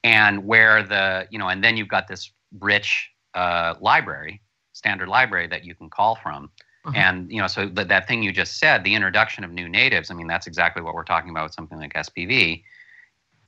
And 0.05 0.45
where 0.47 0.83
the, 0.83 1.27
you 1.31 1.39
know, 1.39 1.49
and 1.49 1.63
then 1.63 1.77
you've 1.77 1.89
got 1.89 2.09
this 2.09 2.31
rich 2.61 3.11
uh, 3.35 3.75
library, 3.81 4.41
standard 4.73 5.09
library 5.09 5.49
that 5.49 5.65
you 5.65 5.75
can 5.75 5.91
call 5.91 6.15
from. 6.17 6.51
Uh-huh. 6.85 6.97
And, 6.97 7.31
you 7.31 7.41
know, 7.41 7.49
so 7.49 7.67
that, 7.67 7.89
that 7.89 8.07
thing 8.07 8.23
you 8.23 8.33
just 8.33 8.59
said, 8.59 8.85
the 8.85 8.95
introduction 8.95 9.45
of 9.45 9.51
new 9.51 9.69
natives, 9.69 10.11
I 10.11 10.15
mean, 10.15 10.29
that's 10.29 10.47
exactly 10.47 10.83
what 10.83 10.95
we're 10.95 11.05
talking 11.05 11.31
about 11.31 11.45
with 11.45 11.55
something 11.55 11.79
like 11.79 11.93
SPV. 11.95 12.63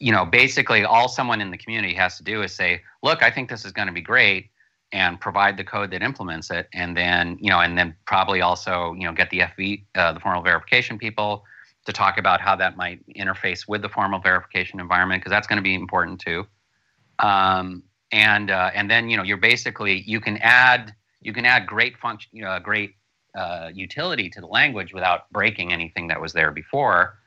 You 0.01 0.12
know, 0.12 0.27
basically 0.27 0.85
all 0.85 1.09
someone 1.09 1.40
in 1.40 1.51
the 1.51 1.56
community 1.56 1.94
has 1.94 2.16
to 2.18 2.24
do 2.24 2.43
is 2.43 2.52
say, 2.52 2.82
look, 3.02 3.22
I 3.22 3.31
think 3.31 3.48
this 3.48 3.64
is 3.64 3.72
going 3.72 3.86
to 3.86 3.94
be 3.94 4.01
great 4.01 4.51
and 4.93 5.21
provide 5.21 5.57
the 5.57 5.65
code 5.65 5.91
that 5.91 6.03
implements 6.03 6.51
it 6.51 6.69
and 6.75 6.97
then 6.97 7.37
you 7.41 7.51
know 7.51 7.61
and 7.61 7.79
then 7.79 7.95
probably 8.07 8.41
also 8.41 8.93
you 8.95 9.07
know 9.07 9.12
get 9.12 9.31
the 9.31 9.41
fv 9.41 9.85
uh, 9.95 10.12
the 10.12 10.21
formal 10.21 10.43
verification 10.43 10.99
people 10.99 11.45
to 11.87 11.93
talk 11.93 12.19
about 12.19 12.41
how 12.41 12.55
that 12.55 12.77
might 12.77 13.01
interface 13.15 13.67
with 13.67 13.83
the 13.83 13.89
formal 13.89 14.21
verification 14.21 14.81
environment 14.81 15.21
because 15.23 15.31
that's 15.31 15.47
going 15.47 15.57
to 15.57 15.62
be 15.62 15.75
important 15.75 16.21
too 16.21 16.47
um, 17.21 17.83
and 18.12 18.51
uh, 18.51 18.71
and 18.75 18.91
then 18.91 19.09
you 19.09 19.17
know 19.17 19.23
you're 19.23 19.37
basically 19.37 20.03
you 20.07 20.21
can 20.21 20.37
add 20.39 20.95
you 21.21 21.33
can 21.33 21.45
add 21.45 21.67
great 21.67 21.97
function 21.99 22.31
you 22.33 22.43
know, 22.43 22.59
great 22.59 22.95
uh, 23.35 23.71
utility 23.73 24.29
to 24.31 24.41
the 24.41 24.47
language 24.47 24.93
without 24.93 25.31
breaking 25.31 25.73
anything 25.73 26.09
that 26.09 26.21
was 26.21 26.33
there 26.33 26.51
before, 26.51 27.19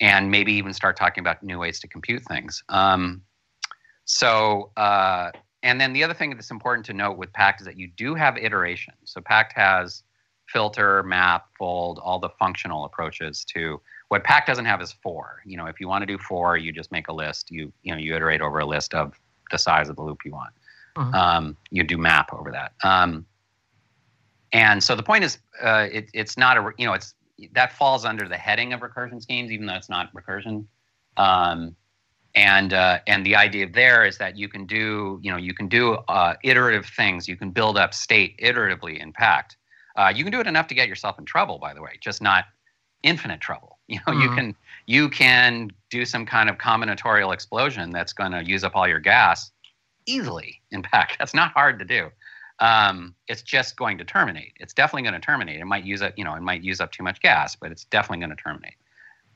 and 0.00 0.30
maybe 0.30 0.52
even 0.52 0.72
start 0.72 0.96
talking 0.96 1.22
about 1.22 1.42
new 1.42 1.58
ways 1.58 1.78
to 1.80 1.88
compute 1.88 2.22
things. 2.24 2.62
Um, 2.68 3.22
so, 4.04 4.72
uh, 4.76 5.30
and 5.62 5.80
then 5.80 5.92
the 5.92 6.02
other 6.02 6.14
thing 6.14 6.30
that's 6.30 6.50
important 6.50 6.84
to 6.86 6.92
note 6.92 7.16
with 7.16 7.32
Pact 7.32 7.60
is 7.60 7.66
that 7.66 7.78
you 7.78 7.88
do 7.96 8.14
have 8.14 8.36
iteration. 8.36 8.94
So 9.04 9.20
Pact 9.20 9.52
has 9.54 10.02
filter, 10.46 11.02
map, 11.02 11.46
fold, 11.56 11.98
all 11.98 12.18
the 12.18 12.28
functional 12.38 12.84
approaches 12.84 13.44
to 13.54 13.80
what 14.08 14.24
Pact 14.24 14.46
doesn't 14.46 14.64
have 14.64 14.82
is 14.82 14.92
for. 14.92 15.42
You 15.46 15.56
know, 15.56 15.66
if 15.66 15.80
you 15.80 15.88
want 15.88 16.02
to 16.02 16.06
do 16.06 16.18
for, 16.18 16.56
you 16.56 16.72
just 16.72 16.92
make 16.92 17.08
a 17.08 17.12
list. 17.12 17.50
You 17.50 17.72
you 17.82 17.92
know 17.92 17.98
you 17.98 18.14
iterate 18.14 18.40
over 18.40 18.58
a 18.58 18.66
list 18.66 18.94
of 18.94 19.18
the 19.50 19.58
size 19.58 19.88
of 19.88 19.96
the 19.96 20.02
loop 20.02 20.24
you 20.24 20.32
want. 20.32 20.52
Mhm. 20.96 21.14
Um, 21.14 21.56
you 21.70 21.82
do 21.84 21.96
map 21.96 22.32
over 22.32 22.50
that. 22.50 22.72
Um, 22.82 23.24
and 24.52 24.82
so 24.84 24.94
the 24.94 25.02
point 25.02 25.24
is, 25.24 25.38
uh, 25.62 25.88
it, 25.90 26.10
it's 26.12 26.36
not 26.36 26.58
a 26.58 26.72
you 26.76 26.86
know 26.86 26.92
it's 26.92 27.14
that 27.52 27.72
falls 27.72 28.04
under 28.04 28.28
the 28.28 28.36
heading 28.36 28.72
of 28.72 28.80
recursion 28.80 29.20
schemes, 29.22 29.50
even 29.50 29.66
though 29.66 29.74
it's 29.74 29.88
not 29.88 30.12
recursion. 30.12 30.66
Um, 31.16 31.74
and 32.34 32.72
uh, 32.72 32.98
and 33.06 33.24
the 33.26 33.36
idea 33.36 33.68
there 33.68 34.04
is 34.04 34.18
that 34.18 34.36
you 34.36 34.48
can 34.48 34.66
do 34.66 35.18
you 35.22 35.30
know 35.30 35.36
you 35.36 35.54
can 35.54 35.68
do 35.68 35.94
uh, 36.08 36.34
iterative 36.42 36.86
things. 36.86 37.28
You 37.28 37.36
can 37.36 37.50
build 37.50 37.76
up 37.76 37.94
state 37.94 38.38
iteratively 38.38 38.98
in 39.00 39.12
Pact. 39.12 39.56
Uh, 39.96 40.12
you 40.14 40.24
can 40.24 40.32
do 40.32 40.40
it 40.40 40.46
enough 40.46 40.66
to 40.68 40.74
get 40.74 40.88
yourself 40.88 41.18
in 41.18 41.24
trouble, 41.26 41.58
by 41.58 41.74
the 41.74 41.82
way, 41.82 41.98
just 42.00 42.22
not 42.22 42.44
infinite 43.02 43.40
trouble. 43.40 43.78
You 43.88 43.98
know, 44.06 44.14
you 44.14 44.30
Mhm. 44.30 44.34
can 44.34 44.54
you 44.86 45.10
can 45.10 45.70
do 45.90 46.06
some 46.06 46.24
kind 46.24 46.48
of 46.48 46.56
combinatorial 46.56 47.34
explosion 47.34 47.90
that's 47.90 48.14
going 48.14 48.32
to 48.32 48.42
use 48.42 48.64
up 48.64 48.74
all 48.74 48.88
your 48.88 49.00
gas 49.00 49.50
easily. 50.06 50.62
In 50.70 50.82
Pact, 50.82 51.16
that's 51.18 51.34
not 51.34 51.52
hard 51.52 51.78
to 51.80 51.84
do. 51.84 52.08
Um, 52.60 53.14
it's 53.28 53.42
just 53.42 53.76
going 53.76 53.98
to 53.98 54.04
terminate. 54.04 54.54
It's 54.60 54.72
definitely 54.72 55.02
going 55.02 55.20
to 55.20 55.20
terminate. 55.20 55.60
It 55.60 55.66
might 55.66 55.84
use 55.84 56.00
up, 56.00 56.14
you 56.16 56.24
know, 56.24 56.34
it 56.34 56.42
might 56.42 56.62
use 56.62 56.80
up 56.80 56.92
too 56.92 57.02
much 57.02 57.20
gas, 57.20 57.54
but 57.56 57.70
it's 57.70 57.84
definitely 57.84 58.24
going 58.24 58.36
to 58.36 58.42
terminate. 58.42 58.76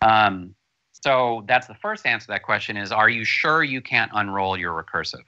Um, 0.01 0.55
so 1.03 1.45
that's 1.47 1.67
the 1.67 1.75
first 1.75 2.07
answer 2.07 2.27
to 2.27 2.33
that 2.33 2.43
question 2.43 2.77
is 2.77 2.93
are 2.93 3.09
you 3.09 3.25
sure 3.25 3.63
you 3.63 3.81
can't 3.81 4.11
unroll 4.15 4.57
your 4.57 4.73
recursive? 4.73 5.25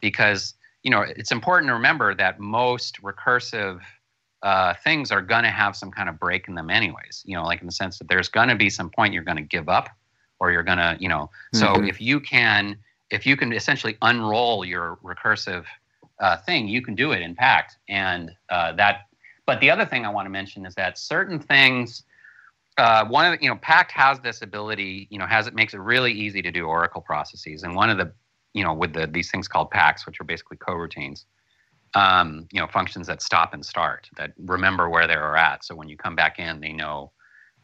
Because, 0.00 0.54
you 0.82 0.90
know, 0.90 1.02
it's 1.02 1.32
important 1.32 1.68
to 1.68 1.74
remember 1.74 2.14
that 2.14 2.38
most 2.38 3.02
recursive 3.02 3.80
uh, 4.42 4.74
things 4.84 5.10
are 5.10 5.20
going 5.20 5.42
to 5.42 5.50
have 5.50 5.74
some 5.74 5.90
kind 5.90 6.08
of 6.08 6.18
break 6.20 6.46
in 6.46 6.54
them 6.54 6.70
anyways, 6.70 7.22
you 7.24 7.34
know, 7.34 7.44
like 7.44 7.60
in 7.60 7.66
the 7.66 7.72
sense 7.72 7.98
that 7.98 8.08
there's 8.08 8.28
going 8.28 8.48
to 8.48 8.54
be 8.54 8.70
some 8.70 8.88
point 8.88 9.12
you're 9.12 9.24
going 9.24 9.36
to 9.36 9.42
give 9.42 9.68
up 9.68 9.88
or 10.38 10.52
you're 10.52 10.62
going 10.62 10.78
to, 10.78 10.96
you 11.00 11.08
know, 11.08 11.28
so 11.52 11.74
Mhm. 11.74 11.88
if 11.88 12.00
you 12.00 12.20
can, 12.20 12.78
if 13.10 13.26
you 13.26 13.36
can 13.36 13.52
essentially 13.52 13.96
unroll 14.02 14.64
your 14.64 14.96
recursive 15.02 15.64
uh, 16.20 16.36
thing, 16.36 16.68
you 16.68 16.80
can 16.82 16.94
do 16.94 17.10
it 17.10 17.20
in 17.20 17.34
Pact. 17.34 17.78
And 17.88 18.30
uh, 18.48 18.72
that, 18.74 19.06
but 19.46 19.60
the 19.60 19.70
other 19.70 19.84
thing 19.84 20.06
I 20.06 20.10
want 20.10 20.26
to 20.26 20.30
mention 20.30 20.64
is 20.66 20.74
that 20.76 20.98
certain 20.98 21.40
things, 21.40 22.04
uh, 22.78 23.04
one 23.06 23.26
of 23.26 23.32
the, 23.38 23.44
you 23.44 23.50
know, 23.50 23.56
Pact 23.56 23.92
has 23.92 24.20
this 24.20 24.40
ability, 24.42 25.08
you 25.10 25.18
know, 25.18 25.26
has 25.26 25.46
it 25.46 25.54
makes 25.54 25.74
it 25.74 25.80
really 25.80 26.12
easy 26.12 26.40
to 26.42 26.50
do 26.50 26.64
Oracle 26.64 27.00
processes. 27.00 27.64
And 27.64 27.74
one 27.74 27.90
of 27.90 27.98
the, 27.98 28.12
you 28.54 28.64
know, 28.64 28.72
with 28.72 28.92
the 28.92 29.06
these 29.06 29.30
things 29.30 29.48
called 29.48 29.70
pacts, 29.70 30.06
which 30.06 30.20
are 30.20 30.24
basically 30.24 30.56
coroutines, 30.56 31.24
um, 31.94 32.46
you 32.52 32.60
know, 32.60 32.68
functions 32.68 33.06
that 33.08 33.20
stop 33.20 33.52
and 33.52 33.64
start, 33.64 34.08
that 34.16 34.32
remember 34.38 34.88
where 34.88 35.06
they 35.06 35.14
are 35.14 35.36
at. 35.36 35.64
So 35.64 35.74
when 35.74 35.88
you 35.88 35.96
come 35.96 36.16
back 36.16 36.38
in, 36.38 36.60
they 36.60 36.72
know. 36.72 37.12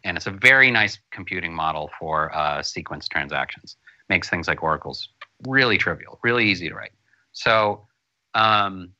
And 0.04 0.18
it's 0.18 0.26
a 0.26 0.32
very 0.32 0.70
nice 0.70 0.98
computing 1.12 1.54
model 1.54 1.90
for 1.98 2.34
uh, 2.36 2.62
sequence 2.62 3.08
transactions. 3.08 3.76
Makes 4.10 4.28
things 4.28 4.48
like 4.48 4.62
oracles 4.62 5.08
really 5.48 5.78
trivial, 5.78 6.18
really 6.22 6.44
easy 6.44 6.68
to 6.68 6.74
write. 6.74 6.92
So, 7.32 7.86
um, 8.34 8.90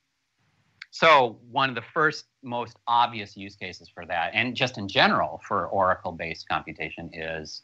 so 0.95 1.37
one 1.51 1.67
of 1.67 1.75
the 1.75 1.81
first 1.81 2.27
most 2.41 2.77
obvious 2.87 3.35
use 3.35 3.57
cases 3.57 3.89
for 3.93 4.05
that, 4.05 4.31
and 4.33 4.55
just 4.55 4.77
in 4.77 4.87
general 4.87 5.41
for 5.45 5.67
Oracle-based 5.67 6.47
computation, 6.47 7.09
is 7.11 7.63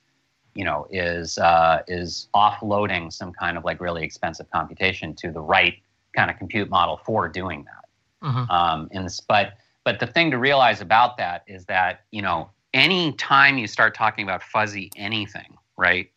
you 0.54 0.66
know 0.66 0.86
is 0.92 1.38
uh, 1.38 1.82
is 1.88 2.28
offloading 2.36 3.10
some 3.10 3.32
kind 3.32 3.58
of 3.58 3.64
like 3.64 3.80
really 3.80 4.04
expensive 4.04 4.52
computation 4.52 5.16
to 5.16 5.32
the 5.32 5.40
right 5.40 5.76
kind 6.14 6.30
of 6.30 6.38
compute 6.38 6.70
model 6.70 7.00
for 7.06 7.30
doing 7.30 7.64
that. 7.64 8.28
Mhm. 8.28 8.50
Um, 8.50 8.90
and 8.92 9.06
this, 9.06 9.22
but 9.22 9.54
but 9.86 10.02
the 10.02 10.08
thing 10.08 10.30
to 10.32 10.38
realize 10.38 10.82
about 10.82 11.16
that 11.16 11.44
is 11.48 11.64
that 11.68 12.02
you 12.12 12.22
know 12.22 12.50
any 12.74 13.14
time 13.14 13.58
you 13.58 13.66
start 13.66 13.96
talking 13.96 14.26
about 14.26 14.44
fuzzy 14.44 14.92
anything, 14.98 15.58
right, 15.78 16.12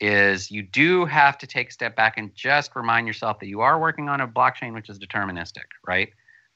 is 0.00 0.50
you 0.50 0.62
do 0.62 1.04
have 1.04 1.36
to 1.36 1.46
take 1.46 1.68
a 1.68 1.72
step 1.72 1.94
back 1.94 2.16
and 2.16 2.34
just 2.34 2.74
remind 2.74 3.06
yourself 3.06 3.38
that 3.40 3.48
you 3.48 3.60
are 3.60 3.78
working 3.78 4.08
on 4.08 4.22
a 4.22 4.26
blockchain 4.26 4.72
which 4.72 4.88
is 4.88 4.98
deterministic, 4.98 5.68
right? 5.86 6.08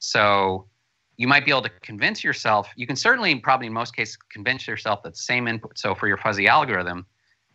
So 0.03 0.67
you 1.15 1.27
might 1.29 1.45
be 1.45 1.51
able 1.51 1.61
to 1.61 1.71
convince 1.81 2.23
yourself. 2.23 2.67
You 2.75 2.85
can 2.85 2.97
certainly, 2.97 3.35
probably 3.35 3.67
in 3.67 3.73
most 3.73 3.95
cases, 3.95 4.17
convince 4.31 4.67
yourself 4.67 5.01
that 5.03 5.13
the 5.13 5.19
same 5.19 5.47
input. 5.47 5.77
So 5.77 5.95
for 5.95 6.07
your 6.07 6.17
fuzzy 6.17 6.47
algorithm, 6.47 7.05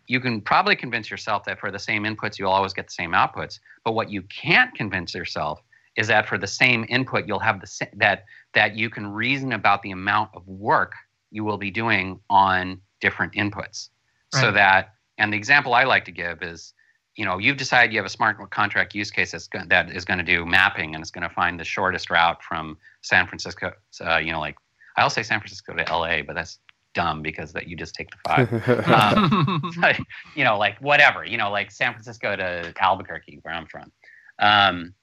you 0.07 0.19
can 0.19 0.41
probably 0.41 0.75
convince 0.75 1.11
yourself 1.11 1.45
that 1.45 1.61
for 1.61 1.71
the 1.71 1.79
same 1.79 2.05
inputs, 2.05 2.39
you'll 2.39 2.51
always 2.51 2.73
get 2.73 2.87
the 2.87 2.93
same 2.93 3.13
outputs. 3.13 3.59
But 3.85 3.93
what 3.93 4.11
you 4.11 4.23
can't 4.23 4.75
convince 4.75 5.15
yourself 5.15 5.61
is 5.97 6.07
that 6.09 6.27
for 6.27 6.39
the 6.39 6.47
same 6.47 6.87
input, 6.89 7.27
you'll 7.27 7.39
have 7.39 7.61
the 7.61 7.67
sa- 7.67 7.85
that 7.97 8.25
that 8.55 8.77
you 8.77 8.89
can 8.89 9.07
reason 9.07 9.53
about 9.53 9.83
the 9.83 9.91
amount 9.91 10.31
of 10.35 10.47
work 10.49 10.93
you 11.31 11.45
will 11.45 11.59
be 11.59 11.71
doing 11.71 12.19
on 12.31 12.81
different 13.03 13.35
inputs. 13.35 13.91
So 14.33 14.53
that, 14.53 14.95
and 15.19 15.33
the 15.33 15.37
example 15.37 15.75
I 15.75 15.85
like 15.85 16.05
to 16.07 16.13
give 16.13 16.43
is, 16.43 16.73
you 17.19 17.25
know, 17.25 17.37
you've 17.37 17.57
decided 17.57 17.93
you 17.93 17.99
have 17.99 18.07
a 18.07 18.11
smart 18.11 18.39
contract 18.51 18.95
use 18.95 19.11
case 19.11 19.33
that's 19.33 19.49
go- 19.49 19.65
that 19.67 19.91
is 19.91 20.05
going 20.05 20.19
to 20.19 20.25
do 20.25 20.47
mapping 20.47 20.95
and 20.95 21.03
it's 21.03 21.11
going 21.11 21.29
to 21.29 21.35
find 21.35 21.59
the 21.59 21.65
shortest 21.65 22.11
route 22.11 22.41
from 22.45 22.79
San 23.03 23.27
Francisco. 23.27 23.73
Uh, 24.01 24.19
you 24.19 24.31
know, 24.31 24.39
like 24.39 24.57
I'll 24.97 25.11
say 25.11 25.25
San 25.25 25.41
Francisco 25.41 25.75
to 25.75 25.83
LA, 25.93 26.23
but 26.23 26.37
that's 26.37 26.61
dumb 26.95 27.21
because 27.21 27.53
that 27.55 27.67
you 27.67 27.77
just 27.77 27.97
take 27.97 28.09
the 28.11 28.17
five. 28.25 28.87
Um, 28.89 29.73
you 30.37 30.45
know, 30.45 30.57
like 30.57 30.79
whatever, 30.79 31.25
you 31.25 31.37
know, 31.37 31.51
like 31.51 31.73
San 31.73 31.93
Francisco 31.93 32.37
to 32.37 32.73
Albuquerque, 32.81 33.41
where 33.43 33.53
I'm 33.53 33.67
from. 33.67 33.91
Um, 34.39 34.95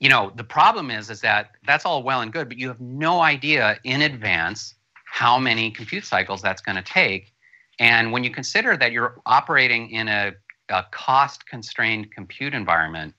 you 0.00 0.08
know, 0.08 0.32
the 0.34 0.44
problem 0.44 0.90
is, 0.90 1.10
is 1.10 1.20
that 1.20 1.50
that's 1.66 1.84
all 1.84 2.02
well 2.02 2.22
and 2.22 2.32
good, 2.32 2.48
but 2.48 2.56
you 2.56 2.68
have 2.68 2.80
no 2.80 3.20
idea 3.20 3.78
in 3.84 4.00
advance 4.00 4.74
how 5.04 5.38
many 5.38 5.70
compute 5.70 6.06
cycles 6.06 6.40
that's 6.40 6.62
going 6.62 6.76
to 6.76 6.82
take. 6.82 7.34
And 7.78 8.12
when 8.12 8.24
you 8.24 8.30
consider 8.30 8.78
that 8.78 8.92
you're 8.92 9.20
operating 9.26 9.90
in 9.90 10.08
a, 10.08 10.32
a 10.70 10.84
cost-constrained 10.90 12.12
compute 12.12 12.54
environment, 12.54 13.14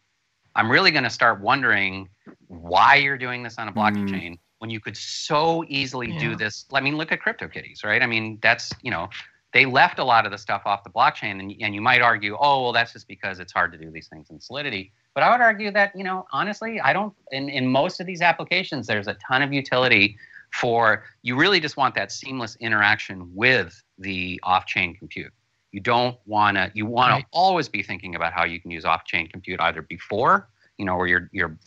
I'm 0.55 0.71
really 0.71 0.91
going 0.91 1.03
to 1.03 1.09
start 1.09 1.39
wondering 1.39 2.09
why 2.47 2.95
you're 2.95 3.17
doing 3.17 3.43
this 3.43 3.57
on 3.57 3.67
a 3.67 3.71
blockchain 3.71 4.31
mm. 4.31 4.39
when 4.59 4.69
you 4.69 4.79
could 4.79 4.97
so 4.97 5.63
easily 5.67 6.17
do 6.17 6.35
this. 6.35 6.65
I 6.73 6.81
mean, 6.81 6.97
look 6.97 7.11
at 7.11 7.19
CryptoKitties, 7.19 7.83
right? 7.83 8.01
I 8.01 8.07
mean, 8.07 8.39
that's 8.41 8.73
you 8.81 8.91
know, 8.91 9.07
they 9.53 9.65
left 9.65 9.99
a 9.99 10.03
lot 10.03 10.25
of 10.25 10.31
the 10.31 10.37
stuff 10.37 10.63
off 10.65 10.83
the 10.83 10.89
blockchain, 10.89 11.39
and, 11.39 11.53
and 11.61 11.75
you 11.75 11.81
might 11.81 12.01
argue, 12.01 12.35
oh, 12.39 12.63
well, 12.63 12.73
that's 12.73 12.93
just 12.93 13.07
because 13.07 13.39
it's 13.39 13.53
hard 13.53 13.71
to 13.71 13.77
do 13.77 13.91
these 13.91 14.07
things 14.07 14.29
in 14.29 14.39
Solidity. 14.39 14.91
But 15.13 15.23
I 15.23 15.31
would 15.31 15.41
argue 15.41 15.71
that 15.71 15.95
you 15.95 16.03
know, 16.03 16.25
honestly, 16.31 16.81
I 16.81 16.91
don't. 16.91 17.13
In 17.31 17.49
in 17.49 17.67
most 17.67 17.99
of 17.99 18.07
these 18.07 18.21
applications, 18.21 18.87
there's 18.87 19.07
a 19.07 19.15
ton 19.15 19.41
of 19.41 19.53
utility 19.53 20.17
for 20.53 21.03
you. 21.21 21.35
Really, 21.35 21.59
just 21.59 21.77
want 21.77 21.93
that 21.95 22.11
seamless 22.11 22.55
interaction 22.59 23.29
with 23.35 23.81
the 23.99 24.39
off-chain 24.43 24.95
compute. 24.95 25.31
You 25.71 25.79
don't 25.81 26.17
want 26.25 26.57
to. 26.57 26.71
You 26.73 26.85
want 26.85 27.11
Right. 27.11 27.21
to 27.21 27.27
always 27.31 27.67
be 27.69 27.83
thinking 27.83 28.15
about 28.15 28.33
how 28.33 28.45
you 28.45 28.59
can 28.59 28.71
use 28.71 28.85
off-chain 28.85 29.27
compute 29.29 29.59
either 29.61 29.81
before, 29.81 30.49
you 30.77 30.85
know, 30.85 30.93
or 30.95 31.07
you're 31.07 31.29
you're 31.33 31.57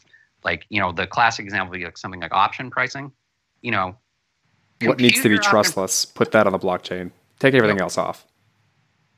like 0.42 0.64
you 0.70 0.80
know 0.80 0.90
the 0.92 1.06
classic 1.06 1.44
example 1.44 1.70
would 1.70 1.78
be 1.78 1.84
like 1.84 1.98
something 1.98 2.20
like 2.20 2.32
option 2.32 2.70
pricing. 2.70 3.12
You 3.62 3.72
know, 3.72 3.96
what 4.82 4.98
needs 4.98 4.98
to 4.98 5.00
be 5.00 5.12
compute 5.12 5.24
your 5.32 5.38
option- 5.40 5.50
trustless? 5.50 6.04
Put 6.06 6.32
that 6.32 6.46
on 6.46 6.52
the 6.52 6.58
blockchain. 6.58 7.10
Take 7.38 7.54
everything 7.54 7.80
else 7.80 7.98
off. 7.98 8.26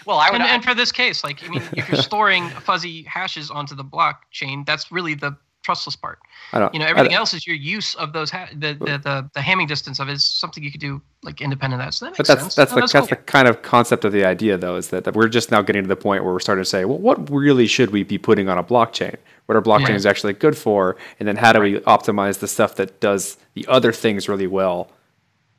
well, 0.07 0.19
I 0.19 0.31
would. 0.31 0.41
and, 0.41 0.43
and 0.49 0.65
for 0.65 0.75
this 0.75 0.93
case, 0.93 1.25
like 1.25 1.43
I 1.45 1.49
mean, 1.49 1.63
if 1.77 1.89
you're 1.89 2.01
storing 2.03 2.49
fuzzy 2.51 3.03
hashes 3.03 3.51
onto 3.51 3.75
the 3.75 3.85
blockchain, 3.85 4.65
that's 4.65 4.93
really 4.93 5.15
the 5.15 5.37
trustless 5.67 5.97
part. 5.97 6.19
I 6.53 6.61
don't. 6.61 6.73
You 6.73 6.81
know, 6.81 6.87
everything 6.87 7.13
else 7.13 7.35
is 7.35 7.47
your 7.47 7.57
use 7.57 7.95
of 7.97 8.13
those. 8.13 8.31
Ha- 8.31 8.49
the, 8.55 8.75
the 8.75 8.99
the 8.99 9.31
the 9.35 9.41
Hamming 9.41 9.67
distance 9.67 9.99
of 10.01 10.09
it 10.09 10.13
is 10.13 10.25
something 10.25 10.63
you 10.63 10.71
could 10.71 10.81
do 10.81 11.03
like 11.25 11.41
independent 11.41 11.83
of 11.83 11.87
that. 11.87 11.93
So 11.95 12.05
that 12.07 12.11
makes 12.13 12.19
But 12.19 12.27
that's 12.29 12.41
sense. 12.43 12.55
that's 12.55 12.71
No, 12.71 12.77
the 12.77 12.81
that's, 12.83 12.93
cool. 12.93 13.07
the 13.09 13.17
kind 13.17 13.49
of 13.49 13.63
concept 13.63 14.05
of 14.05 14.13
the 14.13 14.25
idea, 14.25 14.57
though, 14.57 14.77
is 14.77 14.89
that, 14.91 15.03
that 15.05 15.15
we're 15.15 15.29
just 15.29 15.51
now 15.51 15.61
getting 15.61 15.83
to 15.83 15.89
the 15.89 15.97
point 15.97 16.23
where 16.25 16.33
we're 16.33 16.39
starting 16.41 16.63
to 16.63 16.71
say, 16.71 16.85
well, 16.85 16.99
what 16.99 17.29
really 17.31 17.67
should 17.67 17.91
we 17.91 18.05
be 18.05 18.17
putting 18.17 18.49
on 18.49 18.59
a 18.59 18.63
blockchain? 18.65 19.17
What 19.47 19.57
are 19.57 19.63
blockchains 19.63 20.05
Yeah. 20.05 20.11
actually 20.11 20.35
good 20.35 20.57
for? 20.57 20.97
And 21.19 21.27
then 21.29 21.35
how 21.37 21.53
do 21.53 21.61
we 21.61 21.81
optimize 21.81 22.39
the 22.39 22.47
stuff 22.49 22.77
that 22.77 23.01
does 23.01 23.37
the 23.55 23.67
other 23.69 23.93
things 23.93 24.29
really 24.29 24.47
well 24.47 24.89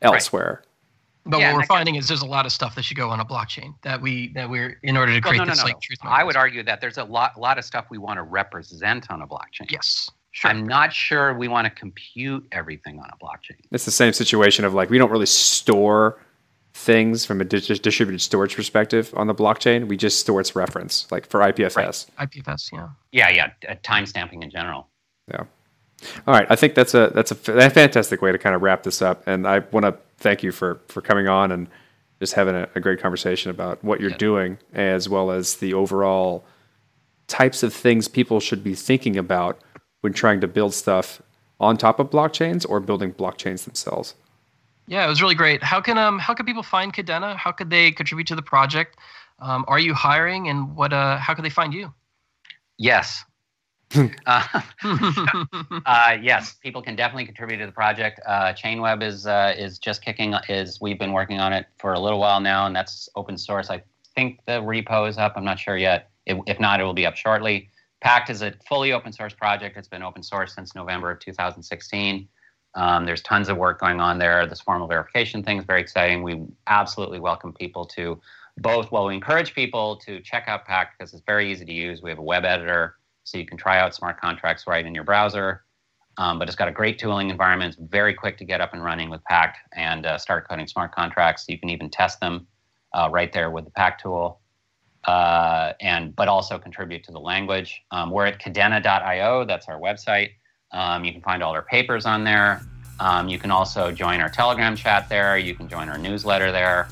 elsewhere? 0.01 0.63
But 1.29 1.39
Yeah, 1.39 1.51
what 1.53 1.59
we're 1.61 1.65
finding 1.65 1.95
is 1.95 2.07
there's 2.07 2.21
a 2.21 2.25
lot 2.25 2.45
of 2.45 2.51
stuff 2.51 2.75
that 2.75 2.83
should 2.83 2.97
go 2.97 3.09
on 3.09 3.19
a 3.19 3.25
blockchain 3.25 3.75
that 3.83 4.01
we 4.01 4.29
that 4.33 4.49
we're 4.49 4.79
in 4.83 4.97
order 4.97 5.11
to 5.11 5.19
Well, 5.23 5.31
create 5.31 5.37
no, 5.39 5.43
no, 5.45 5.49
this 5.51 5.59
no, 5.59 5.65
like 5.65 5.75
no. 5.75 5.79
truth. 5.81 5.99
I 6.03 6.23
would 6.23 6.35
argue 6.35 6.63
that 6.63 6.81
there's 6.81 6.97
a 6.97 7.03
lot, 7.03 7.33
a 7.35 7.39
lot 7.39 7.57
of 7.57 7.65
stuff 7.65 7.85
we 7.89 7.97
want 7.97 8.17
to 8.17 8.23
represent 8.23 9.09
on 9.11 9.21
a 9.21 9.27
blockchain. 9.27 9.69
Yes. 9.69 10.09
Sure. 10.31 10.51
I'm 10.51 10.67
not 10.67 10.93
sure 10.93 11.33
we 11.33 11.47
want 11.47 11.65
to 11.65 11.71
compute 11.71 12.45
everything 12.51 12.99
on 12.99 13.09
a 13.11 13.17
blockchain. 13.23 13.57
It's 13.71 13.85
the 13.85 13.91
same 13.91 14.13
situation 14.13 14.65
of 14.65 14.73
like 14.73 14.89
we 14.89 14.97
don't 14.99 15.09
really 15.09 15.25
store 15.25 16.21
things 16.75 17.25
from 17.25 17.41
a 17.41 17.43
dis- 17.43 17.79
distributed 17.79 18.21
storage 18.21 18.55
perspective 18.55 19.11
on 19.17 19.25
the 19.25 19.33
blockchain. 19.33 19.87
We 19.87 19.97
just 19.97 20.19
store 20.19 20.39
its 20.39 20.55
reference, 20.55 21.11
like 21.11 21.25
for 21.25 21.39
IPFS. 21.39 22.07
IPFS. 22.19 22.71
Yeah. 22.71 22.89
Yeah, 23.11 23.29
yeah, 23.29 23.71
uh, 23.71 23.75
timestamping 23.83 24.43
in 24.43 24.51
general. 24.51 24.87
Yeah. 25.27 25.45
All 26.27 26.33
right, 26.35 26.45
I 26.51 26.55
think 26.55 26.75
that's 26.75 26.93
a 26.93 27.11
that's 27.15 27.31
a, 27.31 27.53
a 27.57 27.69
fantastic 27.71 28.21
way 28.21 28.31
to 28.31 28.37
kind 28.37 28.53
of 28.55 28.61
wrap 28.61 28.83
this 28.83 29.01
up, 29.01 29.23
and 29.25 29.47
I 29.47 29.59
want 29.71 29.85
to 29.85 29.97
thank 30.18 30.44
you 30.44 30.52
for 30.52 30.81
for 30.88 31.02
coming 31.02 31.27
on 31.27 31.52
and 31.52 31.68
just 32.19 32.34
having 32.34 32.56
a, 32.56 32.68
a 32.76 32.80
great 32.80 32.99
conversation 32.99 33.52
about 33.52 33.84
what 33.84 34.02
you're 34.02 34.10
doing, 34.11 34.57
as 34.73 35.07
well 35.07 35.31
as 35.31 35.57
the 35.57 35.73
overall 35.73 36.44
types 37.27 37.61
of 37.61 37.73
things 37.73 38.07
people 38.07 38.39
should 38.39 38.64
be 38.64 38.73
thinking 38.73 39.18
about 39.18 39.60
when 40.02 40.14
trying 40.14 40.41
to 40.41 40.48
build 40.48 40.73
stuff 40.73 41.22
on 41.60 41.77
top 41.77 41.99
of 41.99 42.10
blockchains 42.10 42.65
or 42.68 42.80
building 42.80 43.14
blockchains 43.14 43.65
themselves. 43.65 44.15
Yeah, 44.88 45.06
it 45.06 45.10
was 45.10 45.22
really 45.22 45.35
great. 45.35 45.61
How 45.61 45.81
can 45.81 45.98
um 45.98 46.18
how 46.18 46.34
can 46.34 46.45
people 46.45 46.64
find 46.64 46.94
Kadena? 46.94 47.35
How 47.35 47.52
could 47.52 47.69
they 47.69 47.91
contribute 47.91 48.27
to 48.27 48.35
the 48.35 48.41
project? 48.41 48.98
Um, 49.39 49.65
are 49.68 49.80
you 49.80 49.94
hiring, 49.94 50.48
and 50.48 50.76
what 50.76 50.94
uh 50.94 51.18
how 51.18 51.34
could 51.34 51.45
they 51.45 51.49
find 51.49 51.73
you? 51.73 51.94
Yes. 52.77 53.23
Uh, 53.95 54.61
uh, 55.85 56.18
yes, 56.22 56.55
people 56.55 56.81
can 56.81 56.95
definitely 56.95 57.26
contribute 57.26 57.57
to 57.57 57.65
the 57.65 57.72
project. 57.72 58.19
Uh, 58.26 58.53
Chainweb 58.53 59.01
is 59.01 59.26
uh, 59.26 59.53
is 59.57 59.80
just 59.80 60.03
kicking. 60.03 60.34
Is 60.49 60.80
we've 60.81 60.99
been 60.99 61.14
working 61.14 61.39
on 61.39 61.53
it 61.53 61.68
for 61.77 61.93
a 61.93 61.99
little 61.99 62.19
while 62.19 62.39
now, 62.39 62.65
and 62.65 62.76
that's 62.76 63.09
open 63.15 63.38
source. 63.38 63.69
I 63.69 63.81
think 64.15 64.39
the 64.45 64.61
repo 64.61 65.07
is 65.07 65.18
up. 65.18 65.34
I'm 65.35 65.45
not 65.45 65.59
sure 65.59 65.77
yet. 65.77 66.09
It, 66.26 66.38
if 66.47 66.59
not, 66.59 66.80
it 66.80 66.84
will 66.84 66.93
be 66.93 67.05
up 67.05 67.15
shortly. 67.15 67.69
Pact 68.01 68.30
is 68.30 68.41
a 68.41 68.53
fully 68.68 68.91
open 68.93 69.11
source 69.11 69.34
project. 69.34 69.77
It's 69.77 69.88
been 69.88 70.03
open 70.03 70.22
source 70.22 70.53
since 70.53 70.76
November 70.76 71.11
of 71.11 71.19
2016. 71.19 72.27
Um, 72.76 73.05
there's 73.05 73.22
tons 73.22 73.49
of 73.49 73.57
work 73.57 73.80
going 73.80 73.99
on 73.99 74.19
there. 74.19 74.45
This 74.45 74.61
formal 74.61 74.88
verification 74.88 75.43
thing 75.43 75.57
is 75.57 75.65
very 75.65 75.81
exciting. 75.81 76.22
We 76.22 76.43
absolutely 76.68 77.19
welcome 77.19 77.53
people 77.53 77.85
to 77.85 78.22
both. 78.57 78.91
Well, 78.91 79.07
we 79.07 79.15
encourage 79.15 79.55
people 79.55 79.95
to 79.97 80.19
check 80.19 80.43
out 80.47 80.65
Pact 80.65 80.97
because 80.97 81.14
it's 81.14 81.23
very 81.26 81.51
easy 81.51 81.65
to 81.65 81.73
use. 81.73 82.03
We 82.03 82.11
have 82.11 82.19
a 82.19 82.23
web 82.23 82.45
editor, 82.45 82.97
so 83.27 83.37
you 83.37 83.45
can 83.45 83.57
try 83.57 83.79
out 83.79 83.93
smart 83.93 84.21
contracts 84.21 84.65
right 84.67 84.85
in 84.85 84.95
your 84.95 85.03
browser. 85.03 85.63
Um, 86.17 86.39
but 86.39 86.47
it's 86.47 86.55
got 86.55 86.67
a 86.67 86.71
great 86.71 86.97
tooling 86.97 87.29
environment. 87.29 87.75
It's 87.77 87.91
very 87.91 88.13
quick 88.13 88.37
to 88.37 88.45
get 88.45 88.61
up 88.61 88.73
and 88.73 88.83
running 88.83 89.09
with 89.09 89.23
Pact 89.25 89.57
and 89.75 90.05
uh, 90.05 90.17
start 90.17 90.47
coding 90.49 90.65
smart 90.65 90.95
contracts. 90.95 91.45
You 91.47 91.59
can 91.59 91.69
even 91.69 91.89
test 91.89 92.21
them 92.21 92.47
uh, 92.93 93.09
right 93.11 93.31
there 93.31 93.51
with 93.51 93.65
the 93.65 93.71
Pact 93.71 94.01
tool 94.01 94.39
uh, 95.03 95.73
and 95.81 96.15
but 96.15 96.29
also 96.29 96.57
contribute 96.57 97.03
to 97.03 97.11
the 97.11 97.19
language. 97.19 97.81
Um, 97.91 98.11
we're 98.11 98.25
at 98.25 98.39
kadena.io. 98.39 99.45
That's 99.45 99.67
our 99.67 99.79
website. 99.79 100.31
Um, 100.71 101.03
you 101.03 101.11
can 101.11 101.21
find 101.21 101.43
all 101.43 101.53
our 101.53 101.61
papers 101.61 102.05
on 102.05 102.23
there. 102.23 102.61
Um, 102.99 103.27
you 103.27 103.37
can 103.37 103.51
also 103.51 103.91
join 103.91 104.21
our 104.21 104.29
Telegram 104.29 104.75
chat 104.75 105.09
there. 105.09 105.37
You 105.37 105.53
can 105.53 105.67
join 105.67 105.89
our 105.89 105.97
newsletter 105.97 106.51
there. 106.51 106.87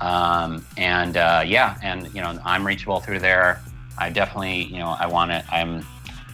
Um, 0.00 0.66
and 0.76 1.16
uh, 1.16 1.44
yeah, 1.46 1.78
and 1.82 2.12
you 2.14 2.20
know 2.20 2.38
I'm 2.44 2.66
reachable 2.66 3.00
through 3.00 3.20
there. 3.20 3.60
I 3.98 4.10
definitely, 4.10 4.64
you 4.64 4.78
know, 4.78 4.96
I 4.98 5.06
want 5.06 5.30
to. 5.30 5.44
I'm 5.52 5.84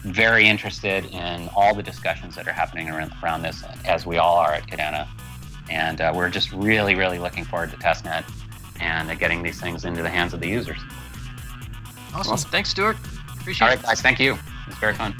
very 0.04 0.46
interested 0.46 1.04
in 1.06 1.48
all 1.54 1.74
the 1.74 1.82
discussions 1.82 2.34
that 2.34 2.48
are 2.48 2.52
happening 2.52 2.88
around, 2.90 3.12
around 3.22 3.42
this, 3.42 3.62
as 3.84 4.04
we 4.04 4.16
all 4.16 4.36
are 4.36 4.52
at 4.52 4.66
Kadena. 4.66 5.06
And 5.70 6.00
uh, 6.00 6.12
we're 6.14 6.28
just 6.28 6.52
really, 6.52 6.94
really 6.94 7.18
looking 7.18 7.44
forward 7.44 7.70
to 7.70 7.76
testnet 7.76 8.24
and 8.80 9.16
getting 9.18 9.42
these 9.42 9.60
things 9.60 9.84
into 9.84 10.02
the 10.02 10.10
hands 10.10 10.34
of 10.34 10.40
the 10.40 10.48
users. 10.48 10.78
Awesome. 12.14 12.32
awesome. 12.32 12.50
Thanks, 12.50 12.70
Stuart. 12.70 12.96
Appreciate 13.40 13.66
it. 13.66 13.70
All 13.70 13.76
right, 13.76 13.82
guys. 13.82 14.02
Thank 14.02 14.18
you. 14.18 14.36
It's 14.66 14.78
very 14.78 14.94
fun. 14.94 15.14